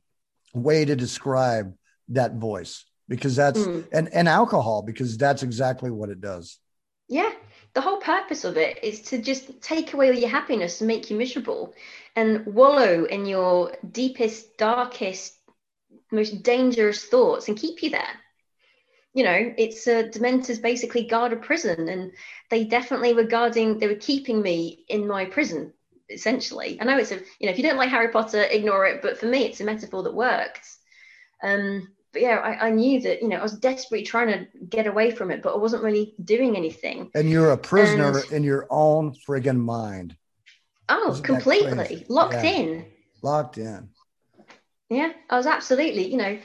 way 0.54 0.84
to 0.84 0.96
describe 0.96 1.74
that 2.08 2.34
voice 2.36 2.84
because 3.08 3.36
that's, 3.36 3.60
mm. 3.60 3.86
and, 3.92 4.08
and 4.12 4.26
alcohol, 4.26 4.82
because 4.82 5.18
that's 5.18 5.42
exactly 5.42 5.90
what 5.90 6.08
it 6.08 6.20
does. 6.20 6.58
Yeah. 7.08 7.30
The 7.74 7.82
whole 7.82 7.98
purpose 7.98 8.44
of 8.44 8.56
it 8.56 8.82
is 8.82 9.02
to 9.02 9.18
just 9.18 9.60
take 9.60 9.92
away 9.92 10.18
your 10.18 10.30
happiness 10.30 10.80
and 10.80 10.88
make 10.88 11.10
you 11.10 11.16
miserable 11.18 11.74
and 12.16 12.46
wallow 12.46 13.04
in 13.04 13.26
your 13.26 13.76
deepest, 13.92 14.56
darkest, 14.56 15.34
most 16.10 16.42
dangerous 16.42 17.04
thoughts 17.04 17.48
and 17.48 17.58
keep 17.58 17.82
you 17.82 17.90
there. 17.90 18.16
You 19.12 19.24
know, 19.24 19.54
it's 19.58 19.86
uh, 19.86 20.04
Dementors 20.04 20.60
basically 20.60 21.06
guard 21.06 21.34
a 21.34 21.36
prison, 21.36 21.88
and 21.88 22.12
they 22.50 22.64
definitely 22.64 23.12
were 23.12 23.24
guarding, 23.24 23.78
they 23.78 23.88
were 23.88 23.94
keeping 23.94 24.40
me 24.40 24.84
in 24.88 25.06
my 25.06 25.26
prison, 25.26 25.72
essentially. 26.10 26.78
I 26.80 26.84
know 26.84 26.98
it's 26.98 27.12
a, 27.12 27.16
you 27.38 27.46
know, 27.46 27.50
if 27.50 27.58
you 27.58 27.62
don't 27.62 27.76
like 27.76 27.90
Harry 27.90 28.08
Potter, 28.08 28.42
ignore 28.42 28.86
it, 28.86 29.02
but 29.02 29.18
for 29.18 29.26
me, 29.26 29.44
it's 29.44 29.60
a 29.60 29.64
metaphor 29.64 30.02
that 30.02 30.14
worked. 30.14 30.66
Um, 31.42 31.88
but 32.12 32.22
yeah, 32.22 32.36
I, 32.36 32.68
I, 32.68 32.70
knew 32.70 33.00
that 33.02 33.20
you 33.20 33.28
know 33.28 33.36
I 33.36 33.42
was 33.42 33.58
desperately 33.58 34.02
trying 34.02 34.28
to 34.28 34.46
get 34.70 34.86
away 34.86 35.10
from 35.10 35.30
it, 35.30 35.42
but 35.42 35.52
I 35.52 35.58
wasn't 35.58 35.82
really 35.82 36.14
doing 36.24 36.56
anything. 36.56 37.10
And 37.14 37.28
you're 37.28 37.50
a 37.50 37.58
prisoner 37.58 38.18
and, 38.18 38.32
in 38.32 38.42
your 38.42 38.66
own 38.70 39.14
friggin' 39.28 39.58
mind. 39.58 40.16
Oh, 40.88 41.12
Isn't 41.12 41.24
completely 41.24 42.06
locked 42.08 42.34
yeah. 42.34 42.42
in. 42.42 42.86
Locked 43.22 43.58
in. 43.58 43.90
Yeah, 44.88 45.12
I 45.28 45.36
was 45.36 45.46
absolutely, 45.46 46.10
you 46.10 46.16
know, 46.16 46.38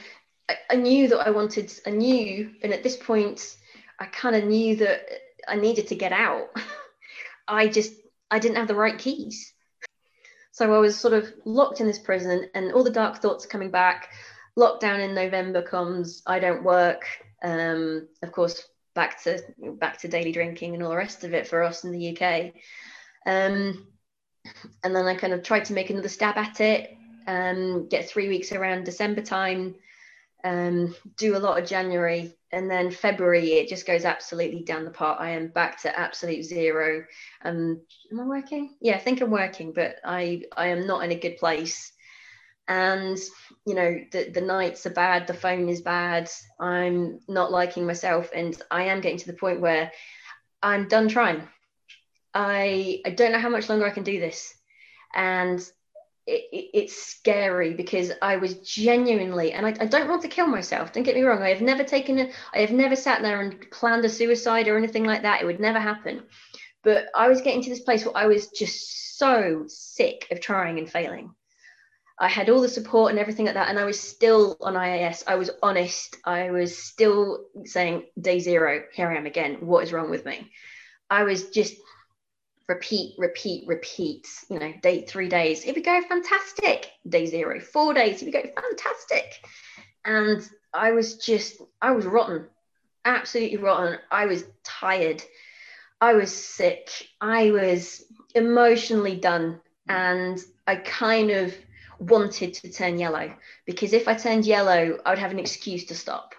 I, 0.48 0.56
I 0.70 0.76
knew 0.76 1.08
that 1.08 1.26
I 1.26 1.30
wanted, 1.30 1.72
I 1.86 1.90
knew, 1.90 2.50
and 2.62 2.72
at 2.72 2.82
this 2.82 2.96
point, 2.96 3.56
I 4.00 4.06
kind 4.06 4.34
of 4.34 4.44
knew 4.44 4.76
that 4.76 5.06
I 5.48 5.56
needed 5.56 5.86
to 5.88 5.94
get 5.94 6.12
out. 6.12 6.48
I 7.48 7.68
just, 7.68 7.92
I 8.30 8.38
didn't 8.38 8.56
have 8.56 8.68
the 8.68 8.74
right 8.74 8.98
keys. 8.98 9.51
So 10.52 10.72
I 10.74 10.78
was 10.78 10.98
sort 10.98 11.14
of 11.14 11.32
locked 11.44 11.80
in 11.80 11.86
this 11.86 11.98
prison, 11.98 12.48
and 12.54 12.72
all 12.72 12.84
the 12.84 12.90
dark 12.90 13.18
thoughts 13.18 13.44
are 13.44 13.48
coming 13.48 13.70
back. 13.70 14.10
Lockdown 14.56 15.00
in 15.00 15.14
November 15.14 15.62
comes. 15.62 16.22
I 16.26 16.38
don't 16.38 16.62
work. 16.62 17.04
Um, 17.42 18.06
of 18.22 18.32
course, 18.32 18.68
back 18.94 19.22
to 19.24 19.42
back 19.58 19.98
to 20.00 20.08
daily 20.08 20.30
drinking 20.30 20.74
and 20.74 20.82
all 20.82 20.90
the 20.90 20.96
rest 20.96 21.24
of 21.24 21.32
it 21.32 21.46
for 21.46 21.62
us 21.62 21.84
in 21.84 21.92
the 21.92 22.16
UK. 22.16 22.52
Um, 23.26 23.86
and 24.84 24.94
then 24.94 25.06
I 25.06 25.14
kind 25.14 25.32
of 25.32 25.42
tried 25.42 25.64
to 25.66 25.72
make 25.72 25.90
another 25.90 26.08
stab 26.08 26.36
at 26.36 26.60
it, 26.60 26.96
um, 27.26 27.88
get 27.88 28.08
three 28.08 28.28
weeks 28.28 28.52
around 28.52 28.84
December 28.84 29.22
time, 29.22 29.76
um, 30.44 30.94
do 31.16 31.36
a 31.36 31.38
lot 31.38 31.58
of 31.58 31.68
January, 31.68 32.34
and 32.52 32.70
then 32.70 32.90
February 32.90 33.52
it 33.52 33.68
just 33.68 33.86
goes 33.86 34.04
absolutely 34.04 34.62
down 34.62 34.84
the 34.84 34.90
pot. 34.90 35.20
I 35.20 35.30
am 35.30 35.48
back 35.48 35.80
to 35.82 35.98
absolute 35.98 36.44
zero. 36.44 37.04
Um, 37.44 37.80
am 38.10 38.20
I 38.20 38.24
working? 38.24 38.74
Yeah, 38.80 38.96
I 38.96 38.98
think 38.98 39.20
I'm 39.20 39.30
working, 39.30 39.72
but 39.72 39.96
I 40.04 40.42
I 40.56 40.68
am 40.68 40.86
not 40.86 41.02
in 41.02 41.12
a 41.12 41.18
good 41.18 41.38
place. 41.38 41.92
And 42.68 43.18
you 43.66 43.74
know 43.74 43.98
the 44.12 44.30
the 44.30 44.40
nights 44.40 44.86
are 44.86 44.90
bad, 44.90 45.26
the 45.26 45.34
phone 45.34 45.68
is 45.68 45.80
bad. 45.80 46.30
I'm 46.60 47.20
not 47.26 47.50
liking 47.50 47.86
myself, 47.86 48.30
and 48.34 48.60
I 48.70 48.84
am 48.84 49.00
getting 49.00 49.18
to 49.18 49.26
the 49.26 49.38
point 49.38 49.60
where 49.60 49.90
I'm 50.62 50.88
done 50.88 51.08
trying. 51.08 51.48
I 52.34 53.00
I 53.04 53.10
don't 53.10 53.32
know 53.32 53.40
how 53.40 53.48
much 53.48 53.68
longer 53.68 53.86
I 53.86 53.90
can 53.90 54.04
do 54.04 54.20
this, 54.20 54.54
and 55.14 55.60
it, 56.26 56.48
it, 56.52 56.70
it's 56.74 56.96
scary 56.96 57.74
because 57.74 58.12
I 58.22 58.36
was 58.36 58.54
genuinely, 58.54 59.52
and 59.52 59.66
I, 59.66 59.70
I, 59.80 59.86
don't 59.86 60.08
want 60.08 60.22
to 60.22 60.28
kill 60.28 60.46
myself. 60.46 60.92
Don't 60.92 61.02
get 61.02 61.16
me 61.16 61.22
wrong. 61.22 61.42
I 61.42 61.48
have 61.48 61.60
never 61.60 61.82
taken 61.82 62.18
a, 62.18 62.30
I 62.54 62.60
have 62.60 62.70
never 62.70 62.94
sat 62.94 63.22
there 63.22 63.40
and 63.40 63.70
planned 63.70 64.04
a 64.04 64.08
suicide 64.08 64.68
or 64.68 64.76
anything 64.76 65.04
like 65.04 65.22
that. 65.22 65.42
It 65.42 65.46
would 65.46 65.60
never 65.60 65.80
happen. 65.80 66.22
But 66.84 67.06
I 67.14 67.28
was 67.28 67.42
getting 67.42 67.62
to 67.62 67.70
this 67.70 67.80
place 67.80 68.04
where 68.04 68.16
I 68.16 68.26
was 68.26 68.48
just 68.48 69.18
so 69.18 69.64
sick 69.68 70.28
of 70.30 70.40
trying 70.40 70.78
and 70.78 70.88
failing. 70.88 71.34
I 72.18 72.28
had 72.28 72.50
all 72.50 72.60
the 72.60 72.68
support 72.68 73.10
and 73.10 73.18
everything 73.18 73.46
like 73.46 73.54
that, 73.54 73.68
and 73.68 73.78
I 73.78 73.84
was 73.84 73.98
still 73.98 74.56
on 74.60 74.74
IAS. 74.74 75.24
I 75.26 75.34
was 75.34 75.50
honest. 75.62 76.16
I 76.24 76.50
was 76.50 76.76
still 76.76 77.46
saying, 77.64 78.06
"Day 78.20 78.38
zero, 78.38 78.84
here 78.92 79.10
I 79.10 79.16
am 79.16 79.26
again. 79.26 79.66
What 79.66 79.82
is 79.82 79.92
wrong 79.92 80.10
with 80.10 80.24
me?" 80.24 80.52
I 81.10 81.24
was 81.24 81.50
just 81.50 81.74
repeat, 82.68 83.14
repeat, 83.18 83.66
repeat, 83.66 84.28
you 84.48 84.58
know, 84.58 84.72
day 84.82 85.04
three 85.04 85.28
days, 85.28 85.64
it 85.64 85.74
we 85.74 85.82
go 85.82 86.00
fantastic. 86.02 86.90
Day 87.08 87.26
zero, 87.26 87.60
four 87.60 87.94
days, 87.94 88.22
it 88.22 88.26
we 88.26 88.32
go 88.32 88.42
fantastic. 88.42 89.44
And 90.04 90.48
I 90.74 90.92
was 90.92 91.16
just, 91.16 91.60
I 91.80 91.92
was 91.92 92.06
rotten, 92.06 92.46
absolutely 93.04 93.58
rotten. 93.58 93.98
I 94.10 94.26
was 94.26 94.44
tired. 94.64 95.22
I 96.00 96.14
was 96.14 96.34
sick. 96.34 96.90
I 97.20 97.50
was 97.50 98.04
emotionally 98.34 99.16
done. 99.16 99.60
And 99.88 100.38
I 100.66 100.76
kind 100.76 101.30
of 101.30 101.54
wanted 101.98 102.54
to 102.54 102.72
turn 102.72 102.98
yellow 102.98 103.32
because 103.66 103.92
if 103.92 104.08
I 104.08 104.14
turned 104.14 104.44
yellow, 104.44 104.98
I 105.04 105.10
would 105.10 105.18
have 105.18 105.30
an 105.30 105.38
excuse 105.38 105.84
to 105.86 105.94
stop. 105.94 106.34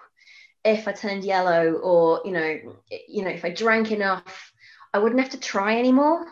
If 0.64 0.88
I 0.88 0.92
turned 0.92 1.24
yellow, 1.24 1.74
or 1.74 2.22
you 2.24 2.32
know, 2.32 2.58
you 3.06 3.22
know, 3.22 3.30
if 3.30 3.44
I 3.44 3.50
drank 3.50 3.92
enough, 3.92 4.53
I 4.94 4.98
wouldn't 4.98 5.20
have 5.20 5.32
to 5.32 5.40
try 5.40 5.76
anymore. 5.76 6.24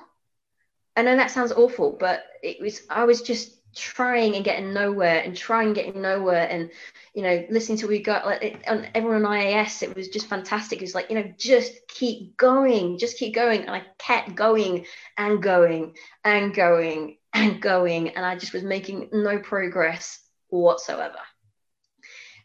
I 0.97 1.03
know 1.03 1.17
that 1.17 1.33
sounds 1.33 1.51
awful, 1.51 1.97
but 1.99 2.23
it 2.45 2.61
was 2.61 2.83
I 2.89 3.05
was 3.05 3.23
just 3.23 3.59
trying 3.75 4.37
and 4.37 4.45
getting 4.45 4.73
nowhere 4.73 5.21
and 5.25 5.37
trying 5.37 5.73
getting 5.73 6.03
nowhere 6.03 6.47
and 6.49 6.71
you 7.15 7.23
know 7.23 7.47
listening 7.49 7.79
to 7.79 7.89
we 7.89 8.03
got 8.03 8.27
like 8.27 8.43
it, 8.43 8.69
on 8.69 8.87
everyone 8.95 9.25
on 9.25 9.39
ias 9.39 9.83
it 9.83 9.97
was 9.97 10.09
just 10.09 10.29
fantastic. 10.29 10.79
It 10.79 10.85
was 10.85 10.95
like 10.95 11.11
you 11.11 11.17
know 11.17 11.33
just 11.37 11.73
keep 11.89 12.37
going 12.37 12.99
just 12.99 13.19
keep 13.19 13.35
going. 13.35 13.63
And 13.63 13.71
i 13.71 13.83
kept 13.99 14.37
going 14.37 14.87
and 15.19 15.43
going 15.43 15.97
and 16.23 16.55
going 16.55 17.17
and 17.35 17.61
going. 17.61 18.11
And 18.11 18.25
i 18.25 18.37
just 18.37 18.53
was 18.53 18.63
making 18.63 19.09
no 19.13 19.41
progress 19.41 20.21
whatsoever. 20.51 21.19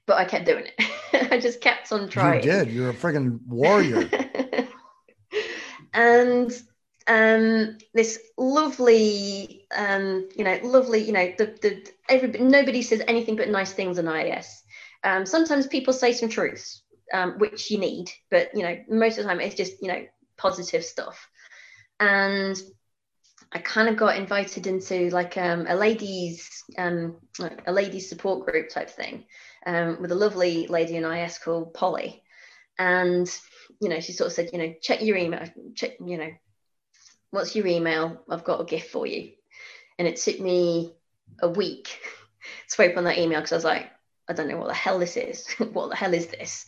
But 0.08 0.18
i 0.18 0.26
kept 0.26 0.46
doing 0.48 0.66
it. 0.66 1.32
I 1.32 1.38
just 1.38 1.62
kept 1.62 1.92
on 1.92 2.10
trying. 2.10 2.44
you 2.44 2.50
did. 2.52 2.72
You're 2.72 2.90
a 2.90 2.94
friggin' 2.94 3.40
warrior 3.46 4.10
and 5.98 6.52
um, 7.08 7.78
this 7.94 8.20
lovely, 8.38 9.66
um, 9.76 10.30
you 10.36 10.44
know, 10.44 10.60
lovely, 10.64 11.04
you 11.04 11.12
know, 11.12 11.34
the, 11.38 11.58
the 11.62 11.86
everybody, 12.08 12.44
nobody 12.44 12.82
says 12.84 13.02
anything 13.08 13.36
but 13.36 13.50
nice 13.50 13.74
things 13.74 13.98
on 13.98 14.06
IAS. 14.06 14.46
Um, 15.04 15.26
sometimes 15.26 15.66
people 15.66 15.94
say 15.94 16.14
some 16.14 16.30
truths, 16.30 16.84
um, 17.14 17.40
which 17.40 17.72
you 17.72 17.80
need, 17.80 18.12
but 18.30 18.50
you 18.54 18.62
know, 18.62 18.78
most 18.88 19.18
of 19.18 19.24
the 19.24 19.30
time 19.30 19.40
it's 19.40 19.56
just 19.56 19.82
you 19.82 19.88
know 19.88 20.06
positive 20.38 20.86
stuff. 20.86 21.28
And 22.00 22.56
I 23.52 23.60
kind 23.60 23.90
of 23.90 23.98
got 23.98 24.18
invited 24.18 24.68
into 24.68 25.10
like 25.10 25.36
um, 25.38 25.66
a 25.68 25.76
ladies 25.76 26.64
um, 26.78 27.18
a 27.66 27.72
ladies 27.72 28.08
support 28.08 28.46
group 28.46 28.70
type 28.70 28.92
thing 28.92 29.26
with 29.66 30.12
a 30.12 30.16
lovely 30.16 30.68
lady 30.68 30.96
in 30.96 31.04
IAS 31.04 31.42
called 31.42 31.74
Polly, 31.74 32.22
and 32.78 33.28
you 33.82 33.90
know 33.90 34.00
she 34.00 34.12
sort 34.12 34.28
of 34.28 34.34
said 34.34 34.50
you 34.54 34.60
know 34.60 34.74
check 34.82 35.02
your 35.02 35.18
email 35.18 35.44
check 35.76 35.98
you 36.00 36.18
know 36.18 36.30
what's 37.32 37.56
your 37.56 37.68
email? 37.68 38.24
I've 38.30 38.44
got 38.44 38.62
a 38.62 38.66
gift 38.66 38.92
for 38.92 39.06
you. 39.06 39.32
And 40.00 40.08
it 40.08 40.18
took 40.18 40.40
me 40.40 40.94
a 41.42 41.50
week 41.50 42.00
to 42.70 42.84
open 42.84 43.04
that 43.06 43.18
email 43.18 43.40
because 43.40 43.54
I 43.54 43.56
was 43.56 43.64
like, 43.64 43.92
I 44.30 44.34
don't 44.34 44.48
know 44.48 44.58
what 44.58 44.68
the 44.68 44.74
hell 44.74 45.00
this 45.00 45.18
is. 45.18 45.48
what 45.74 45.90
the 45.90 45.96
hell 45.96 46.14
is 46.14 46.28
this? 46.28 46.66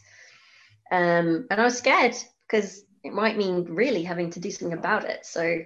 Um, 0.91 1.47
and 1.51 1.61
I 1.61 1.63
was 1.63 1.77
scared 1.77 2.15
because 2.47 2.83
it 3.03 3.13
might 3.13 3.37
mean 3.37 3.65
really 3.65 4.03
having 4.03 4.31
to 4.31 4.39
do 4.39 4.51
something 4.51 4.77
about 4.77 5.05
it. 5.05 5.25
So, 5.25 5.43
you 5.43 5.65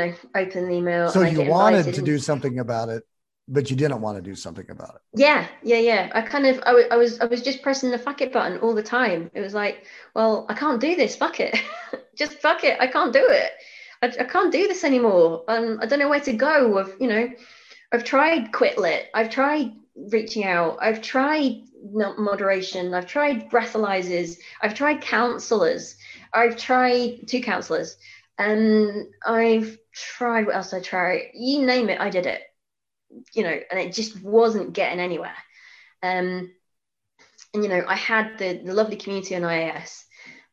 know, 0.00 0.12
open 0.34 0.66
the 0.66 0.74
email. 0.74 1.08
So 1.08 1.22
you 1.22 1.50
wanted 1.50 1.94
to 1.94 2.02
do 2.02 2.18
something 2.18 2.58
about 2.58 2.90
it, 2.90 3.04
but 3.50 3.68
you 3.68 3.76
didn't 3.76 4.00
want 4.00 4.16
to 4.16 4.22
do 4.22 4.36
something 4.36 4.70
about 4.70 4.94
it. 4.94 5.00
Yeah, 5.20 5.46
yeah, 5.62 5.78
yeah. 5.78 6.10
I 6.14 6.22
kind 6.22 6.46
of, 6.46 6.58
I, 6.60 6.66
w- 6.66 6.86
I 6.90 6.96
was, 6.96 7.18
I 7.20 7.26
was 7.26 7.42
just 7.42 7.62
pressing 7.62 7.90
the 7.90 7.98
fuck 7.98 8.20
it 8.20 8.32
button 8.32 8.58
all 8.58 8.74
the 8.74 8.82
time. 8.82 9.28
It 9.34 9.40
was 9.40 9.54
like, 9.54 9.84
well, 10.14 10.46
I 10.48 10.54
can't 10.54 10.80
do 10.80 10.94
this. 10.94 11.16
Fuck 11.16 11.40
it. 11.40 11.60
just 12.16 12.34
fuck 12.34 12.62
it. 12.62 12.78
I 12.80 12.86
can't 12.86 13.12
do 13.12 13.26
it. 13.28 13.50
I, 14.02 14.06
I 14.20 14.24
can't 14.24 14.52
do 14.52 14.68
this 14.68 14.84
anymore. 14.84 15.44
Um, 15.48 15.80
I 15.82 15.86
don't 15.86 15.98
know 15.98 16.08
where 16.08 16.20
to 16.20 16.32
go. 16.32 16.78
I've, 16.78 16.94
you 17.00 17.08
know, 17.08 17.28
I've 17.92 18.04
tried 18.04 18.52
Quitlet. 18.52 19.06
I've 19.14 19.30
tried 19.30 19.72
reaching 19.96 20.44
out. 20.44 20.78
I've 20.80 21.02
tried 21.02 21.64
moderation. 21.82 22.94
I've 22.94 23.06
tried 23.06 23.50
breathalyzers. 23.50 24.38
I've 24.62 24.74
tried 24.74 25.00
counselors. 25.00 25.96
I've 26.32 26.56
tried 26.56 27.26
two 27.26 27.42
counselors. 27.42 27.96
And 28.38 29.08
I've 29.26 29.76
tried 29.92 30.46
what 30.46 30.54
else 30.54 30.72
I 30.72 30.80
tried. 30.80 31.30
You 31.34 31.66
name 31.66 31.90
it, 31.90 32.00
I 32.00 32.10
did 32.10 32.26
it. 32.26 32.42
You 33.34 33.42
know, 33.42 33.60
and 33.70 33.80
it 33.80 33.92
just 33.92 34.22
wasn't 34.22 34.72
getting 34.72 35.00
anywhere. 35.00 35.36
Um, 36.02 36.52
and 37.52 37.64
you 37.64 37.68
know, 37.68 37.84
I 37.86 37.96
had 37.96 38.38
the, 38.38 38.62
the 38.64 38.74
lovely 38.74 38.96
community 38.96 39.34
on 39.36 39.42
IAS 39.42 40.04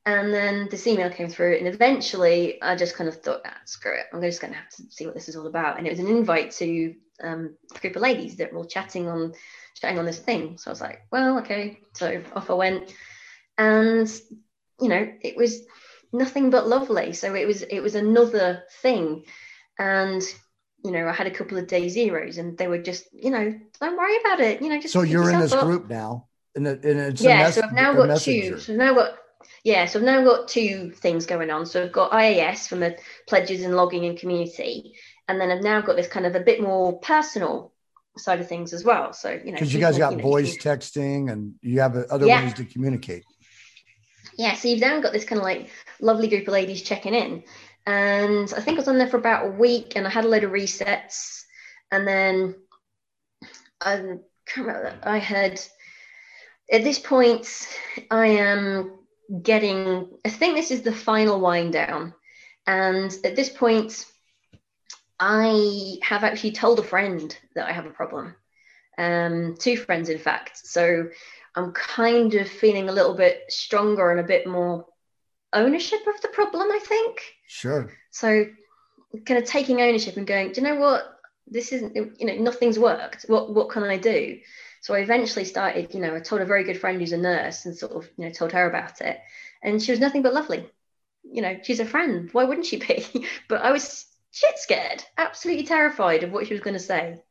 and 0.07 0.33
then 0.33 0.69
this 0.71 0.87
email 0.87 1.09
came 1.09 1.27
through, 1.27 1.57
and 1.57 1.67
eventually 1.67 2.61
I 2.61 2.77
just 2.77 2.95
kind 2.95 3.09
of 3.09 3.21
thought, 3.21 3.41
ah, 3.45 3.57
screw 3.65 3.93
it, 3.93 4.05
I'm 4.13 4.21
just 4.21 4.39
going 4.39 4.53
to 4.53 4.57
have 4.57 4.69
to 4.69 4.83
see 4.89 5.05
what 5.05 5.13
this 5.13 5.27
is 5.27 5.35
all 5.35 5.47
about. 5.47 5.77
And 5.77 5.85
it 5.85 5.89
was 5.89 5.99
an 5.99 6.07
invite 6.07 6.51
to 6.51 6.95
um, 7.21 7.57
a 7.75 7.79
group 7.79 7.97
of 7.97 8.01
ladies 8.01 8.37
that 8.37 8.53
were 8.53 8.59
all 8.59 8.65
chatting 8.65 9.09
on 9.09 9.33
chatting 9.75 9.99
on 9.99 10.05
this 10.05 10.19
thing. 10.19 10.57
So 10.57 10.69
I 10.69 10.71
was 10.71 10.79
like, 10.79 11.01
well, 11.11 11.39
okay. 11.39 11.79
So 11.91 12.23
off 12.33 12.49
I 12.49 12.53
went, 12.53 12.95
and 13.57 14.09
you 14.79 14.87
know, 14.87 15.11
it 15.21 15.35
was 15.35 15.63
nothing 16.13 16.51
but 16.51 16.69
lovely. 16.69 17.11
So 17.11 17.35
it 17.35 17.45
was 17.45 17.63
it 17.63 17.81
was 17.81 17.95
another 17.95 18.63
thing, 18.81 19.25
and 19.77 20.21
you 20.87 20.93
know, 20.93 21.05
I 21.05 21.11
had 21.11 21.27
a 21.27 21.31
couple 21.31 21.57
of 21.57 21.67
day 21.67 21.89
zeros, 21.89 22.37
and 22.37 22.57
they 22.57 22.69
were 22.69 22.77
just, 22.77 23.07
you 23.13 23.29
know, 23.29 23.59
don't 23.81 23.97
worry 23.97 24.17
about 24.21 24.39
it. 24.39 24.61
You 24.61 24.69
know, 24.69 24.79
just 24.79 24.93
so 24.93 25.01
you're 25.01 25.29
in 25.29 25.39
this 25.39 25.51
up. 25.51 25.65
group 25.65 25.89
now, 25.89 26.27
and, 26.55 26.65
it's 26.65 27.21
yeah. 27.21 27.43
Mes- 27.43 27.55
so 27.55 27.61
I've 27.63 27.73
now 27.73 27.93
got 27.93 28.21
two. 28.21 28.57
So 28.57 28.71
I've 28.71 28.79
now 28.79 28.93
got 28.93 29.17
yeah, 29.65 29.85
so 29.85 29.99
I've 29.99 30.05
now 30.05 30.23
got 30.23 30.47
two 30.47 30.91
things 30.91 31.25
going 31.25 31.51
on. 31.51 31.65
So 31.65 31.83
I've 31.83 31.91
got 31.91 32.11
IAS 32.11 32.69
from 32.69 32.79
the 32.79 32.97
pledges 33.27 33.63
and 33.63 33.75
logging 33.75 34.05
and 34.05 34.17
community, 34.17 34.93
and 35.27 35.41
then 35.41 35.51
I've 35.51 35.61
now 35.61 35.81
got 35.81 35.97
this 35.97 36.07
kind 36.07 36.25
of 36.25 36.35
a 36.35 36.39
bit 36.39 36.61
more 36.61 36.99
personal 36.99 37.73
side 38.17 38.39
of 38.39 38.47
things 38.47 38.71
as 38.71 38.85
well. 38.85 39.11
So 39.11 39.31
you 39.31 39.51
know, 39.51 39.57
because 39.57 39.73
you 39.73 39.81
guys 39.81 39.97
got 39.97 40.11
you 40.11 40.17
know, 40.19 40.23
voice 40.23 40.55
can... 40.55 40.79
texting 40.79 41.31
and 41.31 41.55
you 41.61 41.81
have 41.81 41.97
other 41.97 42.25
yeah. 42.25 42.45
ways 42.45 42.53
to 42.53 42.63
communicate. 42.63 43.25
Yeah, 44.37 44.53
so 44.53 44.67
you've 44.67 44.79
now 44.79 45.01
got 45.01 45.13
this 45.13 45.25
kind 45.25 45.39
of 45.39 45.43
like 45.43 45.69
lovely 45.99 46.27
group 46.27 46.47
of 46.47 46.53
ladies 46.53 46.81
checking 46.81 47.13
in, 47.13 47.43
and 47.87 48.53
I 48.55 48.61
think 48.61 48.77
I 48.77 48.81
was 48.81 48.87
on 48.87 48.99
there 48.99 49.07
for 49.07 49.17
about 49.17 49.47
a 49.47 49.51
week, 49.51 49.93
and 49.95 50.05
I 50.05 50.11
had 50.11 50.25
a 50.25 50.27
load 50.27 50.43
of 50.43 50.51
resets, 50.51 51.43
and 51.91 52.07
then 52.07 52.55
I, 53.81 54.17
I 55.03 55.17
had 55.17 55.59
at 56.71 56.83
this 56.83 56.99
point 56.99 57.47
I 58.11 58.27
am 58.27 58.99
getting, 59.41 60.09
I 60.25 60.29
think 60.29 60.55
this 60.55 60.71
is 60.71 60.81
the 60.81 60.93
final 60.93 61.39
wind 61.39 61.73
down. 61.73 62.13
And 62.65 63.15
at 63.23 63.35
this 63.35 63.49
point, 63.49 64.05
I 65.19 65.97
have 66.03 66.23
actually 66.23 66.51
told 66.51 66.79
a 66.79 66.83
friend 66.83 67.35
that 67.55 67.67
I 67.67 67.71
have 67.71 67.85
a 67.85 67.91
problem. 67.91 68.35
Um, 68.97 69.55
two 69.57 69.77
friends, 69.77 70.09
in 70.09 70.19
fact. 70.19 70.57
So 70.67 71.07
I'm 71.55 71.71
kind 71.71 72.33
of 72.35 72.49
feeling 72.49 72.89
a 72.89 72.93
little 72.93 73.15
bit 73.15 73.43
stronger 73.49 74.11
and 74.11 74.19
a 74.19 74.23
bit 74.23 74.45
more 74.45 74.85
ownership 75.53 75.99
of 76.07 76.21
the 76.21 76.27
problem, 76.29 76.69
I 76.71 76.79
think. 76.79 77.21
Sure. 77.47 77.91
So 78.11 78.45
kind 79.25 79.41
of 79.41 79.45
taking 79.45 79.81
ownership 79.81 80.17
and 80.17 80.27
going, 80.27 80.51
do 80.51 80.61
you 80.61 80.67
know 80.67 80.75
what? 80.75 81.03
This 81.47 81.71
isn't, 81.71 81.95
you 81.95 82.25
know, 82.27 82.35
nothing's 82.35 82.77
worked. 82.77 83.23
What 83.23 83.53
what 83.53 83.69
can 83.69 83.83
I 83.83 83.97
do? 83.97 84.39
So 84.81 84.93
I 84.93 84.99
eventually 84.99 85.45
started, 85.45 85.93
you 85.93 86.01
know, 86.01 86.15
I 86.15 86.19
told 86.19 86.41
a 86.41 86.45
very 86.45 86.63
good 86.63 86.79
friend 86.79 86.99
who's 86.99 87.13
a 87.13 87.17
nurse 87.17 87.65
and 87.65 87.75
sort 87.75 87.93
of, 87.93 88.09
you 88.17 88.25
know, 88.25 88.31
told 88.31 88.51
her 88.51 88.69
about 88.69 89.01
it. 89.01 89.19
And 89.63 89.81
she 89.81 89.91
was 89.91 89.99
nothing 89.99 90.21
but 90.21 90.33
lovely. 90.33 90.69
You 91.23 91.41
know, 91.41 91.57
she's 91.63 91.79
a 91.79 91.85
friend. 91.85 92.29
Why 92.31 92.43
wouldn't 92.43 92.67
she 92.67 92.77
be? 92.77 93.27
but 93.49 93.61
I 93.61 93.71
was 93.71 94.05
shit 94.31 94.57
scared, 94.57 95.03
absolutely 95.17 95.65
terrified 95.65 96.23
of 96.23 96.31
what 96.31 96.47
she 96.47 96.53
was 96.53 96.61
going 96.61 96.75
to 96.75 96.79
say. 96.79 97.21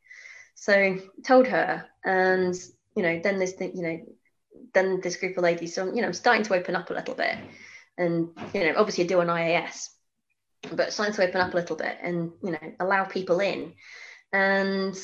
So 0.55 0.97
told 1.23 1.47
her, 1.47 1.85
and 2.03 2.55
you 2.95 3.03
know, 3.03 3.19
then 3.23 3.37
this 3.37 3.53
thing, 3.53 3.75
you 3.75 3.83
know, 3.83 3.99
then 4.73 4.99
this 5.01 5.17
group 5.17 5.37
of 5.37 5.43
ladies. 5.43 5.73
So 5.73 5.85
you 5.85 6.01
know, 6.01 6.07
I'm 6.07 6.13
starting 6.13 6.43
to 6.43 6.55
open 6.55 6.75
up 6.75 6.89
a 6.89 6.93
little 6.93 7.15
bit, 7.15 7.37
and 7.97 8.29
you 8.53 8.61
know, 8.61 8.73
obviously 8.77 9.05
do 9.05 9.19
an 9.19 9.27
IAS, 9.27 9.89
but 10.73 10.93
starting 10.93 11.15
to 11.15 11.27
open 11.27 11.41
up 11.41 11.53
a 11.53 11.57
little 11.57 11.75
bit, 11.75 11.97
and 12.01 12.31
you 12.43 12.51
know, 12.51 12.73
allow 12.79 13.03
people 13.05 13.39
in, 13.39 13.73
and 14.33 14.95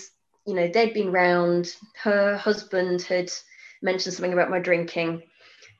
you 0.45 0.53
know, 0.53 0.67
they'd 0.67 0.93
been 0.93 1.11
round. 1.11 1.75
Her 2.01 2.37
husband 2.37 3.01
had 3.03 3.31
mentioned 3.81 4.13
something 4.13 4.33
about 4.33 4.49
my 4.49 4.59
drinking, 4.59 5.23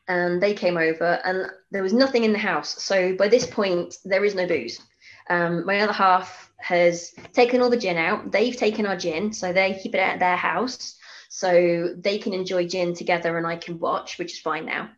and 0.08 0.42
they 0.42 0.54
came 0.54 0.78
over, 0.78 1.20
and 1.24 1.48
there 1.72 1.84
was 1.84 1.94
nothing 1.94 2.24
in 2.24 2.34
the 2.34 2.40
house. 2.40 2.84
So 2.84 3.16
by 3.16 3.28
this 3.28 3.46
point, 3.46 3.98
there 4.06 4.26
is 4.26 4.36
no 4.36 4.48
booze. 4.48 4.82
Um, 5.30 5.66
my 5.66 5.80
other 5.80 5.94
half 5.94 6.52
has 6.58 7.14
taken 7.34 7.62
all 7.62 7.70
the 7.70 7.78
gin 7.78 7.98
out. 7.98 8.32
They've 8.32 8.56
taken 8.56 8.86
our 8.86 8.98
gin, 8.98 9.34
so 9.34 9.54
they 9.54 9.80
keep 9.82 9.96
it 9.96 10.00
at 10.00 10.20
their 10.20 10.36
house, 10.36 10.98
so 11.30 11.94
they 11.98 12.18
can 12.18 12.34
enjoy 12.34 12.68
gin 12.68 12.94
together, 12.94 13.38
and 13.38 13.48
I 13.48 13.56
can 13.56 13.80
watch, 13.80 14.18
which 14.18 14.34
is 14.34 14.40
fine 14.40 14.66
now. 14.66 14.90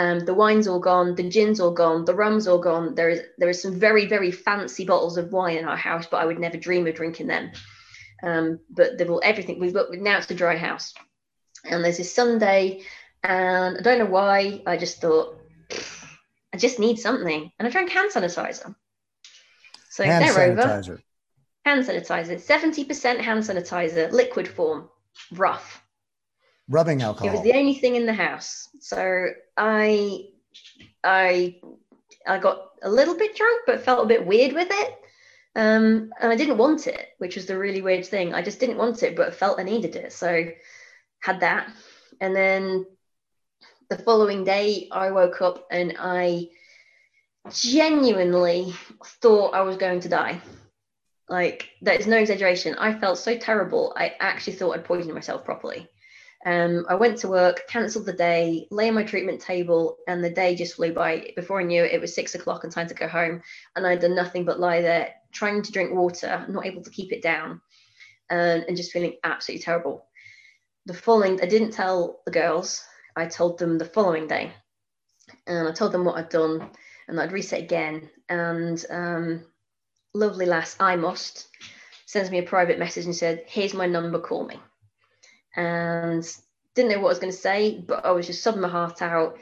Um, 0.00 0.20
the 0.20 0.32
wine's 0.32 0.66
all 0.66 0.80
gone, 0.80 1.14
the 1.14 1.28
gin's 1.28 1.60
all 1.60 1.72
gone, 1.72 2.06
the 2.06 2.14
rum's 2.14 2.48
all 2.48 2.58
gone. 2.58 2.94
There 2.94 3.10
is 3.10 3.20
there 3.36 3.50
is 3.50 3.60
some 3.60 3.78
very 3.78 4.06
very 4.06 4.30
fancy 4.30 4.86
bottles 4.86 5.18
of 5.18 5.30
wine 5.30 5.58
in 5.58 5.66
our 5.66 5.76
house, 5.76 6.06
but 6.10 6.22
I 6.22 6.24
would 6.24 6.38
never 6.38 6.56
dream 6.56 6.86
of 6.86 6.94
drinking 6.94 7.26
them. 7.26 7.52
Um, 8.22 8.60
but 8.70 8.96
they 8.96 9.04
will 9.04 9.20
everything 9.22 9.60
we've 9.60 9.74
got 9.74 9.92
now 9.92 10.16
it's 10.16 10.30
a 10.30 10.34
dry 10.34 10.56
house. 10.56 10.94
And 11.66 11.84
there's 11.84 11.98
this 11.98 12.14
Sunday, 12.14 12.80
and 13.22 13.76
I 13.76 13.82
don't 13.82 13.98
know 13.98 14.06
why. 14.06 14.62
I 14.66 14.78
just 14.78 15.02
thought 15.02 15.38
I 16.54 16.56
just 16.56 16.78
need 16.78 16.98
something, 16.98 17.52
and 17.58 17.68
I 17.68 17.70
drank 17.70 17.90
hand 17.90 18.10
sanitizer. 18.10 18.74
So 19.90 20.04
hand 20.04 20.24
they're 20.24 20.54
sanitizer. 20.56 20.92
over. 20.92 21.02
Hand 21.66 21.84
sanitizer, 21.84 22.40
seventy 22.40 22.84
percent 22.84 23.20
hand 23.20 23.42
sanitizer, 23.42 24.10
liquid 24.10 24.48
form, 24.48 24.88
rough. 25.32 25.84
Rubbing 26.70 27.02
alcohol. 27.02 27.28
It 27.28 27.32
was 27.32 27.42
the 27.42 27.58
only 27.58 27.74
thing 27.74 27.96
in 27.96 28.06
the 28.06 28.14
house. 28.14 28.68
So 28.78 29.26
I, 29.56 30.28
I, 31.02 31.56
I 32.26 32.38
got 32.38 32.68
a 32.82 32.88
little 32.88 33.16
bit 33.16 33.36
drunk, 33.36 33.62
but 33.66 33.82
felt 33.82 34.04
a 34.04 34.08
bit 34.08 34.24
weird 34.24 34.52
with 34.52 34.68
it. 34.70 34.96
Um, 35.56 36.12
and 36.20 36.32
I 36.32 36.36
didn't 36.36 36.58
want 36.58 36.86
it, 36.86 37.08
which 37.18 37.34
was 37.34 37.46
the 37.46 37.58
really 37.58 37.82
weird 37.82 38.06
thing. 38.06 38.34
I 38.34 38.42
just 38.42 38.60
didn't 38.60 38.76
want 38.76 39.02
it, 39.02 39.16
but 39.16 39.34
felt 39.34 39.58
I 39.58 39.64
needed 39.64 39.96
it. 39.96 40.12
So 40.12 40.46
had 41.18 41.40
that. 41.40 41.68
And 42.20 42.36
then 42.36 42.86
the 43.88 43.98
following 43.98 44.44
day, 44.44 44.88
I 44.92 45.10
woke 45.10 45.42
up 45.42 45.66
and 45.72 45.96
I 45.98 46.50
genuinely 47.50 48.72
thought 49.04 49.54
I 49.54 49.62
was 49.62 49.76
going 49.76 49.98
to 50.00 50.08
die. 50.08 50.40
Like 51.28 51.70
that 51.82 51.98
is 51.98 52.06
no 52.06 52.18
exaggeration. 52.18 52.76
I 52.76 52.96
felt 52.96 53.18
so 53.18 53.36
terrible. 53.36 53.92
I 53.96 54.14
actually 54.20 54.52
thought 54.52 54.76
I'd 54.76 54.84
poisoned 54.84 55.14
myself 55.14 55.44
properly. 55.44 55.88
Um, 56.46 56.86
I 56.88 56.94
went 56.94 57.18
to 57.18 57.28
work, 57.28 57.66
cancelled 57.68 58.06
the 58.06 58.14
day, 58.14 58.66
lay 58.70 58.88
on 58.88 58.94
my 58.94 59.02
treatment 59.02 59.42
table, 59.42 59.98
and 60.08 60.24
the 60.24 60.30
day 60.30 60.54
just 60.54 60.76
flew 60.76 60.92
by. 60.92 61.32
Before 61.36 61.60
I 61.60 61.64
knew 61.64 61.84
it, 61.84 61.92
it 61.92 62.00
was 62.00 62.14
six 62.14 62.34
o'clock 62.34 62.64
and 62.64 62.72
time 62.72 62.86
to 62.88 62.94
go 62.94 63.08
home. 63.08 63.42
And 63.76 63.86
I'd 63.86 64.00
done 64.00 64.14
nothing 64.14 64.46
but 64.46 64.58
lie 64.58 64.80
there, 64.80 65.12
trying 65.32 65.62
to 65.62 65.72
drink 65.72 65.92
water, 65.92 66.46
not 66.48 66.64
able 66.64 66.82
to 66.82 66.90
keep 66.90 67.12
it 67.12 67.22
down, 67.22 67.60
and, 68.30 68.64
and 68.64 68.76
just 68.76 68.92
feeling 68.92 69.16
absolutely 69.22 69.62
terrible. 69.62 70.06
The 70.86 70.94
following, 70.94 71.40
I 71.42 71.46
didn't 71.46 71.72
tell 71.72 72.20
the 72.24 72.32
girls. 72.32 72.82
I 73.16 73.26
told 73.26 73.58
them 73.58 73.76
the 73.76 73.84
following 73.84 74.26
day, 74.26 74.52
and 75.46 75.68
I 75.68 75.72
told 75.72 75.92
them 75.92 76.06
what 76.06 76.16
I'd 76.16 76.30
done, 76.30 76.70
and 77.06 77.20
I'd 77.20 77.32
reset 77.32 77.60
again. 77.60 78.08
And 78.30 78.82
um, 78.88 79.44
lovely 80.14 80.46
lass, 80.46 80.74
I 80.80 80.96
must, 80.96 81.48
sends 82.06 82.30
me 82.30 82.38
a 82.38 82.44
private 82.44 82.78
message 82.78 83.04
and 83.04 83.14
said, 83.14 83.42
"Here's 83.46 83.74
my 83.74 83.86
number. 83.86 84.20
Call 84.20 84.46
me." 84.46 84.58
And 85.56 86.24
didn't 86.74 86.90
know 86.90 86.98
what 86.98 87.08
I 87.08 87.12
was 87.12 87.18
going 87.18 87.32
to 87.32 87.38
say, 87.38 87.78
but 87.86 88.04
I 88.04 88.10
was 88.10 88.26
just 88.26 88.42
sobbing 88.42 88.60
my 88.60 88.68
heart 88.68 89.02
out. 89.02 89.38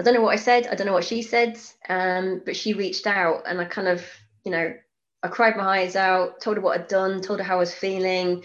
I 0.00 0.02
don't 0.02 0.14
know 0.14 0.22
what 0.22 0.32
I 0.32 0.36
said. 0.36 0.66
I 0.66 0.74
don't 0.74 0.86
know 0.86 0.92
what 0.92 1.04
she 1.04 1.22
said, 1.22 1.58
um, 1.88 2.42
but 2.44 2.56
she 2.56 2.72
reached 2.72 3.06
out 3.06 3.42
and 3.46 3.60
I 3.60 3.64
kind 3.66 3.88
of, 3.88 4.04
you 4.44 4.50
know, 4.50 4.74
I 5.22 5.28
cried 5.28 5.56
my 5.56 5.80
eyes 5.80 5.94
out, 5.94 6.40
told 6.40 6.56
her 6.56 6.62
what 6.62 6.80
I'd 6.80 6.88
done, 6.88 7.20
told 7.20 7.38
her 7.38 7.44
how 7.44 7.56
I 7.56 7.60
was 7.60 7.74
feeling, 7.74 8.42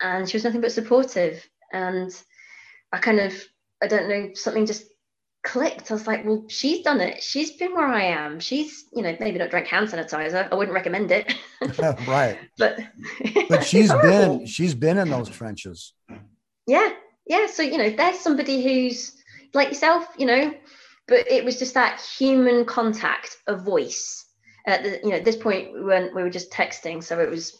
and 0.00 0.28
she 0.28 0.36
was 0.36 0.44
nothing 0.44 0.60
but 0.60 0.72
supportive. 0.72 1.44
And 1.72 2.10
I 2.92 2.98
kind 2.98 3.18
of, 3.18 3.34
I 3.82 3.88
don't 3.88 4.08
know, 4.08 4.30
something 4.34 4.66
just 4.66 4.84
clicked. 5.42 5.90
I 5.90 5.94
was 5.94 6.06
like, 6.06 6.24
well, 6.24 6.44
she's 6.48 6.82
done 6.82 7.00
it. 7.00 7.22
She's 7.22 7.52
been 7.52 7.74
where 7.74 7.86
I 7.86 8.04
am. 8.04 8.40
She's, 8.40 8.84
you 8.92 9.02
know, 9.02 9.16
maybe 9.20 9.38
not 9.38 9.50
drank 9.50 9.66
hand 9.66 9.88
sanitizer. 9.88 10.48
I 10.50 10.54
wouldn't 10.54 10.74
recommend 10.74 11.10
it. 11.10 11.32
right. 12.06 12.38
But 12.58 12.78
but 13.48 13.64
she's 13.66 13.92
been 13.92 14.46
she's 14.46 14.74
been 14.74 14.98
in 14.98 15.10
those 15.10 15.28
trenches. 15.28 15.94
Yeah, 16.66 16.92
yeah. 17.26 17.46
So 17.46 17.62
you 17.62 17.78
know, 17.78 17.90
there's 17.90 18.18
somebody 18.18 18.62
who's 18.62 19.16
like 19.54 19.68
yourself, 19.68 20.06
you 20.18 20.26
know, 20.26 20.54
but 21.08 21.30
it 21.30 21.44
was 21.44 21.58
just 21.58 21.74
that 21.74 22.00
human 22.00 22.64
contact, 22.64 23.36
a 23.46 23.56
voice. 23.56 24.26
At 24.66 24.82
the, 24.82 25.00
you 25.02 25.10
know, 25.10 25.16
at 25.16 25.24
this 25.24 25.36
point, 25.36 25.72
we 25.72 25.82
weren't. 25.82 26.14
We 26.14 26.22
were 26.22 26.30
just 26.30 26.52
texting, 26.52 27.02
so 27.02 27.18
it 27.18 27.30
was, 27.30 27.58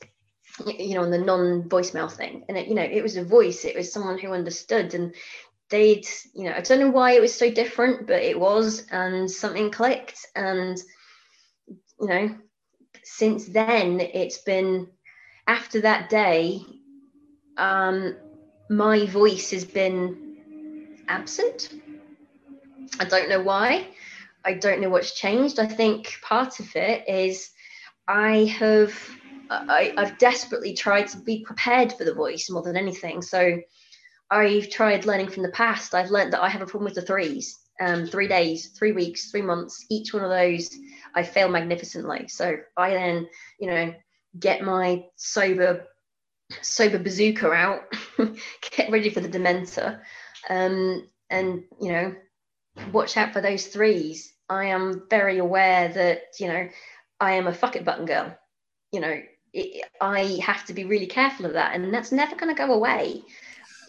you 0.67 0.95
know, 0.95 1.03
on 1.03 1.11
the 1.11 1.19
non-voicemail 1.19 2.13
thing, 2.13 2.45
and 2.49 2.59
it, 2.59 2.69
you 2.69 2.75
know, 2.75 2.83
it 2.83 3.03
was 3.03 3.17
a 3.17 3.25
voice. 3.25 3.65
It 3.65 3.77
was 3.77 3.93
someone 3.93 4.19
who 4.19 4.33
understood, 4.33 4.95
and 4.95 5.15
they'd, 5.71 6.07
you 6.35 6.45
know, 6.45 6.53
I 6.55 6.61
don't 6.61 6.79
know 6.81 6.91
why 6.91 7.13
it 7.13 7.21
was 7.23 7.35
so 7.35 7.51
different, 7.51 8.07
but 8.07 8.23
it 8.23 8.39
was, 8.39 8.87
and 8.91 9.31
something 9.31 9.71
clicked, 9.71 10.27
and 10.37 10.77
you 12.01 12.07
know, 12.07 12.39
since 13.03 13.47
then, 13.47 14.01
it's 14.01 14.39
been 14.39 14.89
after 15.47 15.81
that 15.81 16.11
day. 16.11 16.61
Um, 17.57 18.15
my 18.71 19.05
voice 19.07 19.51
has 19.51 19.65
been 19.65 21.03
absent. 21.09 21.71
I 23.01 23.05
don't 23.05 23.29
know 23.29 23.43
why. 23.43 23.89
I 24.45 24.55
don't 24.55 24.81
know 24.81 24.89
what's 24.89 25.13
changed. 25.13 25.59
I 25.59 25.67
think 25.67 26.15
part 26.23 26.61
of 26.61 26.75
it 26.77 27.07
is 27.09 27.51
I 28.07 28.45
have 28.59 28.95
I, 29.51 29.93
have 29.97 30.17
desperately 30.19 30.75
tried 30.75 31.09
to 31.09 31.19
be 31.19 31.43
prepared 31.45 31.93
for 31.93 32.05
the 32.05 32.15
voice 32.15 32.49
more 32.49 32.63
than 32.63 32.77
anything. 32.77 33.21
So 33.21 33.59
I've 34.31 34.71
tried 34.71 35.05
learning 35.05 35.31
from 35.31 35.43
the 35.43 35.51
past. 35.51 35.93
I've 35.93 36.13
learned 36.13 36.33
that 36.33 36.43
I 36.43 36.49
have 36.49 36.63
a 36.63 36.67
problem 36.67 36.85
with 36.85 36.95
the 36.95 37.03
threes. 37.03 37.59
Um, 37.81 38.07
three 38.07 38.29
days, 38.29 38.69
three 38.79 38.93
weeks, 38.93 39.33
three 39.33 39.43
months. 39.43 39.85
Each 39.91 40.15
one 40.15 40.23
of 40.23 40.31
those, 40.31 40.71
I 41.17 41.25
fail 41.25 41.49
magnificently. 41.49 42.29
So 42.29 42.59
I 42.77 42.91
then, 42.91 43.27
you 43.59 43.69
know, 43.69 43.95
get 44.39 44.63
my 44.63 45.07
sober 45.17 45.89
sober 46.63 46.99
bazooka 46.99 47.51
out, 47.51 47.83
get 48.77 48.91
ready 48.91 49.11
for 49.11 49.21
the 49.21 49.29
Dementor, 49.29 50.01
um, 50.49 51.09
and 51.29 51.65
you 51.81 51.93
know, 51.93 52.15
watch 52.93 53.17
out 53.17 53.33
for 53.33 53.41
those 53.41 53.67
threes. 53.67 54.33
I 54.49 54.67
am 54.67 55.05
very 55.09 55.39
aware 55.39 55.89
that 55.89 56.23
you 56.39 56.49
know, 56.49 56.69
I 57.21 57.33
am 57.33 57.47
a 57.47 57.55
fuck 57.55 57.77
it 57.77 57.85
button 57.85 58.07
girl. 58.07 58.37
You 58.93 59.01
know, 59.01 59.21
it, 59.53 59.85
I 60.01 60.41
have 60.43 60.65
to 60.67 60.75
be 60.75 60.85
really 60.85 61.07
careful 61.07 61.47
of 61.47 61.55
that, 61.55 61.75
and 61.75 61.93
that's 61.93 62.13
never 62.13 62.37
going 62.37 62.55
to 62.55 62.59
go 62.59 62.73
away. 62.73 63.23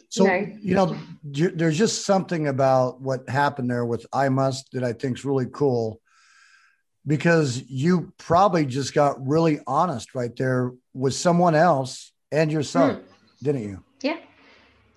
So 0.10 0.26
you 0.26 0.76
know, 0.76 0.96
you 1.24 1.46
know, 1.46 1.52
there's 1.56 1.78
just 1.78 2.06
something 2.06 2.48
about 2.48 3.00
what 3.00 3.30
happened 3.30 3.70
there 3.70 3.86
with 3.86 4.06
I 4.12 4.28
must 4.28 4.72
that 4.74 4.84
I 4.84 4.92
think 4.92 5.18
is 5.18 5.26
really 5.26 5.48
cool 5.52 6.02
because 7.08 7.64
you 7.70 8.12
probably 8.18 8.66
just 8.66 8.94
got 8.94 9.26
really 9.26 9.60
honest 9.66 10.14
right 10.14 10.36
there 10.36 10.74
with 10.94 11.14
someone 11.14 11.56
else 11.56 12.12
and 12.32 12.52
yourself. 12.52 12.98
mm. 12.98 13.04
Didn't 13.42 13.64
you? 13.64 13.84
Yeah. 14.02 14.18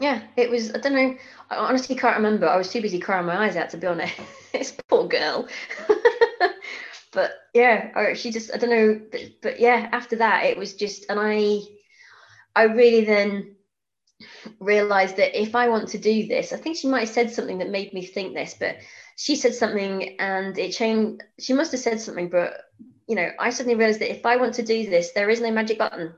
Yeah, 0.01 0.23
it 0.37 0.51
was. 0.51 0.75
I 0.75 0.79
don't 0.79 0.95
know. 0.95 1.17
I 1.51 1.57
honestly 1.57 1.95
can't 1.95 2.17
remember. 2.17 2.49
I 2.49 2.57
was 2.57 2.71
too 2.71 2.83
busy 2.83 2.99
crying 2.99 3.27
my 3.27 3.47
eyes 3.47 3.57
out 3.57 3.71
to 3.71 3.77
be 3.77 3.87
honest. 3.87 4.15
this 4.53 4.77
poor 4.89 5.07
girl. 5.07 5.49
but 7.13 7.33
yeah, 7.55 8.13
she 8.15 8.33
just. 8.33 8.53
I 8.53 8.59
don't 8.59 8.71
know. 8.71 9.01
But, 9.11 9.21
but 9.41 9.61
yeah, 9.61 9.89
after 9.93 10.17
that, 10.17 10.47
it 10.47 10.59
was 10.59 10.75
just, 10.75 11.07
and 11.09 11.21
I, 11.21 11.61
I 12.57 12.65
really 12.65 13.05
then 13.05 13.55
realized 14.61 15.17
that 15.17 15.41
if 15.41 15.55
I 15.55 15.69
want 15.69 15.89
to 15.89 15.99
do 15.99 16.27
this, 16.27 16.53
I 16.53 16.57
think 16.57 16.77
she 16.77 16.89
might 16.89 17.01
have 17.01 17.09
said 17.09 17.31
something 17.31 17.59
that 17.59 17.71
made 17.71 17.95
me 17.95 18.05
think 18.05 18.35
this, 18.35 18.57
but 18.59 18.77
she 19.17 19.37
said 19.37 19.55
something 19.55 20.17
and 20.19 20.59
it 20.59 20.73
changed. 20.73 21.23
She 21.39 21.53
must 21.53 21.73
have 21.73 21.81
said 21.81 22.01
something, 22.01 22.29
but 22.29 22.61
you 23.07 23.15
know, 23.15 23.31
I 23.39 23.51
suddenly 23.51 23.77
realized 23.77 24.01
that 24.01 24.11
if 24.11 24.27
I 24.27 24.37
want 24.37 24.55
to 24.55 24.63
do 24.63 24.89
this, 24.89 25.13
there 25.13 25.31
is 25.31 25.41
no 25.41 25.51
magic 25.51 25.79
button. 25.79 26.15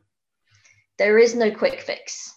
There 0.98 1.18
is 1.18 1.34
no 1.34 1.50
quick 1.50 1.80
fix. 1.80 2.32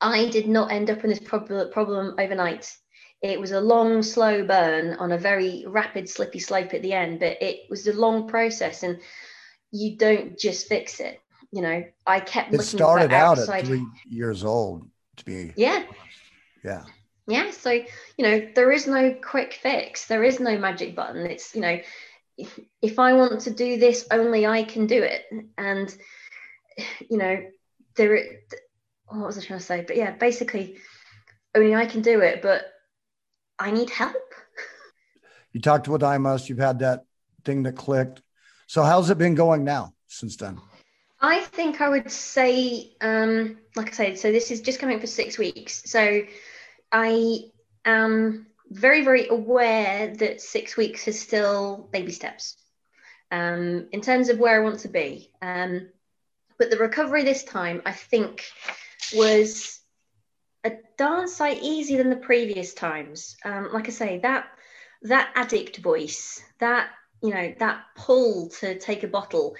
I 0.00 0.26
did 0.28 0.48
not 0.48 0.72
end 0.72 0.90
up 0.90 1.02
in 1.04 1.10
this 1.10 1.20
problem 1.20 2.14
overnight. 2.18 2.70
It 3.22 3.40
was 3.40 3.52
a 3.52 3.60
long, 3.60 4.02
slow 4.02 4.44
burn 4.44 4.94
on 4.94 5.12
a 5.12 5.18
very 5.18 5.64
rapid, 5.66 6.10
slippy 6.10 6.40
slope 6.40 6.74
at 6.74 6.82
the 6.82 6.92
end, 6.92 7.20
but 7.20 7.42
it 7.42 7.70
was 7.70 7.86
a 7.86 7.92
long 7.94 8.28
process, 8.28 8.82
and 8.82 9.00
you 9.70 9.96
don't 9.96 10.38
just 10.38 10.68
fix 10.68 11.00
it. 11.00 11.18
You 11.50 11.62
know, 11.62 11.84
I 12.06 12.20
kept. 12.20 12.52
It 12.52 12.62
started 12.62 13.12
out 13.12 13.38
at 13.38 13.64
three 13.64 13.86
years 14.06 14.44
old. 14.44 14.86
To 15.16 15.24
be 15.24 15.52
yeah, 15.56 15.84
yeah, 16.64 16.82
yeah. 17.28 17.50
So 17.52 17.70
you 17.70 17.86
know, 18.18 18.48
there 18.54 18.72
is 18.72 18.86
no 18.86 19.14
quick 19.14 19.54
fix. 19.54 20.06
There 20.06 20.24
is 20.24 20.38
no 20.40 20.58
magic 20.58 20.94
button. 20.94 21.24
It's 21.24 21.54
you 21.54 21.60
know, 21.62 21.78
if, 22.36 22.60
if 22.82 22.98
I 22.98 23.14
want 23.14 23.40
to 23.42 23.50
do 23.50 23.78
this, 23.78 24.06
only 24.10 24.44
I 24.44 24.64
can 24.64 24.86
do 24.86 25.02
it, 25.02 25.22
and 25.56 25.96
you 27.10 27.18
know, 27.18 27.42
there. 27.96 28.18
What 29.06 29.26
was 29.26 29.38
I 29.38 29.42
trying 29.42 29.58
to 29.58 29.64
say? 29.64 29.84
But 29.86 29.96
yeah, 29.96 30.12
basically, 30.12 30.78
only 31.54 31.74
I 31.74 31.86
can 31.86 32.00
do 32.00 32.20
it, 32.20 32.42
but 32.42 32.64
I 33.58 33.70
need 33.70 33.90
help. 33.90 34.16
You 35.52 35.60
talked 35.60 35.86
with 35.86 36.02
I 36.02 36.18
must. 36.18 36.48
You've 36.48 36.58
had 36.58 36.80
that 36.80 37.04
thing 37.44 37.62
that 37.62 37.76
clicked. 37.76 38.22
So 38.66 38.82
how's 38.82 39.10
it 39.10 39.18
been 39.18 39.34
going 39.34 39.62
now 39.62 39.94
since 40.08 40.36
then? 40.36 40.60
I 41.20 41.40
think 41.40 41.80
I 41.80 41.88
would 41.88 42.10
say, 42.10 42.96
um, 43.00 43.58
like 43.76 43.88
I 43.88 43.92
said, 43.92 44.18
so 44.18 44.32
this 44.32 44.50
is 44.50 44.60
just 44.60 44.80
coming 44.80 45.00
for 45.00 45.06
six 45.06 45.38
weeks. 45.38 45.82
So 45.86 46.22
I 46.90 47.40
am 47.84 48.46
very, 48.68 49.04
very 49.04 49.28
aware 49.28 50.14
that 50.16 50.40
six 50.40 50.76
weeks 50.76 51.06
is 51.06 51.20
still 51.20 51.88
baby 51.92 52.12
steps 52.12 52.56
um, 53.30 53.88
in 53.92 54.00
terms 54.00 54.28
of 54.28 54.38
where 54.38 54.60
I 54.60 54.64
want 54.64 54.80
to 54.80 54.88
be. 54.88 55.30
Um, 55.40 55.88
but 56.58 56.70
the 56.70 56.78
recovery 56.78 57.24
this 57.24 57.44
time, 57.44 57.82
I 57.84 57.92
think, 57.92 58.44
was 59.14 59.80
a 60.64 60.72
darn 60.96 61.28
sight 61.28 61.62
easier 61.62 61.98
than 61.98 62.10
the 62.10 62.16
previous 62.16 62.74
times. 62.74 63.36
Um, 63.44 63.70
like 63.72 63.88
I 63.88 63.92
say, 63.92 64.18
that 64.20 64.46
that 65.02 65.30
addict 65.34 65.78
voice, 65.78 66.42
that 66.60 66.90
you 67.22 67.32
know, 67.32 67.54
that 67.58 67.84
pull 67.96 68.48
to 68.60 68.78
take 68.78 69.02
a 69.02 69.08
bottle 69.08 69.56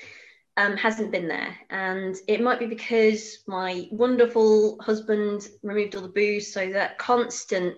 um, 0.56 0.76
hasn't 0.76 1.10
been 1.10 1.28
there. 1.28 1.56
And 1.70 2.14
it 2.28 2.40
might 2.40 2.58
be 2.58 2.66
because 2.66 3.38
my 3.46 3.88
wonderful 3.90 4.78
husband 4.80 5.48
removed 5.62 5.96
all 5.96 6.02
the 6.02 6.08
booze. 6.08 6.52
So 6.52 6.70
that 6.72 6.98
constant, 6.98 7.76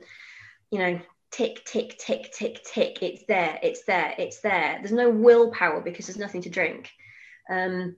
you 0.70 0.78
know, 0.78 1.01
tick, 1.30 1.64
tick, 1.64 1.97
tick, 1.98 2.32
tick, 2.32 2.64
tick, 2.64 3.02
it's 3.02 3.24
there, 3.26 3.59
it's 3.62 3.84
there, 3.84 4.14
it's 4.18 4.40
there. 4.40 4.78
There's 4.80 4.93
no 4.93 5.10
willpower 5.10 5.80
because 5.80 6.06
there's 6.06 6.18
nothing 6.18 6.43
to 6.43 6.51
drink. 6.51 6.90
Um, 7.48 7.97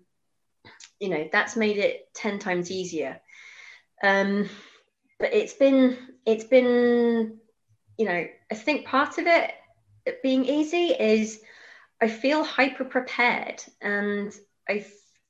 you 1.01 1.09
know 1.09 1.29
that's 1.31 1.57
made 1.57 1.79
it 1.79 2.09
10 2.15 2.39
times 2.39 2.71
easier. 2.71 3.21
Um, 4.03 4.49
but 5.19 5.35
it's 5.35 5.55
been 5.55 5.97
it's 6.25 6.45
been 6.45 7.39
you 7.97 8.07
know 8.07 8.27
i 8.51 8.55
think 8.55 8.87
part 8.87 9.19
of 9.19 9.27
it 9.27 9.53
being 10.23 10.45
easy 10.45 10.87
is 10.87 11.41
i 12.01 12.09
feel 12.09 12.45
hyper 12.45 12.85
prepared 12.85 13.63
and 13.81 14.33
i 14.69 14.85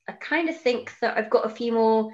i 0.08 0.12
kind 0.12 0.48
of 0.48 0.60
think 0.60 0.92
that 1.00 1.16
i've 1.16 1.30
got 1.30 1.46
a 1.46 1.54
few 1.54 1.72
more 1.72 2.12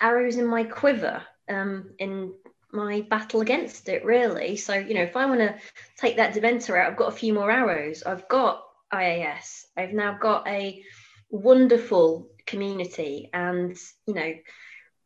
arrows 0.00 0.36
in 0.36 0.46
my 0.46 0.64
quiver 0.64 1.22
um, 1.48 1.90
in 1.98 2.34
my 2.70 3.00
battle 3.08 3.40
against 3.40 3.88
it 3.88 4.04
really. 4.04 4.56
So 4.56 4.74
you 4.74 4.94
know 4.94 5.02
if 5.02 5.16
i 5.16 5.24
want 5.24 5.40
to 5.40 5.54
take 5.96 6.16
that 6.16 6.34
dementor 6.34 6.78
out 6.78 6.90
i've 6.90 6.98
got 6.98 7.12
a 7.12 7.16
few 7.16 7.32
more 7.32 7.50
arrows. 7.50 8.02
I've 8.02 8.28
got 8.28 8.62
ias 8.92 9.64
i've 9.76 9.92
now 9.92 10.16
got 10.18 10.46
a 10.48 10.82
wonderful 11.30 12.28
community 12.46 13.28
and 13.32 13.76
you 14.06 14.14
know 14.14 14.32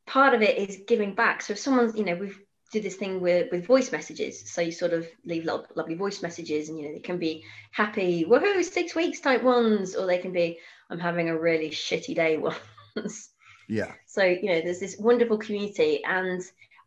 part 0.07 0.35
of 0.35 0.43
it 0.43 0.57
is 0.59 0.83
giving 0.87 1.15
back. 1.15 1.43
So 1.43 1.53
if 1.53 1.59
someone's 1.59 1.97
you 1.97 2.05
know 2.05 2.15
we've 2.15 2.39
do 2.73 2.81
this 2.81 2.97
thing 2.97 3.21
with 3.21 3.53
with 3.53 3.67
voice 3.67 3.93
messages. 3.93 4.51
So 4.51 4.63
you 4.63 4.73
sort 4.73 4.95
of 4.95 5.07
leave 5.25 5.45
lo- 5.45 5.67
lovely 5.77 5.95
voice 5.95 6.23
messages 6.23 6.69
and 6.69 6.79
you 6.79 6.87
know 6.87 6.95
they 6.95 7.01
can 7.01 7.19
be 7.19 7.45
happy 7.71 8.25
woohoo 8.25 8.65
six 8.65 8.95
weeks 8.95 9.21
type 9.21 9.43
ones 9.43 9.95
or 9.95 10.07
they 10.07 10.19
can 10.19 10.33
be 10.33 10.59
i'm 10.91 10.99
having 10.99 11.29
a 11.29 11.39
really 11.39 11.71
shitty 11.71 12.15
day 12.15 12.39
ones 12.97 13.29
yeah. 13.69 13.93
So 14.07 14.25
you 14.25 14.47
know 14.47 14.61
there's 14.61 14.81
this 14.81 14.97
wonderful 14.99 15.39
community 15.39 16.03
and 16.05 16.43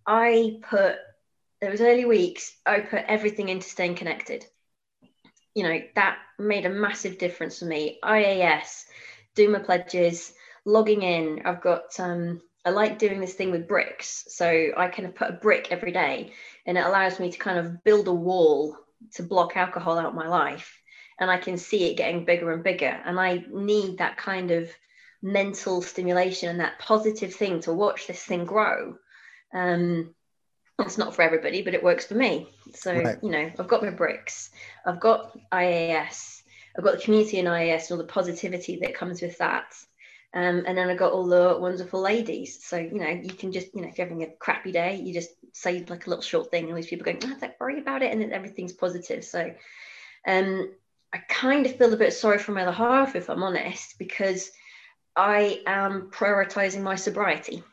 i 0.06 0.60
put 0.70 0.98
there 1.62 1.72
was 1.72 1.82
early 1.82 2.06
weeks 2.06 2.56
i 2.66 2.80
put 2.80 3.06
everything 3.08 3.50
into 3.50 3.68
staying 3.68 3.96
connected. 3.96 4.46
You 5.54 5.64
know 5.64 5.80
that 5.96 6.18
made 6.38 6.66
a 6.66 6.70
massive 6.70 7.18
difference 7.18 7.60
for 7.60 7.66
me. 7.66 8.00
Ias 8.04 8.86
doing 9.36 9.52
my 9.52 9.60
pledges 9.60 10.34
logging 10.66 11.04
in 11.04 11.42
i've 11.46 11.62
got 11.62 12.00
um 12.00 12.42
I 12.66 12.72
like 12.72 12.98
doing 12.98 13.22
this 13.22 13.36
thing 13.36 13.52
with 13.52 13.68
bricks. 13.68 14.26
So 14.30 14.72
I 14.76 14.88
kind 14.88 15.08
of 15.08 15.14
put 15.14 15.30
a 15.30 15.34
brick 15.34 15.68
every 15.70 15.92
day 15.92 16.34
and 16.66 16.78
it 16.78 16.86
allows 16.86 17.20
me 17.20 17.32
to 17.32 17.38
kind 17.38 17.60
of 17.60 17.84
build 17.84 18.08
a 18.08 18.14
wall 18.14 18.76
to 19.14 19.24
block 19.24 19.56
alcohol 19.56 20.00
out 20.00 20.16
my 20.16 20.28
life. 20.28 20.82
And 21.20 21.30
I 21.30 21.38
can 21.38 21.58
see 21.58 21.90
it 21.90 21.98
getting 21.98 22.26
bigger 22.26 22.52
and 22.52 22.64
bigger. 22.64 23.00
And 23.06 23.20
I 23.20 23.46
need 23.52 24.00
that 24.00 24.18
kind 24.18 24.50
of 24.50 24.70
mental 25.22 25.82
stimulation 25.84 26.50
and 26.50 26.60
that 26.60 26.80
positive 26.80 27.36
thing 27.36 27.62
to 27.62 27.74
watch 27.74 28.08
this 28.08 28.24
thing 28.24 28.46
grow. 28.46 28.96
Um, 29.54 30.16
it's 30.80 30.98
not 30.98 31.16
for 31.16 31.22
everybody, 31.22 31.62
but 31.62 31.76
it 31.76 31.84
works 31.84 32.06
for 32.06 32.16
me. 32.16 32.50
So, 32.74 32.96
right. 32.96 33.18
you 33.22 33.30
know, 33.30 33.52
I've 33.58 33.68
got 33.68 33.84
my 33.84 33.92
bricks, 33.92 34.50
I've 34.86 35.00
got 35.00 35.38
IAS, 35.54 36.35
I've 36.78 36.84
got 36.84 36.98
the 36.98 37.04
community 37.04 37.40
in 37.40 37.46
IAS 37.46 37.90
and 37.90 37.92
all 37.92 38.06
the 38.06 38.12
positivity 38.12 38.80
that 38.82 38.96
comes 38.96 39.22
with 39.22 39.38
that. 39.38 39.74
Um, 40.34 40.66
and 40.68 40.78
then 40.78 40.90
I 40.90 40.96
got 40.96 41.14
all 41.14 41.28
the 41.28 41.58
wonderful 41.60 42.02
ladies. 42.02 42.62
So, 42.62 42.78
you 42.78 43.00
know, 43.00 43.08
you 43.08 43.34
can 43.34 43.54
just, 43.54 43.74
you 43.74 43.82
know, 43.82 43.88
if 43.88 43.98
you're 43.98 44.08
having 44.08 44.24
a 44.24 44.36
crappy 44.38 44.74
day, 44.74 44.98
you 44.98 45.14
just 45.14 45.30
say 45.54 45.86
like 45.88 46.06
a 46.06 46.10
little 46.10 46.22
short 46.22 46.52
thing, 46.52 46.68
and 46.68 46.78
these 46.78 46.88
people 46.88 47.06
going, 47.06 47.22
oh, 47.24 47.38
don't 47.40 47.54
worry 47.60 47.80
about 47.80 48.04
it. 48.04 48.12
And 48.12 48.22
then 48.22 48.34
everything's 48.34 48.74
positive. 48.74 49.24
So, 49.24 49.54
um, 50.28 50.74
I 51.14 51.20
kind 51.30 51.66
of 51.66 51.78
feel 51.78 51.94
a 51.94 51.98
bit 51.98 52.14
sorry 52.14 52.40
for 52.40 52.52
my 52.52 52.64
other 52.64 52.74
half, 52.74 53.16
if 53.16 53.30
I'm 53.30 53.44
honest, 53.44 53.98
because 53.98 54.52
I 55.16 55.62
am 55.66 56.10
prioritizing 56.12 56.82
my 56.82 56.96
sobriety. 56.96 57.64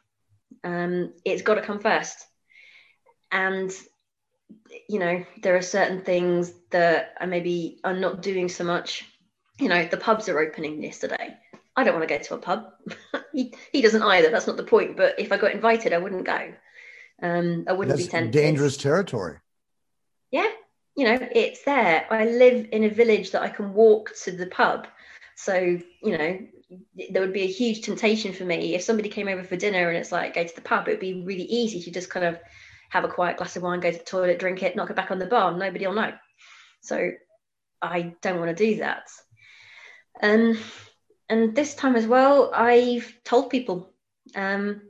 Um, 0.63 1.13
it's 1.25 1.43
got 1.43 1.57
to 1.57 1.63
come 1.63 1.81
first. 1.81 2.25
And, 3.33 3.73
you 4.89 4.99
know, 4.99 5.25
there 5.43 5.57
are 5.57 5.63
certain 5.63 6.03
things 6.03 6.53
that 6.71 7.15
I 7.21 7.27
maybe 7.27 7.81
are 7.85 7.97
not 7.97 8.23
doing 8.23 8.49
so 8.49 8.65
much. 8.65 9.05
You 9.59 9.69
know, 9.69 9.87
the 9.87 9.97
pubs 9.97 10.29
are 10.29 10.39
opening 10.39 10.83
yesterday 10.83 11.37
I 11.77 11.85
don't 11.85 11.95
want 11.95 12.09
to 12.09 12.19
go 12.19 12.23
to 12.23 12.35
a 12.35 12.39
pub. 12.39 12.73
he, 13.33 13.55
he 13.73 13.83
doesn't 13.83 14.03
either. 14.03 14.31
That's 14.31 14.47
not 14.47 14.57
the 14.57 14.65
point. 14.65 14.97
But 14.97 15.19
if 15.19 15.33
I 15.33 15.39
got 15.39 15.53
invited, 15.53 15.93
I 15.93 15.99
wouldn't 15.99 16.27
go. 16.27 16.53
Um, 17.23 17.65
I 17.69 17.73
wouldn't 17.73 17.97
That's 17.97 18.07
be 18.07 18.11
tempted. 18.11 18.33
Dangerous 18.33 18.77
territory. 18.77 19.39
Yeah, 20.31 20.49
you 20.97 21.05
know, 21.05 21.19
it's 21.35 21.63
there. 21.65 22.07
I 22.11 22.25
live 22.27 22.69
in 22.73 22.85
a 22.85 22.89
village 22.89 23.31
that 23.33 23.43
I 23.43 23.49
can 23.49 23.75
walk 23.75 24.13
to 24.25 24.33
the 24.33 24.47
pub. 24.47 24.87
So, 25.37 25.57
you 25.57 26.19
know, 26.19 26.39
there 27.11 27.23
would 27.23 27.33
be 27.33 27.43
a 27.43 27.47
huge 27.47 27.83
temptation 27.83 28.33
for 28.33 28.45
me 28.45 28.75
if 28.75 28.83
somebody 28.83 29.09
came 29.09 29.29
over 29.29 29.45
for 29.45 29.57
dinner 29.57 29.89
and 29.89 29.97
it's 29.97 30.13
like 30.13 30.35
go 30.35 30.45
to 30.45 30.55
the 30.55 30.63
pub. 30.63 30.89
It 30.89 30.93
would 30.93 31.01
be 31.01 31.23
really 31.23 31.45
easy 31.45 31.83
to 31.83 31.91
just 31.91 32.11
kind 32.11 32.27
of 32.27 32.39
have 32.93 33.05
a 33.05 33.09
quiet 33.09 33.39
glass 33.39 33.57
of 33.57 33.63
wine, 33.63 33.81
go 33.81 33.91
to 33.91 33.97
the 33.97 34.05
toilet, 34.05 34.39
drink 34.39 34.63
it, 34.63 34.77
knock 34.77 34.91
it 34.91 34.97
back 34.97 35.11
on 35.11 35.19
the 35.19 35.27
bar. 35.27 35.57
Nobody 35.57 35.87
will 35.87 35.95
know. 35.95 36.13
So, 36.83 37.13
I 37.81 38.15
don't 38.21 38.39
want 38.39 38.57
to 38.57 38.65
do 38.67 38.79
that. 38.81 39.09
Um, 40.23 40.59
and 41.29 41.55
this 41.55 41.75
time 41.75 41.97
as 41.97 42.07
well, 42.07 42.53
I've 42.55 43.13
told 43.25 43.51
people, 43.51 43.91
um, 44.37 44.83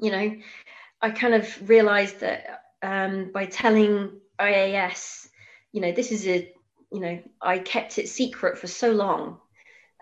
you 0.00 0.10
know, 0.12 0.36
I 1.02 1.10
kind 1.10 1.34
of 1.34 1.68
realized 1.68 2.20
that 2.20 2.62
um, 2.82 3.30
by 3.32 3.46
telling 3.46 4.20
IAS, 4.40 5.26
you 5.72 5.80
know, 5.80 5.92
this 5.92 6.12
is 6.12 6.26
a, 6.28 6.50
you 6.92 7.00
know, 7.00 7.20
I 7.42 7.58
kept 7.58 7.98
it 7.98 8.08
secret 8.08 8.58
for 8.58 8.68
so 8.68 8.92
long. 8.92 9.38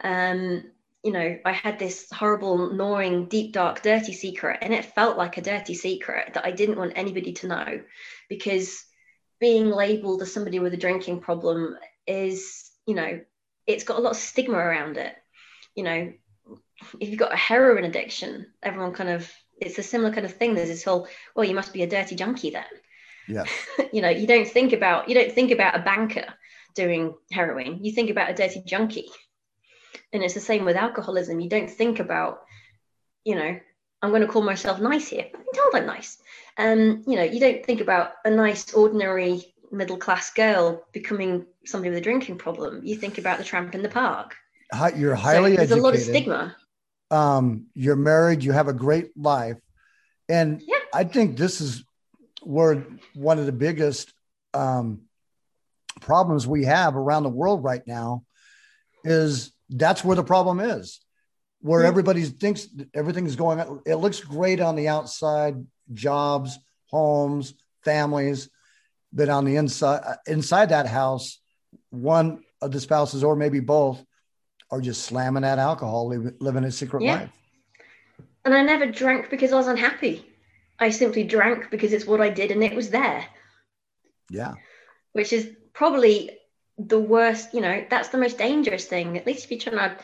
Um, 0.04 0.64
you 1.04 1.12
know, 1.12 1.38
I 1.44 1.52
had 1.52 1.78
this 1.78 2.06
horrible, 2.10 2.72
gnawing, 2.72 3.26
deep, 3.26 3.52
dark, 3.52 3.82
dirty 3.82 4.12
secret, 4.12 4.58
and 4.62 4.72
it 4.72 4.84
felt 4.84 5.18
like 5.18 5.36
a 5.36 5.42
dirty 5.42 5.74
secret 5.74 6.34
that 6.34 6.46
I 6.46 6.52
didn't 6.52 6.78
want 6.78 6.92
anybody 6.94 7.32
to 7.34 7.48
know 7.48 7.80
because 8.28 8.84
being 9.40 9.68
labeled 9.68 10.22
as 10.22 10.32
somebody 10.32 10.60
with 10.60 10.74
a 10.74 10.76
drinking 10.76 11.20
problem 11.20 11.76
is, 12.06 12.70
you 12.86 12.94
know, 12.94 13.20
it's 13.66 13.84
got 13.84 13.98
a 13.98 14.02
lot 14.02 14.12
of 14.12 14.16
stigma 14.16 14.56
around 14.56 14.96
it 14.96 15.14
you 15.74 15.82
know, 15.82 16.12
if 17.00 17.08
you've 17.08 17.18
got 17.18 17.32
a 17.32 17.36
heroin 17.36 17.84
addiction, 17.84 18.46
everyone 18.62 18.92
kind 18.92 19.10
of 19.10 19.30
it's 19.58 19.78
a 19.78 19.82
similar 19.82 20.12
kind 20.12 20.26
of 20.26 20.34
thing. 20.34 20.54
There's 20.54 20.68
this 20.68 20.84
whole, 20.84 21.06
well, 21.36 21.46
you 21.46 21.54
must 21.54 21.72
be 21.72 21.82
a 21.82 21.86
dirty 21.86 22.16
junkie 22.16 22.50
then. 22.50 22.64
Yeah. 23.28 23.44
you 23.92 24.02
know, 24.02 24.08
you 24.08 24.26
don't 24.26 24.48
think 24.48 24.72
about 24.72 25.08
you 25.08 25.14
don't 25.14 25.32
think 25.32 25.50
about 25.50 25.76
a 25.76 25.82
banker 25.82 26.26
doing 26.74 27.14
heroin. 27.30 27.84
You 27.84 27.92
think 27.92 28.10
about 28.10 28.30
a 28.30 28.34
dirty 28.34 28.62
junkie. 28.64 29.08
And 30.12 30.22
it's 30.22 30.34
the 30.34 30.40
same 30.40 30.64
with 30.64 30.76
alcoholism. 30.76 31.40
You 31.40 31.48
don't 31.48 31.70
think 31.70 32.00
about, 32.00 32.42
you 33.24 33.34
know, 33.34 33.58
I'm 34.00 34.10
going 34.10 34.22
to 34.22 34.28
call 34.28 34.42
myself 34.42 34.80
nice 34.80 35.08
here. 35.08 35.26
I'm 35.34 35.44
told 35.54 35.74
I'm 35.74 35.86
nice. 35.86 36.18
Um, 36.58 37.02
you 37.06 37.16
know, 37.16 37.22
you 37.22 37.40
don't 37.40 37.64
think 37.64 37.80
about 37.80 38.12
a 38.24 38.30
nice, 38.30 38.72
ordinary 38.74 39.54
middle 39.70 39.96
class 39.96 40.30
girl 40.32 40.84
becoming 40.92 41.46
somebody 41.64 41.90
with 41.90 41.98
a 41.98 42.02
drinking 42.02 42.38
problem. 42.38 42.80
You 42.84 42.96
think 42.96 43.18
about 43.18 43.38
the 43.38 43.44
tramp 43.44 43.74
in 43.74 43.82
the 43.82 43.88
park 43.88 44.36
you're 44.96 45.14
highly 45.14 45.52
so 45.52 45.56
there's 45.56 45.72
educated. 45.72 45.78
a 45.78 45.82
lot 45.82 45.94
of 45.94 46.00
stigma. 46.00 46.56
Um, 47.10 47.66
you're 47.74 47.96
married. 47.96 48.42
You 48.42 48.52
have 48.52 48.68
a 48.68 48.72
great 48.72 49.16
life, 49.16 49.58
and 50.28 50.62
yeah. 50.66 50.78
I 50.94 51.04
think 51.04 51.36
this 51.36 51.60
is 51.60 51.84
where 52.42 52.84
one 53.14 53.38
of 53.38 53.46
the 53.46 53.52
biggest 53.52 54.12
um, 54.54 55.02
problems 56.00 56.46
we 56.46 56.64
have 56.64 56.96
around 56.96 57.22
the 57.22 57.28
world 57.28 57.62
right 57.62 57.86
now 57.86 58.24
is 59.04 59.52
that's 59.72 60.04
where 60.04 60.16
the 60.16 60.24
problem 60.24 60.60
is 60.60 61.00
where 61.62 61.80
mm-hmm. 61.80 61.88
everybody 61.88 62.24
thinks 62.24 62.68
everything's 62.92 63.36
going 63.36 63.60
on. 63.60 63.80
It 63.86 63.96
looks 63.96 64.20
great 64.20 64.60
on 64.60 64.76
the 64.76 64.88
outside, 64.88 65.64
jobs, 65.94 66.58
homes, 66.86 67.54
families, 67.84 68.50
but 69.12 69.28
on 69.28 69.44
the 69.44 69.56
inside, 69.56 70.02
inside 70.26 70.70
that 70.70 70.86
house, 70.86 71.40
one 71.90 72.42
of 72.60 72.72
the 72.72 72.80
spouses 72.80 73.24
or 73.24 73.36
maybe 73.36 73.60
both 73.60 74.04
are 74.70 74.80
just 74.80 75.04
slamming 75.04 75.42
that 75.42 75.58
alcohol, 75.58 76.08
living 76.40 76.64
a 76.64 76.72
secret 76.72 77.02
yeah. 77.02 77.14
life. 77.14 77.30
And 78.44 78.54
I 78.54 78.62
never 78.62 78.86
drank 78.86 79.30
because 79.30 79.52
I 79.52 79.56
was 79.56 79.68
unhappy. 79.68 80.26
I 80.80 80.90
simply 80.90 81.22
drank 81.22 81.70
because 81.70 81.92
it's 81.92 82.06
what 82.06 82.20
I 82.20 82.28
did 82.28 82.50
and 82.50 82.64
it 82.64 82.74
was 82.74 82.90
there. 82.90 83.24
Yeah. 84.30 84.54
Which 85.12 85.32
is 85.32 85.48
probably 85.72 86.30
the 86.78 86.98
worst, 86.98 87.54
you 87.54 87.60
know, 87.60 87.84
that's 87.88 88.08
the 88.08 88.18
most 88.18 88.38
dangerous 88.38 88.86
thing. 88.86 89.16
At 89.16 89.26
least 89.26 89.44
if 89.44 89.50
you're 89.50 89.60
trying 89.60 89.90
to 89.90 89.96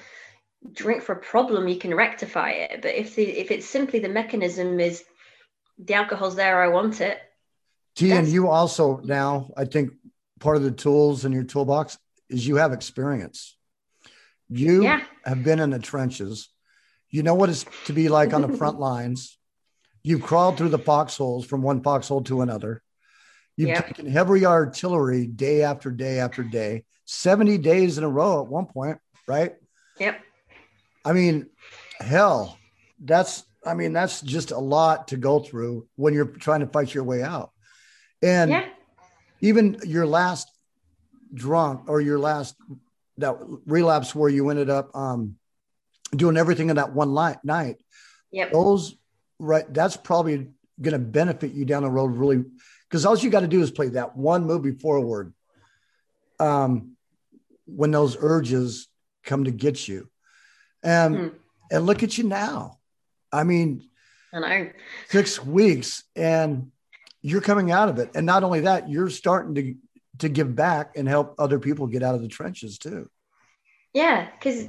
drink 0.72 1.02
for 1.02 1.12
a 1.12 1.20
problem, 1.20 1.68
you 1.68 1.78
can 1.78 1.94
rectify 1.94 2.50
it. 2.50 2.82
But 2.82 2.94
if 2.94 3.14
the 3.14 3.24
if 3.24 3.50
it's 3.50 3.66
simply 3.66 3.98
the 4.00 4.08
mechanism 4.08 4.80
is 4.80 5.04
the 5.78 5.94
alcohol's 5.94 6.36
there, 6.36 6.60
I 6.60 6.68
want 6.68 7.00
it. 7.00 7.18
T 7.96 8.12
and 8.12 8.28
you 8.28 8.48
also 8.48 8.98
now, 8.98 9.50
I 9.56 9.64
think 9.64 9.92
part 10.40 10.56
of 10.56 10.62
the 10.62 10.70
tools 10.70 11.24
in 11.24 11.32
your 11.32 11.44
toolbox 11.44 11.98
is 12.28 12.46
you 12.46 12.56
have 12.56 12.72
experience. 12.72 13.56
You 14.48 14.84
yeah. 14.84 15.00
have 15.24 15.42
been 15.42 15.60
in 15.60 15.70
the 15.70 15.78
trenches. 15.78 16.48
You 17.10 17.22
know 17.22 17.34
what 17.34 17.48
it's 17.48 17.64
to 17.86 17.92
be 17.92 18.08
like 18.08 18.32
on 18.32 18.42
the 18.42 18.56
front 18.56 18.78
lines. 18.88 19.38
You've 20.02 20.22
crawled 20.22 20.56
through 20.56 20.68
the 20.68 20.78
foxholes 20.78 21.44
from 21.44 21.62
one 21.62 21.82
foxhole 21.82 22.22
to 22.24 22.42
another. 22.42 22.82
You've 23.58 23.70
yep. 23.70 23.88
taken 23.88 24.06
heavy 24.06 24.46
artillery 24.46 25.26
day 25.26 25.62
after 25.62 25.90
day 25.90 26.20
after 26.20 26.44
day, 26.44 26.84
70 27.06 27.58
days 27.58 27.98
in 27.98 28.04
a 28.04 28.08
row 28.08 28.40
at 28.40 28.46
one 28.46 28.66
point, 28.66 28.98
right? 29.26 29.56
Yep. 29.98 30.20
I 31.04 31.12
mean, 31.12 31.48
hell, 31.98 32.56
that's, 33.00 33.42
I 33.66 33.74
mean, 33.74 33.92
that's 33.92 34.20
just 34.20 34.52
a 34.52 34.58
lot 34.58 35.08
to 35.08 35.16
go 35.16 35.40
through 35.40 35.88
when 35.96 36.14
you're 36.14 36.26
trying 36.26 36.60
to 36.60 36.68
fight 36.68 36.94
your 36.94 37.02
way 37.02 37.20
out. 37.20 37.50
And 38.22 38.52
yeah. 38.52 38.68
even 39.40 39.80
your 39.84 40.06
last 40.06 40.48
drunk 41.34 41.88
or 41.88 42.00
your 42.00 42.20
last 42.20 42.54
that 43.16 43.36
relapse 43.66 44.14
where 44.14 44.30
you 44.30 44.50
ended 44.50 44.70
up 44.70 44.94
um, 44.94 45.34
doing 46.14 46.36
everything 46.36 46.70
in 46.70 46.76
that 46.76 46.92
one 46.92 47.12
light, 47.12 47.44
night. 47.44 47.82
Yep. 48.30 48.52
Those 48.52 48.94
right. 49.40 49.72
That's 49.74 49.96
probably 49.96 50.50
going 50.80 50.92
to 50.92 51.00
benefit 51.00 51.52
you 51.52 51.64
down 51.64 51.82
the 51.82 51.90
road, 51.90 52.16
really, 52.16 52.44
because 52.88 53.04
all 53.04 53.16
you 53.16 53.30
got 53.30 53.40
to 53.40 53.48
do 53.48 53.60
is 53.60 53.70
play 53.70 53.88
that 53.90 54.16
one 54.16 54.44
movie 54.44 54.72
forward. 54.72 55.32
Um, 56.40 56.96
when 57.66 57.90
those 57.90 58.16
urges 58.18 58.88
come 59.24 59.44
to 59.44 59.50
get 59.50 59.86
you, 59.86 60.08
and 60.82 61.16
hmm. 61.16 61.28
and 61.70 61.86
look 61.86 62.02
at 62.02 62.16
you 62.16 62.24
now. 62.24 62.78
I 63.30 63.44
mean, 63.44 63.88
I 64.32 64.40
know 64.40 64.70
six 65.08 65.44
weeks, 65.44 66.04
and 66.16 66.70
you're 67.20 67.40
coming 67.40 67.70
out 67.70 67.88
of 67.88 67.98
it, 67.98 68.10
and 68.14 68.24
not 68.24 68.42
only 68.42 68.60
that, 68.60 68.88
you're 68.88 69.10
starting 69.10 69.54
to 69.56 69.74
to 70.18 70.28
give 70.28 70.54
back 70.54 70.96
and 70.96 71.06
help 71.06 71.34
other 71.38 71.58
people 71.58 71.86
get 71.86 72.02
out 72.02 72.14
of 72.14 72.22
the 72.22 72.28
trenches 72.28 72.78
too. 72.78 73.08
Yeah, 73.92 74.28
because 74.30 74.68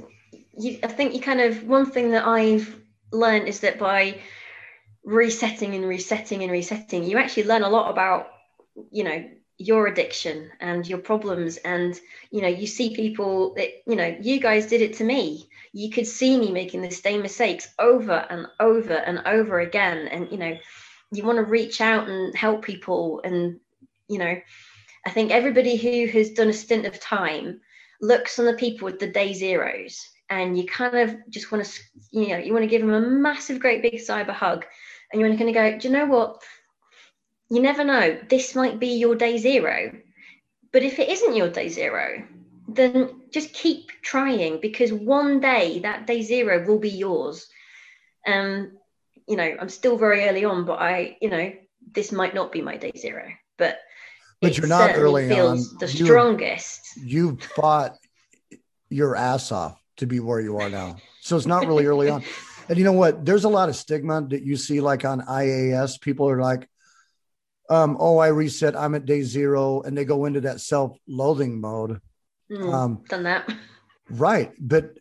you, 0.56 0.78
I 0.82 0.88
think 0.88 1.14
you 1.14 1.20
kind 1.20 1.40
of 1.40 1.64
one 1.64 1.90
thing 1.90 2.10
that 2.10 2.26
I've 2.26 2.80
learned 3.12 3.48
is 3.48 3.60
that 3.60 3.78
by 3.78 4.20
resetting 5.04 5.74
and 5.74 5.86
resetting 5.86 6.42
and 6.42 6.52
resetting, 6.52 7.04
you 7.04 7.18
actually 7.18 7.44
learn 7.44 7.62
a 7.62 7.68
lot 7.68 7.90
about, 7.90 8.28
you 8.90 9.04
know, 9.04 9.24
your 9.60 9.86
addiction 9.86 10.50
and 10.60 10.86
your 10.86 10.98
problems. 10.98 11.58
And, 11.58 11.98
you 12.30 12.40
know, 12.40 12.48
you 12.48 12.66
see 12.66 12.94
people 12.94 13.54
that, 13.54 13.68
you 13.86 13.94
know, 13.96 14.16
you 14.20 14.40
guys 14.40 14.66
did 14.66 14.80
it 14.80 14.94
to 14.94 15.04
me. 15.04 15.48
You 15.72 15.90
could 15.90 16.06
see 16.06 16.38
me 16.38 16.50
making 16.50 16.82
the 16.82 16.90
same 16.90 17.22
mistakes 17.22 17.68
over 17.78 18.26
and 18.30 18.46
over 18.58 18.94
and 18.94 19.20
over 19.26 19.60
again. 19.60 20.08
And, 20.08 20.30
you 20.32 20.38
know, 20.38 20.56
you 21.12 21.24
want 21.24 21.36
to 21.36 21.44
reach 21.44 21.80
out 21.80 22.08
and 22.08 22.34
help 22.34 22.64
people. 22.64 23.20
And, 23.22 23.60
you 24.08 24.18
know, 24.18 24.40
I 25.06 25.10
think 25.10 25.30
everybody 25.30 25.76
who 25.76 26.06
has 26.18 26.30
done 26.30 26.48
a 26.48 26.54
stint 26.54 26.86
of 26.86 26.98
time 26.98 27.60
looks 28.00 28.38
on 28.38 28.46
the 28.46 28.54
people 28.54 28.86
with 28.86 28.98
the 28.98 29.08
day 29.08 29.34
zeros 29.34 30.08
and 30.30 30.56
you 30.56 30.66
kind 30.66 30.96
of 30.96 31.16
just 31.28 31.52
want 31.52 31.64
to, 31.64 31.80
you 32.12 32.28
know, 32.28 32.38
you 32.38 32.52
want 32.52 32.62
to 32.62 32.68
give 32.68 32.80
them 32.80 32.94
a 32.94 33.00
massive, 33.00 33.60
great 33.60 33.82
big 33.82 33.94
cyber 33.96 34.32
hug 34.32 34.64
and 35.12 35.20
you're 35.20 35.30
going 35.36 35.46
to 35.46 35.52
go, 35.52 35.78
do 35.78 35.88
you 35.88 35.94
know 35.94 36.06
what? 36.06 36.42
You 37.50 37.60
never 37.60 37.84
know. 37.84 38.18
This 38.28 38.54
might 38.54 38.78
be 38.78 38.98
your 38.98 39.16
day 39.16 39.38
zero. 39.38 39.92
But 40.72 40.82
if 40.82 40.98
it 40.98 41.08
isn't 41.08 41.34
your 41.34 41.50
day 41.50 41.68
zero, 41.68 42.24
then 42.68 43.22
just 43.32 43.52
keep 43.52 43.90
trying 44.02 44.60
because 44.60 44.92
one 44.92 45.40
day 45.40 45.80
that 45.80 46.06
day 46.06 46.22
zero 46.22 46.64
will 46.66 46.78
be 46.78 46.90
yours. 46.90 47.48
Um, 48.26 48.72
you 49.26 49.36
know, 49.36 49.56
I'm 49.60 49.68
still 49.68 49.96
very 49.96 50.28
early 50.28 50.44
on, 50.44 50.64
but 50.64 50.80
I, 50.80 51.16
you 51.20 51.30
know, 51.30 51.52
this 51.92 52.12
might 52.12 52.34
not 52.34 52.52
be 52.52 52.62
my 52.62 52.76
day 52.76 52.92
zero, 52.96 53.28
but 53.58 53.78
but 54.40 54.56
you're 54.56 54.66
not 54.66 54.92
early 54.94 55.28
feels 55.28 55.72
on. 55.72 55.78
The 55.78 55.86
you, 55.86 56.04
strongest. 56.04 56.96
You 56.96 57.36
fought 57.54 57.96
your 58.88 59.16
ass 59.16 59.52
off 59.52 59.78
to 59.96 60.06
be 60.06 60.20
where 60.20 60.40
you 60.40 60.56
are 60.58 60.70
now, 60.70 60.96
so 61.20 61.36
it's 61.36 61.46
not 61.46 61.66
really 61.66 61.86
early 61.86 62.08
on. 62.08 62.22
And 62.70 62.78
you 62.78 62.84
know 62.84 62.92
what? 62.92 63.24
There's 63.24 63.42
a 63.42 63.48
lot 63.48 63.68
of 63.68 63.74
stigma 63.74 64.22
that 64.28 64.44
you 64.44 64.56
see, 64.56 64.80
like 64.80 65.04
on 65.04 65.22
IAS. 65.22 66.00
People 66.00 66.30
are 66.30 66.40
like, 66.40 66.68
um, 67.68 67.96
"Oh, 67.98 68.18
I 68.18 68.28
reset. 68.28 68.76
I'm 68.76 68.94
at 68.94 69.06
day 69.06 69.22
zero, 69.22 69.82
and 69.82 69.98
they 69.98 70.04
go 70.04 70.24
into 70.24 70.42
that 70.42 70.60
self-loathing 70.60 71.60
mode. 71.60 72.00
Mm, 72.48 72.72
um, 72.72 73.04
done 73.08 73.24
that, 73.24 73.52
right? 74.08 74.52
But 74.60 75.00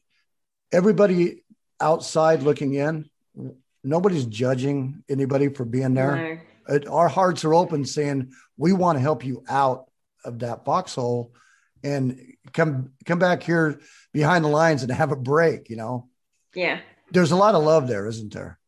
everybody 0.72 1.44
outside 1.80 2.42
looking 2.42 2.74
in, 2.74 3.08
nobody's 3.84 4.26
judging 4.26 5.04
anybody 5.08 5.50
for 5.50 5.64
being 5.64 5.94
there. 5.94 6.16
No. 6.68 6.76
It, 6.76 6.88
our 6.88 7.08
hearts 7.08 7.46
are 7.46 7.54
open, 7.54 7.86
saying 7.86 8.32
we 8.58 8.74
want 8.74 8.98
to 8.98 9.02
help 9.04 9.24
you 9.24 9.44
out 9.48 9.92
of 10.26 10.40
that 10.40 10.66
foxhole 10.66 11.34
and 11.84 12.20
come 12.52 12.94
come 13.06 13.20
back 13.20 13.44
here 13.44 13.80
behind 14.12 14.44
the 14.44 14.50
lines 14.50 14.82
and 14.82 14.92
have 14.92 15.12
a 15.12 15.16
break. 15.16 15.70
You 15.70 15.76
know. 15.76 16.10
Yeah 16.56 16.80
there's 17.12 17.32
a 17.32 17.36
lot 17.36 17.56
of 17.56 17.64
love 17.64 17.88
there, 17.88 18.06
isn't 18.08 18.34
there? 18.34 18.60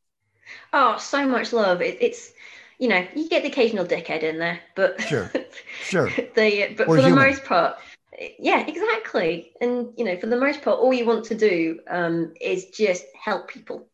Oh, 0.73 0.97
so 0.97 1.27
much 1.27 1.53
love. 1.53 1.81
It, 1.81 1.97
it's 2.01 2.31
you 2.79 2.87
know 2.87 3.05
you 3.15 3.29
get 3.29 3.43
the 3.43 3.49
occasional 3.49 3.85
dickhead 3.85 4.23
in 4.23 4.39
there, 4.39 4.59
but 4.75 4.99
sure, 4.99 5.31
sure. 5.81 6.09
the 6.35 6.73
but 6.77 6.87
We're 6.87 6.95
for 6.95 7.01
human. 7.01 7.09
the 7.09 7.15
most 7.15 7.45
part, 7.45 7.77
yeah, 8.39 8.65
exactly. 8.65 9.53
And 9.61 9.89
you 9.97 10.05
know, 10.05 10.17
for 10.17 10.27
the 10.27 10.37
most 10.37 10.61
part, 10.61 10.79
all 10.79 10.93
you 10.93 11.05
want 11.05 11.25
to 11.25 11.35
do 11.35 11.79
um, 11.89 12.33
is 12.39 12.65
just 12.65 13.05
help 13.19 13.49
people. 13.49 13.87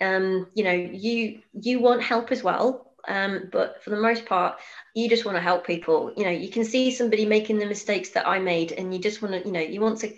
Um, 0.00 0.48
you 0.54 0.64
know, 0.64 0.72
you 0.72 1.40
you 1.52 1.80
want 1.80 2.02
help 2.02 2.32
as 2.32 2.42
well, 2.42 2.94
um, 3.06 3.48
but 3.52 3.82
for 3.82 3.90
the 3.90 4.00
most 4.00 4.26
part, 4.26 4.58
you 4.94 5.08
just 5.08 5.24
want 5.24 5.36
to 5.36 5.42
help 5.42 5.66
people. 5.66 6.12
You 6.16 6.24
know, 6.24 6.30
you 6.30 6.48
can 6.50 6.64
see 6.64 6.90
somebody 6.90 7.26
making 7.26 7.58
the 7.58 7.66
mistakes 7.66 8.10
that 8.10 8.26
I 8.26 8.38
made, 8.40 8.72
and 8.72 8.92
you 8.92 9.00
just 9.00 9.22
want 9.22 9.34
to, 9.34 9.46
you 9.46 9.52
know, 9.52 9.60
you 9.60 9.80
want 9.80 9.98
to 10.00 10.12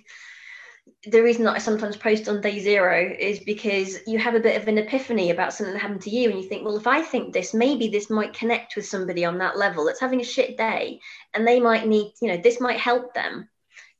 the 1.05 1.23
reason 1.23 1.45
that 1.45 1.55
I 1.55 1.59
sometimes 1.59 1.97
post 1.97 2.29
on 2.29 2.41
day 2.41 2.59
zero 2.59 3.15
is 3.19 3.41
because 3.41 3.99
you 4.07 4.19
have 4.19 4.35
a 4.35 4.41
bit 4.41 4.61
of 4.61 4.67
an 4.69 4.79
epiphany 4.79 5.31
about 5.31 5.53
something 5.53 5.73
that 5.73 5.81
happened 5.81 6.03
to 6.03 6.11
you, 6.11 6.31
and 6.31 6.41
you 6.41 6.49
think, 6.49 6.65
well, 6.65 6.77
if 6.77 6.87
I 6.87 7.03
think 7.03 7.33
this, 7.33 7.55
maybe 7.55 7.89
this 7.89 8.11
might 8.11 8.35
connect 8.35 8.77
with 8.77 8.87
somebody 8.87 9.25
on 9.25 9.39
that 9.39 9.57
level 9.57 9.85
that's 9.85 10.01
having 10.01 10.21
a 10.21 10.25
shit 10.25 10.57
day, 10.57 11.01
and 11.35 11.47
they 11.47 11.61
might 11.61 11.87
need, 11.87 12.13
you 12.21 12.29
know, 12.29 12.37
this 12.37 12.61
might 12.61 12.79
help 12.79 13.15
them. 13.15 13.49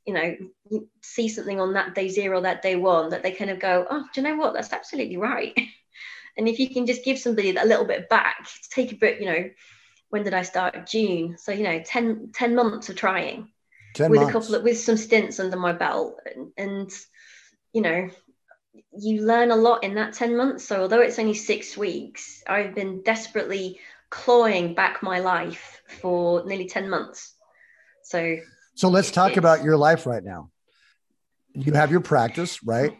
You 0.05 0.13
know, 0.13 0.81
see 1.01 1.27
something 1.27 1.59
on 1.59 1.73
that 1.73 1.93
day 1.93 2.07
zero, 2.07 2.41
that 2.41 2.61
day 2.61 2.77
one, 2.77 3.09
that 3.09 3.23
they 3.23 3.31
kind 3.31 3.51
of 3.51 3.59
go, 3.59 3.85
oh, 3.89 4.05
do 4.13 4.21
you 4.21 4.27
know 4.27 4.37
what? 4.37 4.53
That's 4.53 4.71
absolutely 4.71 5.17
right. 5.17 5.53
and 6.37 6.47
if 6.47 6.59
you 6.59 6.69
can 6.69 6.85
just 6.85 7.03
give 7.03 7.19
somebody 7.19 7.55
a 7.55 7.65
little 7.65 7.85
bit 7.85 8.07
back, 8.07 8.47
take 8.69 8.93
a 8.93 8.95
bit, 8.95 9.19
you 9.19 9.25
know, 9.25 9.49
when 10.09 10.23
did 10.23 10.33
I 10.33 10.43
start? 10.43 10.87
June. 10.87 11.37
So, 11.37 11.51
you 11.51 11.63
know, 11.63 11.81
10, 11.85 12.31
10 12.33 12.55
months 12.55 12.87
of 12.87 12.95
trying 12.95 13.49
with 13.99 14.11
months. 14.11 14.29
a 14.29 14.33
couple 14.33 14.55
of 14.55 14.63
with 14.63 14.79
some 14.79 14.97
stints 14.97 15.39
under 15.39 15.57
my 15.57 15.73
belt 15.73 16.19
and, 16.35 16.51
and 16.57 16.91
you 17.73 17.81
know 17.81 18.09
you 18.99 19.25
learn 19.25 19.51
a 19.51 19.55
lot 19.55 19.83
in 19.83 19.95
that 19.95 20.13
10 20.13 20.37
months 20.37 20.65
so 20.65 20.81
although 20.81 21.01
it's 21.01 21.19
only 21.19 21.33
six 21.33 21.75
weeks 21.77 22.43
i've 22.47 22.75
been 22.75 23.01
desperately 23.03 23.79
clawing 24.09 24.73
back 24.73 25.03
my 25.03 25.19
life 25.19 25.81
for 26.01 26.45
nearly 26.45 26.67
10 26.67 26.89
months 26.89 27.35
so 28.03 28.37
so 28.75 28.89
let's 28.89 29.11
talk 29.11 29.37
about 29.37 29.63
your 29.63 29.77
life 29.77 30.05
right 30.05 30.23
now 30.23 30.49
you 31.53 31.73
have 31.73 31.91
your 31.91 32.01
practice 32.01 32.63
right 32.63 32.97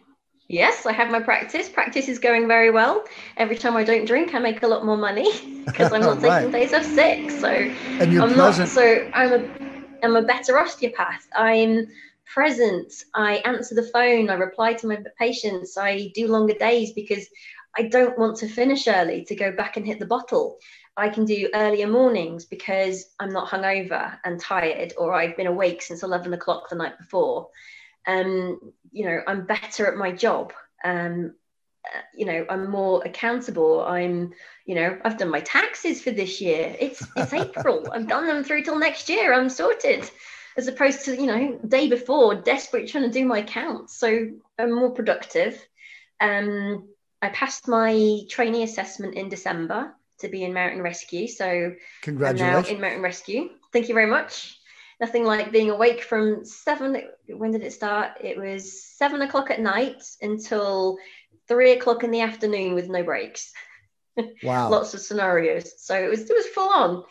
Yes, 0.50 0.86
I 0.86 0.92
have 0.92 1.10
my 1.10 1.20
practice. 1.20 1.68
Practice 1.68 2.08
is 2.08 2.18
going 2.18 2.48
very 2.48 2.70
well. 2.70 3.04
Every 3.36 3.56
time 3.58 3.76
I 3.76 3.84
don't 3.84 4.06
drink, 4.06 4.34
I 4.34 4.38
make 4.38 4.62
a 4.62 4.66
lot 4.66 4.82
more 4.82 4.96
money 4.96 5.30
because 5.66 5.92
I'm 5.92 6.00
not 6.00 6.22
right. 6.22 6.50
taking 6.50 6.50
days 6.50 6.72
off 6.72 6.84
sick. 6.84 7.30
So 7.30 7.48
and 7.48 8.10
you're 8.10 8.22
I'm 8.22 8.32
present. 8.32 8.58
not. 8.60 8.68
So 8.68 9.10
I'm 9.12 9.32
a 9.34 9.77
am 10.02 10.16
a 10.16 10.22
better 10.22 10.58
osteopath. 10.58 11.28
I'm 11.34 11.88
present. 12.24 12.92
I 13.14 13.36
answer 13.44 13.74
the 13.74 13.82
phone. 13.82 14.30
I 14.30 14.34
reply 14.34 14.74
to 14.74 14.86
my 14.86 14.98
patients. 15.18 15.76
I 15.76 16.12
do 16.14 16.28
longer 16.28 16.54
days 16.54 16.92
because 16.92 17.26
I 17.76 17.82
don't 17.82 18.18
want 18.18 18.36
to 18.38 18.48
finish 18.48 18.88
early 18.88 19.24
to 19.24 19.34
go 19.34 19.52
back 19.52 19.76
and 19.76 19.86
hit 19.86 19.98
the 19.98 20.06
bottle. 20.06 20.58
I 20.96 21.08
can 21.08 21.24
do 21.24 21.48
earlier 21.54 21.86
mornings 21.86 22.44
because 22.44 23.06
I'm 23.20 23.30
not 23.30 23.48
hungover 23.48 24.18
and 24.24 24.40
tired, 24.40 24.94
or 24.98 25.14
I've 25.14 25.36
been 25.36 25.46
awake 25.46 25.80
since 25.80 26.02
11 26.02 26.32
o'clock 26.32 26.68
the 26.68 26.76
night 26.76 26.98
before. 26.98 27.48
Um, 28.06 28.72
you 28.90 29.04
know, 29.06 29.20
I'm 29.26 29.46
better 29.46 29.86
at 29.86 29.96
my 29.96 30.10
job. 30.10 30.52
Um, 30.84 31.34
you 32.14 32.26
know, 32.26 32.44
I'm 32.48 32.70
more 32.70 33.02
accountable. 33.04 33.82
I'm 33.82 34.32
you 34.66 34.74
know, 34.74 34.98
I've 35.04 35.16
done 35.16 35.30
my 35.30 35.40
taxes 35.40 36.02
for 36.02 36.10
this 36.10 36.40
year. 36.40 36.76
It's 36.78 37.06
it's 37.16 37.32
April. 37.32 37.88
I've 37.92 38.08
done 38.08 38.26
them 38.26 38.44
through 38.44 38.62
till 38.62 38.78
next 38.78 39.08
year. 39.08 39.32
I'm 39.32 39.48
sorted. 39.48 40.10
As 40.56 40.66
opposed 40.66 41.04
to, 41.04 41.14
you 41.14 41.26
know, 41.26 41.60
day 41.68 41.88
before, 41.88 42.34
desperate 42.34 42.88
trying 42.88 43.04
to 43.04 43.10
do 43.10 43.24
my 43.24 43.38
accounts. 43.38 43.96
So 43.96 44.28
I'm 44.58 44.74
more 44.74 44.90
productive. 44.90 45.64
Um, 46.20 46.88
I 47.22 47.28
passed 47.28 47.68
my 47.68 48.20
trainee 48.28 48.64
assessment 48.64 49.14
in 49.14 49.28
December 49.28 49.94
to 50.18 50.28
be 50.28 50.44
in 50.44 50.52
Mountain 50.52 50.82
Rescue. 50.82 51.28
So 51.28 51.74
congratulations. 52.02 52.56
I'm 52.56 52.62
now 52.64 52.68
in 52.68 52.80
Mountain 52.80 53.02
Rescue. 53.02 53.50
Thank 53.72 53.88
you 53.88 53.94
very 53.94 54.10
much. 54.10 54.58
Nothing 55.00 55.24
like 55.24 55.52
being 55.52 55.70
awake 55.70 56.02
from 56.02 56.44
seven. 56.44 57.00
When 57.28 57.52
did 57.52 57.62
it 57.62 57.72
start? 57.72 58.18
It 58.20 58.36
was 58.36 58.82
seven 58.82 59.22
o'clock 59.22 59.50
at 59.50 59.60
night 59.60 60.02
until 60.20 60.98
three 61.48 61.72
o'clock 61.72 62.04
in 62.04 62.10
the 62.10 62.20
afternoon 62.20 62.74
with 62.74 62.88
no 62.88 63.02
breaks. 63.02 63.52
Wow. 64.42 64.68
Lots 64.70 64.94
of 64.94 65.00
scenarios. 65.00 65.72
So 65.78 65.94
it 65.96 66.08
was 66.08 66.20
it 66.28 66.36
was 66.36 66.46
full 66.46 66.68
on. 66.68 67.04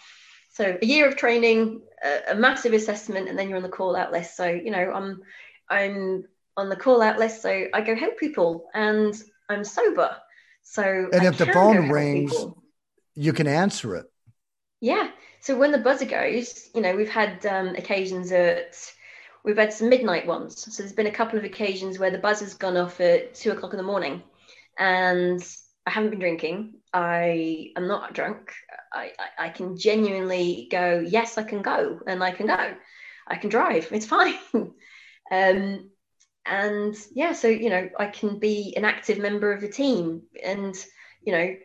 So 0.52 0.78
a 0.82 0.86
year 0.86 1.08
of 1.08 1.16
training, 1.16 1.82
a, 2.04 2.32
a, 2.32 2.36
massive 2.36 2.74
assessment, 2.74 3.30
and 3.30 3.38
then 3.38 3.48
you're 3.48 3.58
on 3.58 3.64
the 3.64 3.70
call 3.70 3.96
out 3.96 4.12
list. 4.12 4.36
So 4.36 4.48
you 4.48 4.72
know, 4.72 4.92
I'm 4.92 5.22
I'm 5.70 6.26
on 6.56 6.70
the 6.70 6.76
call 6.76 7.02
out 7.02 7.20
list, 7.20 7.42
so 7.42 7.68
I 7.74 7.82
go 7.82 7.96
help 7.96 8.18
people, 8.18 8.66
and 8.74 9.14
I'm 9.50 9.64
sober. 9.64 10.16
So 10.64 11.10
and 11.14 11.22
I 11.22 11.28
if 11.28 11.38
the 11.38 11.46
phone 11.48 11.90
rings, 11.90 12.34
you 13.16 13.34
can 13.34 13.48
answer 13.48 13.96
it. 13.96 14.06
Yeah. 14.82 15.12
So 15.42 15.58
when 15.58 15.72
the 15.72 15.78
buzzer 15.78 16.06
goes, 16.06 16.70
you 16.76 16.82
know, 16.82 16.96
we've 16.96 17.10
had 17.10 17.46
um, 17.46 17.70
occasions 17.76 18.32
at 18.32 18.76
we've 19.48 19.58
had 19.58 19.72
some 19.72 19.88
midnight 19.88 20.28
ones. 20.28 20.74
So 20.76 20.84
there's 20.84 20.94
been 20.94 21.08
a 21.08 21.12
couple 21.12 21.40
of 21.40 21.46
occasions 21.46 21.98
where 21.98 22.12
the 22.12 22.18
buzzer's 22.18 22.54
gone 22.54 22.76
off 22.76 23.00
at 23.00 23.34
two 23.34 23.52
o'clock 23.52 23.74
in 23.74 23.78
the 23.78 23.84
morning, 23.84 24.22
and 24.78 25.42
I 25.86 25.90
haven't 25.90 26.10
been 26.10 26.20
drinking. 26.20 26.74
I 26.94 27.72
am 27.78 27.88
not 27.88 28.14
drunk. 28.14 28.52
I, 28.94 29.14
I, 29.18 29.46
I, 29.46 29.50
can 29.50 29.78
genuinely 29.78 30.68
go, 30.70 31.00
yes, 31.00 31.38
I 31.38 31.44
can 31.44 31.62
go 31.62 32.00
and 32.06 32.22
I 32.22 32.32
can 32.32 32.48
go. 32.48 32.76
I 33.26 33.38
can 33.38 33.50
drive. 33.50 33.88
It's 33.92 34.06
fine. 34.18 34.36
um, 34.54 35.90
and 36.46 36.96
yeah, 37.14 37.32
so, 37.32 37.48
you 37.48 37.70
know, 37.70 37.90
I 37.98 38.08
can 38.08 38.40
be 38.40 38.74
an 38.76 38.84
active 38.84 39.18
member 39.18 39.54
of 39.54 39.62
the 39.62 39.70
team. 39.70 40.24
And, 40.44 40.76
you 41.22 41.32
know, 41.34 41.56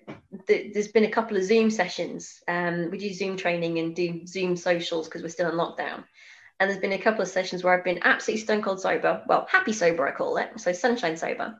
th- 0.47 0.73
there's 0.73 0.89
been 0.89 1.05
a 1.05 1.11
couple 1.11 1.37
of 1.37 1.45
Zoom 1.45 1.71
sessions. 1.71 2.43
Um, 2.47 2.91
we 2.91 2.99
do 2.99 3.13
Zoom 3.13 3.37
training 3.37 3.79
and 3.81 3.95
do 3.95 4.25
Zoom 4.27 4.57
socials 4.57 5.09
because 5.09 5.23
we're 5.23 5.29
still 5.31 5.51
in 5.51 5.57
lockdown. 5.57 6.05
And 6.63 6.71
there's 6.71 6.81
been 6.81 6.93
a 6.93 6.99
couple 6.99 7.23
of 7.23 7.27
sessions 7.27 7.65
where 7.65 7.77
I've 7.77 7.83
been 7.83 7.99
absolutely 8.05 8.45
stone 8.45 8.63
cold 8.63 8.81
sober. 8.81 9.21
Well, 9.27 9.49
happy 9.51 9.73
sober, 9.73 10.07
I 10.07 10.13
call 10.13 10.37
it. 10.37 10.49
So 10.61 10.73
sunshine 10.73 11.17
sober. 11.17 11.59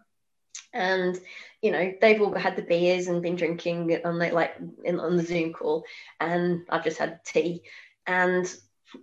And 0.73 1.19
you 1.61 1.73
know, 1.73 1.93
they've 2.01 2.23
all 2.23 2.33
had 2.33 2.55
the 2.55 2.63
beers 2.63 3.09
and 3.09 3.21
been 3.21 3.35
drinking 3.35 4.01
on 4.05 4.21
the, 4.21 4.31
like 4.31 4.55
in, 4.85 5.01
on 5.01 5.17
the 5.17 5.25
Zoom 5.25 5.53
call, 5.53 5.85
and 6.21 6.63
I've 6.69 6.85
just 6.85 6.99
had 6.99 7.25
tea, 7.25 7.65
and 8.07 8.47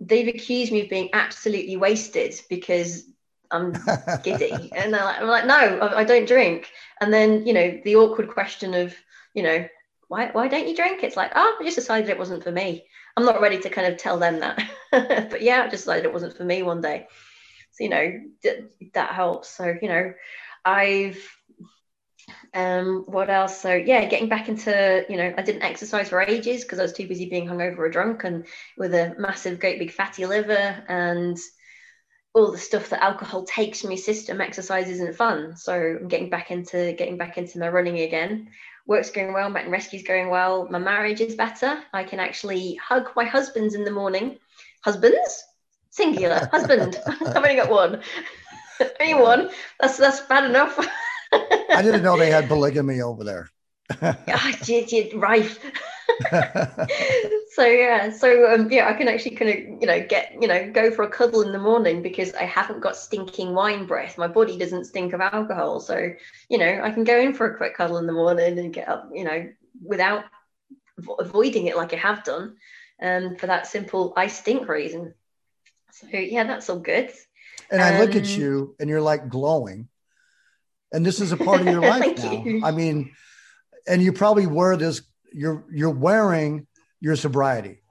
they've 0.00 0.28
accused 0.28 0.72
me 0.72 0.80
of 0.80 0.88
being 0.88 1.10
absolutely 1.12 1.76
wasted 1.76 2.34
because 2.48 3.04
I'm 3.50 3.74
giddy. 4.22 4.72
and 4.72 4.92
like, 4.92 5.20
I'm 5.20 5.28
like, 5.28 5.44
no, 5.44 5.54
I, 5.54 6.00
I 6.00 6.04
don't 6.04 6.26
drink. 6.26 6.70
And 7.02 7.12
then, 7.12 7.46
you 7.46 7.52
know, 7.52 7.78
the 7.84 7.96
awkward 7.96 8.30
question 8.30 8.72
of, 8.72 8.94
you 9.34 9.42
know, 9.42 9.68
why, 10.10 10.28
why 10.32 10.48
don't 10.48 10.66
you 10.66 10.74
drink? 10.74 11.04
It's 11.04 11.16
like, 11.16 11.30
oh, 11.36 11.56
I 11.60 11.64
just 11.64 11.76
decided 11.76 12.10
it 12.10 12.18
wasn't 12.18 12.42
for 12.42 12.50
me. 12.50 12.84
I'm 13.16 13.24
not 13.24 13.40
ready 13.40 13.60
to 13.60 13.70
kind 13.70 13.86
of 13.86 13.96
tell 13.96 14.18
them 14.18 14.40
that. 14.40 14.60
but 14.90 15.40
yeah, 15.40 15.62
I 15.62 15.68
just 15.68 15.84
decided 15.84 16.04
it 16.04 16.12
wasn't 16.12 16.36
for 16.36 16.42
me 16.42 16.64
one 16.64 16.80
day. 16.80 17.06
So, 17.70 17.84
you 17.84 17.90
know, 17.90 18.20
that 18.94 19.10
helps. 19.14 19.50
So, 19.50 19.72
you 19.80 19.88
know, 19.88 20.12
I've 20.64 21.24
um 22.54 23.04
what 23.06 23.30
else 23.30 23.60
so 23.60 23.72
yeah 23.72 24.04
getting 24.04 24.28
back 24.28 24.48
into 24.48 25.04
you 25.08 25.16
know 25.16 25.32
i 25.36 25.42
didn't 25.42 25.62
exercise 25.62 26.08
for 26.08 26.20
ages 26.20 26.62
because 26.62 26.78
i 26.78 26.82
was 26.82 26.92
too 26.92 27.08
busy 27.08 27.28
being 27.28 27.48
hungover 27.48 27.78
or 27.78 27.88
drunk 27.88 28.24
and 28.24 28.46
with 28.76 28.92
a 28.94 29.14
massive 29.18 29.58
great 29.58 29.78
big 29.78 29.90
fatty 29.90 30.26
liver 30.26 30.84
and 30.88 31.38
all 32.34 32.52
the 32.52 32.58
stuff 32.58 32.90
that 32.90 33.02
alcohol 33.02 33.44
takes 33.44 33.80
from 33.80 33.90
your 33.90 33.98
system 33.98 34.40
exercise 34.40 34.88
isn't 34.88 35.16
fun 35.16 35.56
so 35.56 35.98
i'm 36.00 36.08
getting 36.08 36.30
back 36.30 36.50
into 36.50 36.92
getting 36.92 37.16
back 37.16 37.38
into 37.38 37.58
my 37.58 37.68
running 37.68 38.00
again 38.00 38.48
work's 38.90 39.10
going 39.10 39.32
well 39.32 39.48
mountain 39.48 39.70
rescue's 39.70 40.02
going 40.02 40.28
well 40.30 40.68
my 40.68 40.78
marriage 40.78 41.20
is 41.20 41.36
better. 41.36 41.80
I 41.92 42.02
can 42.02 42.18
actually 42.18 42.74
hug 42.74 43.08
my 43.14 43.24
husbands 43.24 43.76
in 43.76 43.84
the 43.84 43.90
morning. 43.92 44.36
Husbands? 44.84 45.44
Singular. 45.90 46.46
Husband. 46.52 47.00
I've 47.06 47.36
only 47.36 47.54
got 47.54 47.70
one. 47.70 48.02
Anyone 49.00 49.50
that's 49.78 49.96
that's 49.96 50.22
bad 50.22 50.44
enough. 50.44 50.76
I 51.32 51.82
didn't 51.82 52.02
know 52.02 52.18
they 52.18 52.30
had 52.30 52.48
polygamy 52.48 53.00
over 53.00 53.22
there. 53.22 53.48
oh, 54.02 54.52
did, 54.64 54.88
did, 54.88 55.14
rife. 55.14 55.64
So 57.50 57.64
yeah, 57.64 58.10
so 58.10 58.52
um, 58.52 58.70
yeah, 58.70 58.88
I 58.88 58.94
can 58.94 59.08
actually 59.08 59.36
kind 59.36 59.50
of 59.50 59.56
you 59.80 59.86
know 59.86 60.04
get 60.06 60.34
you 60.40 60.48
know 60.48 60.70
go 60.72 60.90
for 60.90 61.02
a 61.02 61.10
cuddle 61.10 61.42
in 61.42 61.52
the 61.52 61.58
morning 61.58 62.02
because 62.02 62.32
I 62.34 62.44
haven't 62.44 62.80
got 62.80 62.96
stinking 62.96 63.54
wine 63.54 63.86
breath. 63.86 64.18
My 64.18 64.28
body 64.28 64.56
doesn't 64.58 64.86
stink 64.86 65.12
of 65.12 65.20
alcohol, 65.20 65.80
so 65.80 66.10
you 66.48 66.58
know 66.58 66.80
I 66.82 66.90
can 66.90 67.04
go 67.04 67.18
in 67.18 67.34
for 67.34 67.46
a 67.46 67.56
quick 67.56 67.76
cuddle 67.76 67.98
in 67.98 68.06
the 68.06 68.12
morning 68.12 68.58
and 68.58 68.72
get 68.72 68.88
up 68.88 69.10
you 69.12 69.24
know 69.24 69.48
without 69.82 70.24
avoiding 71.18 71.66
it 71.66 71.76
like 71.76 71.92
I 71.92 71.96
have 71.96 72.24
done, 72.24 72.56
um, 73.02 73.36
for 73.36 73.46
that 73.46 73.66
simple 73.66 74.12
I 74.16 74.28
stink 74.28 74.68
reason. 74.68 75.14
So 75.92 76.06
yeah, 76.12 76.44
that's 76.44 76.70
all 76.70 76.78
good. 76.78 77.12
And 77.70 77.82
I 77.82 78.00
look 78.00 78.16
at 78.16 78.24
um, 78.24 78.40
you 78.40 78.76
and 78.80 78.88
you're 78.88 79.00
like 79.00 79.28
glowing 79.28 79.88
and 80.92 81.04
this 81.04 81.20
is 81.20 81.32
a 81.32 81.36
part 81.36 81.60
of 81.60 81.66
your 81.68 81.80
life 81.80 82.16
now. 82.16 82.44
You. 82.44 82.62
I 82.64 82.70
mean, 82.70 83.12
and 83.86 84.02
you 84.02 84.12
probably 84.12 84.46
wear 84.46 84.76
this. 84.76 85.02
You're 85.32 85.64
you're 85.72 85.90
wearing 85.90 86.66
your 87.00 87.16
sobriety. 87.16 87.82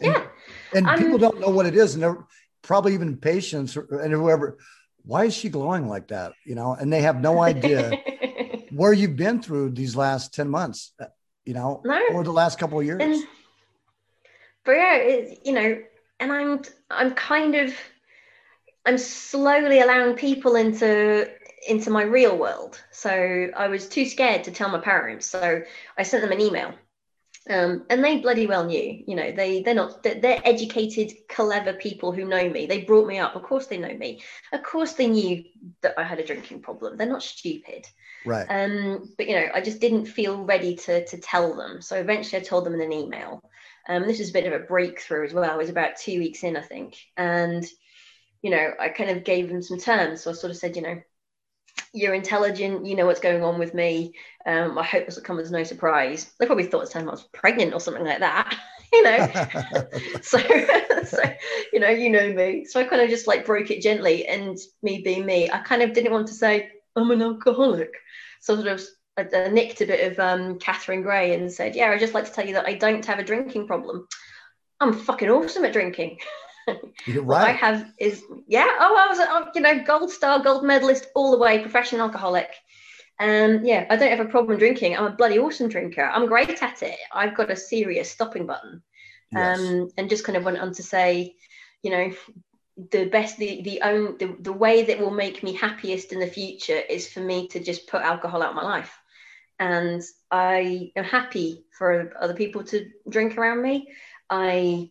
And, 0.00 0.12
yeah, 0.12 0.26
and 0.74 0.86
I'm, 0.86 0.98
people 0.98 1.18
don't 1.18 1.40
know 1.40 1.50
what 1.50 1.66
it 1.66 1.76
is, 1.76 1.94
and 1.94 2.02
they're 2.02 2.24
probably 2.62 2.94
even 2.94 3.16
patients 3.16 3.76
or, 3.76 4.00
and 4.00 4.12
whoever. 4.12 4.58
Why 5.02 5.24
is 5.24 5.34
she 5.34 5.48
glowing 5.48 5.88
like 5.88 6.08
that? 6.08 6.32
You 6.44 6.54
know, 6.54 6.74
and 6.74 6.92
they 6.92 7.02
have 7.02 7.20
no 7.20 7.40
idea 7.40 7.92
where 8.70 8.92
you've 8.92 9.16
been 9.16 9.42
through 9.42 9.70
these 9.70 9.96
last 9.96 10.34
ten 10.34 10.48
months. 10.48 10.92
Uh, 11.00 11.06
you 11.44 11.54
know, 11.54 11.80
no. 11.84 12.00
or 12.12 12.22
the 12.22 12.32
last 12.32 12.58
couple 12.58 12.78
of 12.78 12.86
years. 12.86 13.00
And, 13.02 13.24
but 14.64 14.72
yeah, 14.72 14.96
it, 14.96 15.40
you 15.44 15.52
know, 15.52 15.82
and 16.20 16.32
I'm 16.32 16.62
I'm 16.90 17.12
kind 17.12 17.54
of 17.54 17.74
I'm 18.86 18.98
slowly 18.98 19.80
allowing 19.80 20.14
people 20.14 20.56
into 20.56 21.28
into 21.66 21.90
my 21.90 22.02
real 22.02 22.38
world. 22.38 22.80
So 22.90 23.48
I 23.56 23.68
was 23.68 23.88
too 23.88 24.06
scared 24.06 24.44
to 24.44 24.50
tell 24.50 24.68
my 24.68 24.80
parents. 24.80 25.26
So 25.26 25.62
I 25.98 26.02
sent 26.02 26.22
them 26.22 26.32
an 26.32 26.40
email. 26.40 26.74
Um, 27.48 27.86
and 27.88 28.04
they 28.04 28.18
bloody 28.18 28.46
well 28.46 28.66
knew, 28.66 29.02
you 29.06 29.16
know, 29.16 29.32
they 29.32 29.62
they're 29.62 29.74
not 29.74 30.02
they're 30.02 30.42
educated, 30.44 31.12
clever 31.28 31.72
people 31.72 32.12
who 32.12 32.26
know 32.26 32.48
me. 32.50 32.66
They 32.66 32.82
brought 32.82 33.06
me 33.06 33.18
up. 33.18 33.34
Of 33.34 33.44
course 33.44 33.66
they 33.66 33.78
know 33.78 33.94
me. 33.94 34.22
Of 34.52 34.62
course 34.62 34.92
they 34.92 35.06
knew 35.06 35.44
that 35.80 35.94
I 35.98 36.04
had 36.04 36.20
a 36.20 36.26
drinking 36.26 36.60
problem. 36.60 36.96
They're 36.96 37.06
not 37.06 37.22
stupid. 37.22 37.86
Right. 38.26 38.46
Um, 38.50 39.14
but 39.16 39.26
you 39.26 39.36
know, 39.36 39.48
I 39.54 39.62
just 39.62 39.80
didn't 39.80 40.04
feel 40.04 40.44
ready 40.44 40.76
to 40.76 41.06
to 41.06 41.16
tell 41.16 41.54
them. 41.54 41.80
So 41.80 41.96
eventually 41.96 42.42
I 42.42 42.44
told 42.44 42.66
them 42.66 42.74
in 42.74 42.82
an 42.82 42.92
email. 42.92 43.42
Um, 43.88 44.06
this 44.06 44.18
was 44.18 44.30
a 44.30 44.34
bit 44.34 44.46
of 44.46 44.52
a 44.52 44.64
breakthrough 44.64 45.24
as 45.24 45.32
well. 45.32 45.54
It 45.54 45.58
was 45.58 45.70
about 45.70 45.96
two 45.96 46.18
weeks 46.18 46.44
in, 46.44 46.56
I 46.56 46.60
think. 46.60 46.96
And, 47.16 47.66
you 48.42 48.50
know, 48.50 48.72
I 48.78 48.90
kind 48.90 49.10
of 49.10 49.24
gave 49.24 49.48
them 49.48 49.62
some 49.62 49.78
terms. 49.78 50.22
So 50.22 50.30
I 50.30 50.34
sort 50.34 50.50
of 50.50 50.56
said, 50.56 50.76
you 50.76 50.82
know, 50.82 51.00
you're 51.92 52.14
intelligent, 52.14 52.86
you 52.86 52.94
know 52.94 53.06
what's 53.06 53.20
going 53.20 53.42
on 53.42 53.58
with 53.58 53.74
me. 53.74 54.14
Um, 54.46 54.78
I 54.78 54.84
hope 54.84 55.06
this 55.06 55.16
will 55.16 55.22
come 55.22 55.38
as 55.38 55.50
no 55.50 55.64
surprise. 55.64 56.30
They 56.38 56.46
probably 56.46 56.64
thought 56.64 56.82
at 56.82 56.88
the 56.88 56.92
time 56.94 57.08
I 57.08 57.12
was 57.12 57.24
pregnant 57.32 57.74
or 57.74 57.80
something 57.80 58.04
like 58.04 58.20
that, 58.20 58.56
you 58.92 59.02
know. 59.02 59.32
so, 60.22 60.38
so, 61.04 61.22
you 61.72 61.80
know, 61.80 61.88
you 61.88 62.10
know 62.10 62.32
me. 62.32 62.64
So 62.64 62.80
I 62.80 62.84
kind 62.84 63.02
of 63.02 63.10
just 63.10 63.26
like 63.26 63.46
broke 63.46 63.70
it 63.70 63.82
gently. 63.82 64.26
And 64.26 64.58
me 64.82 65.02
being 65.02 65.26
me, 65.26 65.50
I 65.50 65.58
kind 65.58 65.82
of 65.82 65.92
didn't 65.92 66.12
want 66.12 66.28
to 66.28 66.34
say, 66.34 66.70
I'm 66.96 67.10
an 67.10 67.22
alcoholic. 67.22 67.92
So 68.40 68.54
sort 68.56 68.68
of 68.68 68.82
I, 69.16 69.26
I 69.36 69.48
nicked 69.48 69.80
a 69.80 69.86
bit 69.86 70.12
of 70.12 70.18
um, 70.18 70.58
Catherine 70.58 71.02
Gray 71.02 71.34
and 71.34 71.52
said, 71.52 71.74
Yeah, 71.74 71.90
I'd 71.90 72.00
just 72.00 72.14
like 72.14 72.26
to 72.26 72.32
tell 72.32 72.46
you 72.46 72.54
that 72.54 72.66
I 72.66 72.74
don't 72.74 73.04
have 73.06 73.18
a 73.18 73.24
drinking 73.24 73.66
problem. 73.66 74.06
I'm 74.80 74.94
fucking 74.94 75.28
awesome 75.28 75.64
at 75.64 75.72
drinking. 75.72 76.18
You're 77.06 77.22
right. 77.24 77.48
I 77.48 77.52
have 77.52 77.92
is 77.98 78.22
yeah. 78.46 78.66
Oh, 78.78 78.96
I 78.96 79.08
was 79.08 79.18
a, 79.18 79.50
you 79.54 79.60
know 79.60 79.82
gold 79.84 80.10
star, 80.10 80.40
gold 80.42 80.64
medalist 80.64 81.06
all 81.14 81.30
the 81.30 81.38
way, 81.38 81.60
professional 81.60 82.02
alcoholic. 82.02 82.50
Um, 83.18 83.64
yeah, 83.64 83.86
I 83.90 83.96
don't 83.96 84.10
have 84.10 84.26
a 84.26 84.30
problem 84.30 84.58
drinking. 84.58 84.96
I'm 84.96 85.04
a 85.04 85.10
bloody 85.10 85.38
awesome 85.38 85.68
drinker. 85.68 86.02
I'm 86.02 86.26
great 86.26 86.62
at 86.62 86.82
it. 86.82 86.96
I've 87.12 87.36
got 87.36 87.50
a 87.50 87.56
serious 87.56 88.10
stopping 88.10 88.46
button. 88.46 88.82
Yes. 89.30 89.60
Um, 89.60 89.90
and 89.96 90.08
just 90.08 90.24
kind 90.24 90.38
of 90.38 90.44
went 90.44 90.58
on 90.58 90.72
to 90.72 90.82
say, 90.82 91.34
you 91.82 91.90
know, 91.90 92.12
the 92.90 93.04
best, 93.06 93.36
the 93.36 93.60
the 93.62 93.82
own 93.82 94.16
the, 94.18 94.36
the 94.40 94.52
way 94.52 94.84
that 94.84 94.98
will 94.98 95.10
make 95.10 95.42
me 95.42 95.52
happiest 95.52 96.12
in 96.12 96.18
the 96.18 96.26
future 96.26 96.78
is 96.78 97.12
for 97.12 97.20
me 97.20 97.48
to 97.48 97.60
just 97.60 97.88
put 97.88 98.00
alcohol 98.02 98.42
out 98.42 98.50
of 98.50 98.56
my 98.56 98.62
life. 98.62 98.98
And 99.58 100.02
I 100.30 100.90
am 100.96 101.04
happy 101.04 101.66
for 101.76 102.14
other 102.18 102.32
people 102.32 102.64
to 102.64 102.88
drink 103.06 103.36
around 103.36 103.60
me. 103.60 103.88
I 104.30 104.90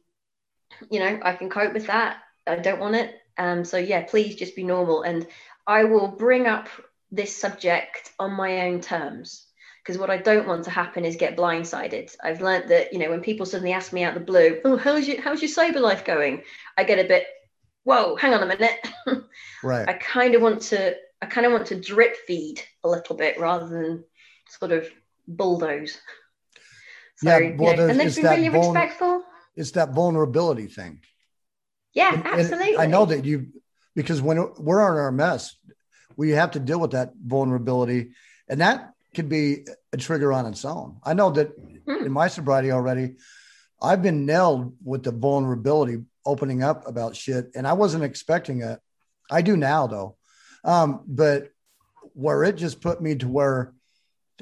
you 0.89 0.99
know, 0.99 1.19
I 1.23 1.33
can 1.33 1.49
cope 1.49 1.73
with 1.73 1.87
that. 1.87 2.17
I 2.47 2.55
don't 2.57 2.79
want 2.79 2.95
it. 2.95 3.15
Um, 3.37 3.63
so 3.63 3.77
yeah, 3.77 4.03
please 4.03 4.35
just 4.35 4.55
be 4.55 4.63
normal. 4.63 5.03
And 5.03 5.27
I 5.65 5.85
will 5.85 6.07
bring 6.07 6.47
up 6.47 6.67
this 7.11 7.35
subject 7.35 8.11
on 8.19 8.33
my 8.33 8.67
own 8.67 8.81
terms. 8.81 9.45
Because 9.81 9.99
what 9.99 10.09
I 10.09 10.17
don't 10.17 10.47
want 10.47 10.65
to 10.65 10.71
happen 10.71 11.05
is 11.05 11.15
get 11.15 11.37
blindsided. 11.37 12.15
I've 12.23 12.41
learned 12.41 12.69
that, 12.69 12.93
you 12.93 12.99
know, 12.99 13.09
when 13.09 13.21
people 13.21 13.45
suddenly 13.45 13.71
ask 13.71 13.93
me 13.93 14.03
out 14.03 14.13
the 14.13 14.19
blue, 14.19 14.59
oh, 14.65 14.77
how's 14.77 15.07
your 15.07 15.21
how's 15.21 15.41
your 15.41 15.49
sober 15.49 15.79
life 15.79 16.05
going? 16.05 16.43
I 16.77 16.83
get 16.83 17.03
a 17.03 17.07
bit, 17.07 17.25
whoa, 17.85 18.15
hang 18.15 18.33
on 18.33 18.43
a 18.43 18.45
minute. 18.45 18.77
right. 19.63 19.87
I 19.87 19.93
kind 19.93 20.35
of 20.35 20.41
want 20.41 20.61
to 20.63 20.95
I 21.21 21.25
kind 21.25 21.47
of 21.47 21.53
want 21.53 21.67
to 21.67 21.79
drip 21.79 22.17
feed 22.27 22.61
a 22.83 22.89
little 22.89 23.15
bit 23.15 23.39
rather 23.39 23.67
than 23.67 24.03
sort 24.47 24.73
of 24.73 24.87
bulldoze. 25.27 25.99
So, 27.15 27.29
yeah, 27.29 27.39
you 27.39 27.55
know, 27.55 27.87
and 27.87 27.99
then 27.99 28.13
be 28.13 28.21
really 28.21 28.49
respectful 28.49 29.23
it's 29.55 29.71
that 29.71 29.93
vulnerability 29.93 30.67
thing. 30.67 31.01
Yeah, 31.93 32.13
and, 32.13 32.25
absolutely. 32.25 32.73
And 32.73 32.81
I 32.81 32.85
know 32.85 33.05
that 33.05 33.25
you 33.25 33.47
because 33.95 34.21
when 34.21 34.37
we're 34.57 34.81
on 34.81 34.97
our 34.97 35.11
mess, 35.11 35.55
we 36.15 36.31
have 36.31 36.51
to 36.51 36.59
deal 36.59 36.79
with 36.79 36.91
that 36.91 37.13
vulnerability, 37.21 38.11
and 38.47 38.61
that 38.61 38.93
could 39.15 39.29
be 39.29 39.65
a 39.91 39.97
trigger 39.97 40.31
on 40.31 40.45
its 40.45 40.63
own. 40.65 40.99
I 41.03 41.13
know 41.13 41.31
that 41.31 41.57
mm. 41.85 42.05
in 42.05 42.11
my 42.11 42.27
sobriety 42.27 42.71
already, 42.71 43.15
I've 43.81 44.03
been 44.03 44.25
nailed 44.25 44.75
with 44.83 45.03
the 45.03 45.11
vulnerability, 45.11 46.03
opening 46.25 46.63
up 46.63 46.87
about 46.87 47.15
shit, 47.15 47.51
and 47.55 47.67
I 47.67 47.73
wasn't 47.73 48.03
expecting 48.03 48.61
it. 48.61 48.79
I 49.31 49.41
do 49.41 49.57
now 49.57 49.87
though, 49.87 50.17
um, 50.63 51.01
but 51.07 51.49
where 52.13 52.43
it 52.43 52.55
just 52.55 52.81
put 52.81 53.01
me 53.01 53.15
to 53.15 53.27
where 53.27 53.73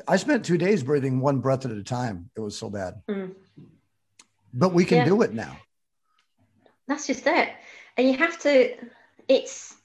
I 0.07 0.17
spent 0.17 0.45
two 0.45 0.57
days 0.57 0.83
breathing 0.83 1.21
one 1.21 1.39
breath 1.39 1.65
at 1.65 1.71
a 1.71 1.83
time. 1.83 2.29
It 2.35 2.39
was 2.39 2.57
so 2.57 2.69
bad. 2.69 3.01
Mm 3.09 3.33
but 4.57 4.73
we 4.73 4.85
can 4.85 4.97
yeah. 4.99 5.05
do 5.05 5.21
it 5.21 5.33
now. 5.33 5.57
That's 6.87 7.07
just 7.07 7.27
it. 7.27 7.49
And 7.95 8.07
you 8.09 8.17
have 8.17 8.39
to, 8.39 8.75
it's 9.27 9.75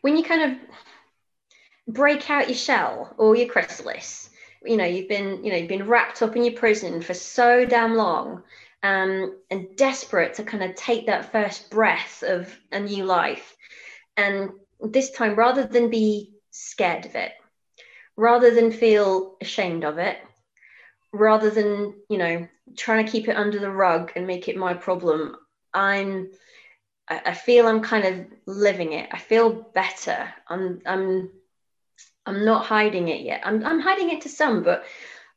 when 0.00 0.16
you 0.16 0.24
kind 0.24 0.52
of 0.52 1.94
break 1.94 2.30
out 2.30 2.48
your 2.48 2.56
shell 2.56 3.14
or 3.18 3.36
your 3.36 3.48
chrysalis, 3.48 4.30
you 4.64 4.76
know, 4.76 4.84
you've 4.84 5.08
been, 5.08 5.44
you 5.44 5.50
know, 5.50 5.58
you've 5.58 5.68
been 5.68 5.86
wrapped 5.86 6.22
up 6.22 6.36
in 6.36 6.44
your 6.44 6.54
prison 6.54 7.02
for 7.02 7.12
so 7.12 7.66
damn 7.66 7.94
long 7.96 8.42
um, 8.82 9.36
and 9.50 9.76
desperate 9.76 10.34
to 10.34 10.42
kind 10.44 10.62
of 10.62 10.74
take 10.74 11.06
that 11.06 11.30
first 11.32 11.70
breath 11.70 12.22
of 12.26 12.56
a 12.72 12.80
new 12.80 13.04
life. 13.04 13.54
And 14.16 14.50
this 14.80 15.10
time, 15.10 15.34
rather 15.34 15.66
than 15.66 15.90
be 15.90 16.32
scared 16.50 17.04
of 17.04 17.14
it, 17.14 17.32
rather 18.16 18.54
than 18.54 18.70
feel 18.70 19.36
ashamed 19.40 19.84
of 19.84 19.98
it, 19.98 20.18
rather 21.12 21.50
than, 21.50 21.94
you 22.08 22.18
know, 22.18 22.48
trying 22.76 23.04
to 23.04 23.10
keep 23.10 23.28
it 23.28 23.36
under 23.36 23.58
the 23.58 23.70
rug 23.70 24.12
and 24.16 24.26
make 24.26 24.48
it 24.48 24.56
my 24.56 24.74
problem 24.74 25.36
i'm 25.72 26.30
I, 27.06 27.34
feel 27.34 27.66
i'm 27.66 27.82
kind 27.82 28.04
of 28.06 28.26
living 28.46 28.94
it 28.94 29.10
i 29.12 29.18
feel 29.18 29.52
better 29.52 30.32
i'm 30.48 30.80
i'm 30.86 31.30
i'm 32.24 32.44
not 32.44 32.64
hiding 32.64 33.08
it 33.08 33.20
yet 33.20 33.42
i'm, 33.44 33.64
I'm 33.64 33.80
hiding 33.80 34.10
it 34.10 34.22
to 34.22 34.28
some 34.28 34.62
but 34.62 34.84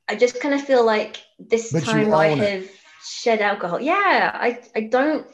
i 0.07 0.15
just 0.15 0.39
kind 0.39 0.53
of 0.53 0.61
feel 0.61 0.85
like 0.85 1.17
this 1.37 1.73
but 1.73 1.83
time 1.83 2.13
i 2.13 2.27
have 2.27 2.63
it. 2.63 2.71
shed 3.05 3.41
alcohol 3.41 3.81
yeah 3.81 4.31
i 4.33 4.61
i 4.75 4.81
don't 4.81 5.27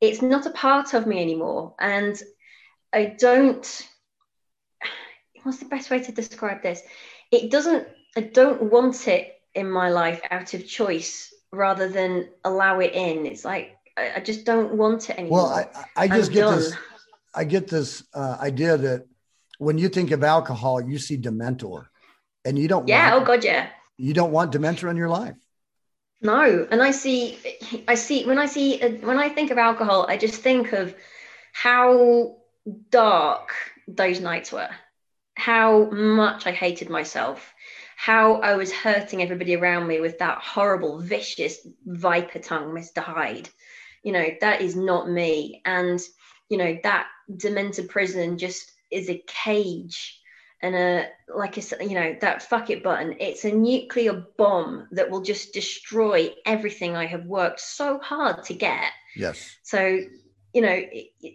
it's 0.00 0.20
not 0.20 0.46
a 0.46 0.50
part 0.50 0.94
of 0.94 1.06
me 1.06 1.22
anymore 1.22 1.76
and 1.78 2.20
I 2.92 3.16
don't. 3.18 3.88
What's 5.42 5.58
the 5.58 5.66
best 5.66 5.90
way 5.90 6.00
to 6.00 6.12
describe 6.12 6.62
this? 6.62 6.82
It 7.30 7.50
doesn't. 7.50 7.88
I 8.16 8.20
don't 8.20 8.70
want 8.70 9.08
it 9.08 9.32
in 9.54 9.70
my 9.70 9.90
life 9.90 10.20
out 10.30 10.54
of 10.54 10.66
choice 10.66 11.32
rather 11.52 11.88
than 11.88 12.28
allow 12.44 12.80
it 12.80 12.92
in. 12.94 13.26
It's 13.26 13.44
like 13.44 13.76
I, 13.96 14.12
I 14.16 14.20
just 14.20 14.44
don't 14.44 14.74
want 14.74 15.10
it 15.10 15.18
anymore. 15.18 15.44
Well, 15.44 15.68
I, 15.96 16.04
I 16.04 16.08
just 16.08 16.30
I'm 16.30 16.34
get 16.34 16.40
done. 16.40 16.58
this. 16.58 16.74
I 17.34 17.44
get 17.44 17.68
this 17.68 18.04
uh, 18.14 18.36
idea 18.40 18.76
that 18.76 19.06
when 19.58 19.78
you 19.78 19.88
think 19.88 20.10
of 20.10 20.22
alcohol, 20.22 20.80
you 20.80 20.98
see 20.98 21.16
Dementor, 21.16 21.86
and 22.44 22.58
you 22.58 22.68
don't. 22.68 22.88
Yeah. 22.88 23.12
Want, 23.12 23.22
Oh 23.22 23.26
God. 23.26 23.44
Yeah. 23.44 23.68
You 23.96 24.14
don't 24.14 24.32
want 24.32 24.52
Dementor 24.52 24.90
in 24.90 24.96
your 24.96 25.08
life. 25.08 25.36
No, 26.22 26.68
and 26.70 26.80
I 26.80 26.92
see, 26.92 27.38
I 27.88 27.96
see 27.96 28.24
when 28.24 28.38
I 28.38 28.46
see 28.46 28.78
when 28.78 29.18
I 29.18 29.28
think 29.28 29.50
of 29.50 29.58
alcohol, 29.58 30.06
I 30.08 30.16
just 30.16 30.40
think 30.40 30.72
of 30.72 30.94
how 31.52 32.36
dark 32.90 33.52
those 33.88 34.20
nights 34.20 34.52
were, 34.52 34.70
how 35.34 35.90
much 35.90 36.46
I 36.46 36.52
hated 36.52 36.88
myself, 36.88 37.51
how 38.02 38.40
I 38.40 38.56
was 38.56 38.72
hurting 38.72 39.22
everybody 39.22 39.54
around 39.54 39.86
me 39.86 40.00
with 40.00 40.18
that 40.18 40.38
horrible, 40.38 40.98
vicious 40.98 41.64
viper 41.86 42.40
tongue, 42.40 42.74
Mr. 42.74 42.98
Hyde. 42.98 43.48
You 44.02 44.10
know 44.10 44.26
that 44.40 44.60
is 44.60 44.74
not 44.74 45.08
me, 45.08 45.62
and 45.64 46.00
you 46.48 46.58
know 46.58 46.76
that 46.82 47.06
demented 47.36 47.88
prison 47.90 48.38
just 48.38 48.72
is 48.90 49.08
a 49.08 49.22
cage 49.28 50.20
and 50.62 50.74
a 50.74 51.06
like 51.32 51.56
I 51.56 51.60
said, 51.60 51.82
you 51.82 51.94
know, 51.94 52.16
that 52.20 52.42
fuck 52.42 52.70
it 52.70 52.82
button. 52.82 53.14
It's 53.20 53.44
a 53.44 53.52
nuclear 53.52 54.24
bomb 54.36 54.88
that 54.90 55.08
will 55.08 55.22
just 55.22 55.54
destroy 55.54 56.34
everything 56.44 56.96
I 56.96 57.06
have 57.06 57.26
worked 57.26 57.60
so 57.60 58.00
hard 58.00 58.42
to 58.46 58.54
get. 58.54 58.90
Yes. 59.14 59.58
So, 59.62 60.00
you 60.52 60.60
know, 60.60 60.82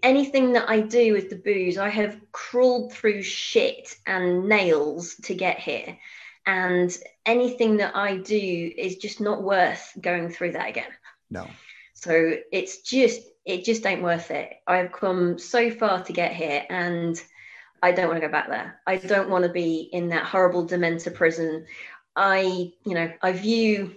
anything 0.04 0.52
that 0.52 0.70
I 0.70 0.82
do 0.82 1.14
with 1.14 1.30
the 1.30 1.38
booze, 1.38 1.78
I 1.78 1.88
have 1.88 2.20
crawled 2.34 2.92
through 2.92 3.24
shit 3.24 3.96
and 4.06 4.50
nails 4.50 5.16
to 5.24 5.34
get 5.34 5.60
here. 5.60 5.98
And 6.48 6.98
anything 7.26 7.78
that 7.78 7.96
I 7.96 8.18
do 8.18 8.72
is 8.76 8.96
just 8.96 9.22
not 9.22 9.44
worth 9.44 9.92
going 10.00 10.30
through 10.30 10.54
that 10.54 10.70
again. 10.70 10.90
No. 11.30 11.46
So 11.94 12.38
it's 12.52 12.82
just, 12.82 13.22
it 13.46 13.66
just 13.66 13.86
ain't 13.86 14.02
worth 14.02 14.32
it. 14.32 14.54
I've 14.66 14.94
come 14.94 15.38
so 15.38 15.70
far 15.70 16.04
to 16.04 16.14
get 16.14 16.34
here 16.34 16.64
and 16.70 17.22
I 17.84 17.92
don't 17.92 18.08
want 18.08 18.22
to 18.22 18.26
go 18.26 18.32
back 18.32 18.48
there. 18.48 18.80
I 18.88 18.96
don't 18.96 19.30
want 19.30 19.44
to 19.44 19.52
be 19.52 19.90
in 19.92 20.10
that 20.10 20.26
horrible 20.26 20.66
dementor 20.66 21.14
prison. 21.14 21.66
I, 22.16 22.72
you 22.86 22.94
know, 22.94 23.12
I 23.22 23.34
view 23.34 23.96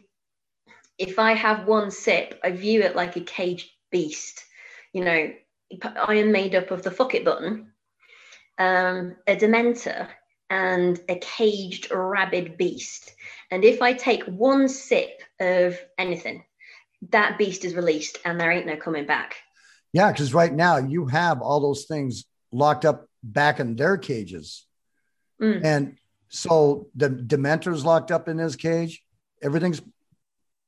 if 1.01 1.18
I 1.18 1.32
have 1.32 1.66
one 1.66 1.90
sip, 1.90 2.39
I 2.44 2.51
view 2.51 2.82
it 2.82 2.94
like 2.94 3.16
a 3.16 3.20
caged 3.20 3.70
beast. 3.90 4.44
You 4.93 5.05
know, 5.05 5.32
I 5.97 6.14
am 6.16 6.31
made 6.31 6.55
up 6.55 6.70
of 6.70 6.82
the 6.82 6.90
fuck 6.90 7.14
it 7.14 7.24
button, 7.24 7.72
um, 8.59 9.16
a 9.27 9.35
dementor, 9.35 10.09
and 10.51 11.01
a 11.09 11.16
caged 11.16 11.90
rabid 11.93 12.59
beast. 12.59 13.14
And 13.51 13.64
if 13.64 13.81
I 13.81 13.93
take 13.93 14.24
one 14.24 14.68
sip 14.68 15.22
of 15.40 15.78
anything, 15.97 16.44
that 17.10 17.39
beast 17.39 17.64
is 17.64 17.74
released 17.74 18.18
and 18.24 18.39
there 18.39 18.51
ain't 18.51 18.66
no 18.66 18.77
coming 18.77 19.06
back. 19.06 19.36
Yeah, 19.93 20.12
because 20.12 20.35
right 20.35 20.52
now 20.52 20.77
you 20.77 21.06
have 21.06 21.40
all 21.40 21.60
those 21.60 21.85
things 21.86 22.24
locked 22.52 22.85
up 22.85 23.06
back 23.22 23.60
in 23.60 23.77
their 23.77 23.97
cages. 23.97 24.66
Mm. 25.40 25.64
And 25.64 25.97
so 26.28 26.89
the 26.94 27.09
Dementor's 27.09 27.85
locked 27.85 28.10
up 28.10 28.28
in 28.28 28.39
his 28.39 28.56
cage. 28.56 29.02
Everything's 29.43 29.81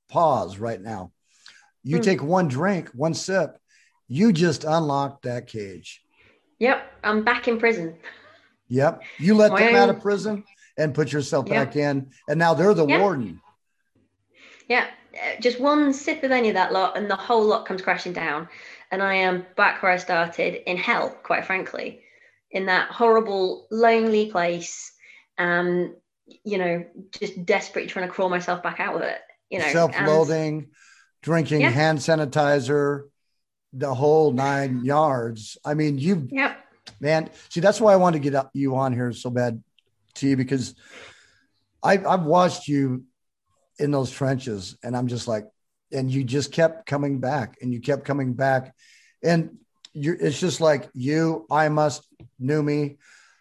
paused 0.09 0.59
right 0.59 0.81
now. 0.81 1.13
You 1.85 1.99
Mm. 1.99 2.03
take 2.03 2.23
one 2.23 2.49
drink, 2.49 2.89
one 2.91 3.15
sip, 3.15 3.59
you 4.09 4.33
just 4.33 4.65
unlock 4.65 5.23
that 5.23 5.47
cage. 5.47 6.03
Yep, 6.59 6.83
I'm 7.03 7.25
back 7.25 7.49
in 7.49 7.59
prison. 7.59 7.97
Yep. 8.73 9.03
You 9.19 9.35
let 9.35 9.55
them 9.55 9.75
out 9.75 9.91
of 9.91 10.01
prison 10.01 10.45
and 10.79 10.95
put 10.95 11.13
yourself 11.13 11.47
Yeah. 11.47 11.65
back 11.65 11.77
in. 11.77 12.11
And 12.27 12.39
now 12.39 12.55
they're 12.55 12.73
the 12.73 12.87
Yeah. 12.87 13.01
warden. 13.01 13.41
Yeah, 14.67 14.87
uh, 15.15 15.41
just 15.41 15.61
one 15.61 15.93
sip 15.93 16.23
of 16.23 16.31
any 16.31 16.49
of 16.49 16.55
that 16.55 16.73
lot, 16.73 16.97
and 16.97 17.11
the 17.11 17.17
whole 17.17 17.45
lot 17.45 17.67
comes 17.67 17.83
crashing 17.83 18.15
down. 18.15 18.49
And 18.91 19.03
I 19.03 19.15
am 19.15 19.45
back 19.57 19.83
where 19.83 19.93
I 19.93 19.99
started 19.99 20.69
in 20.71 20.79
hell, 20.79 21.11
quite 21.23 21.45
frankly, 21.45 22.01
in 22.51 22.67
that 22.67 22.89
horrible, 22.91 23.67
lonely 23.71 24.31
place. 24.31 24.93
Um, 25.37 25.95
you 26.45 26.57
know, 26.57 26.85
just 27.11 27.45
desperately 27.45 27.91
trying 27.91 28.07
to 28.07 28.13
crawl 28.13 28.31
myself 28.31 28.63
back 28.63 28.81
out 28.81 28.95
of 28.95 29.03
it. 29.03 29.19
You 29.51 29.59
know, 29.59 29.69
self-loathing, 29.69 30.69
drinking 31.21 31.61
Yeah. 31.61 31.71
hand 31.71 31.99
sanitizer, 31.99 33.11
the 33.75 33.95
whole 33.95 34.33
nine 34.33 34.83
yards. 34.83 35.59
I 35.63 35.75
mean, 35.75 35.99
you've 35.99 36.31
Yep. 36.31 36.57
Man. 37.01 37.31
See, 37.49 37.61
that's 37.61 37.81
why 37.81 37.93
I 37.93 37.97
wanted 37.97 38.23
to 38.23 38.31
get 38.31 38.47
you 38.55 38.77
on 38.77 38.93
here 38.93 39.13
so 39.13 39.31
bad, 39.31 39.63
T, 40.15 40.35
because 40.35 40.75
I've 41.83 42.07
I've 42.07 42.25
watched 42.25 42.69
you 42.69 43.05
in 43.79 43.91
those 43.91 44.11
trenches, 44.11 44.77
and 44.83 44.97
I'm 44.97 45.09
just 45.09 45.27
like, 45.27 45.47
and 45.91 46.11
you 46.11 46.25
just 46.25 46.53
kept 46.53 46.87
coming 46.87 47.21
back, 47.21 47.57
and 47.61 47.73
you 47.73 47.81
kept 47.81 48.05
coming 48.05 48.35
back, 48.35 48.75
and 49.23 49.59
you 49.93 50.17
it's 50.19 50.39
just 50.39 50.61
like 50.61 50.89
you, 50.95 51.47
I 51.51 51.69
must 51.69 52.07
knew 52.39 52.63
me. 52.63 52.99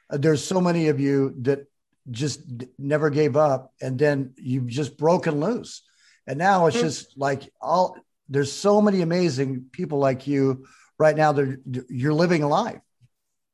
Uh, 0.10 0.18
there's 0.18 0.44
so 0.44 0.60
many 0.60 0.90
of 0.90 1.00
you 1.00 1.36
that 1.42 1.66
just 2.10 2.42
never 2.80 3.10
gave 3.10 3.38
up, 3.38 3.74
and 3.82 3.98
then 3.98 4.34
you've 4.38 4.68
just 4.68 4.98
broken 4.98 5.40
loose, 5.40 5.84
and 6.28 6.38
now 6.38 6.68
it's 6.68 6.78
Mm. 6.78 6.82
just 6.82 7.18
like 7.18 7.52
all. 7.62 7.96
There's 8.30 8.52
so 8.52 8.82
many 8.82 9.02
amazing 9.02 9.66
people 9.74 10.00
like 10.00 10.26
you 10.26 10.66
right 10.98 11.16
now. 11.16 11.34
That 11.34 11.86
you're 11.90 12.14
living 12.14 12.44
a 12.44 12.48
life 12.48 12.82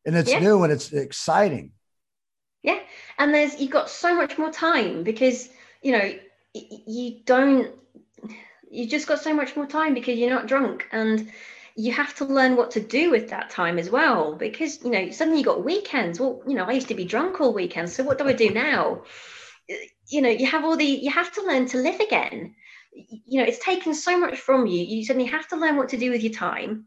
and 0.07 0.15
it's 0.15 0.31
Yeah. 0.31 0.39
new 0.39 0.63
and 0.63 0.73
it's 0.73 0.91
exciting. 0.91 1.73
Yeah, 2.63 2.79
and 3.19 3.33
there's 3.33 3.59
you've 3.59 3.71
got 3.71 3.89
so 3.89 4.15
much 4.15 4.37
more 4.37 4.51
time 4.51 5.03
because 5.03 5.49
you 5.83 5.91
know 5.91 6.11
you 6.53 7.19
don't 7.25 7.71
you 8.71 8.87
just 8.87 9.07
got 9.07 9.21
so 9.21 9.33
much 9.33 9.55
more 9.55 9.65
time 9.65 9.93
because 9.93 10.17
you're 10.17 10.29
not 10.29 10.47
drunk. 10.47 10.87
And 10.91 11.31
you 11.75 11.91
have 11.91 12.15
to 12.15 12.25
learn 12.25 12.55
what 12.55 12.71
to 12.71 12.79
do 12.79 13.11
with 13.11 13.29
that 13.29 13.51
time 13.51 13.77
as 13.77 13.89
well 13.91 14.35
because 14.35 14.83
you 14.83 14.89
know 14.89 15.11
suddenly 15.11 15.39
you 15.39 15.45
got 15.45 15.63
weekends. 15.63 16.19
Well 16.19 16.41
you 16.47 16.55
know 16.55 16.65
i 16.65 16.71
used 16.71 16.87
to 16.87 16.95
be 16.95 17.05
drunk 17.05 17.39
all 17.39 17.53
weekend 17.53 17.89
so 17.89 18.03
what 18.03 18.17
do 18.17 18.27
i 18.27 18.33
do 18.33 18.49
now? 18.49 19.03
You 20.09 20.21
know 20.21 20.29
you 20.29 20.45
have 20.47 20.63
all 20.63 20.77
the 20.77 20.85
you 20.85 21.11
have 21.11 21.33
to 21.33 21.41
learn 21.45 21.65
to 21.67 21.77
live 21.79 21.99
again. 21.99 22.55
You 22.93 23.41
know 23.41 23.45
it's 23.45 23.59
taken 23.63 23.93
so 23.93 24.17
much 24.17 24.39
from 24.39 24.65
you. 24.65 24.81
You 24.81 25.03
suddenly 25.03 25.27
have 25.27 25.49
to 25.49 25.57
learn 25.57 25.75
what 25.75 25.89
to 25.89 25.97
do 25.97 26.11
with 26.11 26.23
your 26.23 26.31
time. 26.31 26.85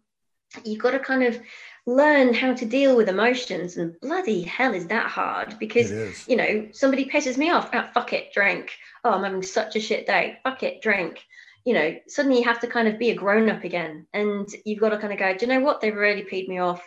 You've 0.64 0.80
got 0.80 0.92
to 0.92 0.98
kind 0.98 1.22
of 1.22 1.38
learn 1.86 2.34
how 2.34 2.54
to 2.54 2.64
deal 2.66 2.96
with 2.96 3.08
emotions 3.08 3.76
and 3.76 3.98
bloody 4.00 4.42
hell 4.42 4.74
is 4.74 4.86
that 4.88 5.06
hard? 5.06 5.58
Because 5.58 5.90
you 6.28 6.36
know 6.36 6.68
somebody 6.72 7.04
pisses 7.06 7.36
me 7.36 7.50
off 7.50 7.70
oh, 7.72 7.88
fuck 7.94 8.12
it 8.12 8.32
drink. 8.32 8.70
Oh 9.04 9.12
i'm 9.12 9.24
having 9.24 9.42
such 9.42 9.76
a 9.76 9.80
shit 9.80 10.06
day. 10.06 10.38
Fuck 10.44 10.62
it 10.62 10.82
drink. 10.82 11.20
You 11.64 11.74
know 11.74 11.96
suddenly 12.06 12.38
you 12.38 12.44
have 12.44 12.60
to 12.60 12.66
kind 12.66 12.88
of 12.88 12.98
be 12.98 13.10
a 13.10 13.14
grown-up 13.14 13.64
again 13.64 14.06
and 14.12 14.48
you've 14.64 14.80
got 14.80 14.90
to 14.90 14.98
kind 14.98 15.12
of 15.12 15.18
go 15.18 15.36
do 15.36 15.46
you 15.46 15.52
know 15.52 15.60
what? 15.60 15.80
They've 15.80 15.94
really 15.94 16.22
peed 16.22 16.48
me 16.48 16.58
off. 16.58 16.82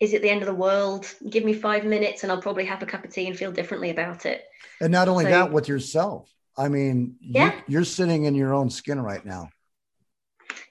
Is 0.00 0.14
it 0.14 0.22
the 0.22 0.30
end 0.30 0.40
of 0.42 0.46
the 0.46 0.54
world? 0.54 1.06
Give 1.28 1.44
me 1.44 1.52
five 1.52 1.84
minutes 1.84 2.22
and 2.22 2.32
i'll 2.32 2.40
probably 2.42 2.64
have 2.64 2.82
a 2.82 2.86
cup 2.86 3.04
of 3.04 3.12
tea 3.12 3.26
and 3.26 3.36
feel 3.36 3.52
differently 3.52 3.90
about 3.90 4.24
it. 4.26 4.42
And 4.80 4.90
not 4.92 5.08
only 5.08 5.24
So- 5.24 5.30
that, 5.30 5.52
with 5.52 5.68
yourself. 5.68 6.32
I 6.56 6.68
mean, 6.68 7.16
Yeah. 7.20 7.54
you, 7.54 7.62
you're 7.68 7.84
sitting 7.84 8.24
in 8.24 8.34
your 8.34 8.52
own 8.52 8.68
skin 8.70 9.00
right 9.00 9.24
now. 9.24 9.50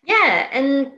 Yeah 0.10 0.50
and 0.52 0.92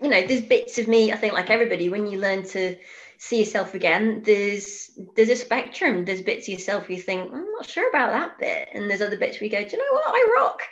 you 0.00 0.08
know 0.08 0.26
there's 0.26 0.42
bits 0.42 0.78
of 0.78 0.88
me 0.88 1.12
i 1.12 1.16
think 1.16 1.34
like 1.34 1.50
everybody 1.50 1.88
when 1.88 2.06
you 2.06 2.18
learn 2.18 2.42
to 2.42 2.76
see 3.18 3.38
yourself 3.38 3.74
again 3.74 4.22
there's 4.24 4.84
there's 5.16 5.30
a 5.30 5.36
spectrum. 5.36 6.04
There's 6.04 6.22
bits 6.22 6.46
of 6.46 6.54
yourself 6.54 6.90
you 6.90 7.00
think 7.00 7.30
mm, 7.30 7.34
i'm 7.34 7.52
not 7.52 7.66
sure 7.66 7.88
about 7.88 8.12
that 8.12 8.38
bit. 8.38 8.68
And 8.74 8.88
there's 8.88 9.02
other 9.02 9.16
bits 9.16 9.40
where 9.40 9.46
you 9.46 9.50
go 9.50 9.64
do 9.64 9.76
you 9.76 9.78
know 9.78 9.92
what? 9.92 10.04
I 10.08 10.34
rock. 10.36 10.62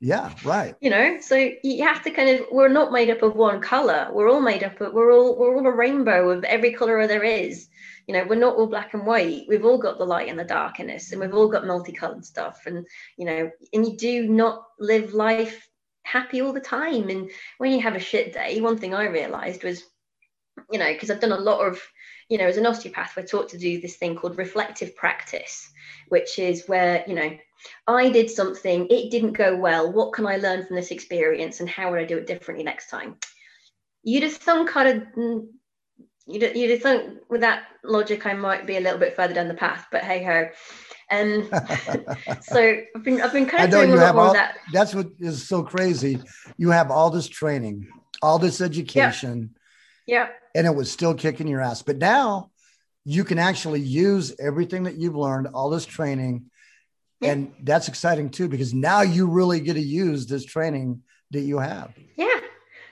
Yeah, 0.00 0.32
right. 0.44 0.74
you 0.80 0.90
know 0.90 1.18
so 1.20 1.50
you 1.62 1.84
have 1.84 2.02
to 2.02 2.10
kind 2.10 2.28
of 2.30 2.46
we're 2.50 2.68
not 2.68 2.92
made 2.92 3.10
up 3.10 3.22
of 3.22 3.36
one 3.36 3.60
color. 3.60 4.08
We're 4.12 4.30
all 4.30 4.40
made 4.40 4.64
up 4.64 4.80
of 4.80 4.92
we're 4.92 5.12
all 5.12 5.38
we're 5.38 5.54
all 5.56 5.66
a 5.66 5.70
rainbow 5.70 6.30
of 6.30 6.44
every 6.44 6.72
color 6.72 7.06
there 7.06 7.22
is. 7.22 7.68
You 8.06 8.14
know 8.14 8.24
we're 8.28 8.34
not 8.34 8.56
all 8.56 8.66
black 8.66 8.94
and 8.94 9.06
white. 9.06 9.44
We've 9.48 9.64
all 9.64 9.78
got 9.78 9.98
the 9.98 10.04
light 10.04 10.28
and 10.28 10.38
the 10.38 10.44
darkness 10.44 11.12
and 11.12 11.20
we've 11.20 11.34
all 11.34 11.48
got 11.48 11.66
multicolored 11.66 12.24
stuff. 12.24 12.62
And 12.66 12.86
you 13.16 13.26
know 13.26 13.50
and 13.72 13.86
you 13.86 13.96
do 13.96 14.28
not 14.28 14.64
live 14.80 15.14
life 15.14 15.68
happy 16.04 16.42
all 16.42 16.52
the 16.52 16.60
time 16.60 17.08
and 17.08 17.30
when 17.58 17.72
you 17.72 17.80
have 17.80 17.94
a 17.94 18.00
shit 18.00 18.32
day 18.32 18.60
one 18.60 18.78
thing 18.78 18.94
i 18.94 19.04
realized 19.04 19.62
was 19.62 19.84
you 20.70 20.78
know 20.78 20.92
because 20.92 21.10
i've 21.10 21.20
done 21.20 21.32
a 21.32 21.38
lot 21.38 21.60
of 21.60 21.80
you 22.28 22.38
know 22.38 22.46
as 22.46 22.56
an 22.56 22.66
osteopath 22.66 23.14
we're 23.16 23.22
taught 23.22 23.48
to 23.48 23.58
do 23.58 23.80
this 23.80 23.96
thing 23.96 24.16
called 24.16 24.36
reflective 24.38 24.94
practice 24.96 25.70
which 26.08 26.38
is 26.38 26.66
where 26.66 27.04
you 27.06 27.14
know 27.14 27.30
I 27.86 28.10
did 28.10 28.30
something, 28.30 28.86
it 28.90 29.10
didn't 29.10 29.32
go 29.32 29.56
well. 29.56 29.92
What 29.92 30.12
can 30.12 30.26
I 30.26 30.36
learn 30.36 30.66
from 30.66 30.76
this 30.76 30.90
experience 30.90 31.60
and 31.60 31.68
how 31.68 31.90
would 31.90 32.00
I 32.00 32.04
do 32.04 32.18
it 32.18 32.26
differently 32.26 32.64
next 32.64 32.90
time? 32.90 33.16
You'd 34.02 34.24
have 34.24 34.34
thunk 34.34 34.68
kind 34.70 34.88
of, 34.88 35.08
mm, 35.16 35.46
you'd, 36.26 36.56
you'd 36.56 36.70
have 36.70 36.82
thunk 36.82 37.20
with 37.28 37.42
that 37.42 37.64
logic, 37.84 38.26
I 38.26 38.34
might 38.34 38.66
be 38.66 38.76
a 38.76 38.80
little 38.80 38.98
bit 38.98 39.14
further 39.14 39.34
down 39.34 39.48
the 39.48 39.54
path, 39.54 39.86
but 39.92 40.02
hey 40.02 40.24
ho. 40.24 40.48
Um, 41.12 41.48
so 42.42 42.76
I've 42.96 43.04
been, 43.04 43.20
I've 43.20 43.32
been 43.32 43.46
kind 43.46 43.64
of 43.64 43.70
doing 43.70 43.92
a 43.92 43.96
lot 43.96 44.14
more 44.14 44.24
all, 44.24 44.30
of 44.30 44.36
that. 44.36 44.56
that's 44.72 44.94
what 44.94 45.08
is 45.20 45.46
so 45.46 45.62
crazy. 45.62 46.18
You 46.56 46.70
have 46.70 46.90
all 46.90 47.10
this 47.10 47.28
training, 47.28 47.88
all 48.22 48.38
this 48.38 48.60
education, 48.60 49.54
Yeah. 50.06 50.28
And 50.54 50.66
it 50.66 50.74
was 50.74 50.90
still 50.90 51.14
kicking 51.14 51.48
your 51.48 51.60
ass. 51.60 51.82
But 51.82 51.98
now 51.98 52.50
you 53.04 53.24
can 53.24 53.38
actually 53.38 53.80
use 53.80 54.34
everything 54.40 54.84
that 54.84 54.96
you've 54.96 55.16
learned, 55.16 55.48
all 55.54 55.70
this 55.70 55.86
training. 55.86 56.46
And 57.20 57.52
that's 57.62 57.86
exciting 57.86 58.30
too, 58.30 58.48
because 58.48 58.74
now 58.74 59.02
you 59.02 59.28
really 59.28 59.60
get 59.60 59.74
to 59.74 59.80
use 59.80 60.26
this 60.26 60.44
training 60.44 61.02
that 61.30 61.42
you 61.42 61.58
have. 61.58 61.94
Yeah. 62.16 62.40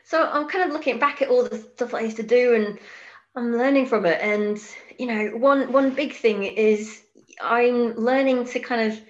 So 0.04 0.24
I'm 0.24 0.48
kind 0.48 0.64
of 0.64 0.72
looking 0.72 0.98
back 0.98 1.20
at 1.20 1.28
all 1.28 1.44
the 1.44 1.58
stuff 1.58 1.94
I 1.94 2.00
used 2.00 2.16
to 2.16 2.22
do 2.22 2.54
and 2.54 2.78
I'm 3.36 3.56
learning 3.56 3.86
from 3.86 4.06
it. 4.06 4.20
And, 4.20 4.58
you 4.98 5.06
know, 5.06 5.36
one 5.36 5.72
one 5.72 5.90
big 5.90 6.14
thing 6.14 6.44
is 6.44 7.02
I'm 7.42 7.94
learning 7.94 8.46
to 8.46 8.60
kind 8.60 8.92
of 8.92 9.00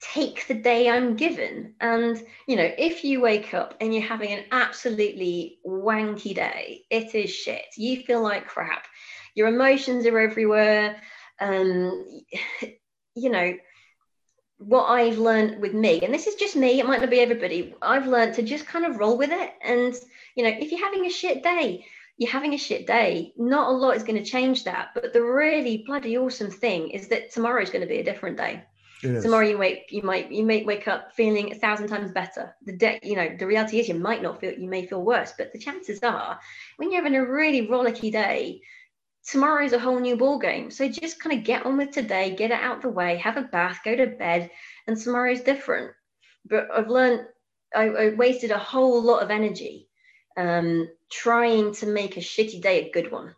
take 0.00 0.46
the 0.46 0.54
day 0.54 0.88
I'm 0.88 1.16
given. 1.16 1.74
And, 1.80 2.22
you 2.46 2.56
know, 2.56 2.70
if 2.78 3.04
you 3.04 3.20
wake 3.20 3.54
up 3.54 3.74
and 3.80 3.92
you're 3.92 4.02
having 4.02 4.32
an 4.32 4.44
absolutely 4.52 5.58
wanky 5.66 6.34
day, 6.34 6.82
it 6.90 7.14
is 7.14 7.30
shit. 7.30 7.64
You 7.76 8.02
feel 8.02 8.22
like 8.22 8.46
crap. 8.46 8.86
Your 9.34 9.48
emotions 9.48 10.06
are 10.06 10.18
everywhere. 10.18 11.00
Um, 11.40 12.04
you 13.14 13.30
know, 13.30 13.54
what 14.58 14.86
I've 14.86 15.18
learned 15.18 15.60
with 15.60 15.72
me, 15.72 16.00
and 16.02 16.12
this 16.12 16.26
is 16.26 16.34
just 16.34 16.56
me, 16.56 16.80
it 16.80 16.86
might 16.86 17.00
not 17.00 17.10
be 17.10 17.20
everybody, 17.20 17.74
I've 17.80 18.08
learned 18.08 18.34
to 18.34 18.42
just 18.42 18.66
kind 18.66 18.84
of 18.84 18.96
roll 18.96 19.16
with 19.16 19.30
it. 19.30 19.52
And, 19.62 19.94
you 20.34 20.44
know, 20.44 20.50
if 20.50 20.70
you're 20.70 20.84
having 20.84 21.06
a 21.06 21.10
shit 21.10 21.42
day, 21.42 21.86
you're 22.18 22.30
having 22.30 22.52
a 22.52 22.58
shit 22.58 22.86
day. 22.86 23.32
Not 23.36 23.68
a 23.68 23.72
lot 23.72 23.96
is 23.96 24.02
going 24.02 24.22
to 24.22 24.30
change 24.30 24.64
that. 24.64 24.90
But 24.92 25.12
the 25.12 25.22
really 25.22 25.84
bloody 25.86 26.18
awesome 26.18 26.50
thing 26.50 26.90
is 26.90 27.08
that 27.08 27.30
tomorrow 27.30 27.62
is 27.62 27.70
going 27.70 27.82
to 27.82 27.88
be 27.88 28.00
a 28.00 28.04
different 28.04 28.36
day. 28.36 28.64
Tomorrow 29.22 29.46
you 29.46 29.58
wake, 29.58 29.86
you 29.90 30.02
might 30.02 30.32
you 30.32 30.44
may 30.44 30.64
wake 30.64 30.88
up 30.88 31.12
feeling 31.14 31.52
a 31.52 31.54
thousand 31.54 31.86
times 31.86 32.10
better. 32.10 32.56
The 32.66 32.72
day, 32.72 32.98
you 33.04 33.14
know, 33.14 33.36
the 33.38 33.46
reality 33.46 33.78
is 33.78 33.88
you 33.88 33.94
might 33.94 34.22
not 34.22 34.40
feel, 34.40 34.52
you 34.52 34.68
may 34.68 34.86
feel 34.86 35.04
worse, 35.04 35.32
but 35.38 35.52
the 35.52 35.58
chances 35.60 36.02
are 36.02 36.40
when 36.78 36.90
you're 36.90 37.00
having 37.00 37.16
a 37.16 37.24
really 37.24 37.68
rollicky 37.68 38.10
day, 38.10 38.60
tomorrow 39.24 39.64
is 39.64 39.72
a 39.72 39.78
whole 39.78 40.00
new 40.00 40.16
ball 40.16 40.40
game. 40.40 40.72
So 40.72 40.88
just 40.88 41.22
kind 41.22 41.38
of 41.38 41.44
get 41.44 41.64
on 41.64 41.76
with 41.76 41.92
today, 41.92 42.34
get 42.34 42.50
it 42.50 42.60
out 42.60 42.82
the 42.82 42.88
way, 42.88 43.18
have 43.18 43.36
a 43.36 43.42
bath, 43.42 43.78
go 43.84 43.94
to 43.94 44.08
bed, 44.08 44.50
and 44.88 44.96
tomorrow 44.96 45.30
is 45.30 45.42
different. 45.42 45.92
But 46.44 46.66
I've 46.74 46.88
learned 46.88 47.26
I, 47.72 47.84
I 47.84 48.08
wasted 48.14 48.50
a 48.50 48.58
whole 48.58 49.00
lot 49.00 49.22
of 49.22 49.30
energy 49.30 49.88
um, 50.36 50.88
trying 51.10 51.72
to 51.74 51.86
make 51.86 52.16
a 52.16 52.20
shitty 52.20 52.60
day 52.60 52.86
a 52.86 52.92
good 52.92 53.10
one. 53.10 53.34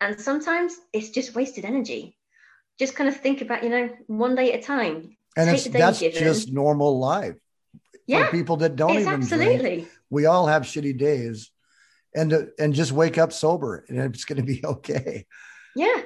And 0.00 0.20
sometimes 0.20 0.76
it's 0.92 1.10
just 1.10 1.34
wasted 1.34 1.64
energy. 1.64 2.16
Just 2.78 2.96
kind 2.96 3.08
of 3.08 3.16
think 3.16 3.40
about, 3.40 3.62
you 3.62 3.68
know, 3.68 3.90
one 4.06 4.34
day 4.34 4.52
at 4.52 4.60
a 4.60 4.62
time. 4.62 5.16
And 5.36 5.48
it's, 5.48 5.64
that's 5.64 6.00
given. 6.00 6.22
just 6.22 6.52
normal 6.52 6.98
life. 6.98 7.36
Yeah. 8.06 8.26
For 8.26 8.32
people 8.32 8.56
that 8.58 8.76
don't 8.76 8.98
even 8.98 9.08
absolutely. 9.08 9.58
Drink, 9.58 9.88
we 10.10 10.26
all 10.26 10.46
have 10.46 10.62
shitty 10.62 10.98
days 10.98 11.50
and 12.14 12.32
uh, 12.32 12.42
and 12.58 12.74
just 12.74 12.92
wake 12.92 13.16
up 13.16 13.32
sober 13.32 13.84
and 13.88 13.98
it's 13.98 14.24
going 14.24 14.38
to 14.38 14.42
be 14.42 14.60
okay. 14.64 15.26
Yeah. 15.76 16.02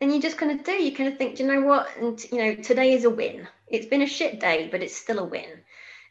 And 0.00 0.12
you 0.12 0.20
just 0.20 0.38
kind 0.38 0.58
of 0.58 0.64
do, 0.64 0.72
you 0.72 0.94
kind 0.94 1.12
of 1.12 1.18
think, 1.18 1.36
do 1.36 1.42
you 1.42 1.52
know 1.52 1.60
what? 1.60 1.88
And, 1.98 2.22
you 2.32 2.38
know, 2.38 2.54
today 2.54 2.94
is 2.94 3.04
a 3.04 3.10
win. 3.10 3.46
It's 3.66 3.86
been 3.86 4.00
a 4.00 4.06
shit 4.06 4.40
day, 4.40 4.68
but 4.70 4.82
it's 4.82 4.96
still 4.96 5.18
a 5.18 5.24
win. 5.24 5.60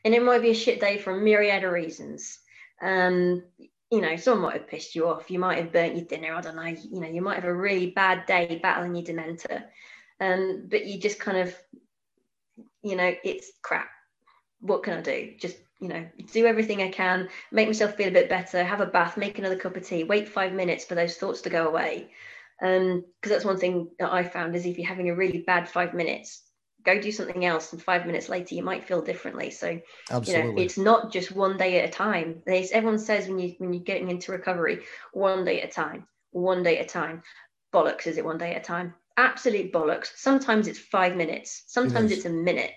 And 0.06 0.14
it 0.14 0.22
might 0.22 0.44
be 0.44 0.52
a 0.52 0.56
shit 0.56 0.80
day 0.80 1.00
for 1.00 1.12
a 1.12 1.20
myriad 1.20 1.64
of 1.64 1.72
reasons. 1.72 2.38
Um, 2.82 3.44
you 3.92 4.02
know, 4.02 4.16
someone 4.16 4.52
might 4.52 4.62
have 4.62 4.68
pissed 4.68 4.96
you 4.96 5.08
off. 5.08 5.32
You 5.32 5.40
might 5.40 5.58
have 5.58 5.74
burnt 5.74 5.96
your 5.96 6.06
dinner. 6.06 6.34
I 6.34 6.42
don't 6.42 6.56
know. 6.56 6.64
You 6.64 7.02
know, 7.02 7.08
you 7.08 7.22
might 7.22 7.36
have 7.36 7.46
a 7.46 7.54
really 7.54 7.92
bad 7.92 8.26
day 8.26 8.60
battling 8.62 8.96
your 8.96 9.06
dementor. 9.06 9.64
Um, 10.20 10.68
but 10.70 10.86
you 10.86 11.00
just 11.00 11.20
kind 11.20 11.38
of, 11.38 11.56
you 12.84 12.96
know, 12.96 13.14
it's 13.24 13.52
crap. 13.62 13.90
What 14.62 14.84
can 14.84 14.96
I 14.96 15.02
do? 15.02 15.34
Just, 15.40 15.58
you 15.80 15.88
know, 15.88 16.06
do 16.32 16.46
everything 16.46 16.82
I 16.82 16.90
can, 16.90 17.30
make 17.52 17.68
myself 17.68 17.96
feel 17.96 18.10
a 18.10 18.12
bit 18.12 18.30
better, 18.30 18.64
have 18.64 18.82
a 18.82 18.86
bath, 18.86 19.18
make 19.18 19.40
another 19.40 19.56
cup 19.56 19.78
of 19.78 19.88
tea, 19.88 20.04
wait 20.04 20.28
five 20.28 20.54
minutes 20.54 20.86
for 20.86 20.96
those 20.96 21.16
thoughts 21.16 21.42
to 21.42 21.50
go 21.50 21.68
away. 21.68 22.12
Um, 22.62 23.06
because 23.22 23.32
that's 23.32 23.46
one 23.46 23.58
thing 23.58 23.90
that 24.00 24.12
I 24.12 24.24
found 24.24 24.56
is 24.56 24.66
if 24.66 24.78
you're 24.78 24.88
having 24.88 25.10
a 25.10 25.16
really 25.16 25.40
bad 25.40 25.70
five 25.70 25.94
minutes, 25.94 26.44
go 26.86 27.00
do 27.00 27.12
something 27.12 27.46
else 27.46 27.74
and 27.74 27.82
five 27.82 28.06
minutes 28.06 28.30
later 28.30 28.56
you 28.56 28.64
might 28.64 28.86
feel 28.86 29.02
differently. 29.02 29.52
So 29.52 29.80
Absolutely. 30.10 30.50
you 30.50 30.56
know 30.56 30.62
it's 30.62 30.78
not 30.78 31.12
just 31.12 31.32
one 31.32 31.58
day 31.58 31.80
at 31.80 31.90
a 31.90 31.92
time. 31.92 32.42
There's, 32.46 32.72
everyone 32.72 33.00
says 33.00 33.28
when 33.28 33.40
you 33.40 33.56
when 33.58 33.74
you're 33.74 33.84
getting 33.84 34.10
into 34.10 34.32
recovery 34.32 34.84
one 35.14 35.44
day 35.46 35.62
at 35.62 35.70
a 35.70 35.72
time 35.72 36.08
one 36.32 36.64
day 36.64 36.78
at 36.80 36.86
a 36.86 36.90
time. 36.90 37.24
Bollocks 37.74 38.08
is 38.08 38.18
it 38.18 38.26
one 38.26 38.38
day 38.38 38.56
at 38.56 38.62
a 38.62 38.66
time? 38.66 38.94
Absolute 39.18 39.72
bollocks. 39.72 40.12
Sometimes 40.16 40.68
it's 40.68 40.80
five 40.80 41.16
minutes. 41.16 41.64
Sometimes 41.68 42.12
it 42.12 42.18
it's 42.18 42.26
a 42.26 42.30
minute. 42.30 42.72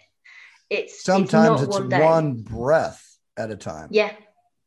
It's 0.69 1.05
sometimes 1.05 1.63
it's, 1.63 1.77
it's 1.77 1.81
one, 1.81 2.01
one 2.01 2.43
breath 2.43 3.19
at 3.37 3.51
a 3.51 3.57
time. 3.57 3.89
Yeah. 3.91 4.13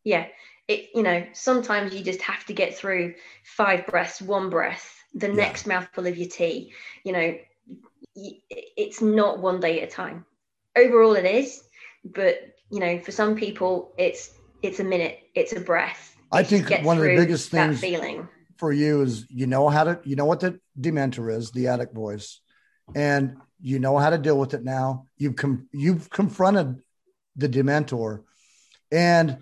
Yeah. 0.03 0.27
It 0.67 0.89
you 0.95 1.03
know 1.03 1.25
sometimes 1.33 1.93
you 1.93 2.03
just 2.03 2.21
have 2.21 2.43
to 2.45 2.53
get 2.53 2.75
through 2.75 3.15
five 3.43 3.85
breaths 3.85 4.21
one 4.21 4.49
breath 4.49 4.91
the 5.13 5.27
yeah. 5.27 5.33
next 5.33 5.67
mouthful 5.67 6.07
of 6.07 6.17
your 6.17 6.29
tea. 6.29 6.73
You 7.03 7.13
know 7.13 7.37
it's 8.15 9.01
not 9.01 9.39
one 9.39 9.59
day 9.59 9.81
at 9.81 9.89
a 9.89 9.91
time. 9.91 10.25
Overall, 10.75 11.15
it 11.15 11.25
is, 11.25 11.63
but 12.03 12.55
you 12.69 12.79
know, 12.79 12.99
for 12.99 13.11
some 13.11 13.35
people, 13.35 13.93
it's 13.97 14.31
it's 14.61 14.79
a 14.79 14.83
minute, 14.83 15.19
it's 15.35 15.53
a 15.53 15.59
breath. 15.59 16.15
I 16.31 16.43
think 16.43 16.69
one 16.83 16.97
of 16.97 17.03
the 17.03 17.15
biggest 17.15 17.51
things 17.51 17.79
feeling 17.79 18.27
for 18.57 18.71
you 18.71 19.01
is 19.01 19.25
you 19.29 19.47
know 19.47 19.69
how 19.69 19.83
to 19.83 19.99
you 20.03 20.15
know 20.15 20.25
what 20.25 20.39
the 20.39 20.59
dementor 20.79 21.35
is, 21.35 21.51
the 21.51 21.67
addict 21.67 21.93
voice, 21.93 22.41
and 22.93 23.37
you 23.61 23.79
know 23.79 23.97
how 23.97 24.09
to 24.09 24.17
deal 24.17 24.37
with 24.37 24.53
it 24.53 24.63
now. 24.63 25.07
You've 25.17 25.35
com- 25.35 25.67
you've 25.71 26.09
confronted 26.09 26.81
the 27.35 27.49
dementor, 27.49 28.23
and 28.91 29.37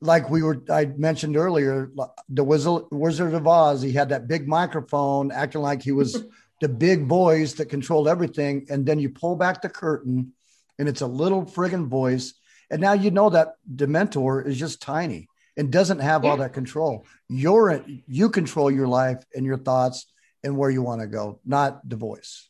like 0.00 0.28
we 0.28 0.42
were 0.42 0.62
I 0.70 0.86
mentioned 0.86 1.36
earlier, 1.36 1.90
the 2.28 2.44
Wizard 2.44 2.84
Wizard 2.90 3.34
of 3.34 3.46
Oz, 3.46 3.82
he 3.82 3.92
had 3.92 4.10
that 4.10 4.28
big 4.28 4.46
microphone, 4.46 5.32
acting 5.32 5.62
like 5.62 5.82
he 5.82 5.92
was. 5.92 6.22
the 6.64 6.68
big 6.70 7.06
boys 7.06 7.56
that 7.56 7.66
control 7.66 8.08
everything. 8.08 8.64
And 8.70 8.86
then 8.86 8.98
you 8.98 9.10
pull 9.10 9.36
back 9.36 9.60
the 9.60 9.68
curtain 9.68 10.32
and 10.78 10.88
it's 10.88 11.02
a 11.02 11.06
little 11.06 11.44
friggin' 11.44 11.88
voice. 11.88 12.32
And 12.70 12.80
now 12.80 12.94
you 12.94 13.10
know 13.10 13.28
that 13.28 13.56
Dementor 13.70 14.46
is 14.46 14.58
just 14.58 14.80
tiny 14.80 15.28
and 15.58 15.70
doesn't 15.70 15.98
have 15.98 16.24
yeah. 16.24 16.30
all 16.30 16.38
that 16.38 16.54
control. 16.54 17.04
You're 17.28 17.84
you 18.06 18.30
control 18.30 18.70
your 18.70 18.88
life 18.88 19.22
and 19.34 19.44
your 19.44 19.58
thoughts 19.58 20.06
and 20.42 20.56
where 20.56 20.70
you 20.70 20.80
want 20.80 21.02
to 21.02 21.06
go, 21.06 21.38
not 21.44 21.86
the 21.86 21.96
voice. 21.96 22.48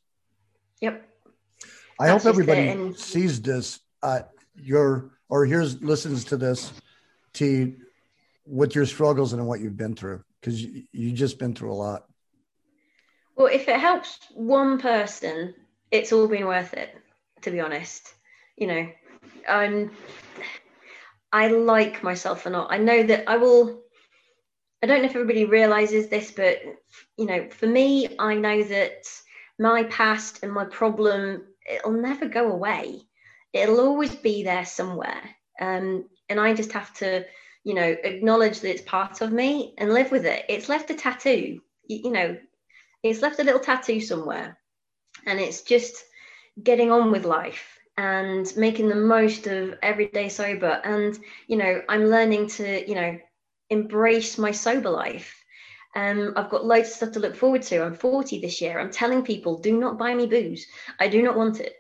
Yep. 0.81 1.05
I 1.99 2.07
That's 2.07 2.23
hope 2.23 2.31
everybody 2.31 2.69
and- 2.69 2.97
sees 2.97 3.43
this. 3.43 3.81
Uh, 4.01 4.21
your 4.55 5.11
or 5.29 5.45
here's 5.45 5.83
listens 5.83 6.27
to 6.27 6.37
this, 6.37 6.73
T, 7.33 7.75
with 8.47 8.77
your 8.77 8.87
struggles 8.87 9.33
and 9.33 9.45
what 9.45 9.59
you've 9.59 9.77
been 9.77 9.97
through 9.97 10.23
because 10.41 10.63
you, 10.63 10.85
you 10.93 11.11
just 11.11 11.41
been 11.41 11.53
through 11.53 11.73
a 11.73 11.75
lot. 11.75 12.05
Well, 13.37 13.49
if 13.49 13.69
it 13.69 13.81
helps 13.81 14.19
one 14.33 14.79
person, 14.79 15.55
it's 15.91 16.13
all 16.13 16.29
been 16.29 16.47
worth 16.47 16.75
it, 16.75 16.95
to 17.43 17.51
be 17.51 17.61
honest. 17.61 18.15
You 18.57 18.67
know, 18.69 18.89
I'm 19.49 19.91
I 21.33 21.49
like 21.49 22.03
myself 22.05 22.47
or 22.47 22.51
not. 22.51 22.73
I 22.73 22.79
know 22.79 23.03
that 23.03 23.29
I 23.29 23.37
will 23.37 23.83
I 24.83 24.87
don't 24.87 25.01
know 25.01 25.09
if 25.09 25.17
everybody 25.17 25.47
realizes 25.47 26.09
this, 26.09 26.31
but 26.31 26.59
you 27.17 27.27
know, 27.27 27.49
for 27.51 27.67
me, 27.67 28.17
I 28.19 28.35
know 28.35 28.63
that 28.63 29.05
my 29.59 29.85
past 29.85 30.41
and 30.43 30.53
my 30.53 30.67
problem, 30.67 31.45
it'll 31.69 31.93
never 31.93 32.29
go 32.29 32.53
away. 32.53 33.01
It'll 33.53 33.81
always 33.81 34.15
be 34.15 34.43
there 34.43 34.65
somewhere. 34.65 35.23
Um, 35.61 36.05
and 36.29 36.39
I 36.39 36.55
just 36.55 36.73
have 36.73 36.93
to, 36.95 37.25
you 37.65 37.75
know, 37.75 37.97
acknowledge 38.05 38.61
that 38.61 38.71
it's 38.71 38.83
part 38.83 39.21
of 39.23 39.33
me 39.33 39.75
and 39.79 39.93
live 39.95 40.11
with 40.11 40.27
it. 40.27 40.45
It's 40.49 40.69
left 40.69 40.91
a 40.91 40.95
tattoo. 40.95 41.61
You, 41.89 42.01
you 42.05 42.11
know, 42.11 42.37
it's 43.05 43.23
left 43.23 43.39
a 43.39 43.45
little 43.45 43.61
tattoo 43.61 44.01
somewhere 44.01 44.59
and 45.27 45.39
it's 45.39 45.63
just 45.63 46.05
getting 46.63 46.91
on 46.91 47.13
with 47.13 47.25
life 47.25 47.79
and 47.97 48.57
making 48.57 48.89
the 48.89 48.95
most 48.95 49.47
of 49.47 49.75
every 49.83 50.07
day 50.09 50.29
sober 50.29 50.81
and 50.85 51.19
you 51.47 51.57
know 51.57 51.83
i'm 51.89 52.07
learning 52.07 52.49
to 52.49 52.89
you 52.89 52.95
know 52.95 53.17
embrace 53.71 54.39
my 54.39 54.51
sober 54.51 54.91
life 54.91 55.45
um, 55.97 56.33
I've 56.35 56.51
got 56.51 56.65
loads 56.65 56.89
of 56.89 56.95
stuff 56.97 57.13
to 57.13 57.21
look 57.21 57.37
forward 57.37 57.63
to. 57.63 57.85
I'm 57.85 57.95
40 57.95 58.41
this 58.41 58.61
year. 58.61 58.81
I'm 58.81 58.91
telling 58.91 59.23
people, 59.23 59.59
do 59.59 59.79
not 59.79 59.97
buy 59.97 60.13
me 60.13 60.27
booze. 60.27 60.67
I 60.99 61.07
do 61.07 61.23
not 61.23 61.37
want 61.37 61.61
it. 61.61 61.77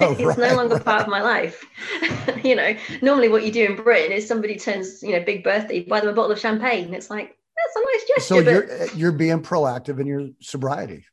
Oh, 0.00 0.12
it's 0.18 0.38
right, 0.38 0.50
no 0.50 0.56
longer 0.56 0.74
right. 0.76 0.84
part 0.84 1.02
of 1.02 1.08
my 1.08 1.20
life. 1.20 1.64
you 2.44 2.54
know, 2.54 2.76
normally 3.02 3.28
what 3.28 3.44
you 3.44 3.50
do 3.50 3.64
in 3.64 3.74
Britain 3.74 4.12
is 4.12 4.28
somebody 4.28 4.56
turns, 4.56 5.02
you 5.02 5.12
know, 5.12 5.24
big 5.24 5.42
birthday, 5.42 5.80
buy 5.80 5.98
them 5.98 6.10
a 6.10 6.12
bottle 6.12 6.30
of 6.30 6.38
champagne. 6.38 6.94
It's 6.94 7.10
like, 7.10 7.36
that's 7.66 7.76
a 7.76 7.80
nice 7.80 8.08
gesture. 8.08 8.20
So 8.20 8.38
you're 8.38 8.86
you're 8.94 9.12
being 9.12 9.42
proactive 9.42 10.00
in 10.00 10.06
your 10.06 10.28
sobriety. 10.40 11.04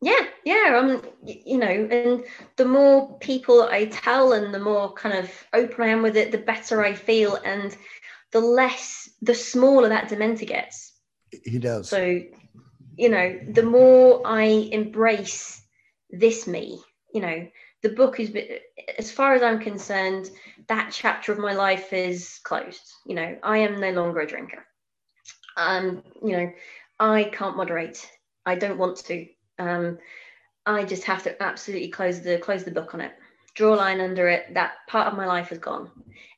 Yeah, 0.00 0.26
yeah. 0.44 0.80
Um, 0.80 1.02
you 1.22 1.58
know, 1.58 1.66
and 1.66 2.24
the 2.56 2.64
more 2.64 3.18
people 3.18 3.62
I 3.62 3.86
tell, 3.86 4.32
and 4.32 4.52
the 4.52 4.58
more 4.58 4.92
kind 4.94 5.16
of 5.16 5.30
open 5.52 5.84
I 5.84 5.88
am 5.88 6.02
with 6.02 6.16
it, 6.16 6.32
the 6.32 6.38
better 6.38 6.84
I 6.84 6.94
feel, 6.94 7.36
and 7.36 7.76
the 8.32 8.40
less, 8.40 9.08
the 9.20 9.34
smaller 9.34 9.88
that 9.90 10.08
dementor 10.08 10.46
gets. 10.46 10.92
He 11.44 11.58
does. 11.58 11.88
So, 11.88 12.20
you 12.96 13.08
know, 13.08 13.38
the 13.48 13.62
more 13.62 14.22
I 14.26 14.42
embrace 14.42 15.62
this 16.10 16.46
me, 16.46 16.82
you 17.14 17.20
know, 17.20 17.46
the 17.82 17.90
book 17.90 18.18
is, 18.18 18.34
as 18.98 19.12
far 19.12 19.34
as 19.34 19.42
I'm 19.42 19.60
concerned, 19.60 20.30
that 20.68 20.90
chapter 20.92 21.32
of 21.32 21.38
my 21.38 21.52
life 21.52 21.92
is 21.92 22.40
closed. 22.42 22.92
You 23.06 23.14
know, 23.14 23.36
I 23.42 23.58
am 23.58 23.80
no 23.80 23.90
longer 23.92 24.20
a 24.20 24.26
drinker. 24.26 24.64
Um, 25.56 26.02
you 26.22 26.36
know, 26.36 26.52
I 27.00 27.24
can't 27.24 27.56
moderate. 27.56 28.08
I 28.46 28.54
don't 28.54 28.78
want 28.78 28.98
to. 29.06 29.26
Um, 29.58 29.98
I 30.66 30.84
just 30.84 31.04
have 31.04 31.22
to 31.24 31.42
absolutely 31.42 31.88
close 31.88 32.20
the 32.20 32.38
close 32.38 32.64
the 32.64 32.70
book 32.70 32.94
on 32.94 33.00
it, 33.00 33.12
draw 33.54 33.74
a 33.74 33.76
line 33.76 34.00
under 34.00 34.28
it. 34.28 34.54
That 34.54 34.72
part 34.88 35.08
of 35.08 35.16
my 35.16 35.26
life 35.26 35.52
is 35.52 35.58
gone, 35.58 35.90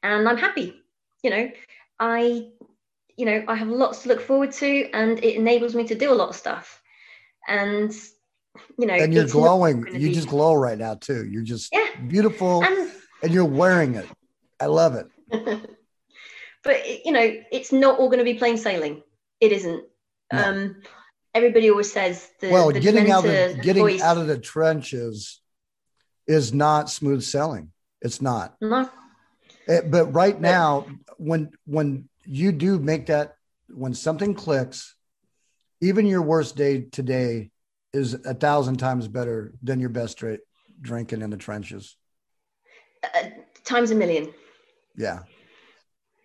and 0.02 0.28
I'm 0.28 0.36
happy. 0.36 0.80
You 1.22 1.30
know, 1.30 1.50
I, 2.00 2.48
you 3.16 3.26
know, 3.26 3.44
I 3.48 3.54
have 3.54 3.68
lots 3.68 4.02
to 4.02 4.08
look 4.08 4.20
forward 4.20 4.52
to, 4.52 4.90
and 4.92 5.22
it 5.22 5.36
enables 5.36 5.74
me 5.74 5.86
to 5.88 5.94
do 5.94 6.12
a 6.12 6.14
lot 6.14 6.30
of 6.30 6.36
stuff. 6.36 6.82
And 7.48 7.92
you 8.78 8.86
know, 8.86 8.94
and 8.94 9.12
you're 9.12 9.26
glowing. 9.26 9.86
You 9.92 10.08
be... 10.08 10.14
just 10.14 10.28
glow 10.28 10.54
right 10.54 10.78
now 10.78 10.94
too. 10.94 11.26
You're 11.26 11.42
just 11.42 11.72
yeah. 11.72 11.88
beautiful, 12.08 12.62
and, 12.64 12.90
and 13.22 13.32
you're 13.32 13.44
wearing 13.44 13.94
it. 13.94 14.08
I 14.60 14.66
love 14.66 14.94
it. 14.94 15.70
but 16.64 17.04
you 17.04 17.12
know, 17.12 17.36
it's 17.52 17.70
not 17.70 17.98
all 17.98 18.08
going 18.08 18.18
to 18.18 18.24
be 18.24 18.34
plain 18.34 18.56
sailing. 18.56 19.02
It 19.40 19.52
isn't. 19.52 19.84
No. 20.32 20.42
Um, 20.42 20.76
everybody 21.34 21.70
always 21.70 21.92
says 21.92 22.28
the 22.40 22.50
well, 22.50 22.72
the 22.72 22.80
getting 22.80 23.10
out 23.10 23.26
of 23.26 23.60
getting 23.60 23.82
voice. 23.82 24.02
out 24.02 24.16
of 24.16 24.26
the 24.26 24.38
trenches 24.38 25.40
is 26.26 26.52
not 26.52 26.90
smooth 26.90 27.22
sailing. 27.22 27.70
It's 28.00 28.22
not. 28.22 28.56
No. 28.60 28.88
It, 29.68 29.90
but 29.90 30.06
right 30.06 30.40
now, 30.40 30.86
when 31.18 31.50
when 31.66 32.08
you 32.24 32.50
do 32.50 32.78
make 32.78 33.06
that, 33.06 33.36
when 33.68 33.94
something 33.94 34.34
clicks, 34.34 34.96
even 35.80 36.06
your 36.06 36.22
worst 36.22 36.56
day 36.56 36.80
today 36.80 37.50
is 37.92 38.14
a 38.14 38.34
thousand 38.34 38.78
times 38.78 39.06
better 39.06 39.52
than 39.62 39.78
your 39.80 39.90
best 39.90 40.16
dra- 40.18 40.38
drinking 40.80 41.22
in 41.22 41.30
the 41.30 41.36
trenches. 41.36 41.96
Uh, 43.02 43.28
times 43.64 43.90
a 43.90 43.94
million. 43.94 44.32
Yeah 44.96 45.20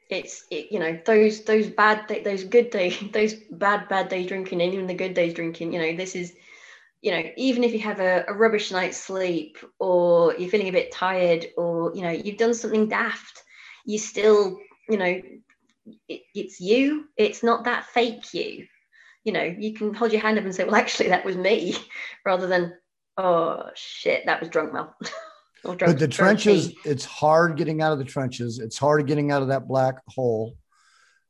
it's 0.10 0.46
it, 0.50 0.72
you 0.72 0.80
know 0.80 1.00
those 1.06 1.44
those 1.44 1.68
bad 1.68 2.08
those 2.24 2.44
good 2.44 2.70
days 2.70 2.98
those 3.14 3.34
bad 3.52 3.88
bad 3.90 4.10
days 4.10 4.28
drinking 4.28 4.62
and 4.62 4.74
even 4.74 4.88
the 4.88 4.94
good 4.94 5.14
days 5.14 5.34
drinking 5.34 5.74
you 5.74 5.80
know 5.80 5.96
this 5.96 6.16
is 6.16 6.34
you 7.02 7.12
know 7.12 7.24
even 7.38 7.64
if 7.64 7.72
you 7.72 7.80
have 7.80 8.00
a, 8.00 8.26
a 8.28 8.34
rubbish 8.34 8.72
night's 8.72 8.98
sleep 8.98 9.58
or 9.80 10.36
you're 10.36 10.50
feeling 10.50 10.68
a 10.68 10.72
bit 10.72 10.92
tired 10.92 11.48
or 11.58 11.96
you 11.96 12.02
know 12.02 12.10
you've 12.10 12.38
done 12.38 12.54
something 12.54 12.90
daft 12.90 13.44
you 13.86 13.98
still 13.98 14.58
you 14.90 14.98
know 14.98 15.22
it, 16.08 16.22
it's 16.36 16.60
you. 16.60 17.06
It's 17.18 17.44
not 17.44 17.66
that 17.66 17.86
fake 17.86 18.34
you. 18.34 18.68
You 19.24 19.34
know 19.34 19.44
you 19.44 19.74
can 19.74 19.94
hold 19.94 20.12
your 20.12 20.22
hand 20.22 20.38
up 20.38 20.46
and 20.46 20.56
say 20.56 20.64
well 20.64 20.76
actually 20.76 21.10
that 21.10 21.26
was 21.26 21.36
me 21.36 21.76
rather 22.26 22.48
than 22.48 22.74
oh 23.18 23.70
shit 23.76 24.26
that 24.26 24.40
was 24.40 24.50
drunk 24.50 24.74
mel 24.74 24.96
but 25.64 26.00
the 26.00 26.08
trenches, 26.08 26.74
it's 26.86 27.06
hard 27.06 27.58
getting 27.58 27.82
out 27.82 27.92
of 27.92 28.00
the 28.00 28.06
trenches. 28.06 28.60
It's 28.60 28.78
hard 28.78 29.06
getting 29.08 29.32
out 29.32 29.42
of 29.42 29.50
that 29.50 29.68
black 29.68 29.96
hole. 30.08 30.56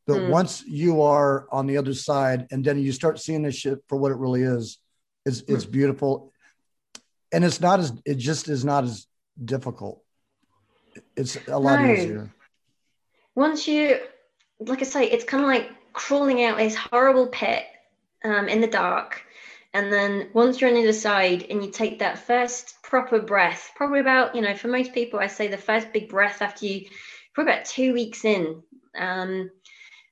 But 0.06 0.18
mm. 0.18 0.30
once 0.30 0.64
you 0.66 1.02
are 1.02 1.48
on 1.52 1.68
the 1.68 1.78
other 1.78 1.94
side, 1.94 2.48
and 2.52 2.64
then 2.64 2.80
you 2.80 2.92
start 2.92 3.20
seeing 3.20 3.44
this 3.44 3.56
shit 3.56 3.80
for 3.88 3.98
what 3.98 4.12
it 4.12 4.18
really 4.18 4.44
is, 4.44 4.80
it's 5.26 5.42
mm. 5.42 5.56
it's 5.56 5.66
beautiful, 5.66 6.34
and 7.32 7.44
it's 7.44 7.62
not 7.62 7.80
as 7.80 7.94
it 8.06 8.16
just 8.18 8.50
is 8.50 8.66
not 8.66 8.84
as 8.84 9.06
difficult. 9.44 10.04
It's 11.16 11.38
a 11.48 11.60
lot 11.60 11.82
no. 11.82 11.92
easier. 11.92 12.34
Once 13.36 13.68
you, 13.68 14.00
like 14.60 14.82
I 14.82 14.86
say, 14.86 15.06
it's 15.06 15.24
kind 15.24 15.44
of 15.44 15.48
like 15.48 15.70
crawling 15.94 16.44
out 16.44 16.58
this 16.58 16.76
horrible 16.76 17.28
pit 17.28 17.64
um, 18.24 18.50
in 18.50 18.62
the 18.62 18.68
dark 18.68 19.24
and 19.74 19.94
then 19.94 20.30
once 20.34 20.60
you're 20.60 20.70
on 20.70 20.76
the 20.76 20.84
other 20.84 20.94
side 20.94 21.46
and 21.50 21.64
you 21.64 21.72
take 21.72 22.00
that 22.00 22.20
first 22.20 22.82
proper 22.82 23.20
breath, 23.20 23.72
probably 23.76 24.00
about, 24.00 24.36
you 24.36 24.42
know, 24.42 24.56
for 24.56 24.68
most 24.68 24.94
people, 24.94 25.20
I 25.20 25.28
say 25.28 25.48
the 25.48 25.58
first 25.58 25.94
big 25.94 26.10
breath 26.10 26.42
after 26.42 26.66
you, 26.66 26.88
probably 27.34 27.54
about 27.54 27.66
two 27.66 27.94
weeks 27.94 28.26
in. 28.26 28.64
Um, 28.98 29.52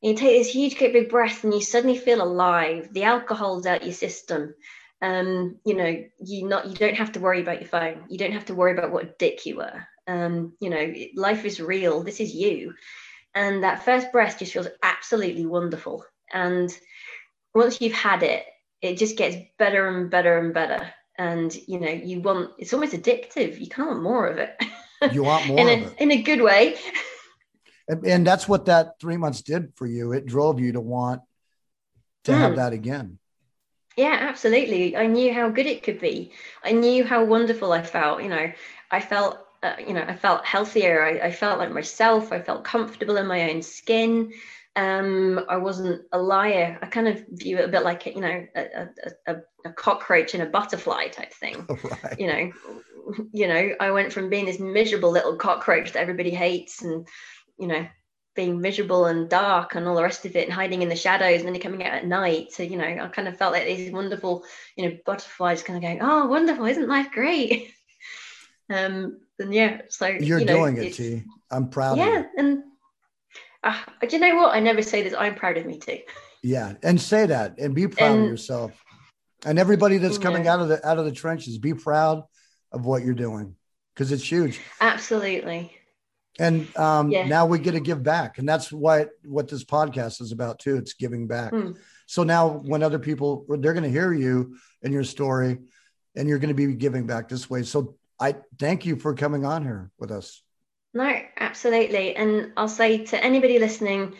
you 0.02 0.14
take 0.14 0.38
this 0.38 0.54
huge, 0.54 0.78
great 0.78 0.94
big 0.94 1.10
breath 1.10 1.44
and 1.44 1.54
you 1.54 1.62
suddenly 1.62 1.98
feel 1.98 2.22
alive. 2.22 2.90
The 2.94 3.04
alcohol's 3.04 3.66
out 3.66 3.84
your 3.84 3.94
system. 3.94 4.54
Um, 5.02 5.58
you 5.66 5.76
know, 5.76 6.04
you 6.20 6.48
not 6.48 6.68
you 6.68 6.76
don't 6.76 6.96
have 6.96 7.14
to 7.14 7.20
worry 7.20 7.42
about 7.42 7.60
your 7.60 7.70
phone. 7.70 8.04
You 8.10 8.18
don't 8.18 8.32
have 8.34 8.46
to 8.46 8.56
worry 8.56 8.74
about 8.74 8.92
what 8.92 9.18
dick 9.18 9.46
you 9.46 9.58
were. 9.58 9.88
Um, 10.08 10.54
you 10.60 10.70
know, 10.70 10.94
life 11.16 11.46
is 11.46 11.60
real. 11.60 12.04
This 12.04 12.20
is 12.20 12.34
you. 12.34 12.76
And 13.34 13.64
that 13.64 13.84
first 13.84 14.12
breath 14.12 14.40
just 14.40 14.54
feels 14.54 14.68
absolutely 14.84 15.46
wonderful. 15.46 16.06
And 16.32 16.76
once 17.54 17.82
you've 17.82 17.94
had 17.94 18.24
it, 18.24 18.46
it 18.82 18.98
just 18.98 19.18
gets 19.18 19.38
better 19.58 19.88
and 19.88 20.10
better 20.10 20.38
and 20.38 20.54
better. 20.54 20.94
And 21.18 21.56
you 21.68 21.80
know 21.80 21.90
you 21.90 22.22
want 22.22 22.52
it's 22.58 22.74
almost 22.74 22.94
addictive. 22.94 23.60
You 23.60 23.68
kind 23.68 23.90
of 23.90 23.96
want 23.96 24.04
more 24.04 24.28
of 24.28 24.38
it. 24.38 24.56
You 25.12 25.22
want 25.22 25.46
more 25.46 25.60
in, 25.60 25.68
a, 25.68 26.02
in 26.02 26.12
a 26.12 26.24
good 26.24 26.42
way. 26.42 26.76
And, 27.88 28.26
that's 28.26 28.50
what 28.50 28.66
that 28.66 29.00
three 29.00 29.16
months 29.16 29.44
did 29.44 29.72
for 29.76 29.86
you. 29.86 30.12
It 30.12 30.26
drove 30.26 30.60
you 30.60 30.72
to 30.72 30.82
want 30.82 31.22
to 32.24 32.32
mm. 32.32 32.38
have 32.40 32.56
that 32.56 32.74
again. 32.74 33.20
Yeah 33.96 34.18
absolutely. 34.20 34.98
I 34.98 35.06
knew 35.06 35.32
how 35.32 35.50
good 35.50 35.68
it 35.68 35.84
could 35.84 36.00
be. 36.00 36.32
I 36.64 36.72
knew 36.72 37.04
how 37.04 37.24
wonderful 37.26 37.74
i 37.74 37.84
felt. 37.84 38.24
You 38.24 38.30
know 38.30 38.52
i 38.90 39.00
felt 39.00 39.38
uh, 39.62 39.76
you 39.80 39.94
know 39.94 40.04
i 40.08 40.16
felt 40.16 40.44
healthier. 40.44 41.04
I, 41.04 41.28
I 41.28 41.32
felt 41.32 41.60
like 41.60 41.72
myself. 41.72 42.32
I 42.32 42.42
felt 42.42 42.64
comfortable 42.64 43.18
in 43.18 43.28
my 43.28 43.52
own 43.52 43.62
skin 43.62 44.34
um, 44.78 45.44
I 45.50 45.58
wasn't 45.58 46.04
a 46.12 46.20
liar. 46.20 46.78
I 46.82 46.86
kind 46.86 47.08
of 47.08 47.26
view 47.30 47.58
it 47.58 47.66
a 47.66 47.68
bit 47.68 47.84
like 47.84 48.06
you 48.06 48.22
know 48.22 48.46
a, 48.56 48.88
a, 49.26 49.36
a 49.66 49.74
cockroach 49.74 50.36
and 50.36 50.44
a 50.44 50.46
butterfly 50.46 51.08
type 51.08 51.34
thing. 51.34 51.68
Right. 52.04 52.20
You 52.20 52.28
know, 52.28 52.52
you 53.32 53.48
know, 53.48 53.72
I 53.80 53.92
went 53.92 54.14
from 54.14 54.30
being 54.30 54.46
this 54.46 54.60
miserable 54.60 55.10
little 55.10 55.36
cockroach 55.38 55.94
that 55.94 56.02
everybody 56.02 56.30
hates, 56.30 56.84
and 56.84 57.08
you 57.58 57.68
know, 57.68 57.88
being 58.36 58.62
miserable 58.62 59.06
and 59.06 59.30
dark 59.30 59.74
and 59.74 59.88
all 59.88 59.96
the 59.96 60.04
rest 60.04 60.26
of 60.26 60.36
it, 60.36 60.46
and 60.46 60.54
hiding 60.54 60.84
in 60.84 60.90
the 60.90 60.96
shadows, 60.96 61.42
and 61.42 61.50
then 61.50 61.60
coming 61.60 61.84
out 61.84 61.94
at 61.94 62.06
night. 62.06 62.52
So 62.52 62.62
you 62.62 62.78
know, 62.78 62.86
I 62.86 63.08
kind 63.08 63.28
of 63.28 63.38
felt 63.38 63.54
like 63.54 63.66
these 63.66 63.92
wonderful, 63.92 64.44
you 64.76 64.88
know, 64.88 64.98
butterflies 65.08 65.64
kind 65.64 65.78
of 65.78 65.84
going, 65.84 66.00
"Oh, 66.02 66.28
wonderful! 66.28 66.66
Isn't 66.66 66.88
life 66.88 67.10
great?" 67.12 67.74
um, 68.72 69.22
and 69.40 69.54
yeah, 69.54 69.82
so 69.90 70.06
you're 70.06 70.40
you 70.40 70.46
know, 70.46 70.58
doing 70.58 70.78
it, 70.78 70.94
T. 70.94 71.24
I'm 71.50 71.70
proud. 71.70 71.98
Yeah, 71.98 72.26
and 72.38 72.64
uh, 73.64 73.78
do 74.02 74.16
you 74.16 74.20
know 74.20 74.36
what? 74.36 74.56
I 74.56 74.60
never 74.60 74.82
say 74.82 75.02
this. 75.02 75.14
I'm 75.18 75.36
proud 75.36 75.58
of 75.58 75.66
me 75.66 75.80
too. 75.80 76.00
Yeah, 76.44 76.74
and 76.84 77.00
say 77.00 77.26
that, 77.26 77.58
and 77.60 77.74
be 77.74 77.88
proud 77.88 78.12
and, 78.12 78.24
of 78.24 78.30
yourself. 78.30 78.84
And 79.46 79.60
everybody 79.60 79.98
that's 79.98 80.18
coming 80.18 80.48
out 80.48 80.60
of 80.60 80.70
the 80.70 80.86
out 80.88 81.00
of 81.00 81.06
the 81.06 81.12
trenches, 81.12 81.58
be 81.58 81.74
proud 81.74 82.24
of 82.72 82.86
what 82.86 83.04
you're 83.04 83.14
doing 83.14 83.56
because 83.94 84.12
it's 84.12 84.30
huge. 84.30 84.60
Absolutely. 84.80 85.72
And 86.40 86.68
um, 86.78 87.10
yeah. 87.10 87.26
now 87.26 87.48
we 87.48 87.58
get 87.58 87.72
to 87.72 87.80
give 87.80 88.04
back, 88.04 88.38
and 88.38 88.48
that's 88.48 88.72
what 88.72 89.10
what 89.26 89.48
this 89.48 89.64
podcast 89.64 90.22
is 90.22 90.32
about 90.32 90.60
too. 90.60 90.78
It's 90.78 90.94
giving 90.94 91.28
back. 91.28 91.52
Mm. 91.52 91.78
So 92.06 92.24
now, 92.24 92.48
when 92.50 92.84
other 92.84 93.00
people 93.00 93.46
they're 93.50 93.74
going 93.74 93.84
to 93.84 93.90
hear 93.90 94.14
you 94.14 94.58
and 94.84 94.94
your 94.94 95.04
story, 95.04 95.58
and 96.16 96.30
you're 96.30 96.40
going 96.40 96.50
to 96.50 96.54
be 96.54 96.74
giving 96.74 97.08
back 97.08 97.28
this 97.28 97.50
way. 97.50 97.64
So 97.64 97.96
I 98.20 98.36
thank 98.60 98.86
you 98.86 98.96
for 98.98 99.16
coming 99.16 99.46
on 99.46 99.64
here 99.64 99.92
with 99.98 100.12
us. 100.12 100.44
No, 100.98 101.16
absolutely. 101.38 102.16
And 102.16 102.54
I'll 102.58 102.68
say 102.68 103.06
to 103.06 103.24
anybody 103.24 103.60
listening, 103.60 104.16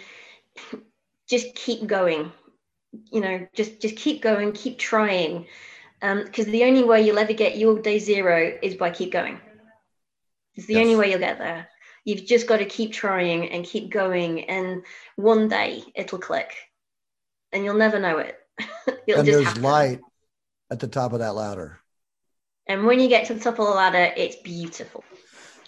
just 1.28 1.56
keep 1.56 1.88
going. 1.88 2.32
You 3.12 3.20
know, 3.20 3.48
just 3.56 3.82
just 3.82 3.96
keep 3.96 4.22
going, 4.22 4.52
keep 4.52 4.78
trying. 4.78 5.48
Because 6.00 6.46
um, 6.46 6.52
the 6.52 6.66
only 6.66 6.84
way 6.84 7.02
you'll 7.02 7.18
ever 7.18 7.34
get 7.34 7.58
your 7.58 7.82
day 7.82 7.98
zero 7.98 8.56
is 8.62 8.76
by 8.76 8.92
keep 8.92 9.12
going. 9.12 9.40
It's 10.54 10.68
the 10.68 10.76
yes. 10.76 10.84
only 10.84 10.96
way 10.96 11.10
you'll 11.10 11.20
get 11.20 11.40
there. 11.40 11.68
You've 12.06 12.28
just 12.28 12.46
got 12.46 12.58
to 12.58 12.66
keep 12.66 12.94
trying 12.94 13.50
and 13.50 13.66
keep 13.66 13.90
going, 13.90 14.44
and 14.44 14.84
one 15.16 15.48
day 15.48 15.84
it'll 15.96 16.20
click, 16.20 16.54
and 17.52 17.66
you'll 17.66 17.74
never 17.74 18.00
know 18.00 18.20
it. 18.20 18.38
and 18.88 19.28
there's 19.28 19.46
happen. 19.46 19.64
light 19.64 20.00
at 20.70 20.80
the 20.80 20.88
top 20.88 21.14
of 21.14 21.20
that 21.20 21.34
ladder. 21.34 21.80
And 22.68 22.86
when 22.86 23.00
you 23.00 23.08
get 23.08 23.26
to 23.28 23.34
the 23.34 23.40
top 23.40 23.58
of 23.58 23.66
the 23.66 23.74
ladder, 23.74 24.14
it's 24.16 24.36
beautiful. 24.36 25.04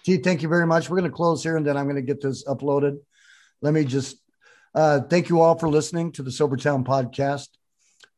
Gee, 0.04 0.18
thank 0.18 0.42
you 0.42 0.50
very 0.50 0.66
much. 0.66 0.90
We're 0.90 1.00
going 1.00 1.10
to 1.10 1.16
close 1.16 1.44
here 1.44 1.58
and 1.58 1.66
then 1.66 1.78
I'm 1.78 1.86
going 1.86 1.96
to 1.96 2.02
get 2.02 2.22
this 2.22 2.46
uploaded. 2.46 3.00
Let 3.62 3.74
me 3.74 3.84
just 3.84 4.18
uh, 4.74 5.02
thank 5.02 5.30
you 5.30 5.42
all 5.42 5.58
for 5.58 5.70
listening 5.70 6.12
to 6.14 6.24
the 6.24 6.32
Sober 6.32 6.56
Town 6.56 6.84
podcast. 6.84 7.48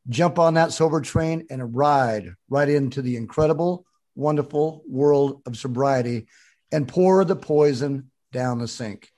Jump 0.08 0.38
on 0.38 0.54
that 0.54 0.72
sober 0.72 1.00
train 1.00 1.46
and 1.50 1.74
ride 1.74 2.34
right 2.48 2.68
into 2.68 3.02
the 3.02 3.16
incredible, 3.16 3.86
wonderful 4.14 4.82
world 4.86 5.42
of 5.46 5.56
sobriety 5.56 6.26
and 6.72 6.88
pour 6.88 7.24
the 7.24 7.36
poison 7.36 8.10
down 8.32 8.58
the 8.58 8.68
sink. 8.68 9.08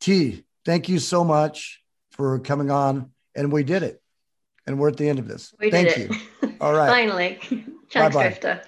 T, 0.00 0.44
thank 0.64 0.88
you 0.88 0.98
so 0.98 1.24
much 1.24 1.82
for 2.12 2.38
coming 2.40 2.70
on. 2.70 3.10
And 3.34 3.52
we 3.52 3.62
did 3.62 3.82
it. 3.82 4.02
And 4.66 4.78
we're 4.78 4.88
at 4.88 4.96
the 4.96 5.08
end 5.08 5.18
of 5.18 5.28
this. 5.28 5.54
We 5.60 5.70
thank 5.70 5.96
you. 5.96 6.10
All 6.60 6.72
right. 6.72 6.88
Finally. 7.08 7.38
Chunks 7.88 8.16
Drifter. 8.16 8.62